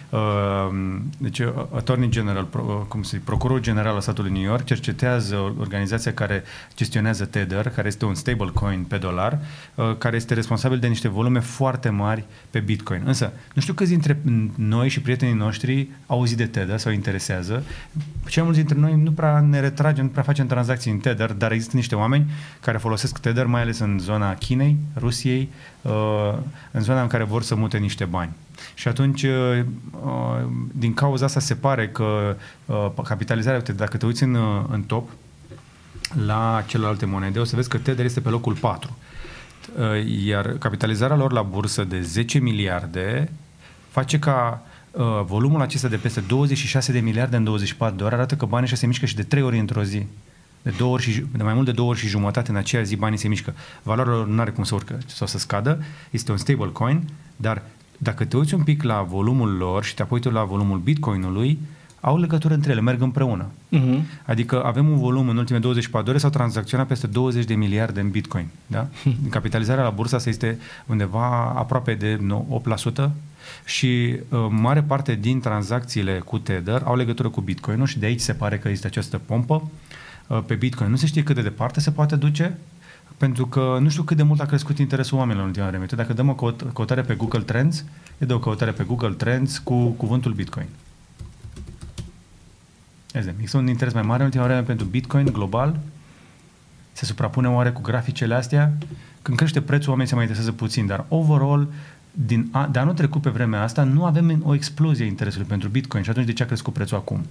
Deci, 1.18 1.39
uh, 1.39 1.53
Attorney 1.76 2.09
General, 2.09 2.47
uh, 2.51 2.61
cum 2.88 3.03
se 3.03 3.22
procurorul 3.24 3.61
general 3.61 3.93
al 3.93 4.01
statului 4.01 4.32
New 4.32 4.41
York 4.41 4.63
cercetează 4.63 5.36
organizația 5.59 6.13
care 6.13 6.43
gestionează 6.76 7.26
Tether, 7.26 7.70
care 7.70 7.88
este 7.88 8.05
un 8.05 8.16
stablecoin 8.16 8.84
pe 8.84 8.97
dolar, 8.97 9.39
care 9.97 10.16
este 10.16 10.34
responsabil 10.34 10.80
de 10.80 10.88
niște 10.88 11.07
volume 11.07 11.39
foarte 11.39 11.89
mari 11.89 12.26
pe 12.49 12.59
Bitcoin. 12.59 13.01
Însă, 13.05 13.34
nu 13.53 13.61
știu 13.61 13.74
câți 13.74 13.89
dintre 13.89 14.20
noi 14.55 14.89
și 14.89 15.01
prietenii 15.01 15.36
noștri 15.36 15.89
au 16.05 16.18
auzit 16.18 16.38
de 16.38 16.45
Tether 16.45 16.78
sau 16.78 16.91
interesează. 16.91 17.63
Cei 18.28 18.43
mulți 18.43 18.57
dintre 18.57 18.80
noi 18.80 19.01
nu 19.03 19.11
prea 19.11 19.39
ne 19.39 19.59
retragem, 19.59 20.03
nu 20.03 20.09
prea 20.09 20.24
facem 20.24 20.47
tranzacții 20.47 20.91
în 20.91 20.97
Tether, 20.97 21.32
dar 21.34 21.51
există 21.51 21.76
niște 21.76 21.95
oameni 21.95 22.32
care 22.61 22.78
folosesc 22.78 23.18
Tether, 23.18 23.45
mai 23.45 23.61
ales 23.61 23.80
în 23.80 23.99
zona 23.99 24.34
Chinei, 24.34 24.78
Rusiei 25.06 25.49
uh, 25.82 26.34
în 26.72 26.82
zona 26.82 27.01
în 27.01 27.08
care 27.08 27.24
vor 27.24 27.43
să 27.43 27.56
mute 27.56 27.78
niște 27.78 28.06
bani. 28.06 28.32
Și 28.74 28.88
atunci, 28.88 29.24
uh, 29.24 29.60
uh, 30.03 30.47
din 30.72 30.93
cauza 30.93 31.26
asta, 31.26 31.39
se 31.39 31.56
pare 31.56 31.89
că 31.89 32.36
capitalizarea, 33.03 33.58
uite, 33.58 33.72
dacă 33.72 33.97
te 33.97 34.06
uiți 34.06 34.24
în, 34.24 34.38
în 34.70 34.82
top, 34.82 35.10
la 36.26 36.64
celelalte 36.68 37.06
monede, 37.06 37.39
o 37.39 37.43
să 37.43 37.56
vezi 37.56 37.70
că 37.70 37.78
Tether 37.78 38.06
este 38.06 38.22
pe 38.22 38.30
locul 38.30 38.53
4. 38.53 38.97
Iar 40.26 40.47
capitalizarea 40.47 41.16
lor 41.16 41.32
la 41.32 41.41
bursă 41.41 41.84
de 41.84 42.01
10 42.01 42.39
miliarde 42.39 43.32
face 43.89 44.20
ca 44.20 44.62
volumul 45.26 45.62
acesta 45.62 45.88
de 45.88 45.95
peste 45.95 46.20
26 46.20 46.91
de 46.91 46.99
miliarde 46.99 47.36
în 47.36 47.43
24 47.43 47.95
de 47.95 48.03
ore 48.03 48.16
arată 48.16 48.36
că 48.36 48.45
banii 48.45 48.64
ăștia 48.64 48.78
se 48.78 48.88
mișcă 48.88 49.06
și 49.06 49.16
de 49.16 49.24
3 49.24 49.43
ori 49.43 49.60
într-o 49.60 49.84
zi 49.84 50.06
de, 50.66 50.74
două 50.78 50.93
ori 50.93 51.03
și, 51.03 51.24
de 51.38 51.43
mai 51.43 51.53
mult 51.53 51.66
de 51.66 51.72
două 51.72 51.89
ori 51.89 51.99
și 51.99 52.07
jumătate 52.07 52.51
în 52.51 52.57
aceea 52.57 52.82
zi 52.82 52.95
banii 52.95 53.18
se 53.18 53.28
mișcă. 53.28 53.53
Valoarea 53.84 54.13
lor 54.13 54.28
nu 54.28 54.41
are 54.41 54.51
cum 54.51 54.63
să 54.63 54.76
urcă 54.76 54.97
sau 55.05 55.28
să 55.28 55.38
scadă, 55.38 55.84
este 56.11 56.32
un 56.32 56.38
stable 56.38 56.70
coin, 56.72 57.03
dar 57.36 57.61
dacă 57.97 58.26
te 58.26 58.38
uiți 58.38 58.53
un 58.53 58.63
pic 58.63 58.84
la 58.84 59.01
volumul 59.01 59.57
lor 59.57 59.84
și 59.84 59.93
te 59.93 60.01
apoi 60.01 60.20
tu 60.20 60.30
la 60.30 60.43
volumul 60.43 60.78
bitcoinului, 60.78 61.59
au 61.99 62.18
legătură 62.18 62.53
între 62.53 62.72
ele, 62.72 62.82
merg 62.82 63.01
împreună. 63.01 63.45
Uh-huh. 63.45 64.01
Adică 64.26 64.63
avem 64.63 64.89
un 64.89 64.97
volum 64.97 65.30
în 65.30 65.38
ultimele 65.38 65.63
24 65.63 66.09
ore, 66.09 66.20
s-au 66.20 66.30
tranzacționat 66.30 66.88
peste 66.88 67.07
20 67.07 67.45
de 67.45 67.53
miliarde 67.53 67.99
în 67.99 68.09
bitcoin. 68.09 68.47
Da? 68.68 68.88
Capitalizarea 69.30 69.84
la 69.84 69.89
bursa 69.89 70.16
asta 70.16 70.30
este 70.30 70.59
undeva 70.86 71.53
aproape 71.55 71.93
de 71.93 72.20
8% 73.05 73.09
și 73.66 74.16
uh, 74.30 74.47
mare 74.49 74.82
parte 74.82 75.16
din 75.16 75.39
tranzacțiile 75.39 76.22
cu 76.26 76.38
Tether 76.38 76.82
au 76.86 76.95
legătură 76.95 77.30
cu 77.30 77.41
bitcoinul 77.41 77.88
și 77.88 77.99
de 77.99 78.05
aici 78.05 78.20
se 78.20 78.34
pare 78.34 78.57
că 78.57 78.70
este 78.70 78.88
această 78.88 79.18
pompă. 79.26 79.70
Uh, 80.28 80.43
pe 80.45 80.53
Bitcoin. 80.53 80.89
Nu 80.89 80.95
se 80.95 81.05
știe 81.05 81.23
cât 81.23 81.36
de 81.36 81.41
departe 81.41 81.80
se 81.80 81.91
poate 81.91 82.15
duce, 82.15 82.57
pentru 83.17 83.47
că 83.47 83.78
nu 83.82 83.89
știu 83.89 84.03
cât 84.03 84.17
de 84.17 84.23
mult 84.23 84.39
a 84.39 84.45
crescut 84.45 84.78
interesul 84.78 85.17
oamenilor 85.17 85.43
în 85.43 85.49
ultima 85.49 85.67
vreme. 85.67 85.86
Dacă 85.86 86.13
dăm 86.13 86.30
o 86.30 86.34
căutare 86.73 87.01
pe 87.01 87.15
Google 87.15 87.41
Trends, 87.41 87.86
e 88.17 88.26
de 88.26 88.34
o 88.34 88.39
căutare 88.39 88.71
pe 88.71 88.84
Google 88.84 89.13
Trends 89.13 89.57
cu 89.57 89.88
cuvântul 89.88 90.34
Bitcoin. 90.34 90.67
Există 93.13 93.57
un 93.57 93.67
interes 93.67 93.93
mai 93.93 94.01
mare 94.01 94.19
în 94.19 94.26
ultima 94.26 94.45
vreme 94.45 94.61
pentru 94.61 94.86
Bitcoin 94.86 95.26
global? 95.26 95.80
Se 96.91 97.05
suprapune 97.05 97.47
oare 97.47 97.71
cu 97.71 97.82
graficele 97.82 98.36
astea? 98.36 98.73
Când 99.21 99.38
crește 99.38 99.61
prețul, 99.61 99.89
oamenii 99.89 100.09
se 100.09 100.15
mai 100.15 100.23
interesează 100.23 100.57
puțin, 100.57 100.86
dar 100.86 101.05
overall, 101.07 101.67
din 102.11 102.47
a, 102.51 102.67
de 102.71 102.80
anul 102.80 102.93
trecut 102.93 103.21
pe 103.21 103.30
vremea 103.30 103.61
asta, 103.61 103.84
nu 103.84 104.05
avem 104.05 104.41
o 104.43 104.53
explozie 104.53 105.05
a 105.05 105.07
interesului 105.07 105.47
pentru 105.47 105.69
Bitcoin 105.69 106.03
și 106.03 106.09
atunci 106.09 106.26
de 106.26 106.34
ce 106.34 106.43
a 106.43 106.45
crescut 106.45 106.73
prețul 106.73 106.97
acum? 106.97 107.26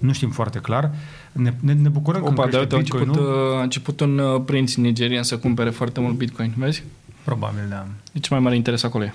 Nu 0.00 0.12
știm 0.12 0.30
foarte 0.30 0.58
clar. 0.58 0.90
Ne, 1.32 1.54
ne, 1.60 1.72
ne 1.72 1.88
bucurăm 1.88 2.24
Opa, 2.24 2.42
că 2.42 2.50
de 2.50 2.56
a 2.56 2.78
început, 2.78 3.16
uh, 3.16 3.24
a 3.58 3.62
început 3.62 4.00
un 4.00 4.18
uh, 4.18 4.42
prinț 4.44 4.74
nigerian 4.74 5.22
să 5.22 5.38
cumpere 5.38 5.70
foarte 5.70 6.00
mult 6.00 6.14
Bitcoin, 6.14 6.52
vezi? 6.56 6.82
Probabil, 7.24 7.66
da. 7.68 7.86
Deci 8.12 8.28
mai 8.28 8.40
mare 8.40 8.56
interes 8.56 8.82
acolo 8.82 9.04
e. 9.04 9.14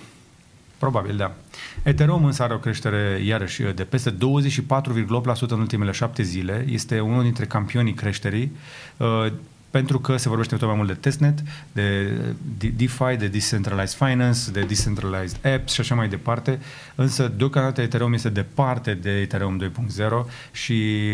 Probabil, 0.77 1.15
da. 1.15 1.31
Ethereum 1.83 2.25
însă 2.25 2.43
are 2.43 2.53
o 2.53 2.57
creștere, 2.57 3.21
iarăși, 3.25 3.61
de 3.61 3.83
peste 3.83 4.11
24,8% 4.11 4.17
în 5.47 5.59
ultimele 5.59 5.91
șapte 5.91 6.23
zile. 6.23 6.65
Este 6.69 6.99
unul 6.99 7.23
dintre 7.23 7.45
campionii 7.45 7.93
creșterii. 7.93 8.51
Uh, 9.75 9.81
pentru 9.81 9.99
că 9.99 10.17
se 10.17 10.29
vorbește 10.29 10.55
tot 10.55 10.67
mai 10.67 10.75
mult 10.75 10.87
de 10.87 10.93
testnet, 10.93 11.43
de 11.71 12.13
DeFi, 12.75 13.15
de 13.17 13.27
Decentralized 13.27 13.97
Finance, 13.97 14.51
de 14.51 14.61
Decentralized 14.61 15.45
Apps 15.53 15.73
și 15.73 15.79
așa 15.79 15.95
mai 15.95 16.07
departe, 16.07 16.59
însă 16.95 17.31
deocamdată 17.37 17.81
Ethereum 17.81 18.13
este 18.13 18.29
departe 18.29 18.93
de 18.93 19.09
Ethereum 19.09 19.61
2.0 19.63 20.31
și 20.51 20.73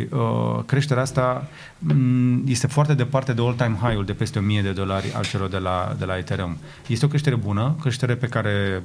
uh, 0.09 0.64
creșterea 0.66 1.03
asta 1.03 1.47
mm, 1.80 2.43
este 2.47 2.68
foarte 2.68 2.93
departe 2.93 3.34
de 3.34 3.41
all-time 3.41 3.78
high-ul 3.82 4.05
de 4.05 4.14
peste 4.14 4.39
1000 4.39 4.62
de 4.62 4.72
dolari 4.72 5.14
al 5.14 5.24
celor 5.24 5.49
de 5.49 5.57
la, 5.57 5.95
de 5.99 6.05
la 6.05 6.18
Ethereum. 6.18 6.57
Este 6.88 7.05
o 7.05 7.07
creștere 7.07 7.36
bună, 7.36 7.76
creștere 7.82 8.16
pe 8.16 8.28
care 8.28 8.84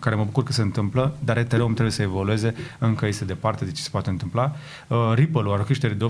care 0.00 0.14
mă 0.14 0.24
bucur 0.24 0.42
că 0.42 0.52
se 0.52 0.62
întâmplă, 0.62 1.16
dar 1.24 1.36
Ethereum 1.36 1.72
trebuie 1.72 1.92
să 1.92 2.02
evolueze, 2.02 2.54
încă 2.78 3.06
este 3.06 3.24
departe 3.24 3.64
de 3.64 3.70
ce 3.70 3.82
se 3.82 3.88
poate 3.90 4.10
întâmpla. 4.10 4.52
Uh, 4.88 5.12
Ripple 5.14 5.42
are 5.52 5.60
o 5.60 5.64
creștere 5.64 5.94
de 5.94 6.06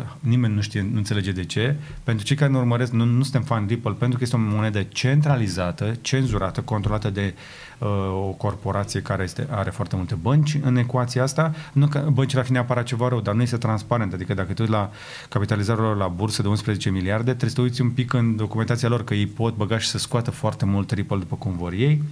18%, 0.00 0.04
nimeni 0.20 0.54
nu 0.54 0.60
știe, 0.60 0.88
nu 0.90 0.96
înțelege 0.96 1.32
de 1.32 1.44
ce. 1.44 1.76
Pentru 2.04 2.24
cei 2.24 2.36
care 2.36 2.50
nu 2.50 2.58
urmăresc, 2.58 2.92
nu, 2.92 3.04
nu 3.04 3.22
suntem 3.22 3.42
fan 3.42 3.66
Ripple, 3.66 3.92
pentru 3.92 4.18
că 4.18 4.24
este 4.24 4.36
o 4.36 4.38
monedă 4.38 4.82
centralizată, 4.82 5.94
cenzurată, 6.00 6.60
controlată 6.60 7.10
de 7.10 7.34
uh, 7.78 7.88
o 8.28 8.34
corporație 8.36 9.00
care 9.00 9.22
este, 9.22 9.46
are 9.50 9.70
foarte 9.70 9.96
multe 9.96 10.14
bănci 10.14 10.58
în 10.62 10.76
ecuația 10.76 11.22
asta. 11.22 11.54
Nu 11.72 11.86
că 11.86 12.08
băncile 12.12 12.40
ar 12.40 12.46
fi 12.46 12.52
neapărat 12.52 12.84
ceva 12.84 13.08
rău, 13.08 13.20
dar 13.20 13.34
nu 13.34 13.42
este 13.42 13.56
transparent. 13.56 14.12
Adică 14.12 14.34
dacă 14.34 14.52
te 14.52 14.62
uiți 14.62 14.74
la 14.74 14.90
capitalizarea 15.28 15.84
lor 15.84 15.96
la 15.96 16.08
bursă 16.08 16.42
de 16.42 16.48
11 16.48 16.90
miliarde, 16.90 17.24
trebuie 17.24 17.50
să 17.50 17.56
te 17.56 17.62
uiți 17.62 17.80
un 17.80 17.90
pic 17.90 18.12
în 18.12 18.36
documentația 18.36 18.88
lor, 18.88 19.04
că 19.04 19.14
ei 19.14 19.26
pot 19.26 19.56
băga 19.56 19.78
și 19.78 19.88
să 19.88 19.98
scoată 19.98 20.30
foarte 20.30 20.64
mult 20.64 20.90
Ripple 20.90 21.18
după 21.18 21.36
cum 21.36 21.56
vor 21.56 21.72
ei. 21.72 22.02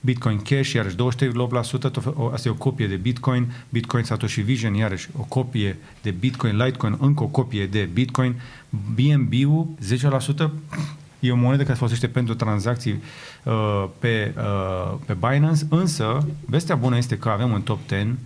Bitcoin 0.00 0.38
Cash, 0.38 0.72
iarăși 0.72 0.96
23,8%, 0.96 0.98
asta 2.32 2.48
e 2.48 2.50
o 2.50 2.54
copie 2.54 2.86
de 2.86 2.96
Bitcoin, 2.96 3.52
Bitcoin 3.68 4.04
Satoshi 4.04 4.40
Vision, 4.40 4.74
iarăși 4.74 5.08
o 5.18 5.22
copie 5.22 5.78
de 6.02 6.10
Bitcoin, 6.10 6.56
Litecoin, 6.56 6.96
încă 7.00 7.22
o 7.22 7.26
copie 7.26 7.66
de 7.66 7.88
Bitcoin, 7.92 8.40
BNB-ul 8.94 9.66
10%, 10.46 10.50
e 11.20 11.32
o 11.32 11.36
monedă 11.36 11.62
care 11.62 11.72
se 11.72 11.78
folosește 11.78 12.06
pentru 12.06 12.34
tranzacții 12.34 13.02
uh, 13.42 13.88
pe, 13.98 14.34
uh, 14.36 14.94
pe 15.06 15.12
Binance, 15.12 15.66
însă 15.68 16.26
vestea 16.46 16.74
bună 16.74 16.96
este 16.96 17.18
că 17.18 17.28
avem 17.28 17.52
un 17.52 17.62
top 17.62 17.78
10 17.88 18.18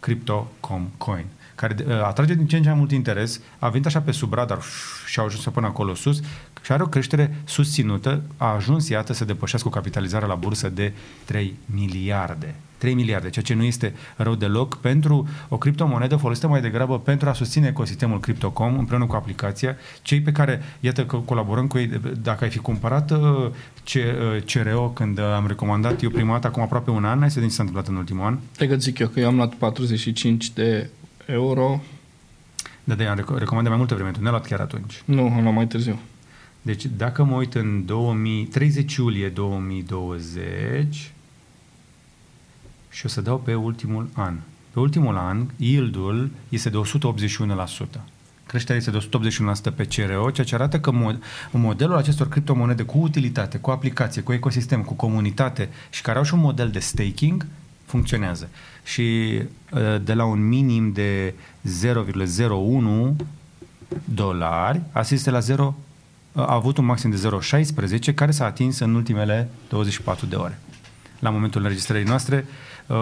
Crypto.com 0.00 0.88
Coin 0.96 1.24
care 1.54 1.76
uh, 1.86 2.02
atrage 2.02 2.34
din 2.34 2.46
ce 2.46 2.56
în 2.56 2.62
ce 2.62 2.68
mai 2.68 2.78
mult 2.78 2.90
interes, 2.90 3.40
a 3.58 3.68
venit 3.68 3.86
așa 3.86 4.00
pe 4.00 4.10
sub 4.10 4.32
radar 4.32 4.58
și 5.06 5.20
a 5.20 5.22
ajuns 5.22 5.44
până 5.44 5.66
acolo 5.66 5.94
sus 5.94 6.20
și 6.64 6.72
are 6.72 6.82
o 6.82 6.86
creștere 6.86 7.36
susținută, 7.44 8.22
a 8.36 8.54
ajuns, 8.54 8.88
iată, 8.88 9.12
să 9.12 9.24
depășească 9.24 9.68
o 9.68 9.70
capitalizare 9.70 10.26
la 10.26 10.34
bursă 10.34 10.68
de 10.68 10.92
3 11.24 11.54
miliarde. 11.66 12.54
3 12.78 12.94
miliarde, 12.94 13.30
ceea 13.30 13.44
ce 13.44 13.54
nu 13.54 13.62
este 13.62 13.94
rău 14.16 14.34
deloc 14.34 14.76
pentru 14.76 15.28
o 15.48 15.58
criptomonedă 15.58 16.16
folosită 16.16 16.48
mai 16.48 16.60
degrabă 16.60 16.98
pentru 16.98 17.28
a 17.28 17.32
susține 17.32 17.66
ecosistemul 17.66 18.20
Crypto.com 18.20 18.78
împreună 18.78 19.06
cu 19.06 19.14
aplicația. 19.14 19.76
Cei 20.02 20.20
pe 20.20 20.32
care, 20.32 20.62
iată 20.80 21.04
că 21.04 21.16
colaborăm 21.16 21.66
cu 21.66 21.78
ei, 21.78 22.00
dacă 22.22 22.44
ai 22.44 22.50
fi 22.50 22.58
cumpărat 22.58 23.10
uh, 23.10 23.50
CRO 24.44 24.82
uh, 24.82 24.90
când 24.94 25.18
am 25.18 25.46
recomandat 25.46 26.02
eu 26.02 26.10
prima 26.10 26.32
dată 26.32 26.46
acum 26.46 26.62
aproape 26.62 26.90
un 26.90 27.04
an, 27.04 27.18
hai 27.18 27.28
să 27.28 27.34
vedem 27.34 27.48
ce 27.48 27.54
s-a 27.54 27.62
întâmplat 27.62 27.88
în 27.90 27.96
ultimul 27.96 28.24
an. 28.24 28.38
Te 28.56 28.68
că 28.68 28.76
zic 28.76 28.98
eu 28.98 29.08
că 29.08 29.20
eu 29.20 29.28
am 29.28 29.36
luat 29.36 29.54
45 29.54 30.50
de 30.50 30.90
euro. 31.26 31.82
Da, 32.84 32.94
de 32.94 33.04
am 33.04 33.16
recomandat 33.16 33.70
mai 33.70 33.78
multă 33.78 33.94
vreme, 33.94 34.10
tu 34.10 34.20
ne-ai 34.20 34.30
luat 34.30 34.46
chiar 34.46 34.60
atunci. 34.60 35.02
Nu, 35.04 35.22
am 35.22 35.42
luat 35.42 35.54
mai 35.54 35.66
târziu. 35.66 35.98
Deci 36.64 36.86
dacă 36.86 37.24
mă 37.24 37.34
uit 37.34 37.54
în 37.54 37.84
2000, 37.86 38.44
30 38.44 38.94
iulie 38.94 39.28
2020 39.28 41.12
și 42.90 43.06
o 43.06 43.08
să 43.08 43.20
dau 43.20 43.38
pe 43.38 43.54
ultimul 43.54 44.08
an. 44.12 44.34
Pe 44.70 44.80
ultimul 44.80 45.16
an, 45.16 45.46
yield-ul 45.56 46.30
este 46.48 46.70
de 46.70 46.80
181%. 47.96 48.00
Creșterea 48.46 48.76
este 48.76 48.90
de 48.90 49.08
181% 49.72 49.74
pe 49.76 49.84
CRO, 49.84 50.30
ceea 50.30 50.46
ce 50.46 50.54
arată 50.54 50.80
că 50.80 50.92
modelul 51.50 51.96
acestor 51.96 52.28
criptomonede 52.28 52.82
cu 52.82 52.98
utilitate, 52.98 53.58
cu 53.58 53.70
aplicație, 53.70 54.22
cu 54.22 54.32
ecosistem, 54.32 54.82
cu 54.82 54.94
comunitate 54.94 55.68
și 55.90 56.02
care 56.02 56.18
au 56.18 56.24
și 56.24 56.34
un 56.34 56.40
model 56.40 56.70
de 56.70 56.78
staking, 56.78 57.46
funcționează. 57.84 58.48
Și 58.84 59.40
uh, 59.72 60.02
de 60.04 60.14
la 60.14 60.24
un 60.24 60.48
minim 60.48 60.92
de 60.92 61.34
0,01 63.16 63.26
dolari, 64.04 64.80
asiste 64.92 65.30
la 65.30 65.38
0 65.38 65.76
a 66.34 66.54
avut 66.54 66.76
un 66.76 66.84
maxim 66.84 67.10
de 67.10 67.28
0,16 68.08 68.14
care 68.14 68.30
s-a 68.30 68.44
atins 68.44 68.78
în 68.78 68.94
ultimele 68.94 69.50
24 69.68 70.26
de 70.26 70.36
ore. 70.36 70.58
La 71.18 71.30
momentul 71.30 71.60
înregistrării 71.60 72.06
noastre, 72.06 72.46
uh, 72.86 72.96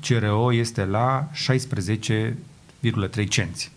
CRO 0.00 0.52
este 0.52 0.84
la 0.84 1.28
16,3 1.32 3.28
cenți. 3.28 3.72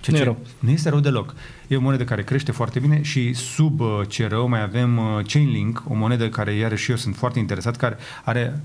Ce, 0.00 0.12
ce 0.12 0.34
nu 0.58 0.70
este 0.70 0.88
rău 0.88 1.00
deloc. 1.00 1.34
E 1.68 1.76
o 1.76 1.80
monedă 1.80 2.04
care 2.04 2.22
crește 2.22 2.52
foarte 2.52 2.78
bine 2.78 3.02
și 3.02 3.32
sub 3.32 3.80
uh, 3.80 4.00
CRO 4.08 4.46
mai 4.46 4.62
avem 4.62 4.98
uh, 4.98 5.04
Chainlink, 5.26 5.82
o 5.88 5.94
monedă 5.94 6.28
care 6.28 6.52
iarăși 6.52 6.90
eu 6.90 6.96
sunt 6.96 7.16
foarte 7.16 7.38
interesat, 7.38 7.76
care 7.76 7.96
are, 8.24 8.60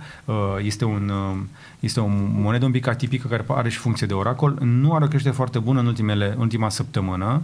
este, 0.61 0.85
un, 0.85 1.11
este 1.80 1.99
o 1.99 2.07
monedă 2.34 2.65
un 2.65 2.72
pic 2.72 2.88
atipică 2.88 3.27
care 3.27 3.45
are 3.47 3.69
și 3.69 3.77
funcție 3.77 4.07
de 4.07 4.14
oracol. 4.14 4.57
Nu 4.61 4.93
are 4.93 5.03
o 5.03 5.07
creștere 5.07 5.34
foarte 5.34 5.60
bună 5.60 5.80
în 5.80 5.85
ultimele, 5.85 6.35
ultima 6.38 6.69
săptămână, 6.69 7.41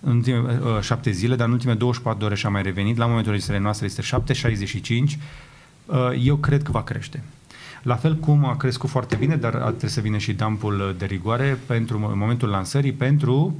în 0.00 0.16
ultime 0.16 0.38
uh, 0.38 0.80
șapte 0.80 1.10
zile, 1.10 1.36
dar 1.36 1.46
în 1.46 1.52
ultimele 1.52 1.78
24 1.78 2.18
de 2.20 2.24
ore 2.24 2.34
și-a 2.34 2.48
mai 2.48 2.62
revenit. 2.62 2.96
La 2.96 3.06
momentul 3.06 3.30
registrării 3.30 3.62
noastre 3.62 3.86
este 3.86 4.02
7,65. 4.02 5.18
Uh, 5.86 5.96
eu 6.22 6.36
cred 6.36 6.62
că 6.62 6.70
va 6.70 6.82
crește. 6.82 7.22
La 7.82 7.94
fel 7.94 8.16
cum 8.16 8.44
a 8.44 8.56
crescut 8.56 8.90
foarte 8.90 9.16
bine, 9.16 9.36
dar 9.36 9.52
trebuie 9.52 9.90
să 9.90 10.00
vină 10.00 10.16
și 10.18 10.32
dampul 10.32 10.94
de 10.98 11.04
rigoare 11.04 11.58
pentru 11.66 12.08
în 12.12 12.18
momentul 12.18 12.48
lansării 12.48 12.92
pentru 12.92 13.56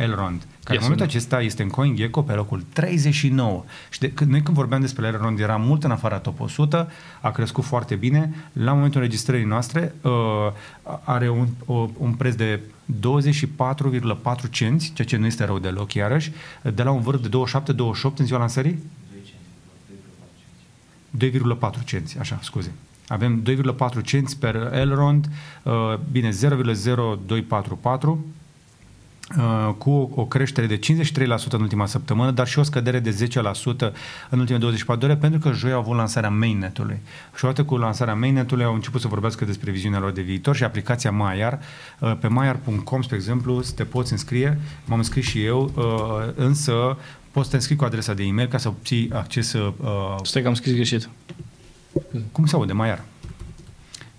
Elrond, 0.00 0.46
care 0.64 0.78
yes, 0.78 0.82
în 0.82 0.82
momentul 0.82 1.06
acesta 1.06 1.40
este 1.40 1.62
în 1.62 1.68
CoinGecko 1.68 2.22
pe 2.22 2.32
locul 2.32 2.64
39. 2.72 3.64
Și 3.90 3.98
de, 3.98 4.12
când, 4.12 4.30
noi 4.30 4.42
când 4.42 4.56
vorbeam 4.56 4.80
despre 4.80 5.06
Elrond 5.06 5.38
era 5.38 5.56
mult 5.56 5.84
în 5.84 5.90
afara 5.90 6.18
top 6.18 6.40
100, 6.40 6.90
a 7.20 7.30
crescut 7.30 7.64
foarte 7.64 7.94
bine. 7.94 8.34
La 8.52 8.72
momentul 8.72 9.00
înregistrării 9.00 9.44
noastre 9.44 9.94
uh, 10.02 10.12
are 11.04 11.28
un, 11.28 11.46
o, 11.66 11.88
un 11.96 12.12
preț 12.12 12.34
de 12.34 12.60
24,4 13.00 14.50
cenți, 14.50 14.92
ceea 14.94 15.08
ce 15.08 15.16
nu 15.16 15.26
este 15.26 15.44
rău 15.44 15.58
deloc 15.58 15.92
iarăși, 15.92 16.32
de 16.74 16.82
la 16.82 16.90
un 16.90 17.00
vârf 17.00 17.20
de 17.20 17.28
27-28 17.28 18.16
în 18.16 18.26
ziua 18.26 18.38
lansării? 18.38 18.78
2,4 21.18 21.84
cenți, 21.84 22.18
așa, 22.18 22.38
scuze. 22.42 22.72
Avem 23.08 23.42
2,4 23.42 24.02
cenți 24.04 24.38
per 24.38 24.54
Elrond, 24.72 25.28
uh, 25.62 25.72
bine, 26.10 26.30
0,0244 26.30 26.38
Uh, 28.00 28.16
cu 29.78 30.10
o 30.14 30.24
creștere 30.26 30.66
de 30.66 30.78
53% 30.78 30.80
în 31.50 31.60
ultima 31.60 31.86
săptămână, 31.86 32.30
dar 32.30 32.46
și 32.46 32.58
o 32.58 32.62
scădere 32.62 32.98
de 32.98 33.10
10% 33.10 33.92
în 34.30 34.38
ultimele 34.38 34.58
24 34.58 35.06
de 35.06 35.12
ore, 35.12 35.20
pentru 35.20 35.38
că 35.38 35.52
joi 35.52 35.72
au 35.72 35.78
avut 35.78 35.96
lansarea 35.96 36.30
mainnet-ului. 36.30 37.00
Și 37.36 37.44
odată 37.44 37.64
cu 37.64 37.76
lansarea 37.76 38.14
mainnet-ului 38.14 38.64
au 38.64 38.74
început 38.74 39.00
să 39.00 39.08
vorbească 39.08 39.44
despre 39.44 39.70
viziunea 39.70 39.98
lor 39.98 40.12
de 40.12 40.20
viitor 40.20 40.56
și 40.56 40.64
aplicația 40.64 41.10
Maiar. 41.10 41.58
Uh, 41.98 42.16
pe 42.20 42.28
maiar.com, 42.28 43.02
spre 43.02 43.16
exemplu, 43.16 43.60
te 43.74 43.84
poți 43.84 44.12
înscrie, 44.12 44.60
m-am 44.84 44.98
înscris 44.98 45.24
și 45.24 45.44
eu, 45.44 45.72
uh, 45.76 46.32
însă 46.34 46.98
poți 47.30 47.44
să 47.44 47.50
te 47.50 47.56
înscrii 47.56 47.76
cu 47.76 47.84
adresa 47.84 48.14
de 48.14 48.22
e-mail 48.22 48.48
ca 48.48 48.58
să 48.58 48.68
obții 48.68 49.10
acces... 49.12 49.56
Stai 50.22 50.42
că 50.42 50.48
am 50.48 50.54
scris 50.54 50.74
greșit. 50.74 51.08
Cum 52.32 52.46
se 52.46 52.54
aude, 52.54 52.72
Maiar? 52.72 53.04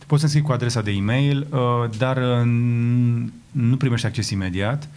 Poți 0.07 0.19
să 0.19 0.25
înscrii 0.25 0.47
cu 0.47 0.51
adresa 0.51 0.81
de 0.81 0.91
e-mail, 0.91 1.47
dar 1.97 2.17
nu 3.51 3.77
primești 3.77 4.05
acces 4.05 4.29
imediat 4.29 4.89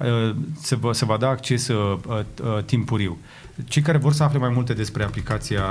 Uh, 0.00 0.36
se 0.60 0.76
va, 0.76 0.92
se 0.92 1.04
va 1.04 1.16
da 1.16 1.28
acces 1.28 1.68
uh, 1.68 1.98
uh, 2.08 2.64
timpuriu. 2.64 3.18
Cei 3.64 3.82
care 3.82 3.98
vor 3.98 4.12
să 4.12 4.22
afle 4.22 4.38
mai 4.38 4.48
multe 4.48 4.72
despre 4.72 5.02
aplicația 5.02 5.64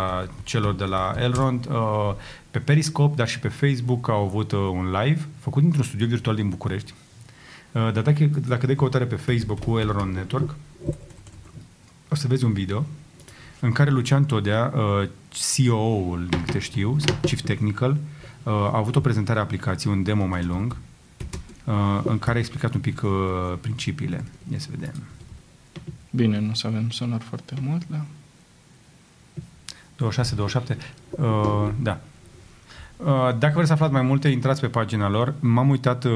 celor 0.44 0.76
de 0.76 0.84
la 0.84 1.14
Elrond, 1.18 1.66
uh, 1.70 2.14
pe 2.52 2.60
Periscope, 2.60 3.16
dar 3.16 3.28
și 3.28 3.40
pe 3.40 3.48
Facebook 3.48 4.10
au 4.10 4.24
avut 4.24 4.52
uh, 4.52 4.60
un 4.60 4.92
live 4.92 5.28
făcut 5.40 5.62
dintr-un 5.62 5.84
studio 5.84 6.08
virtual 6.08 6.36
din 6.36 6.50
București. 6.50 6.94
Uh, 7.72 7.92
dar 7.94 8.04
dacă, 8.04 8.30
dacă 8.48 8.66
dai 8.66 8.76
căutare 8.76 9.06
pe 9.06 9.16
Facebook 9.16 9.60
cu 9.60 9.80
Elrond 9.80 10.16
Network, 10.16 10.56
o 12.10 12.16
să 12.16 12.28
vezi 12.28 12.44
un 12.44 12.54
video 12.54 12.86
în 13.60 13.72
care 13.72 13.90
Lucian 13.90 14.26
Todea, 14.26 14.74
uh, 14.76 15.10
CEO-ul, 15.30 16.28
din 16.30 16.44
câte 16.46 16.60
știu, 16.60 16.96
Chief 17.22 17.42
Technical, 17.42 17.92
uh, 18.44 18.54
a 18.54 18.78
avut 18.78 18.96
o 18.96 19.00
prezentare 19.00 19.40
a 19.40 19.42
aplicației, 19.42 19.94
un 19.94 20.04
demo 20.04 20.26
mai 20.26 20.44
lung, 20.44 20.76
Uh, 20.76 20.89
în 22.04 22.20
care 22.20 22.38
a 22.38 22.40
explicat 22.40 22.74
un 22.74 22.82
pic 22.82 23.02
uh, 23.02 23.12
principiile. 23.62 24.26
Ia 24.52 24.60
să 24.60 24.68
vedem. 24.72 24.94
Bine, 26.10 26.40
nu 26.40 26.54
să 26.54 26.68
avem 26.68 26.90
sonar 26.90 27.22
foarte 27.22 27.54
mult, 27.62 27.88
da. 27.88 28.06
26, 29.96 30.36
27, 30.36 30.78
uh, 31.10 31.70
da. 31.82 32.00
Uh, 32.98 33.38
dacă 33.38 33.54
vreți 33.54 33.68
să 33.68 33.74
aflați 33.74 33.94
mai 33.94 34.02
multe, 34.02 34.28
intrați 34.28 34.62
pe 34.62 34.68
pagina 34.68 35.10
lor. 35.10 35.34
M-am 35.40 35.70
uitat, 35.70 36.04
uh, 36.04 36.12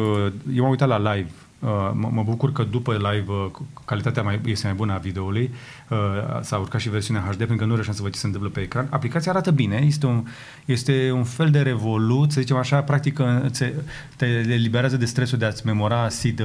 eu 0.53 0.61
m-am 0.61 0.69
uitat 0.69 0.87
la 0.87 1.13
live 1.13 1.31
Uh, 1.63 1.91
mă 1.93 2.23
bucur 2.23 2.51
că 2.51 2.63
după 2.63 2.93
live 2.93 3.31
uh, 3.31 3.51
calitatea 3.85 4.23
mai, 4.23 4.41
este 4.45 4.65
mai 4.65 4.75
bună 4.75 4.93
a 4.93 4.97
videoului. 4.97 5.53
Uh, 5.89 5.97
s-a 6.41 6.57
urcat 6.57 6.81
și 6.81 6.89
versiunea 6.89 7.21
HD 7.21 7.37
pentru 7.37 7.55
că 7.55 7.65
nu 7.65 7.73
reușeam 7.73 7.95
să 7.95 8.01
văd 8.01 8.11
ce 8.11 8.19
se 8.19 8.25
întâmplă 8.25 8.49
pe 8.49 8.59
ecran. 8.59 8.87
Aplicația 8.89 9.31
arată 9.31 9.51
bine, 9.51 9.83
este 9.85 10.05
un, 10.05 10.25
este 10.65 11.11
un 11.11 11.23
fel 11.23 11.49
de 11.49 11.61
revolut, 11.61 12.31
să 12.31 12.39
zicem 12.39 12.55
așa, 12.55 12.81
practic 12.81 13.19
te, 13.57 13.73
te 14.15 14.25
eliberează 14.25 14.97
de 14.97 15.05
stresul 15.05 15.37
de 15.37 15.45
a-ți 15.45 15.65
memora 15.65 16.09
SID 16.09 16.41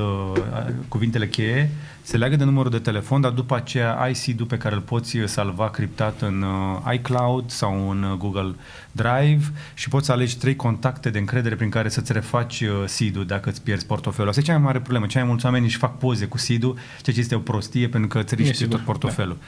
cuvintele 0.89 1.29
cheie, 1.29 1.71
se 2.03 2.17
leagă 2.17 2.37
de 2.37 2.45
numărul 2.45 2.71
de 2.71 2.79
telefon, 2.79 3.21
dar 3.21 3.31
după 3.31 3.57
aceea 3.57 3.95
ai 3.95 4.15
SID-ul 4.15 4.47
pe 4.47 4.57
care 4.57 4.75
îl 4.75 4.81
poți 4.81 5.19
salva 5.25 5.71
criptat 5.71 6.21
în 6.21 6.45
iCloud 6.93 7.51
sau 7.51 7.91
în 7.91 8.17
Google 8.19 8.55
Drive 9.03 9.45
și 9.75 9.89
poți 9.89 10.07
să 10.07 10.13
alegi 10.13 10.39
trei 10.39 10.57
contacte 10.57 11.11
de 11.11 11.19
încredere 11.19 11.55
prin 11.55 11.71
care 11.71 11.89
să-ți 11.89 12.13
refaci 12.13 12.65
SID-ul 12.87 13.27
dacă 13.27 13.49
îți 13.49 13.63
pierzi 13.63 13.87
portofelul. 13.87 14.29
Asta 14.29 14.41
e 14.41 14.45
cea 14.45 14.53
mai 14.53 14.63
mare 14.63 14.81
problemă 14.81 15.07
cei 15.07 15.21
mai 15.21 15.31
mulți 15.31 15.45
oameni 15.45 15.65
își 15.65 15.77
fac 15.77 15.99
poze 15.99 16.27
cu 16.27 16.39
SID-ul, 16.39 16.75
ceea 17.03 17.17
ce 17.17 17.23
este 17.23 17.35
o 17.35 17.39
prostie 17.39 17.89
pentru 17.89 18.09
că 18.09 18.19
îți 18.19 18.35
riști 18.35 18.67
tot 18.67 18.81
portofelul. 18.81 19.39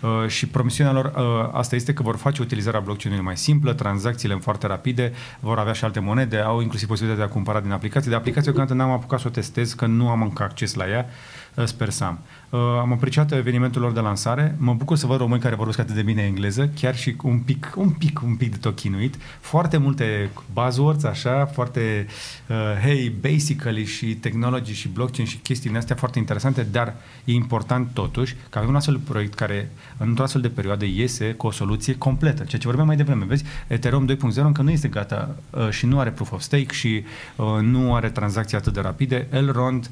Da. 0.00 0.08
Uh, 0.08 0.28
și 0.28 0.46
promisiunea 0.46 0.92
lor 0.92 1.04
uh, 1.04 1.50
asta 1.52 1.74
este 1.74 1.92
că 1.92 2.02
vor 2.02 2.16
face 2.16 2.42
utilizarea 2.42 2.80
blockchain-ului 2.80 3.26
mai 3.26 3.36
simplă, 3.36 3.72
tranzacțiile 3.72 4.34
foarte 4.34 4.66
rapide, 4.66 5.12
vor 5.40 5.58
avea 5.58 5.72
și 5.72 5.84
alte 5.84 6.00
monede, 6.00 6.38
au 6.38 6.60
inclusiv 6.60 6.88
posibilitatea 6.88 7.26
de 7.26 7.32
a 7.32 7.34
cumpăra 7.34 7.60
din 7.60 7.70
aplicație. 7.70 8.10
De 8.10 8.16
aplicație, 8.16 8.52
când 8.52 8.70
n-am 8.70 8.90
apucat 8.90 9.20
să 9.20 9.26
o 9.28 9.30
testez, 9.30 9.72
că 9.72 9.86
nu 9.86 10.08
am 10.08 10.22
încă 10.22 10.42
acces 10.42 10.74
la 10.74 10.88
ea, 10.88 11.06
uh, 11.54 11.64
sper 11.64 11.90
să 11.90 12.04
am. 12.04 12.18
Uh, 12.50 12.60
am 12.60 12.92
apreciat 12.92 13.32
evenimentul 13.32 13.80
lor 13.82 13.92
de 13.92 14.00
lansare. 14.00 14.54
Mă 14.58 14.74
bucur 14.74 14.96
să 14.96 15.06
văd 15.06 15.18
români 15.18 15.40
care 15.40 15.54
vorbesc 15.54 15.78
atât 15.78 15.94
de 15.94 16.02
bine 16.02 16.22
engleză, 16.22 16.68
chiar 16.68 16.96
și 16.96 17.16
un 17.22 17.38
pic, 17.38 17.72
un 17.76 17.90
pic, 17.90 18.22
un 18.22 18.36
pic 18.36 18.50
de 18.50 18.56
tochinuit. 18.56 19.16
Foarte 19.40 19.76
multe 19.76 20.30
buzzwords, 20.52 21.04
așa, 21.04 21.46
foarte 21.46 22.06
uh, 22.46 22.56
hey, 22.82 23.16
basically 23.20 23.84
și 23.84 24.06
technology 24.06 24.72
și 24.72 24.88
blockchain 24.88 25.28
și 25.28 25.36
chestiile 25.36 25.78
astea 25.78 25.96
foarte 25.96 26.18
interesante, 26.18 26.62
dar 26.62 26.94
e 27.24 27.32
important 27.32 27.90
totuși 27.92 28.36
că 28.48 28.58
avem 28.58 28.70
un 28.70 28.76
astfel 28.76 28.94
de 28.94 29.10
proiect 29.10 29.34
care 29.34 29.70
într-o 29.96 30.22
astfel 30.22 30.42
de 30.42 30.48
perioadă 30.48 30.84
iese 30.84 31.32
cu 31.32 31.46
o 31.46 31.50
soluție 31.50 31.98
completă. 31.98 32.44
Ceea 32.44 32.60
ce 32.60 32.66
vorbeam 32.66 32.86
mai 32.86 32.96
devreme, 32.96 33.24
vezi, 33.24 33.44
Ethereum 33.66 34.08
2.0 34.08 34.16
încă 34.34 34.62
nu 34.62 34.70
este 34.70 34.88
gata 34.88 35.36
uh, 35.50 35.70
și 35.70 35.86
nu 35.86 35.98
are 35.98 36.10
proof 36.10 36.32
of 36.32 36.40
stake 36.40 36.72
și 36.72 37.02
uh, 37.36 37.46
nu 37.60 37.94
are 37.94 38.10
tranzacții 38.10 38.56
atât 38.56 38.72
de 38.72 38.80
rapide. 38.80 39.28
Elrond 39.30 39.90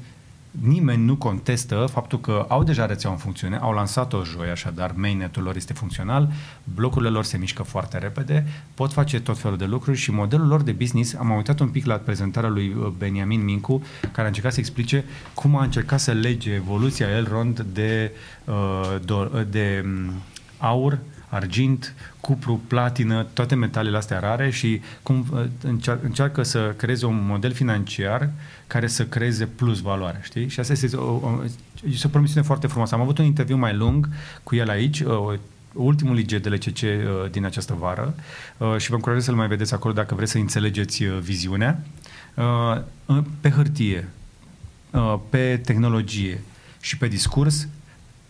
nimeni 0.51 1.03
nu 1.03 1.15
contestă 1.15 1.87
faptul 1.91 2.19
că 2.19 2.45
au 2.47 2.63
deja 2.63 2.85
rețeaua 2.85 3.15
în 3.15 3.21
funcțiune, 3.21 3.57
au 3.57 3.73
lansat-o 3.73 4.23
joi, 4.23 4.49
așadar 4.49 4.91
mainnet-ul 4.95 5.43
lor 5.43 5.55
este 5.55 5.73
funcțional, 5.73 6.31
blocurile 6.63 7.09
lor 7.09 7.23
se 7.23 7.37
mișcă 7.37 7.63
foarte 7.63 7.97
repede, 7.97 8.47
pot 8.73 8.93
face 8.93 9.19
tot 9.19 9.37
felul 9.37 9.57
de 9.57 9.65
lucruri 9.65 9.97
și 9.97 10.11
modelul 10.11 10.47
lor 10.47 10.61
de 10.61 10.71
business, 10.71 11.13
am 11.13 11.29
uitat 11.29 11.59
un 11.59 11.67
pic 11.67 11.85
la 11.85 11.95
prezentarea 11.95 12.49
lui 12.49 12.75
uh, 12.77 12.87
Beniamin 12.97 13.43
Mincu, 13.43 13.83
care 14.01 14.21
a 14.21 14.25
încercat 14.25 14.53
să 14.53 14.59
explice 14.59 15.05
cum 15.33 15.55
a 15.55 15.63
încercat 15.63 15.99
să 15.99 16.11
lege 16.11 16.53
evoluția 16.53 17.07
Elrond 17.07 17.65
de, 17.73 18.11
uh, 18.45 18.95
de, 19.05 19.45
de 19.49 19.83
um, 19.85 20.13
aur, 20.57 20.99
argint, 21.29 21.93
cupru, 22.21 22.61
platină, 22.67 23.25
toate 23.33 23.55
metalele 23.55 23.97
astea 23.97 24.19
rare 24.19 24.49
și 24.49 24.81
cum 25.03 25.25
uh, 25.31 25.43
încearcă 26.01 26.43
să 26.43 26.73
creeze 26.77 27.05
un 27.05 27.25
model 27.25 27.51
financiar 27.51 28.29
care 28.69 28.87
să 28.87 29.05
creeze 29.05 29.45
plus 29.45 29.79
valoare, 29.79 30.19
știi? 30.23 30.47
Și 30.47 30.59
asta 30.59 30.73
este 30.73 30.95
o, 30.95 31.11
o, 31.11 31.43
este 31.89 32.07
o 32.07 32.09
promisiune 32.09 32.45
foarte 32.45 32.67
frumoasă. 32.67 32.95
Am 32.95 33.01
avut 33.01 33.17
un 33.17 33.25
interviu 33.25 33.57
mai 33.57 33.75
lung 33.75 34.09
cu 34.43 34.55
el 34.55 34.69
aici, 34.69 35.01
o, 35.01 35.33
ultimul 35.73 36.17
IG 36.17 36.35
de 36.35 36.49
LCC 36.49 36.81
uh, 36.81 37.31
din 37.31 37.45
această 37.45 37.75
vară 37.79 38.15
uh, 38.57 38.77
și 38.77 38.89
vă 38.89 38.95
încurajez 38.95 39.23
să-l 39.23 39.35
mai 39.35 39.47
vedeți 39.47 39.73
acolo 39.73 39.93
dacă 39.93 40.15
vreți 40.15 40.31
să 40.31 40.37
înțelegeți 40.37 41.03
uh, 41.03 41.17
viziunea. 41.19 41.83
Uh, 42.35 42.77
pe 43.41 43.49
hârtie, 43.49 44.07
uh, 44.91 45.15
pe 45.29 45.61
tehnologie 45.65 46.41
și 46.81 46.97
pe 46.97 47.07
discurs, 47.07 47.67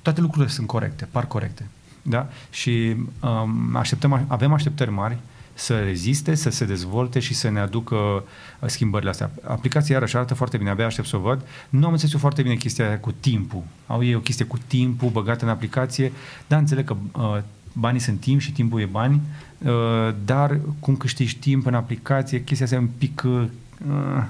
toate 0.01 0.21
lucrurile 0.21 0.51
sunt 0.51 0.67
corecte, 0.67 1.07
par 1.11 1.27
corecte. 1.27 1.67
Da? 2.01 2.29
Și 2.49 2.95
um, 3.19 3.75
așteptăm, 3.75 4.25
avem 4.27 4.53
așteptări 4.53 4.91
mari 4.91 5.17
să 5.59 5.79
reziste, 5.79 6.35
să 6.35 6.49
se 6.49 6.65
dezvolte 6.65 7.19
și 7.19 7.33
să 7.33 7.49
ne 7.49 7.59
aducă 7.59 7.95
uh, 7.95 8.69
schimbările 8.69 9.09
astea. 9.09 9.31
Aplicația 9.43 9.95
iarăși 9.95 10.15
arată 10.15 10.33
foarte 10.33 10.57
bine, 10.57 10.69
abia 10.69 10.85
aștept 10.85 11.07
să 11.07 11.15
o 11.15 11.19
văd. 11.19 11.41
Nu 11.69 11.85
am 11.85 11.91
înțeles 11.91 12.13
eu 12.13 12.19
foarte 12.19 12.41
bine 12.41 12.55
chestia 12.55 12.87
aia 12.87 12.99
cu 12.99 13.11
timpul. 13.11 13.63
Au 13.87 14.03
ei 14.03 14.15
o 14.15 14.19
chestie 14.19 14.45
cu 14.45 14.57
timpul 14.67 15.09
băgată 15.09 15.45
în 15.45 15.51
aplicație, 15.51 16.11
dar 16.47 16.59
înțeleg 16.59 16.85
că 16.85 16.95
uh, 17.11 17.37
banii 17.73 17.99
sunt 17.99 18.19
timp 18.19 18.39
și 18.39 18.51
timpul 18.51 18.81
e 18.81 18.85
bani, 18.85 19.21
uh, 19.57 20.13
dar 20.25 20.59
cum 20.79 20.95
câștigi 20.95 21.37
timp 21.37 21.65
în 21.65 21.73
aplicație, 21.73 22.43
chestia 22.43 22.65
asta 22.65 22.77
e 22.77 22.79
un 22.79 22.89
pic... 22.97 23.23
Uh, 23.23 24.23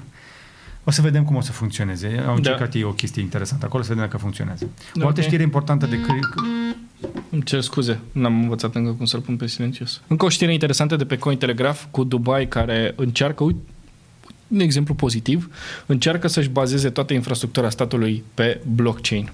o 0.84 0.90
să 0.90 1.02
vedem 1.02 1.24
cum 1.24 1.36
o 1.36 1.40
să 1.40 1.52
funcționeze. 1.52 2.24
Au 2.26 2.34
încercat 2.34 2.70
da. 2.70 2.78
ei 2.78 2.84
o 2.84 2.92
chestie 2.92 3.22
interesantă 3.22 3.66
acolo, 3.66 3.82
să 3.82 3.88
vedem 3.88 4.04
dacă 4.04 4.16
funcționează. 4.16 4.64
Da, 4.64 5.04
o 5.04 5.06
altă 5.06 5.08
okay. 5.08 5.24
știre 5.24 5.42
importantă 5.42 5.86
de 5.86 6.00
îmi 7.30 7.42
cer 7.42 7.60
scuze, 7.60 8.00
n-am 8.12 8.42
învățat 8.42 8.74
încă 8.74 8.90
cum 8.90 9.04
să-l 9.04 9.20
pun 9.20 9.36
pe 9.36 9.46
silențios. 9.46 10.00
Încă 10.06 10.24
o 10.24 10.28
știre 10.28 10.52
interesantă 10.52 10.96
de 10.96 11.04
pe 11.04 11.18
Cointelegraph 11.18 11.82
cu 11.90 12.04
Dubai 12.04 12.48
care 12.48 12.92
încearcă, 12.96 13.44
uite, 13.44 13.60
un 14.48 14.60
exemplu 14.60 14.94
pozitiv, 14.94 15.50
încearcă 15.86 16.28
să-și 16.28 16.48
bazeze 16.48 16.90
toată 16.90 17.12
infrastructura 17.12 17.70
statului 17.70 18.22
pe 18.34 18.60
blockchain 18.74 19.30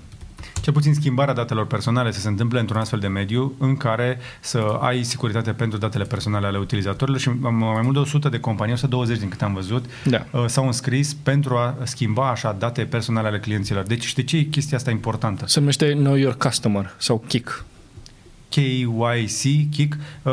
cel 0.60 0.72
puțin 0.72 0.94
schimbarea 0.94 1.34
datelor 1.34 1.66
personale 1.66 2.10
să 2.10 2.20
se 2.20 2.28
întâmple 2.28 2.60
într-un 2.60 2.80
astfel 2.80 2.98
de 2.98 3.06
mediu 3.06 3.54
în 3.58 3.76
care 3.76 4.18
să 4.40 4.78
ai 4.80 5.02
securitate 5.02 5.52
pentru 5.52 5.78
datele 5.78 6.04
personale 6.04 6.46
ale 6.46 6.58
utilizatorilor 6.58 7.20
și 7.20 7.28
mai 7.28 7.80
mult 7.82 7.92
de 7.92 7.98
100 7.98 8.28
de 8.28 8.40
companii, 8.40 8.74
120 8.74 9.18
din 9.18 9.28
câte 9.28 9.44
am 9.44 9.54
văzut, 9.54 9.84
da. 10.04 10.26
Uh, 10.30 10.44
s-au 10.46 10.66
înscris 10.66 11.14
pentru 11.14 11.56
a 11.56 11.76
schimba 11.82 12.30
așa 12.30 12.56
date 12.58 12.82
personale 12.82 13.28
ale 13.28 13.38
clienților. 13.38 13.84
Deci 13.84 14.14
de 14.14 14.22
ce 14.22 14.36
e 14.36 14.42
chestia 14.42 14.76
asta 14.76 14.90
importantă? 14.90 15.44
Se 15.46 15.58
numește 15.58 15.92
Know 15.92 16.14
Your 16.14 16.36
Customer 16.36 16.94
sau 16.98 17.24
KIC. 17.26 17.64
KYC, 18.48 19.70
KIC. 19.70 19.96
Uh, 20.22 20.32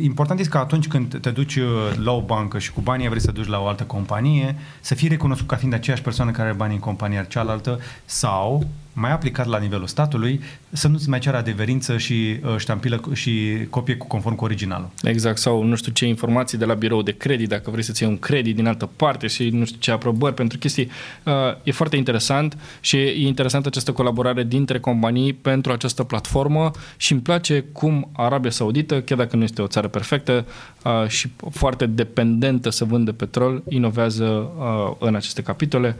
important 0.00 0.38
este 0.40 0.52
că 0.52 0.58
atunci 0.58 0.88
când 0.88 1.20
te 1.20 1.30
duci 1.30 1.56
uh, 1.56 1.66
la 2.04 2.12
o 2.12 2.20
bancă 2.20 2.58
și 2.58 2.72
cu 2.72 2.80
banii 2.80 3.08
vrei 3.08 3.20
să 3.20 3.30
duci 3.30 3.46
la 3.46 3.60
o 3.60 3.66
altă 3.66 3.82
companie, 3.82 4.56
să 4.80 4.94
fii 4.94 5.08
recunoscut 5.08 5.48
ca 5.48 5.56
fiind 5.56 5.74
aceeași 5.74 6.02
persoană 6.02 6.30
care 6.30 6.48
are 6.48 6.56
banii 6.56 6.74
în 6.74 6.80
compania 6.80 7.22
cealaltă 7.22 7.80
sau 8.04 8.66
mai 8.92 9.12
aplicat 9.12 9.46
la 9.46 9.58
nivelul 9.58 9.86
statului, 9.86 10.40
să 10.70 10.88
nu-ți 10.88 11.08
mai 11.08 11.18
ceară 11.18 11.36
adeverință 11.36 11.98
și 11.98 12.40
uh, 12.44 12.56
ștampilă 12.56 13.00
și 13.12 13.66
copie 13.70 13.96
cu 13.96 14.06
conform 14.06 14.34
cu 14.34 14.44
originalul. 14.44 14.90
Exact, 15.02 15.38
sau 15.38 15.62
nu 15.62 15.74
știu 15.74 15.92
ce 15.92 16.06
informații 16.06 16.58
de 16.58 16.64
la 16.64 16.74
birou 16.74 17.02
de 17.02 17.12
credit, 17.12 17.48
dacă 17.48 17.70
vrei 17.70 17.82
să-ți 17.82 18.02
iei 18.02 18.10
un 18.10 18.18
credit 18.18 18.54
din 18.54 18.66
altă 18.66 18.90
parte 18.96 19.26
și 19.26 19.48
nu 19.48 19.64
știu 19.64 19.78
ce 19.80 19.90
aprobări 19.90 20.34
pentru 20.34 20.58
chestii. 20.58 20.90
Uh, 21.24 21.32
e 21.62 21.72
foarte 21.72 21.96
interesant 21.96 22.58
și 22.80 22.96
e 22.96 23.26
interesantă 23.26 23.68
această 23.68 23.92
colaborare 23.92 24.44
dintre 24.44 24.80
companii 24.80 25.32
pentru 25.32 25.72
această 25.72 26.02
platformă 26.02 26.70
și 26.96 27.12
îmi 27.12 27.20
place 27.20 27.64
cum 27.72 28.10
Arabia 28.12 28.50
Saudită, 28.50 29.00
chiar 29.00 29.18
dacă 29.18 29.36
nu 29.36 29.42
este 29.42 29.62
o 29.62 29.66
țară 29.66 29.88
perfectă 29.88 30.46
uh, 30.84 31.08
și 31.08 31.30
foarte 31.50 31.86
dependentă 31.86 32.70
să 32.70 32.84
vândă 32.84 33.12
petrol, 33.12 33.62
inovează 33.68 34.24
uh, 34.24 34.96
în 34.98 35.14
aceste 35.14 35.42
capitole. 35.42 35.96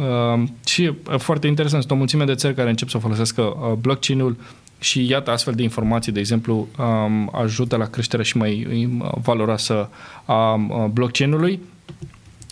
Uh, 0.00 0.42
și 0.66 0.82
uh, 0.82 1.18
foarte 1.18 1.46
interesant, 1.46 1.82
sunt 1.82 1.92
o 1.92 1.98
mulțime 1.98 2.24
de 2.24 2.34
țări 2.34 2.54
care 2.54 2.68
încep 2.68 2.88
să 2.88 2.98
folosească 2.98 3.42
uh, 3.42 3.72
blockchain-ul 3.72 4.36
și 4.78 5.08
iată 5.08 5.30
astfel 5.30 5.54
de 5.54 5.62
informații, 5.62 6.12
de 6.12 6.18
exemplu, 6.18 6.68
um, 6.78 7.30
ajută 7.32 7.76
la 7.76 7.84
creșterea 7.84 8.24
și 8.24 8.36
mai 8.36 8.66
uh, 8.98 9.10
valoroasă 9.22 9.90
a 10.24 10.54
uh, 10.54 10.84
blockchain-ului. 10.92 11.60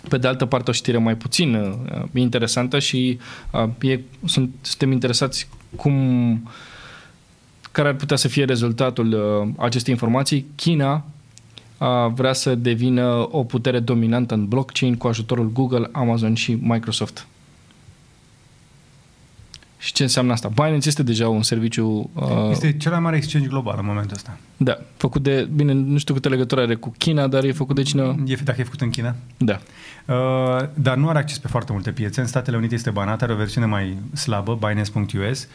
Pe 0.08 0.18
de 0.18 0.26
altă 0.26 0.46
parte, 0.46 0.70
o 0.70 0.72
știre 0.72 0.98
mai 0.98 1.16
puțin 1.16 1.54
uh, 1.54 2.02
interesantă 2.14 2.78
și 2.78 3.18
uh, 3.52 3.90
e, 3.90 4.00
sunt, 4.24 4.50
suntem 4.60 4.92
interesați 4.92 5.48
cum 5.76 6.48
care 7.72 7.88
ar 7.88 7.94
putea 7.94 8.16
să 8.16 8.28
fie 8.28 8.44
rezultatul 8.44 9.12
uh, 9.12 9.48
acestei 9.56 9.92
informații. 9.92 10.46
China 10.54 11.04
uh, 11.78 12.12
vrea 12.14 12.32
să 12.32 12.54
devină 12.54 13.28
o 13.30 13.44
putere 13.44 13.78
dominantă 13.78 14.34
în 14.34 14.46
blockchain 14.46 14.96
cu 14.96 15.06
ajutorul 15.06 15.50
Google, 15.52 15.88
Amazon 15.92 16.34
și 16.34 16.58
Microsoft. 16.60 17.26
Și 19.78 19.92
ce 19.92 20.02
înseamnă 20.02 20.32
asta? 20.32 20.48
Binance 20.48 20.88
este 20.88 21.02
deja 21.02 21.28
un 21.28 21.42
serviciu... 21.42 22.10
Uh, 22.14 22.50
este 22.50 22.76
cel 22.76 22.90
mai 22.90 23.00
mare 23.00 23.16
exchange 23.16 23.48
global 23.48 23.74
în 23.78 23.86
momentul 23.86 24.16
ăsta. 24.16 24.38
Da, 24.56 24.78
făcut 24.96 25.22
de... 25.22 25.48
Bine, 25.54 25.72
nu 25.72 25.98
știu 25.98 26.14
câte 26.14 26.28
legătură 26.28 26.60
are 26.60 26.74
cu 26.74 26.94
China, 26.98 27.26
dar 27.26 27.44
e 27.44 27.52
făcut 27.52 27.74
de 27.74 27.82
cine... 27.82 28.14
E, 28.26 28.34
dacă 28.44 28.60
e 28.60 28.64
făcut 28.64 28.80
în 28.80 28.90
China? 28.90 29.14
Da. 29.36 29.60
Uh, 30.06 30.68
dar 30.74 30.96
nu 30.96 31.08
are 31.08 31.18
acces 31.18 31.38
pe 31.38 31.48
foarte 31.48 31.72
multe 31.72 31.90
piețe. 31.90 32.20
În 32.20 32.26
Statele 32.26 32.56
Unite 32.56 32.74
este 32.74 32.90
banat, 32.90 33.22
are 33.22 33.32
o 33.32 33.36
versiune 33.36 33.66
mai 33.66 33.98
slabă, 34.12 34.58
Binance.us. 34.60 35.42
Uh, 35.42 35.48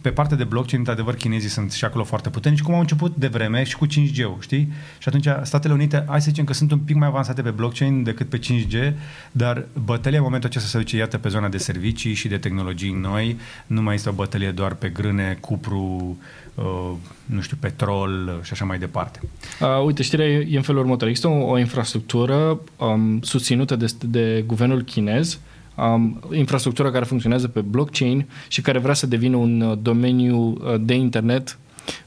pe 0.00 0.10
partea 0.10 0.36
de 0.36 0.44
blockchain, 0.44 0.78
într-adevăr, 0.78 1.14
chinezii 1.14 1.48
sunt 1.48 1.72
și 1.72 1.84
acolo 1.84 2.04
foarte 2.04 2.30
puternici, 2.30 2.62
cum 2.62 2.74
au 2.74 2.80
început 2.80 3.16
de 3.16 3.26
vreme 3.26 3.64
și 3.64 3.76
cu 3.76 3.86
5G-ul, 3.86 4.40
știi? 4.40 4.72
Și 4.98 5.08
atunci 5.08 5.28
Statele 5.42 5.72
Unite, 5.72 6.04
hai 6.08 6.20
să 6.20 6.28
zicem 6.28 6.44
că 6.44 6.52
sunt 6.52 6.72
un 6.72 6.78
pic 6.78 6.96
mai 6.96 7.08
avansate 7.08 7.42
pe 7.42 7.50
blockchain 7.50 8.02
decât 8.02 8.28
pe 8.28 8.38
5G, 8.38 8.92
dar 9.32 9.66
bătălia 9.84 10.18
în 10.18 10.24
momentul 10.24 10.48
acesta 10.48 10.68
se 10.68 10.78
duce, 10.78 10.96
iată, 10.96 11.18
pe 11.18 11.28
zona 11.28 11.48
de 11.48 11.58
servicii 11.58 12.14
și 12.14 12.28
de 12.28 12.38
tehnologii 12.38 12.92
noi. 12.92 13.36
Nu 13.66 13.82
mai 13.82 13.94
este 13.94 14.08
o 14.08 14.12
bătălie 14.12 14.50
doar 14.50 14.74
pe 14.74 14.88
grâne, 14.88 15.38
cupru, 15.40 16.16
uh, 16.54 16.90
nu 17.26 17.40
știu, 17.40 17.56
petrol 17.60 18.40
și 18.42 18.52
așa 18.52 18.64
mai 18.64 18.78
departe. 18.78 19.20
Uh, 19.60 19.84
uite, 19.84 20.02
știrea 20.02 20.26
e 20.26 20.56
în 20.56 20.62
felul 20.62 20.80
următor. 20.80 21.08
Există 21.08 21.28
o, 21.28 21.50
o 21.50 21.58
infrastructură 21.58 22.60
um, 22.76 23.20
susținută 23.22 23.76
de, 23.76 23.86
de 24.00 24.44
guvernul 24.46 24.82
chinez 24.82 25.38
um, 25.80 26.20
infrastructură 26.32 26.90
care 26.90 27.04
funcționează 27.04 27.48
pe 27.48 27.60
blockchain 27.60 28.26
și 28.48 28.60
care 28.60 28.78
vrea 28.78 28.94
să 28.94 29.06
devină 29.06 29.36
un 29.36 29.60
uh, 29.60 29.78
domeniu 29.82 30.36
uh, 30.36 30.74
de 30.80 30.94
internet 30.94 31.58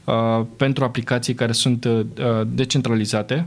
uh, 0.04 0.40
pentru 0.56 0.84
aplicații 0.84 1.34
care 1.34 1.52
sunt 1.52 1.84
uh, 1.84 2.00
decentralizate. 2.46 3.46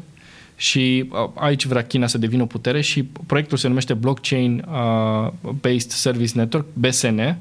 Și 0.55 1.09
uh, 1.09 1.29
aici 1.35 1.65
vrea 1.65 1.83
China 1.83 2.07
să 2.07 2.17
devină 2.17 2.41
o 2.41 2.45
putere 2.45 2.81
și 2.81 3.03
proiectul 3.03 3.57
se 3.57 3.67
numește 3.67 3.93
Blockchain 3.93 4.65
uh, 4.71 5.31
Based 5.61 5.91
Service 5.91 6.31
Network, 6.35 6.65
BSN, 6.73 7.35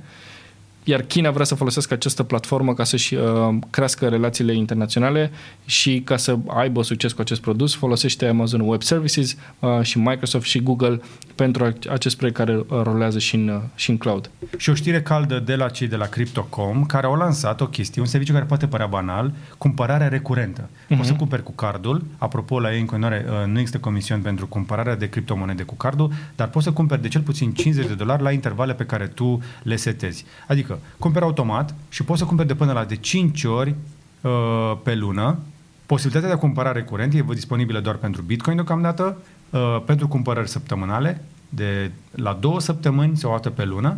iar 0.88 1.02
China 1.02 1.30
vrea 1.30 1.44
să 1.44 1.54
folosească 1.54 1.94
această 1.94 2.22
platformă 2.22 2.74
ca 2.74 2.84
să-și 2.84 3.14
uh, 3.14 3.22
crească 3.70 4.08
relațiile 4.08 4.54
internaționale 4.54 5.30
și 5.64 6.00
ca 6.04 6.16
să 6.16 6.38
aibă 6.46 6.82
succes 6.82 7.12
cu 7.12 7.20
acest 7.20 7.40
produs, 7.40 7.74
folosește 7.74 8.26
Amazon 8.26 8.60
Web 8.60 8.82
Services 8.82 9.36
uh, 9.58 9.68
și 9.82 9.98
Microsoft 9.98 10.46
și 10.46 10.62
Google 10.62 11.00
pentru 11.34 11.72
acest 11.90 12.16
proiect 12.16 12.36
care 12.36 12.56
uh, 12.56 12.64
rolează 12.82 13.18
și 13.18 13.34
în, 13.34 13.48
uh, 13.48 13.60
și 13.74 13.90
în 13.90 13.96
cloud. 13.96 14.30
Și 14.56 14.70
o 14.70 14.74
știre 14.74 15.02
caldă 15.02 15.38
de 15.38 15.54
la 15.54 15.68
cei 15.68 15.88
de 15.88 15.96
la 15.96 16.06
Crypto.com 16.06 16.84
care 16.84 17.06
au 17.06 17.14
lansat 17.14 17.60
o 17.60 17.66
chestie, 17.66 18.00
un 18.00 18.06
serviciu 18.06 18.32
care 18.32 18.44
poate 18.44 18.66
părea 18.66 18.86
banal, 18.86 19.32
cumpărarea 19.58 20.08
recurentă. 20.08 20.62
Uh-huh. 20.62 20.88
Poți 20.88 21.02
să 21.02 21.10
mhm. 21.10 21.18
cumperi 21.18 21.42
cu 21.42 21.52
cardul, 21.52 22.04
apropo 22.18 22.60
la 22.60 22.72
ei 22.72 22.80
în 22.80 22.86
continuare 22.86 23.26
uh, 23.28 23.46
nu 23.46 23.58
există 23.58 23.78
comision 23.78 24.20
pentru 24.20 24.46
cumpărarea 24.46 24.96
de 24.96 25.08
criptomonede 25.08 25.62
cu 25.62 25.74
cardul, 25.74 26.12
dar 26.36 26.48
poți 26.48 26.64
să 26.64 26.72
cumperi 26.72 27.02
de 27.02 27.08
cel 27.08 27.20
puțin 27.20 27.52
50 27.52 27.86
de 27.86 27.94
dolari 27.94 28.22
la 28.22 28.30
intervale 28.30 28.74
pe 28.74 28.84
care 28.84 29.06
tu 29.06 29.42
le 29.62 29.76
setezi. 29.76 30.24
Adică 30.46 30.75
cumperi 30.98 31.24
automat 31.24 31.74
și 31.88 32.04
poți 32.04 32.18
să 32.18 32.26
cumperi 32.26 32.48
de 32.48 32.54
până 32.54 32.72
la 32.72 32.84
de 32.84 32.96
5 32.96 33.44
ori 33.44 33.74
uh, 34.20 34.76
pe 34.82 34.94
lună. 34.94 35.38
Posibilitatea 35.86 36.28
de 36.28 36.34
a 36.34 36.38
cumpăra 36.38 36.72
recurent 36.72 37.14
e 37.14 37.24
disponibilă 37.32 37.80
doar 37.80 37.94
pentru 37.94 38.22
Bitcoin 38.22 38.56
deocamdată, 38.56 39.18
uh, 39.50 39.82
pentru 39.86 40.08
cumpărări 40.08 40.48
săptămânale, 40.48 41.24
de 41.48 41.90
la 42.10 42.38
două 42.40 42.60
săptămâni 42.60 43.16
sau 43.16 43.30
o 43.30 43.34
dată 43.34 43.50
pe 43.50 43.64
lună. 43.64 43.96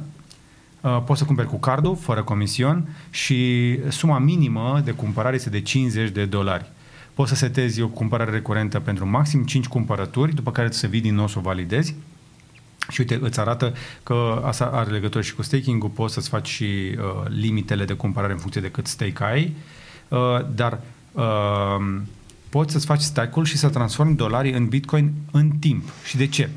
Uh, 0.80 1.02
poți 1.04 1.18
să 1.18 1.24
cumperi 1.24 1.48
cu 1.48 1.58
cardul, 1.58 1.96
fără 1.96 2.22
comision 2.22 2.88
și 3.10 3.78
suma 3.88 4.18
minimă 4.18 4.80
de 4.84 4.90
cumpărare 4.90 5.34
este 5.34 5.50
de 5.50 5.60
50 5.60 6.10
de 6.10 6.24
dolari. 6.24 6.70
Poți 7.14 7.30
să 7.30 7.36
setezi 7.36 7.80
o 7.80 7.88
cumpărare 7.88 8.30
recurentă 8.30 8.80
pentru 8.80 9.08
maxim 9.08 9.44
5 9.44 9.66
cumpărături, 9.66 10.34
după 10.34 10.50
care 10.50 10.70
să 10.70 10.86
vii 10.86 11.00
din 11.00 11.14
nou 11.14 11.28
să 11.28 11.38
o 11.38 11.40
validezi 11.40 11.94
Și 12.90 13.00
uite, 13.00 13.18
îți 13.22 13.40
arată 13.40 13.72
că 14.02 14.42
asta 14.44 14.64
are 14.64 14.90
legătură 14.90 15.22
și 15.22 15.34
cu 15.34 15.42
staking-ul, 15.42 15.88
poți 15.88 16.14
să-ți 16.14 16.28
faci 16.28 16.48
și 16.48 16.64
uh, 16.64 17.28
limitele 17.28 17.84
de 17.84 17.92
cumpărare 17.92 18.32
în 18.32 18.38
funcție 18.38 18.60
de 18.60 18.70
cât 18.70 18.86
stake 18.86 19.24
ai, 19.24 19.54
uh, 20.08 20.18
dar 20.54 20.80
uh, 21.12 22.00
poți 22.48 22.72
să-ți 22.72 22.86
faci 22.86 23.00
stack-ul 23.00 23.44
și 23.44 23.56
să 23.56 23.68
transformi 23.68 24.16
dolarii 24.16 24.52
în 24.52 24.66
Bitcoin 24.66 25.12
în 25.30 25.50
timp. 25.50 25.88
Și 26.04 26.16
de 26.16 26.26
ce? 26.26 26.48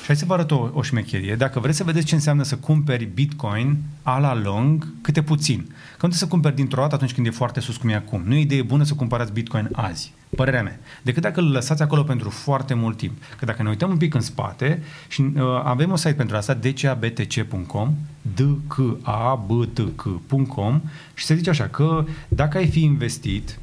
Și 0.00 0.06
hai 0.06 0.16
să 0.16 0.24
vă 0.24 0.34
arăt 0.34 0.50
o, 0.50 0.68
o 0.72 0.82
șmecherie. 0.82 1.34
Dacă 1.34 1.60
vreți 1.60 1.76
să 1.76 1.84
vedeți 1.84 2.06
ce 2.06 2.14
înseamnă 2.14 2.42
să 2.42 2.56
cumperi 2.56 3.04
Bitcoin 3.04 3.76
a 4.02 4.18
la 4.18 4.34
long, 4.34 4.86
câte 5.00 5.22
puțin. 5.22 5.58
Că 5.66 5.72
nu 5.74 5.96
trebuie 5.96 6.18
să 6.18 6.26
cumperi 6.26 6.54
dintr-o 6.54 6.80
dată 6.80 6.94
atunci 6.94 7.14
când 7.14 7.26
e 7.26 7.30
foarte 7.30 7.60
sus 7.60 7.76
cum 7.76 7.88
e 7.88 7.94
acum. 7.94 8.22
Nu 8.24 8.34
e 8.34 8.40
idee 8.40 8.62
bună 8.62 8.84
să 8.84 8.94
cumpărați 8.94 9.32
Bitcoin 9.32 9.68
azi. 9.72 10.12
Părerea 10.36 10.62
mea. 10.62 10.78
Decât 11.02 11.22
dacă 11.22 11.40
îl 11.40 11.50
lăsați 11.50 11.82
acolo 11.82 12.02
pentru 12.02 12.30
foarte 12.30 12.74
mult 12.74 12.96
timp. 12.96 13.12
Că 13.38 13.44
dacă 13.44 13.62
ne 13.62 13.68
uităm 13.68 13.90
un 13.90 13.96
pic 13.96 14.14
în 14.14 14.20
spate 14.20 14.82
și 15.08 15.20
uh, 15.20 15.42
avem 15.64 15.90
un 15.90 15.96
site 15.96 16.12
pentru 16.12 16.36
asta, 16.36 16.54
dcabtc.com 16.54 17.94
d 18.34 18.40
c 18.66 18.74
a 19.02 19.44
b 19.46 19.64
t 19.72 19.80
c.com 19.96 20.80
și 21.14 21.24
se 21.24 21.34
zice 21.34 21.50
așa 21.50 21.64
că 21.64 22.04
dacă 22.28 22.56
ai 22.56 22.66
fi 22.66 22.82
investit 22.82 23.58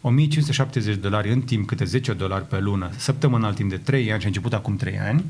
1570 0.00 0.94
de 0.94 1.00
dolari 1.00 1.32
în 1.32 1.40
timp, 1.40 1.66
câte 1.66 1.84
10 1.84 2.12
dolari 2.12 2.46
pe 2.46 2.58
lună, 2.58 2.90
săptămânal 2.96 3.54
timp 3.54 3.70
de 3.70 3.76
3 3.76 4.10
ani 4.10 4.18
și 4.20 4.24
a 4.24 4.28
început 4.28 4.52
acum 4.52 4.76
3 4.76 4.98
ani, 4.98 5.24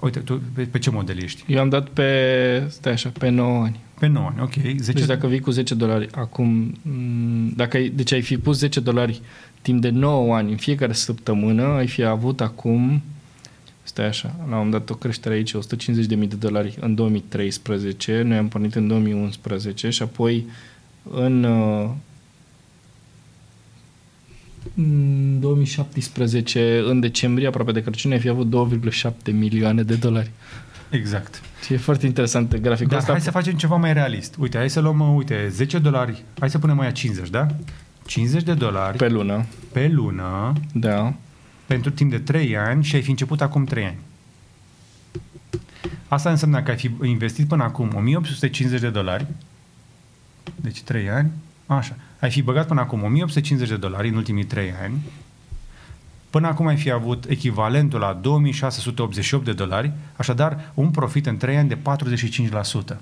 Uite, 0.00 0.18
tu 0.18 0.42
pe, 0.54 0.62
pe 0.62 0.78
ce 0.78 0.90
model 0.90 1.22
ești? 1.22 1.44
Eu 1.46 1.60
am 1.60 1.68
dat 1.68 1.88
pe, 1.88 2.66
stai 2.68 2.92
așa, 2.92 3.12
pe 3.18 3.28
9 3.28 3.62
ani. 3.62 3.80
Pe 3.98 4.06
9 4.06 4.26
ani, 4.26 4.40
ok. 4.40 4.52
10... 4.76 4.92
Deci 4.92 5.06
dacă 5.06 5.26
vii 5.26 5.40
cu 5.40 5.50
10 5.50 5.74
dolari 5.74 6.08
acum, 6.14 6.74
mm, 6.82 7.52
dacă 7.56 7.76
ai, 7.76 7.88
deci 7.88 8.12
ai 8.12 8.22
fi 8.22 8.38
pus 8.38 8.58
10 8.58 8.80
dolari 8.80 9.20
timp 9.66 9.80
de 9.80 9.88
9 9.88 10.36
ani 10.36 10.50
în 10.50 10.56
fiecare 10.56 10.92
săptămână, 10.92 11.62
ai 11.62 11.86
fi 11.86 12.02
avut 12.02 12.40
acum, 12.40 13.02
stai 13.82 14.06
așa, 14.06 14.34
la 14.38 14.44
un 14.44 14.50
moment 14.50 14.70
dat 14.70 14.90
o 14.90 14.94
creștere 14.94 15.34
aici, 15.34 15.52
150.000 15.54 15.58
de 16.08 16.36
dolari 16.38 16.76
în 16.80 16.94
2013, 16.94 18.22
noi 18.22 18.36
am 18.36 18.48
pornit 18.48 18.74
în 18.74 18.88
2011 18.88 19.90
și 19.90 20.02
apoi 20.02 20.46
în 21.10 21.42
uh, 21.44 21.90
2017, 25.40 26.82
în 26.86 27.00
decembrie, 27.00 27.46
aproape 27.46 27.72
de 27.72 27.82
Crăciun, 27.82 28.12
ai 28.12 28.18
fi 28.18 28.28
avut 28.28 28.70
2,7 29.02 29.12
milioane 29.32 29.82
de 29.82 29.94
dolari. 29.94 30.30
Exact. 30.90 31.42
Și 31.64 31.72
e 31.72 31.76
foarte 31.76 32.06
interesant 32.06 32.56
graficul 32.56 32.90
Dar 32.90 32.98
ăsta. 32.98 33.12
hai 33.12 33.20
să 33.20 33.30
facem 33.30 33.54
ceva 33.54 33.76
mai 33.76 33.92
realist. 33.92 34.34
Uite, 34.38 34.56
hai 34.56 34.70
să 34.70 34.80
luăm, 34.80 35.14
uite, 35.14 35.48
10 35.50 35.78
dolari, 35.78 36.24
hai 36.38 36.50
să 36.50 36.58
punem 36.58 36.76
mai 36.76 36.92
50, 36.92 37.28
da? 37.28 37.46
50 38.06 38.42
de 38.42 38.54
dolari 38.54 38.96
pe 38.96 39.08
lună. 39.08 39.44
Pe 39.72 39.88
lună. 39.88 40.52
Da. 40.72 41.14
Pentru 41.66 41.90
timp 41.90 42.10
de 42.10 42.18
3 42.18 42.56
ani 42.56 42.84
și 42.84 42.94
ai 42.94 43.02
fi 43.02 43.10
început 43.10 43.40
acum 43.40 43.64
3 43.64 43.84
ani. 43.84 43.98
Asta 46.08 46.30
înseamnă 46.30 46.62
că 46.62 46.70
ai 46.70 46.76
fi 46.76 46.90
investit 47.02 47.48
până 47.48 47.62
acum 47.62 47.92
1850 47.96 48.80
de 48.80 48.90
dolari, 48.90 49.26
deci 50.54 50.82
3 50.82 51.10
ani, 51.10 51.30
așa, 51.66 51.96
ai 52.20 52.30
fi 52.30 52.42
băgat 52.42 52.66
până 52.66 52.80
acum 52.80 53.02
1850 53.02 53.68
de 53.68 53.76
dolari 53.76 54.08
în 54.08 54.14
ultimii 54.14 54.44
3 54.44 54.72
ani, 54.82 55.02
până 56.30 56.46
acum 56.46 56.66
ai 56.66 56.76
fi 56.76 56.90
avut 56.90 57.24
echivalentul 57.28 58.00
la 58.00 58.12
2688 58.12 59.44
de 59.44 59.52
dolari, 59.52 59.92
așadar 60.16 60.72
un 60.74 60.90
profit 60.90 61.26
în 61.26 61.36
3 61.36 61.56
ani 61.56 61.68
de 61.68 61.78
45%. 62.94 62.96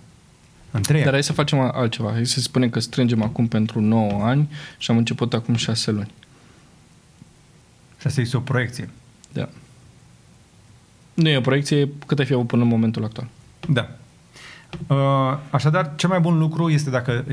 În 0.74 0.82
3 0.82 1.02
Dar 1.02 1.12
hai 1.12 1.22
să 1.22 1.32
facem 1.32 1.58
altceva. 1.58 2.10
Hai 2.10 2.26
să 2.26 2.40
spunem 2.40 2.70
că 2.70 2.80
strângem 2.80 3.22
acum 3.22 3.46
pentru 3.46 3.80
9 3.80 4.22
ani 4.22 4.50
și 4.78 4.90
am 4.90 4.96
început 4.96 5.34
acum 5.34 5.54
6 5.54 5.90
luni. 5.90 6.12
Și 8.00 8.06
asta 8.06 8.20
este 8.20 8.36
o 8.36 8.40
proiecție. 8.40 8.88
Da. 9.32 9.48
Nu 11.14 11.28
e 11.28 11.36
o 11.36 11.40
proiecție 11.40 11.88
cât 12.06 12.18
ai 12.18 12.24
fi 12.24 12.32
avut 12.32 12.46
până 12.46 12.62
în 12.62 12.68
momentul 12.68 13.04
actual. 13.04 13.28
Da. 13.68 13.88
Uh, 14.86 15.38
așadar, 15.50 15.92
cel 15.96 16.08
mai 16.08 16.20
bun 16.20 16.38
lucru 16.38 16.70
este 16.70 16.90
dacă 16.90 17.24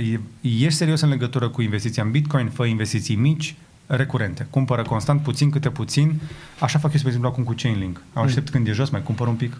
ești 0.41 0.69
serios 0.69 1.01
în 1.01 1.09
legătură 1.09 1.49
cu 1.49 1.61
investiția 1.61 2.03
în 2.03 2.11
Bitcoin, 2.11 2.49
fă 2.49 2.65
investiții 2.65 3.15
mici, 3.15 3.55
recurente. 3.88 4.47
Cumpără 4.49 4.81
constant, 4.81 5.22
puțin 5.22 5.49
câte 5.49 5.69
puțin. 5.69 6.22
Așa 6.59 6.80
fac 6.80 6.91
eu, 6.91 6.97
spre 6.97 7.07
exemplu, 7.07 7.30
acum 7.30 7.43
cu 7.43 7.53
Chainlink. 7.57 8.01
Am 8.13 8.23
aștept 8.23 8.45
mm. 8.47 8.53
când 8.53 8.68
e 8.68 8.72
jos, 8.72 8.89
mai 8.89 9.03
cumpăr 9.03 9.27
un 9.27 9.35
pic. 9.35 9.57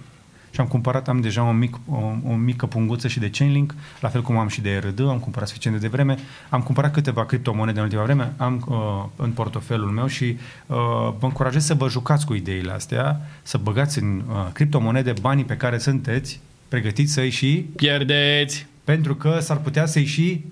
Și 0.52 0.60
am 0.60 0.68
cumpărat, 0.68 1.07
am 1.07 1.22
deja 1.22 1.44
o, 1.44 1.52
mic, 1.52 1.80
o, 1.90 1.98
o 2.28 2.34
mică 2.34 2.65
punguță 2.65 3.07
și 3.07 3.19
de 3.19 3.30
Chainlink, 3.30 3.76
la 3.99 4.10
fel 4.10 4.22
cum 4.22 4.38
am 4.38 4.48
și 4.48 4.61
de 4.61 4.82
RD, 4.86 4.99
am 4.99 5.19
cumpărat 5.19 5.48
suficient 5.48 5.76
de 5.76 5.88
devreme. 5.88 6.18
Am 6.49 6.61
cumpărat 6.61 6.94
câteva 6.94 7.26
criptomonede 7.26 7.78
în 7.78 7.86
ultima 7.86 8.03
vreme, 8.03 8.34
am 8.38 8.65
uh, 8.68 9.26
în 9.26 9.32
portofelul 9.32 9.90
meu 9.90 10.07
și 10.07 10.26
uh, 10.26 10.78
vă 11.19 11.26
încurajez 11.26 11.65
să 11.65 11.73
vă 11.73 11.90
jucați 11.90 12.26
cu 12.26 12.34
ideile 12.34 12.72
astea, 12.72 13.22
să 13.41 13.57
băgați 13.57 13.99
în 13.99 14.23
uh, 14.28 14.48
criptomonede 14.53 15.14
banii 15.22 15.45
pe 15.45 15.57
care 15.57 15.78
sunteți 15.78 16.40
pregătiți 16.68 17.14
să-i 17.14 17.30
și... 17.30 17.65
Pierdeți! 17.76 18.65
Pentru 18.84 19.15
că 19.15 19.40
s-ar 19.40 19.57
putea 19.57 19.86
să-i 19.86 20.06
și 20.06 20.45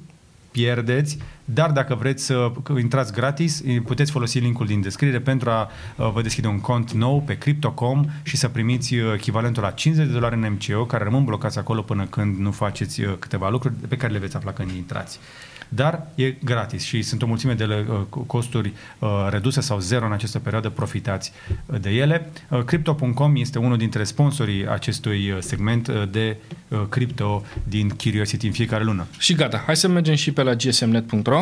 pierdeți, 0.52 1.18
dar 1.54 1.72
dacă 1.72 1.96
vreți 1.96 2.26
să 2.26 2.52
intrați 2.80 3.14
gratis, 3.14 3.64
puteți 3.86 4.12
folosi 4.12 4.40
linkul 4.40 4.66
din 4.66 4.82
descriere 4.82 5.20
pentru 5.20 5.50
a 5.50 5.70
vă 5.96 6.22
deschide 6.22 6.48
un 6.48 6.60
cont 6.60 6.92
nou 6.92 7.22
pe 7.22 7.38
Crypto.com 7.38 8.06
și 8.24 8.38
să 8.38 8.48
primiți 8.48 8.96
echivalentul 9.16 9.64
la 9.64 9.72
50 9.72 10.06
de 10.08 10.14
dolari 10.14 10.36
în 10.36 10.58
MCO, 10.58 10.86
care 10.86 11.04
rămân 11.04 11.24
blocați 11.24 11.58
acolo 11.58 11.82
până 11.82 12.06
când 12.06 12.38
nu 12.38 12.52
faceți 12.52 13.02
câteva 13.20 13.50
lucruri 13.50 13.74
pe 13.88 13.98
care 13.98 14.14
le 14.14 14.20
veți 14.20 14.36
afla 14.36 14.52
când 14.52 14.72
intrați 14.72 15.20
dar 15.70 16.08
e 16.16 16.32
gratis 16.44 16.84
și 16.84 17.02
sunt 17.02 17.22
o 17.22 17.26
mulțime 17.26 17.54
de 17.54 17.66
uh, 17.66 18.24
costuri 18.28 18.74
uh, 19.00 19.10
reduse 19.30 19.62
sau 19.62 19.80
zero 19.80 20.06
în 20.06 20.12
această 20.12 20.40
perioadă, 20.40 20.70
profitați 20.70 21.32
uh, 21.66 21.80
de 21.82 21.90
ele. 21.90 22.32
Crypto.com 22.66 23.36
este 23.36 23.60
unul 23.60 23.78
dintre 23.78 24.04
sponsorii 24.04 24.68
acestui 24.68 25.36
segment 25.40 25.90
de 26.12 26.38
cripto 26.90 27.44
din 27.64 27.90
Curiosity 27.90 28.46
în 28.46 28.52
fiecare 28.52 28.84
lună. 28.84 29.08
Și 29.18 29.34
gata, 29.34 29.64
hai 29.66 29.76
să 29.76 29.88
mergem 29.88 30.16
și 30.16 30.32
pe 30.32 30.44
la 30.44 30.54
gsmnet.ro 30.54 31.39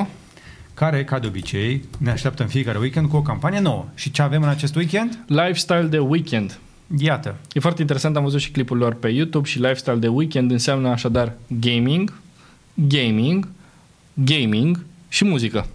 care, 0.74 1.04
ca 1.04 1.20
de 1.20 1.28
obicei, 1.28 1.84
ne 1.98 2.12
așteaptă 2.12 2.44
în 2.44 2.50
fiecare 2.50 2.78
weekend 2.78 3.10
cu 3.10 3.16
o 3.16 3.22
campanie 3.22 3.60
nouă. 3.60 3.86
Și 3.96 4.12
ce 4.12 4.22
avem 4.22 4.42
în 4.42 4.50
acest 4.50 4.76
weekend? 4.76 5.20
Lifestyle 5.28 5.88
de 5.90 6.00
weekend. 6.00 6.60
Iată. 6.98 7.36
E 7.54 7.60
foarte 7.60 7.82
interesant, 7.82 8.16
am 8.16 8.24
văzut 8.24 8.40
și 8.40 8.52
clipul 8.52 8.78
lor 8.78 8.94
pe 8.94 9.08
YouTube 9.08 9.48
și 9.48 9.58
Lifestyle 9.58 9.96
de 9.96 10.08
weekend 10.08 10.52
înseamnă 10.52 10.90
așadar 10.90 11.34
gaming, 11.48 12.14
gaming, 12.74 13.48
gaming 14.14 14.86
și 15.08 15.26
muzică. 15.26 15.68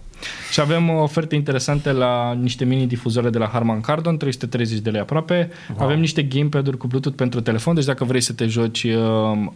Și 0.51 0.59
avem 0.59 0.89
oferte 0.89 1.35
interesante 1.35 1.91
la 1.91 2.33
niște 2.33 2.65
mini-difuzoare 2.65 3.29
de 3.29 3.37
la 3.37 3.47
Harman 3.47 3.81
Kardon, 3.81 4.17
330 4.17 4.79
de 4.79 4.89
lei 4.89 5.01
aproape. 5.01 5.49
Wow. 5.69 5.87
Avem 5.87 5.99
niște 5.99 6.23
gamepad-uri 6.23 6.77
cu 6.77 6.87
Bluetooth 6.87 7.17
pentru 7.17 7.41
telefon, 7.41 7.75
deci 7.75 7.85
dacă 7.85 8.03
vrei 8.03 8.21
să 8.21 8.33
te 8.33 8.45
joci 8.45 8.83
uh, 8.83 8.93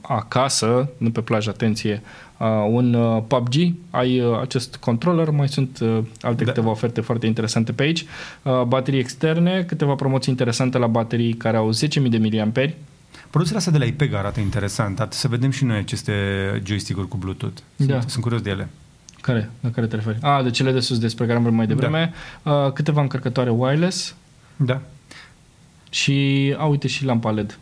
acasă, 0.01 0.89
nu 0.97 1.11
pe 1.11 1.21
plajă, 1.21 1.49
atenție, 1.49 2.01
uh, 2.37 2.47
un 2.69 2.93
uh, 2.93 3.23
PUBG, 3.27 3.53
ai 3.89 4.19
uh, 4.19 4.39
acest 4.41 4.75
controller, 4.75 5.29
mai 5.29 5.47
sunt 5.47 5.79
uh, 5.81 5.97
alte 6.21 6.43
da. 6.43 6.51
câteva 6.51 6.69
oferte 6.69 7.01
foarte 7.01 7.25
interesante 7.25 7.71
pe 7.71 7.83
aici. 7.83 8.05
Uh, 8.43 8.61
baterii 8.61 8.99
externe, 8.99 9.63
câteva 9.67 9.93
promoții 9.93 10.31
interesante 10.31 10.77
la 10.77 10.87
baterii 10.87 11.33
care 11.33 11.57
au 11.57 11.69
10.000 11.69 12.09
de 12.09 12.17
mAh, 12.17 12.69
Produsele 13.29 13.57
astea 13.57 13.71
de 13.71 13.77
la 13.77 13.85
IPEG 13.85 14.13
arată 14.13 14.39
interesant. 14.39 15.07
Să 15.09 15.27
vedem 15.27 15.51
și 15.51 15.63
noi 15.63 15.77
aceste 15.77 16.13
joystick-uri 16.65 17.07
cu 17.07 17.17
Bluetooth. 17.17 17.57
Sunt, 17.77 17.89
da. 17.89 17.99
sunt 18.07 18.23
curios 18.23 18.41
de 18.41 18.49
ele. 18.49 18.69
Care? 19.27 19.49
La 19.59 19.69
care 19.69 19.87
te 19.87 19.95
referi? 19.95 20.17
Ah, 20.21 20.43
de 20.43 20.49
cele 20.49 20.71
de 20.71 20.79
sus 20.79 20.99
despre 20.99 21.25
care 21.25 21.37
am 21.37 21.43
vorbit 21.43 21.59
mai 21.59 21.67
devreme. 21.67 22.13
Da. 22.43 22.51
Uh, 22.51 22.71
câteva 22.71 23.01
încărcătoare 23.01 23.49
wireless. 23.49 24.15
Da. 24.55 24.81
Și, 25.89 26.55
a, 26.57 26.65
uite, 26.65 26.87
și 26.87 27.05
lampa 27.05 27.31
LED. 27.31 27.59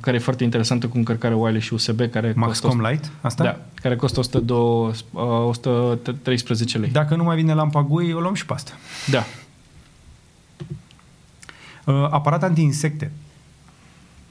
Care 0.00 0.16
e 0.16 0.20
foarte 0.20 0.44
interesantă 0.44 0.86
cu 0.86 0.96
încărcare 0.96 1.34
wireless 1.34 1.66
și 1.66 1.74
USB. 1.74 2.00
Care 2.10 2.32
Maxcom 2.36 2.80
Light? 2.80 3.10
Asta? 3.20 3.44
Da, 3.44 3.58
care 3.74 3.96
costă 3.96 4.18
102, 4.18 4.58
uh, 5.10 5.22
113 5.46 6.78
lei. 6.78 6.90
Dacă 6.90 7.16
nu 7.16 7.24
mai 7.24 7.36
vine 7.36 7.54
lampa 7.54 7.82
GUI, 7.82 8.12
o 8.12 8.20
luăm 8.20 8.34
și 8.34 8.46
pe 8.46 8.52
asta. 8.52 8.72
Da. 9.10 9.24
Uh, 11.84 12.08
aparat 12.10 12.42
anti-insecte. 12.42 13.12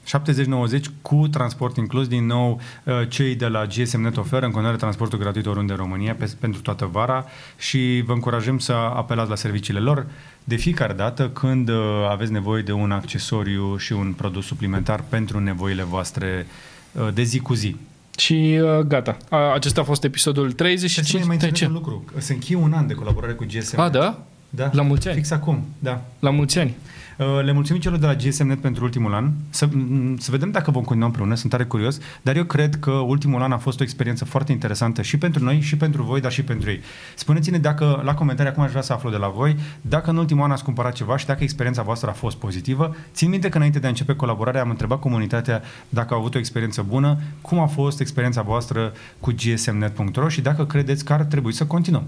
70-90 0.08 0.82
cu 1.02 1.28
transport 1.28 1.78
inclus. 1.78 2.08
Din 2.08 2.26
nou, 2.26 2.62
uh, 2.84 2.94
cei 3.10 3.36
de 3.36 3.48
la 3.48 3.66
GSM 3.66 4.02
Net 4.02 4.18
oferă 4.18 4.46
în 4.46 4.52
continuare 4.52 4.78
transportul 4.78 5.20
gratuit 5.20 5.46
oriunde 5.46 5.72
în 5.72 5.78
România 5.78 6.16
pe, 6.16 6.34
pentru 6.40 6.62
toată 6.62 6.90
vara 6.92 7.26
și 7.58 8.04
vă 8.06 8.14
încurajăm 8.14 8.60
să 8.60 8.72
apelați 8.74 9.30
la 9.30 9.36
serviciile 9.36 9.80
lor 9.80 10.06
de 10.44 10.56
fiecare 10.56 10.94
dată 10.94 11.30
când 11.30 11.70
uh, 11.70 11.76
aveți 12.10 12.32
nevoie 12.32 12.62
de 12.62 12.72
un 12.72 12.92
accesoriu 12.92 13.78
și 13.78 13.94
un 13.94 14.14
produs 14.14 14.46
suplimentar 14.46 15.04
pentru 15.10 15.40
nevoile 15.40 15.84
voastre 15.84 16.48
uh, 16.92 17.08
de 17.14 17.24
zi 17.24 17.40
cu 17.40 17.54
zi. 17.54 17.76
Și 18.18 18.60
uh, 18.62 18.80
gata. 18.80 19.18
A, 19.30 19.54
acesta 19.54 19.82
a 19.82 19.84
fost 19.84 20.04
episodul 20.04 20.52
35. 20.52 21.22
Și 21.22 21.28
mai 21.28 21.38
un 21.66 21.72
lucru. 21.72 22.06
Se 22.18 22.34
încheie 22.34 22.60
un 22.60 22.74
an 22.74 22.88
de 22.88 22.94
colaborare 22.94 23.34
cu 23.34 23.46
GSM. 23.48 23.80
A, 23.80 23.90
da? 23.90 24.26
Da. 24.58 24.70
La 24.74 24.82
mulți 24.82 25.08
ani. 25.08 25.18
Fix 25.18 25.32
acum, 25.32 25.66
da. 25.80 26.02
La 26.20 26.30
mulți 26.30 26.60
ani. 26.60 26.76
Uh, 27.18 27.26
Le 27.44 27.52
mulțumim 27.52 27.82
celor 27.82 27.98
de 27.98 28.06
la 28.06 28.14
GSMNet 28.16 28.60
pentru 28.60 28.84
ultimul 28.84 29.14
an. 29.14 29.32
Să, 29.50 29.66
m, 29.66 30.18
să 30.18 30.32
vedem 30.32 30.52
dacă 30.52 30.72
vom 30.72 30.84
continua 30.84 31.08
împreună, 31.08 31.36
sunt 31.36 31.52
tare 31.52 31.64
curios, 31.64 32.00
dar 32.22 32.36
eu 32.36 32.44
cred 32.44 32.76
că 32.76 32.92
ultimul 32.92 33.42
an 33.42 33.52
a 33.52 33.58
fost 33.58 33.80
o 33.80 33.84
experiență 33.84 34.26
foarte 34.26 34.52
interesantă 34.52 35.02
și 35.02 35.18
pentru 35.18 35.44
noi, 35.44 35.60
și 35.60 35.78
pentru 35.78 36.04
voi, 36.04 36.22
dar 36.22 36.32
și 36.32 36.44
pentru 36.44 36.70
ei. 36.70 36.80
Spuneți-ne 37.16 37.58
dacă, 37.58 38.02
la 38.04 38.14
comentarii, 38.14 38.52
acum 38.52 38.64
aș 38.64 38.70
vrea 38.70 38.82
să 38.82 38.94
aflu 38.94 39.10
de 39.10 39.18
la 39.18 39.28
voi, 39.28 39.56
dacă 39.82 40.10
în 40.10 40.18
ultimul 40.18 40.44
an 40.44 40.52
ați 40.52 40.64
cumpărat 40.64 40.94
ceva 40.94 41.18
și 41.18 41.26
dacă 41.26 41.44
experiența 41.44 41.82
voastră 41.82 42.10
a 42.10 42.14
fost 42.14 42.38
pozitivă. 42.38 42.96
Țin 43.14 43.30
minte 43.30 43.50
că 43.50 43.58
înainte 43.58 43.80
de 43.80 43.86
a 43.86 43.90
începe 43.90 44.16
colaborarea 44.16 44.62
am 44.62 44.70
întrebat 44.70 45.00
comunitatea 45.00 45.62
dacă 45.90 46.14
au 46.14 46.20
avut 46.20 46.36
o 46.36 46.38
experiență 46.38 46.86
bună, 46.88 47.18
cum 47.42 47.60
a 47.60 47.68
fost 47.68 48.00
experiența 48.00 48.42
voastră 48.42 48.94
cu 49.20 49.32
gsmnet.ro 49.32 50.30
și 50.30 50.42
dacă 50.42 50.66
credeți 50.66 51.06
că 51.06 51.14
ar 51.14 51.22
trebui 51.22 51.54
să 51.54 51.66
continuăm. 51.66 52.04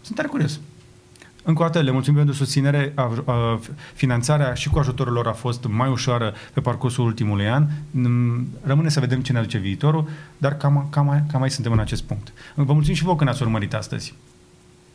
Sunt 0.00 0.16
tare 0.16 0.28
curios. 0.28 0.60
Încă 1.48 1.62
o 1.62 1.64
dată 1.64 1.80
le 1.80 1.90
mulțumim 1.90 2.18
pentru 2.18 2.36
susținere. 2.36 2.92
A, 2.94 3.22
a, 3.24 3.60
finanțarea 3.94 4.54
și 4.54 4.68
cu 4.68 4.78
ajutorul 4.78 5.12
lor 5.12 5.26
a 5.26 5.32
fost 5.32 5.64
mai 5.68 5.88
ușoară 5.88 6.34
pe 6.52 6.60
parcursul 6.60 7.04
ultimului 7.04 7.48
an. 7.48 7.66
Mm, 7.90 8.48
Rămâne 8.62 8.88
să 8.88 9.00
vedem 9.00 9.20
ce 9.20 9.32
ne 9.32 9.38
aduce 9.38 9.58
viitorul, 9.58 10.08
dar 10.38 10.56
cam, 10.56 10.86
cam, 10.90 11.26
cam 11.30 11.40
mai 11.40 11.50
suntem 11.50 11.72
în 11.72 11.78
acest 11.78 12.02
punct. 12.02 12.32
Vă 12.54 12.72
mulțumim 12.72 12.96
și 12.96 13.02
vouă 13.02 13.16
că 13.16 13.24
ne-ați 13.24 13.42
urmărit 13.42 13.74
astăzi. 13.74 14.14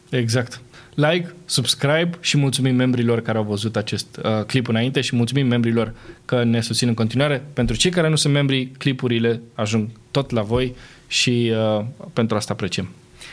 Exact. 0.09 0.61
Like, 0.93 1.33
subscribe 1.45 2.09
și 2.19 2.37
mulțumim 2.37 2.75
membrilor 2.75 3.21
care 3.21 3.37
au 3.37 3.43
văzut 3.43 3.75
acest 3.75 4.19
uh, 4.23 4.43
clip 4.45 4.67
înainte 4.67 5.01
și 5.01 5.15
mulțumim 5.15 5.47
membrilor 5.47 5.93
că 6.25 6.43
ne 6.43 6.61
susțin 6.61 6.87
în 6.87 6.93
continuare. 6.93 7.43
Pentru 7.53 7.75
cei 7.75 7.91
care 7.91 8.09
nu 8.09 8.15
sunt 8.15 8.33
membri, 8.33 8.65
clipurile 8.65 9.41
ajung 9.53 9.89
tot 10.11 10.29
la 10.31 10.41
voi 10.41 10.75
și 11.07 11.53
uh, 11.77 11.85
pentru 12.13 12.35
asta 12.35 12.53
apreciem. 12.53 12.89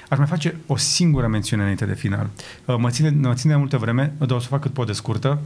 Aș 0.09 0.19
mai 0.19 0.27
face 0.27 0.57
o 0.67 0.77
singură 0.77 1.27
mențiune 1.27 1.63
înainte 1.63 1.85
de 1.85 1.95
final. 1.95 2.31
Uh, 2.65 2.77
Mă 2.79 2.91
ține, 2.91 3.11
mă 3.11 3.35
ține 3.35 3.53
de 3.53 3.59
multă 3.59 3.77
vreme, 3.77 4.13
dar 4.19 4.31
o 4.31 4.39
să 4.39 4.47
fac 4.49 4.61
cât 4.61 4.73
pot 4.73 4.87
de 4.87 4.93
scurtă. 4.93 5.39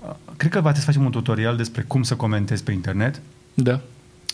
Uh, 0.00 0.14
Cred 0.36 0.50
că 0.50 0.60
va 0.60 0.72
trebui 0.72 0.80
să 0.80 0.86
facem 0.86 1.04
un 1.04 1.10
tutorial 1.10 1.56
despre 1.56 1.82
cum 1.82 2.02
să 2.02 2.14
comentezi 2.16 2.62
pe 2.62 2.72
internet. 2.72 3.20
Da. 3.54 3.80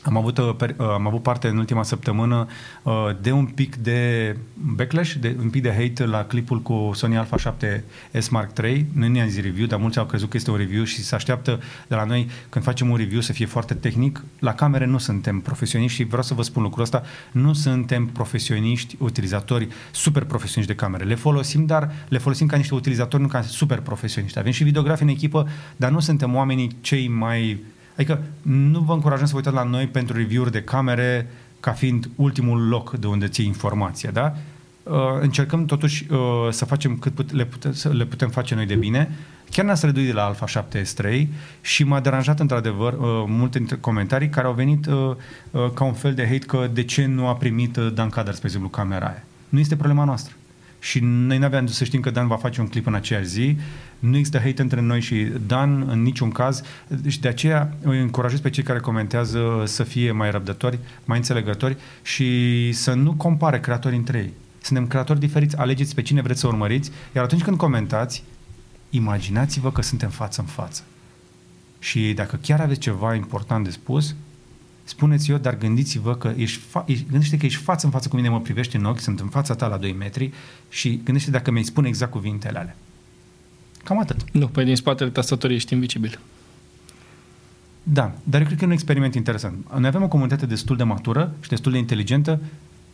Am 0.02 0.16
avut, 0.16 0.38
uh, 0.38 0.54
per- 0.56 0.74
uh, 0.78 0.86
am 0.86 1.06
avut 1.06 1.22
parte 1.22 1.48
în 1.48 1.56
ultima 1.56 1.82
săptămână 1.82 2.46
uh, 2.82 2.92
de 3.20 3.32
un 3.32 3.46
pic 3.46 3.76
de 3.76 4.36
backlash, 4.54 5.12
de 5.12 5.36
un 5.40 5.50
pic 5.50 5.62
de 5.62 5.72
hate 5.72 6.04
la 6.04 6.24
clipul 6.24 6.62
cu 6.62 6.90
Sony 6.94 7.16
Alpha 7.16 7.36
7 7.36 7.84
S 8.12 8.28
Mark 8.28 8.58
III. 8.58 8.86
Noi 8.92 9.08
ne-am 9.08 9.28
zis 9.28 9.42
review, 9.42 9.66
dar 9.66 9.78
mulți 9.78 9.98
au 9.98 10.04
crezut 10.04 10.30
că 10.30 10.36
este 10.36 10.50
un 10.50 10.56
review 10.56 10.84
și 10.84 11.02
se 11.02 11.14
așteaptă 11.14 11.60
de 11.88 11.94
la 11.94 12.04
noi 12.04 12.30
când 12.48 12.64
facem 12.64 12.90
un 12.90 12.96
review 12.96 13.20
să 13.20 13.32
fie 13.32 13.46
foarte 13.46 13.74
tehnic. 13.74 14.24
La 14.38 14.54
camere 14.54 14.86
nu 14.86 14.98
suntem 14.98 15.40
profesioniști 15.40 15.96
și 15.96 16.04
vreau 16.04 16.22
să 16.22 16.34
vă 16.34 16.42
spun 16.42 16.62
lucrul 16.62 16.82
ăsta. 16.82 17.02
Nu 17.32 17.52
suntem 17.52 18.06
profesioniști, 18.06 18.96
utilizatori 18.98 19.68
super 19.90 20.24
profesioniști 20.24 20.74
de 20.74 20.80
camere. 20.82 21.04
Le 21.04 21.14
folosim, 21.14 21.66
dar 21.66 21.90
le 22.08 22.18
folosim 22.18 22.46
ca 22.46 22.56
niște 22.56 22.74
utilizatori, 22.74 23.22
nu 23.22 23.28
ca 23.28 23.42
super 23.42 23.80
profesioniști. 23.80 24.38
Avem 24.38 24.52
și 24.52 24.64
videografi 24.64 25.02
în 25.02 25.08
echipă, 25.08 25.48
dar 25.76 25.90
nu 25.90 26.00
suntem 26.00 26.34
oamenii 26.34 26.76
cei 26.80 27.08
mai 27.08 27.58
Adică 27.98 28.22
nu 28.42 28.80
vă 28.80 28.92
încurajăm 28.92 29.26
să 29.26 29.30
vă 29.32 29.36
uitați 29.36 29.56
la 29.56 29.62
noi 29.62 29.86
pentru 29.86 30.16
review-uri 30.16 30.52
de 30.52 30.62
camere 30.62 31.26
ca 31.60 31.72
fiind 31.72 32.10
ultimul 32.16 32.68
loc 32.68 32.96
de 32.96 33.06
unde 33.06 33.28
ții 33.28 33.46
informația, 33.46 34.10
da? 34.10 34.34
Uh, 34.82 34.94
încercăm 35.20 35.64
totuși 35.64 36.06
uh, 36.10 36.18
să 36.50 36.64
facem 36.64 36.96
cât 36.96 37.14
put, 37.14 37.32
le, 37.32 37.44
putem, 37.44 37.72
să 37.72 37.88
le 37.88 38.04
putem 38.04 38.28
face 38.28 38.54
noi 38.54 38.66
de 38.66 38.74
bine. 38.74 39.10
Chiar 39.50 39.64
ne-ați 39.64 39.86
redus 39.86 40.04
de 40.04 40.12
la 40.12 40.24
Alpha 40.24 40.46
7S3 40.46 41.26
și 41.60 41.84
m-a 41.84 42.00
deranjat 42.00 42.40
într-adevăr 42.40 42.92
uh, 42.92 42.98
multe 43.26 43.58
dintre 43.58 43.76
comentarii 43.76 44.28
care 44.28 44.46
au 44.46 44.52
venit 44.52 44.86
uh, 44.86 44.94
uh, 45.50 45.70
ca 45.74 45.84
un 45.84 45.92
fel 45.92 46.14
de 46.14 46.24
hate 46.24 46.46
că 46.46 46.68
de 46.72 46.82
ce 46.84 47.06
nu 47.06 47.26
a 47.26 47.34
primit 47.34 47.76
uh, 47.76 47.92
Dan 47.94 48.08
Cadar, 48.08 48.34
spre 48.34 48.46
exemplu, 48.46 48.70
camera 48.70 49.06
aia. 49.06 49.24
Nu 49.48 49.58
este 49.58 49.76
problema 49.76 50.04
noastră. 50.04 50.34
Și 50.80 50.98
noi 51.02 51.38
n-aveam 51.38 51.66
să 51.66 51.84
știm 51.84 52.00
că 52.00 52.10
Dan 52.10 52.26
va 52.26 52.36
face 52.36 52.60
un 52.60 52.66
clip 52.66 52.86
în 52.86 52.94
aceeași 52.94 53.26
zi. 53.26 53.56
Nu 53.98 54.16
există 54.16 54.38
hate 54.38 54.62
între 54.62 54.80
noi 54.80 55.00
și 55.00 55.26
Dan 55.46 55.88
în 55.88 56.02
niciun 56.02 56.30
caz. 56.30 56.62
Și 57.06 57.20
de 57.20 57.28
aceea 57.28 57.76
îi 57.82 58.00
încurajez 58.00 58.40
pe 58.40 58.50
cei 58.50 58.62
care 58.62 58.78
comentează 58.80 59.62
să 59.64 59.82
fie 59.82 60.12
mai 60.12 60.30
răbdători, 60.30 60.78
mai 61.04 61.16
înțelegători 61.16 61.76
și 62.02 62.72
să 62.72 62.92
nu 62.94 63.12
compare 63.12 63.60
creatorii 63.60 63.98
între 63.98 64.18
ei. 64.18 64.32
Suntem 64.60 64.86
creatori 64.86 65.18
diferiți, 65.18 65.56
alegeți 65.56 65.94
pe 65.94 66.02
cine 66.02 66.22
vreți 66.22 66.40
să 66.40 66.46
urmăriți, 66.46 66.90
iar 67.14 67.24
atunci 67.24 67.42
când 67.42 67.56
comentați, 67.56 68.24
imaginați-vă 68.90 69.72
că 69.72 69.82
suntem 69.82 70.08
față 70.08 70.40
în 70.40 70.46
față. 70.46 70.82
Și 71.78 72.12
dacă 72.12 72.38
chiar 72.42 72.60
aveți 72.60 72.80
ceva 72.80 73.14
important 73.14 73.64
de 73.64 73.70
spus, 73.70 74.14
spuneți 74.84 75.30
eu, 75.30 75.36
dar 75.36 75.58
gândiți-vă 75.58 76.14
că 76.14 76.32
ești, 76.36 76.60
fa- 76.60 76.84
ești 76.86 77.06
gândește 77.10 77.36
că 77.36 77.46
ești 77.46 77.62
față 77.62 77.86
în 77.86 77.92
față 77.92 78.08
cu 78.08 78.16
mine, 78.16 78.28
mă 78.28 78.40
privești 78.40 78.76
în 78.76 78.84
ochi, 78.84 79.00
sunt 79.00 79.20
în 79.20 79.28
fața 79.28 79.54
ta 79.54 79.66
la 79.66 79.76
2 79.76 79.92
metri 79.92 80.32
și 80.68 81.00
gândește 81.04 81.30
dacă 81.30 81.50
mi-ai 81.50 81.64
spune 81.64 81.88
exact 81.88 82.10
cuvintele 82.10 82.58
alea. 82.58 82.76
Cam 83.88 83.98
atât. 83.98 84.24
Nu, 84.32 84.48
păi 84.48 84.64
din 84.64 84.76
spatele 84.76 85.10
tastaturii 85.10 85.56
ești 85.56 85.72
invisibil. 85.72 86.18
Da, 87.82 88.12
dar 88.24 88.40
eu 88.40 88.46
cred 88.46 88.58
că 88.58 88.64
e 88.64 88.66
un 88.66 88.72
experiment 88.72 89.14
interesant. 89.14 89.54
Noi 89.78 89.86
avem 89.86 90.02
o 90.02 90.08
comunitate 90.08 90.46
destul 90.46 90.76
de 90.76 90.82
matură 90.82 91.34
și 91.40 91.48
destul 91.48 91.72
de 91.72 91.78
inteligentă. 91.78 92.40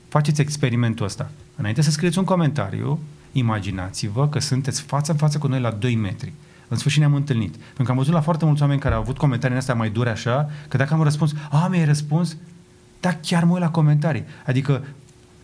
Faceți 0.09 0.41
experimentul 0.41 1.07
ăsta. 1.07 1.31
Înainte 1.57 1.83
să 1.83 1.91
scrieți 1.91 2.19
un 2.19 2.25
comentariu, 2.25 2.99
imaginați-vă 3.33 4.29
că 4.29 4.39
sunteți 4.39 4.83
față 4.83 5.13
în 5.13 5.17
față 5.17 5.39
cu 5.39 5.47
noi 5.47 5.61
la 5.61 5.71
2 5.71 5.95
metri. 5.95 6.33
În 6.69 6.77
sfârșit 6.77 7.01
ne-am 7.01 7.15
întâlnit. 7.15 7.57
Pentru 7.57 7.85
că 7.85 7.91
am 7.91 7.97
văzut 7.97 8.13
la 8.13 8.21
foarte 8.21 8.45
mulți 8.45 8.63
oameni 8.63 8.81
care 8.81 8.95
au 8.95 9.01
avut 9.01 9.19
comentarii 9.19 9.57
astea 9.57 9.75
mai 9.75 9.91
dure 9.91 10.11
așa, 10.11 10.51
că 10.69 10.77
dacă 10.77 10.95
am 10.95 11.03
răspuns, 11.03 11.35
a, 11.51 11.67
mi-ai 11.67 11.85
răspuns, 11.85 12.37
da, 13.01 13.15
chiar 13.15 13.45
mă 13.45 13.53
uit 13.53 13.63
la 13.63 13.71
comentarii. 13.71 14.25
Adică 14.47 14.85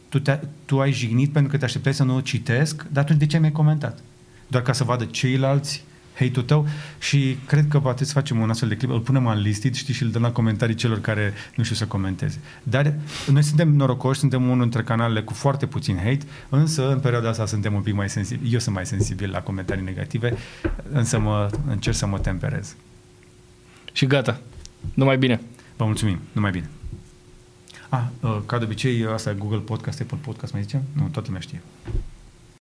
tu, 0.09 0.19
te, 0.19 0.39
tu 0.65 0.81
ai 0.81 0.93
jignit 0.93 1.33
pentru 1.33 1.51
că 1.51 1.59
te 1.59 1.65
așteptai 1.65 1.95
să 1.95 2.05
nu 2.05 2.15
o 2.15 2.21
citesc, 2.21 2.87
dar 2.93 3.03
atunci 3.03 3.19
de 3.19 3.27
ce 3.27 3.39
mi-ai 3.39 3.53
comentat? 3.53 3.99
Doar 4.51 4.63
ca 4.63 4.73
să 4.73 4.85
vadă 4.85 5.05
ceilalți 5.05 5.85
hate-ul 6.21 6.45
tău 6.45 6.67
și 6.99 7.37
cred 7.47 7.65
că 7.69 7.79
va 7.79 7.89
trebui 7.89 8.07
să 8.07 8.13
facem 8.13 8.41
un 8.41 8.51
astfel 8.51 8.69
de 8.69 8.77
clip, 8.77 8.91
îl 8.91 9.01
punem 9.01 9.27
în 9.27 9.41
listit, 9.41 9.75
știi, 9.75 9.95
și 9.95 10.03
îl 10.03 10.11
dăm 10.11 10.23
la 10.23 10.33
comentarii 10.33 10.75
celor 10.75 11.01
care 11.01 11.33
nu 11.57 11.63
știu 11.63 11.77
să 11.77 11.87
comenteze. 11.87 12.41
Dar 12.63 12.95
noi 13.33 13.43
suntem 13.43 13.69
norocoși, 13.69 14.21
suntem 14.21 14.43
unul 14.43 14.61
dintre 14.61 14.83
canalele 14.83 15.23
cu 15.23 15.33
foarte 15.33 15.67
puțin 15.67 15.97
hate, 15.97 16.21
însă 16.49 16.93
în 16.93 17.01
perioada 17.01 17.29
asta 17.29 17.47
suntem 17.47 17.75
un 17.75 17.81
pic 17.81 17.95
mai 17.95 18.09
sensibili. 18.09 18.53
Eu 18.53 18.59
sunt 18.59 18.75
mai 18.75 18.87
sensibil 18.87 19.31
la 19.31 19.41
comentarii 19.41 19.85
negative, 19.85 20.37
însă 20.93 21.19
mă, 21.19 21.51
încerc 21.67 21.97
să 21.97 22.07
mă 22.07 22.19
temperez. 22.19 22.77
Și 23.93 24.07
gata. 24.07 24.41
Numai 24.95 25.19
bine. 25.19 25.41
Vă 25.77 25.85
mulțumim, 25.85 26.19
numai 26.33 26.51
bine. 26.51 26.69
Ah, 27.89 28.03
uh, 28.21 28.39
ca 28.47 28.59
de 28.59 28.65
obicei, 28.65 29.07
asta 29.07 29.31
e 29.31 29.35
Google 29.35 29.59
Podcast, 29.59 30.01
Apple 30.01 30.19
Podcast, 30.21 30.53
mai 30.53 30.63
zicem? 30.63 30.83
Nu, 30.93 31.03
toată 31.03 31.27
lumea 31.27 31.41
știe. 31.41 31.63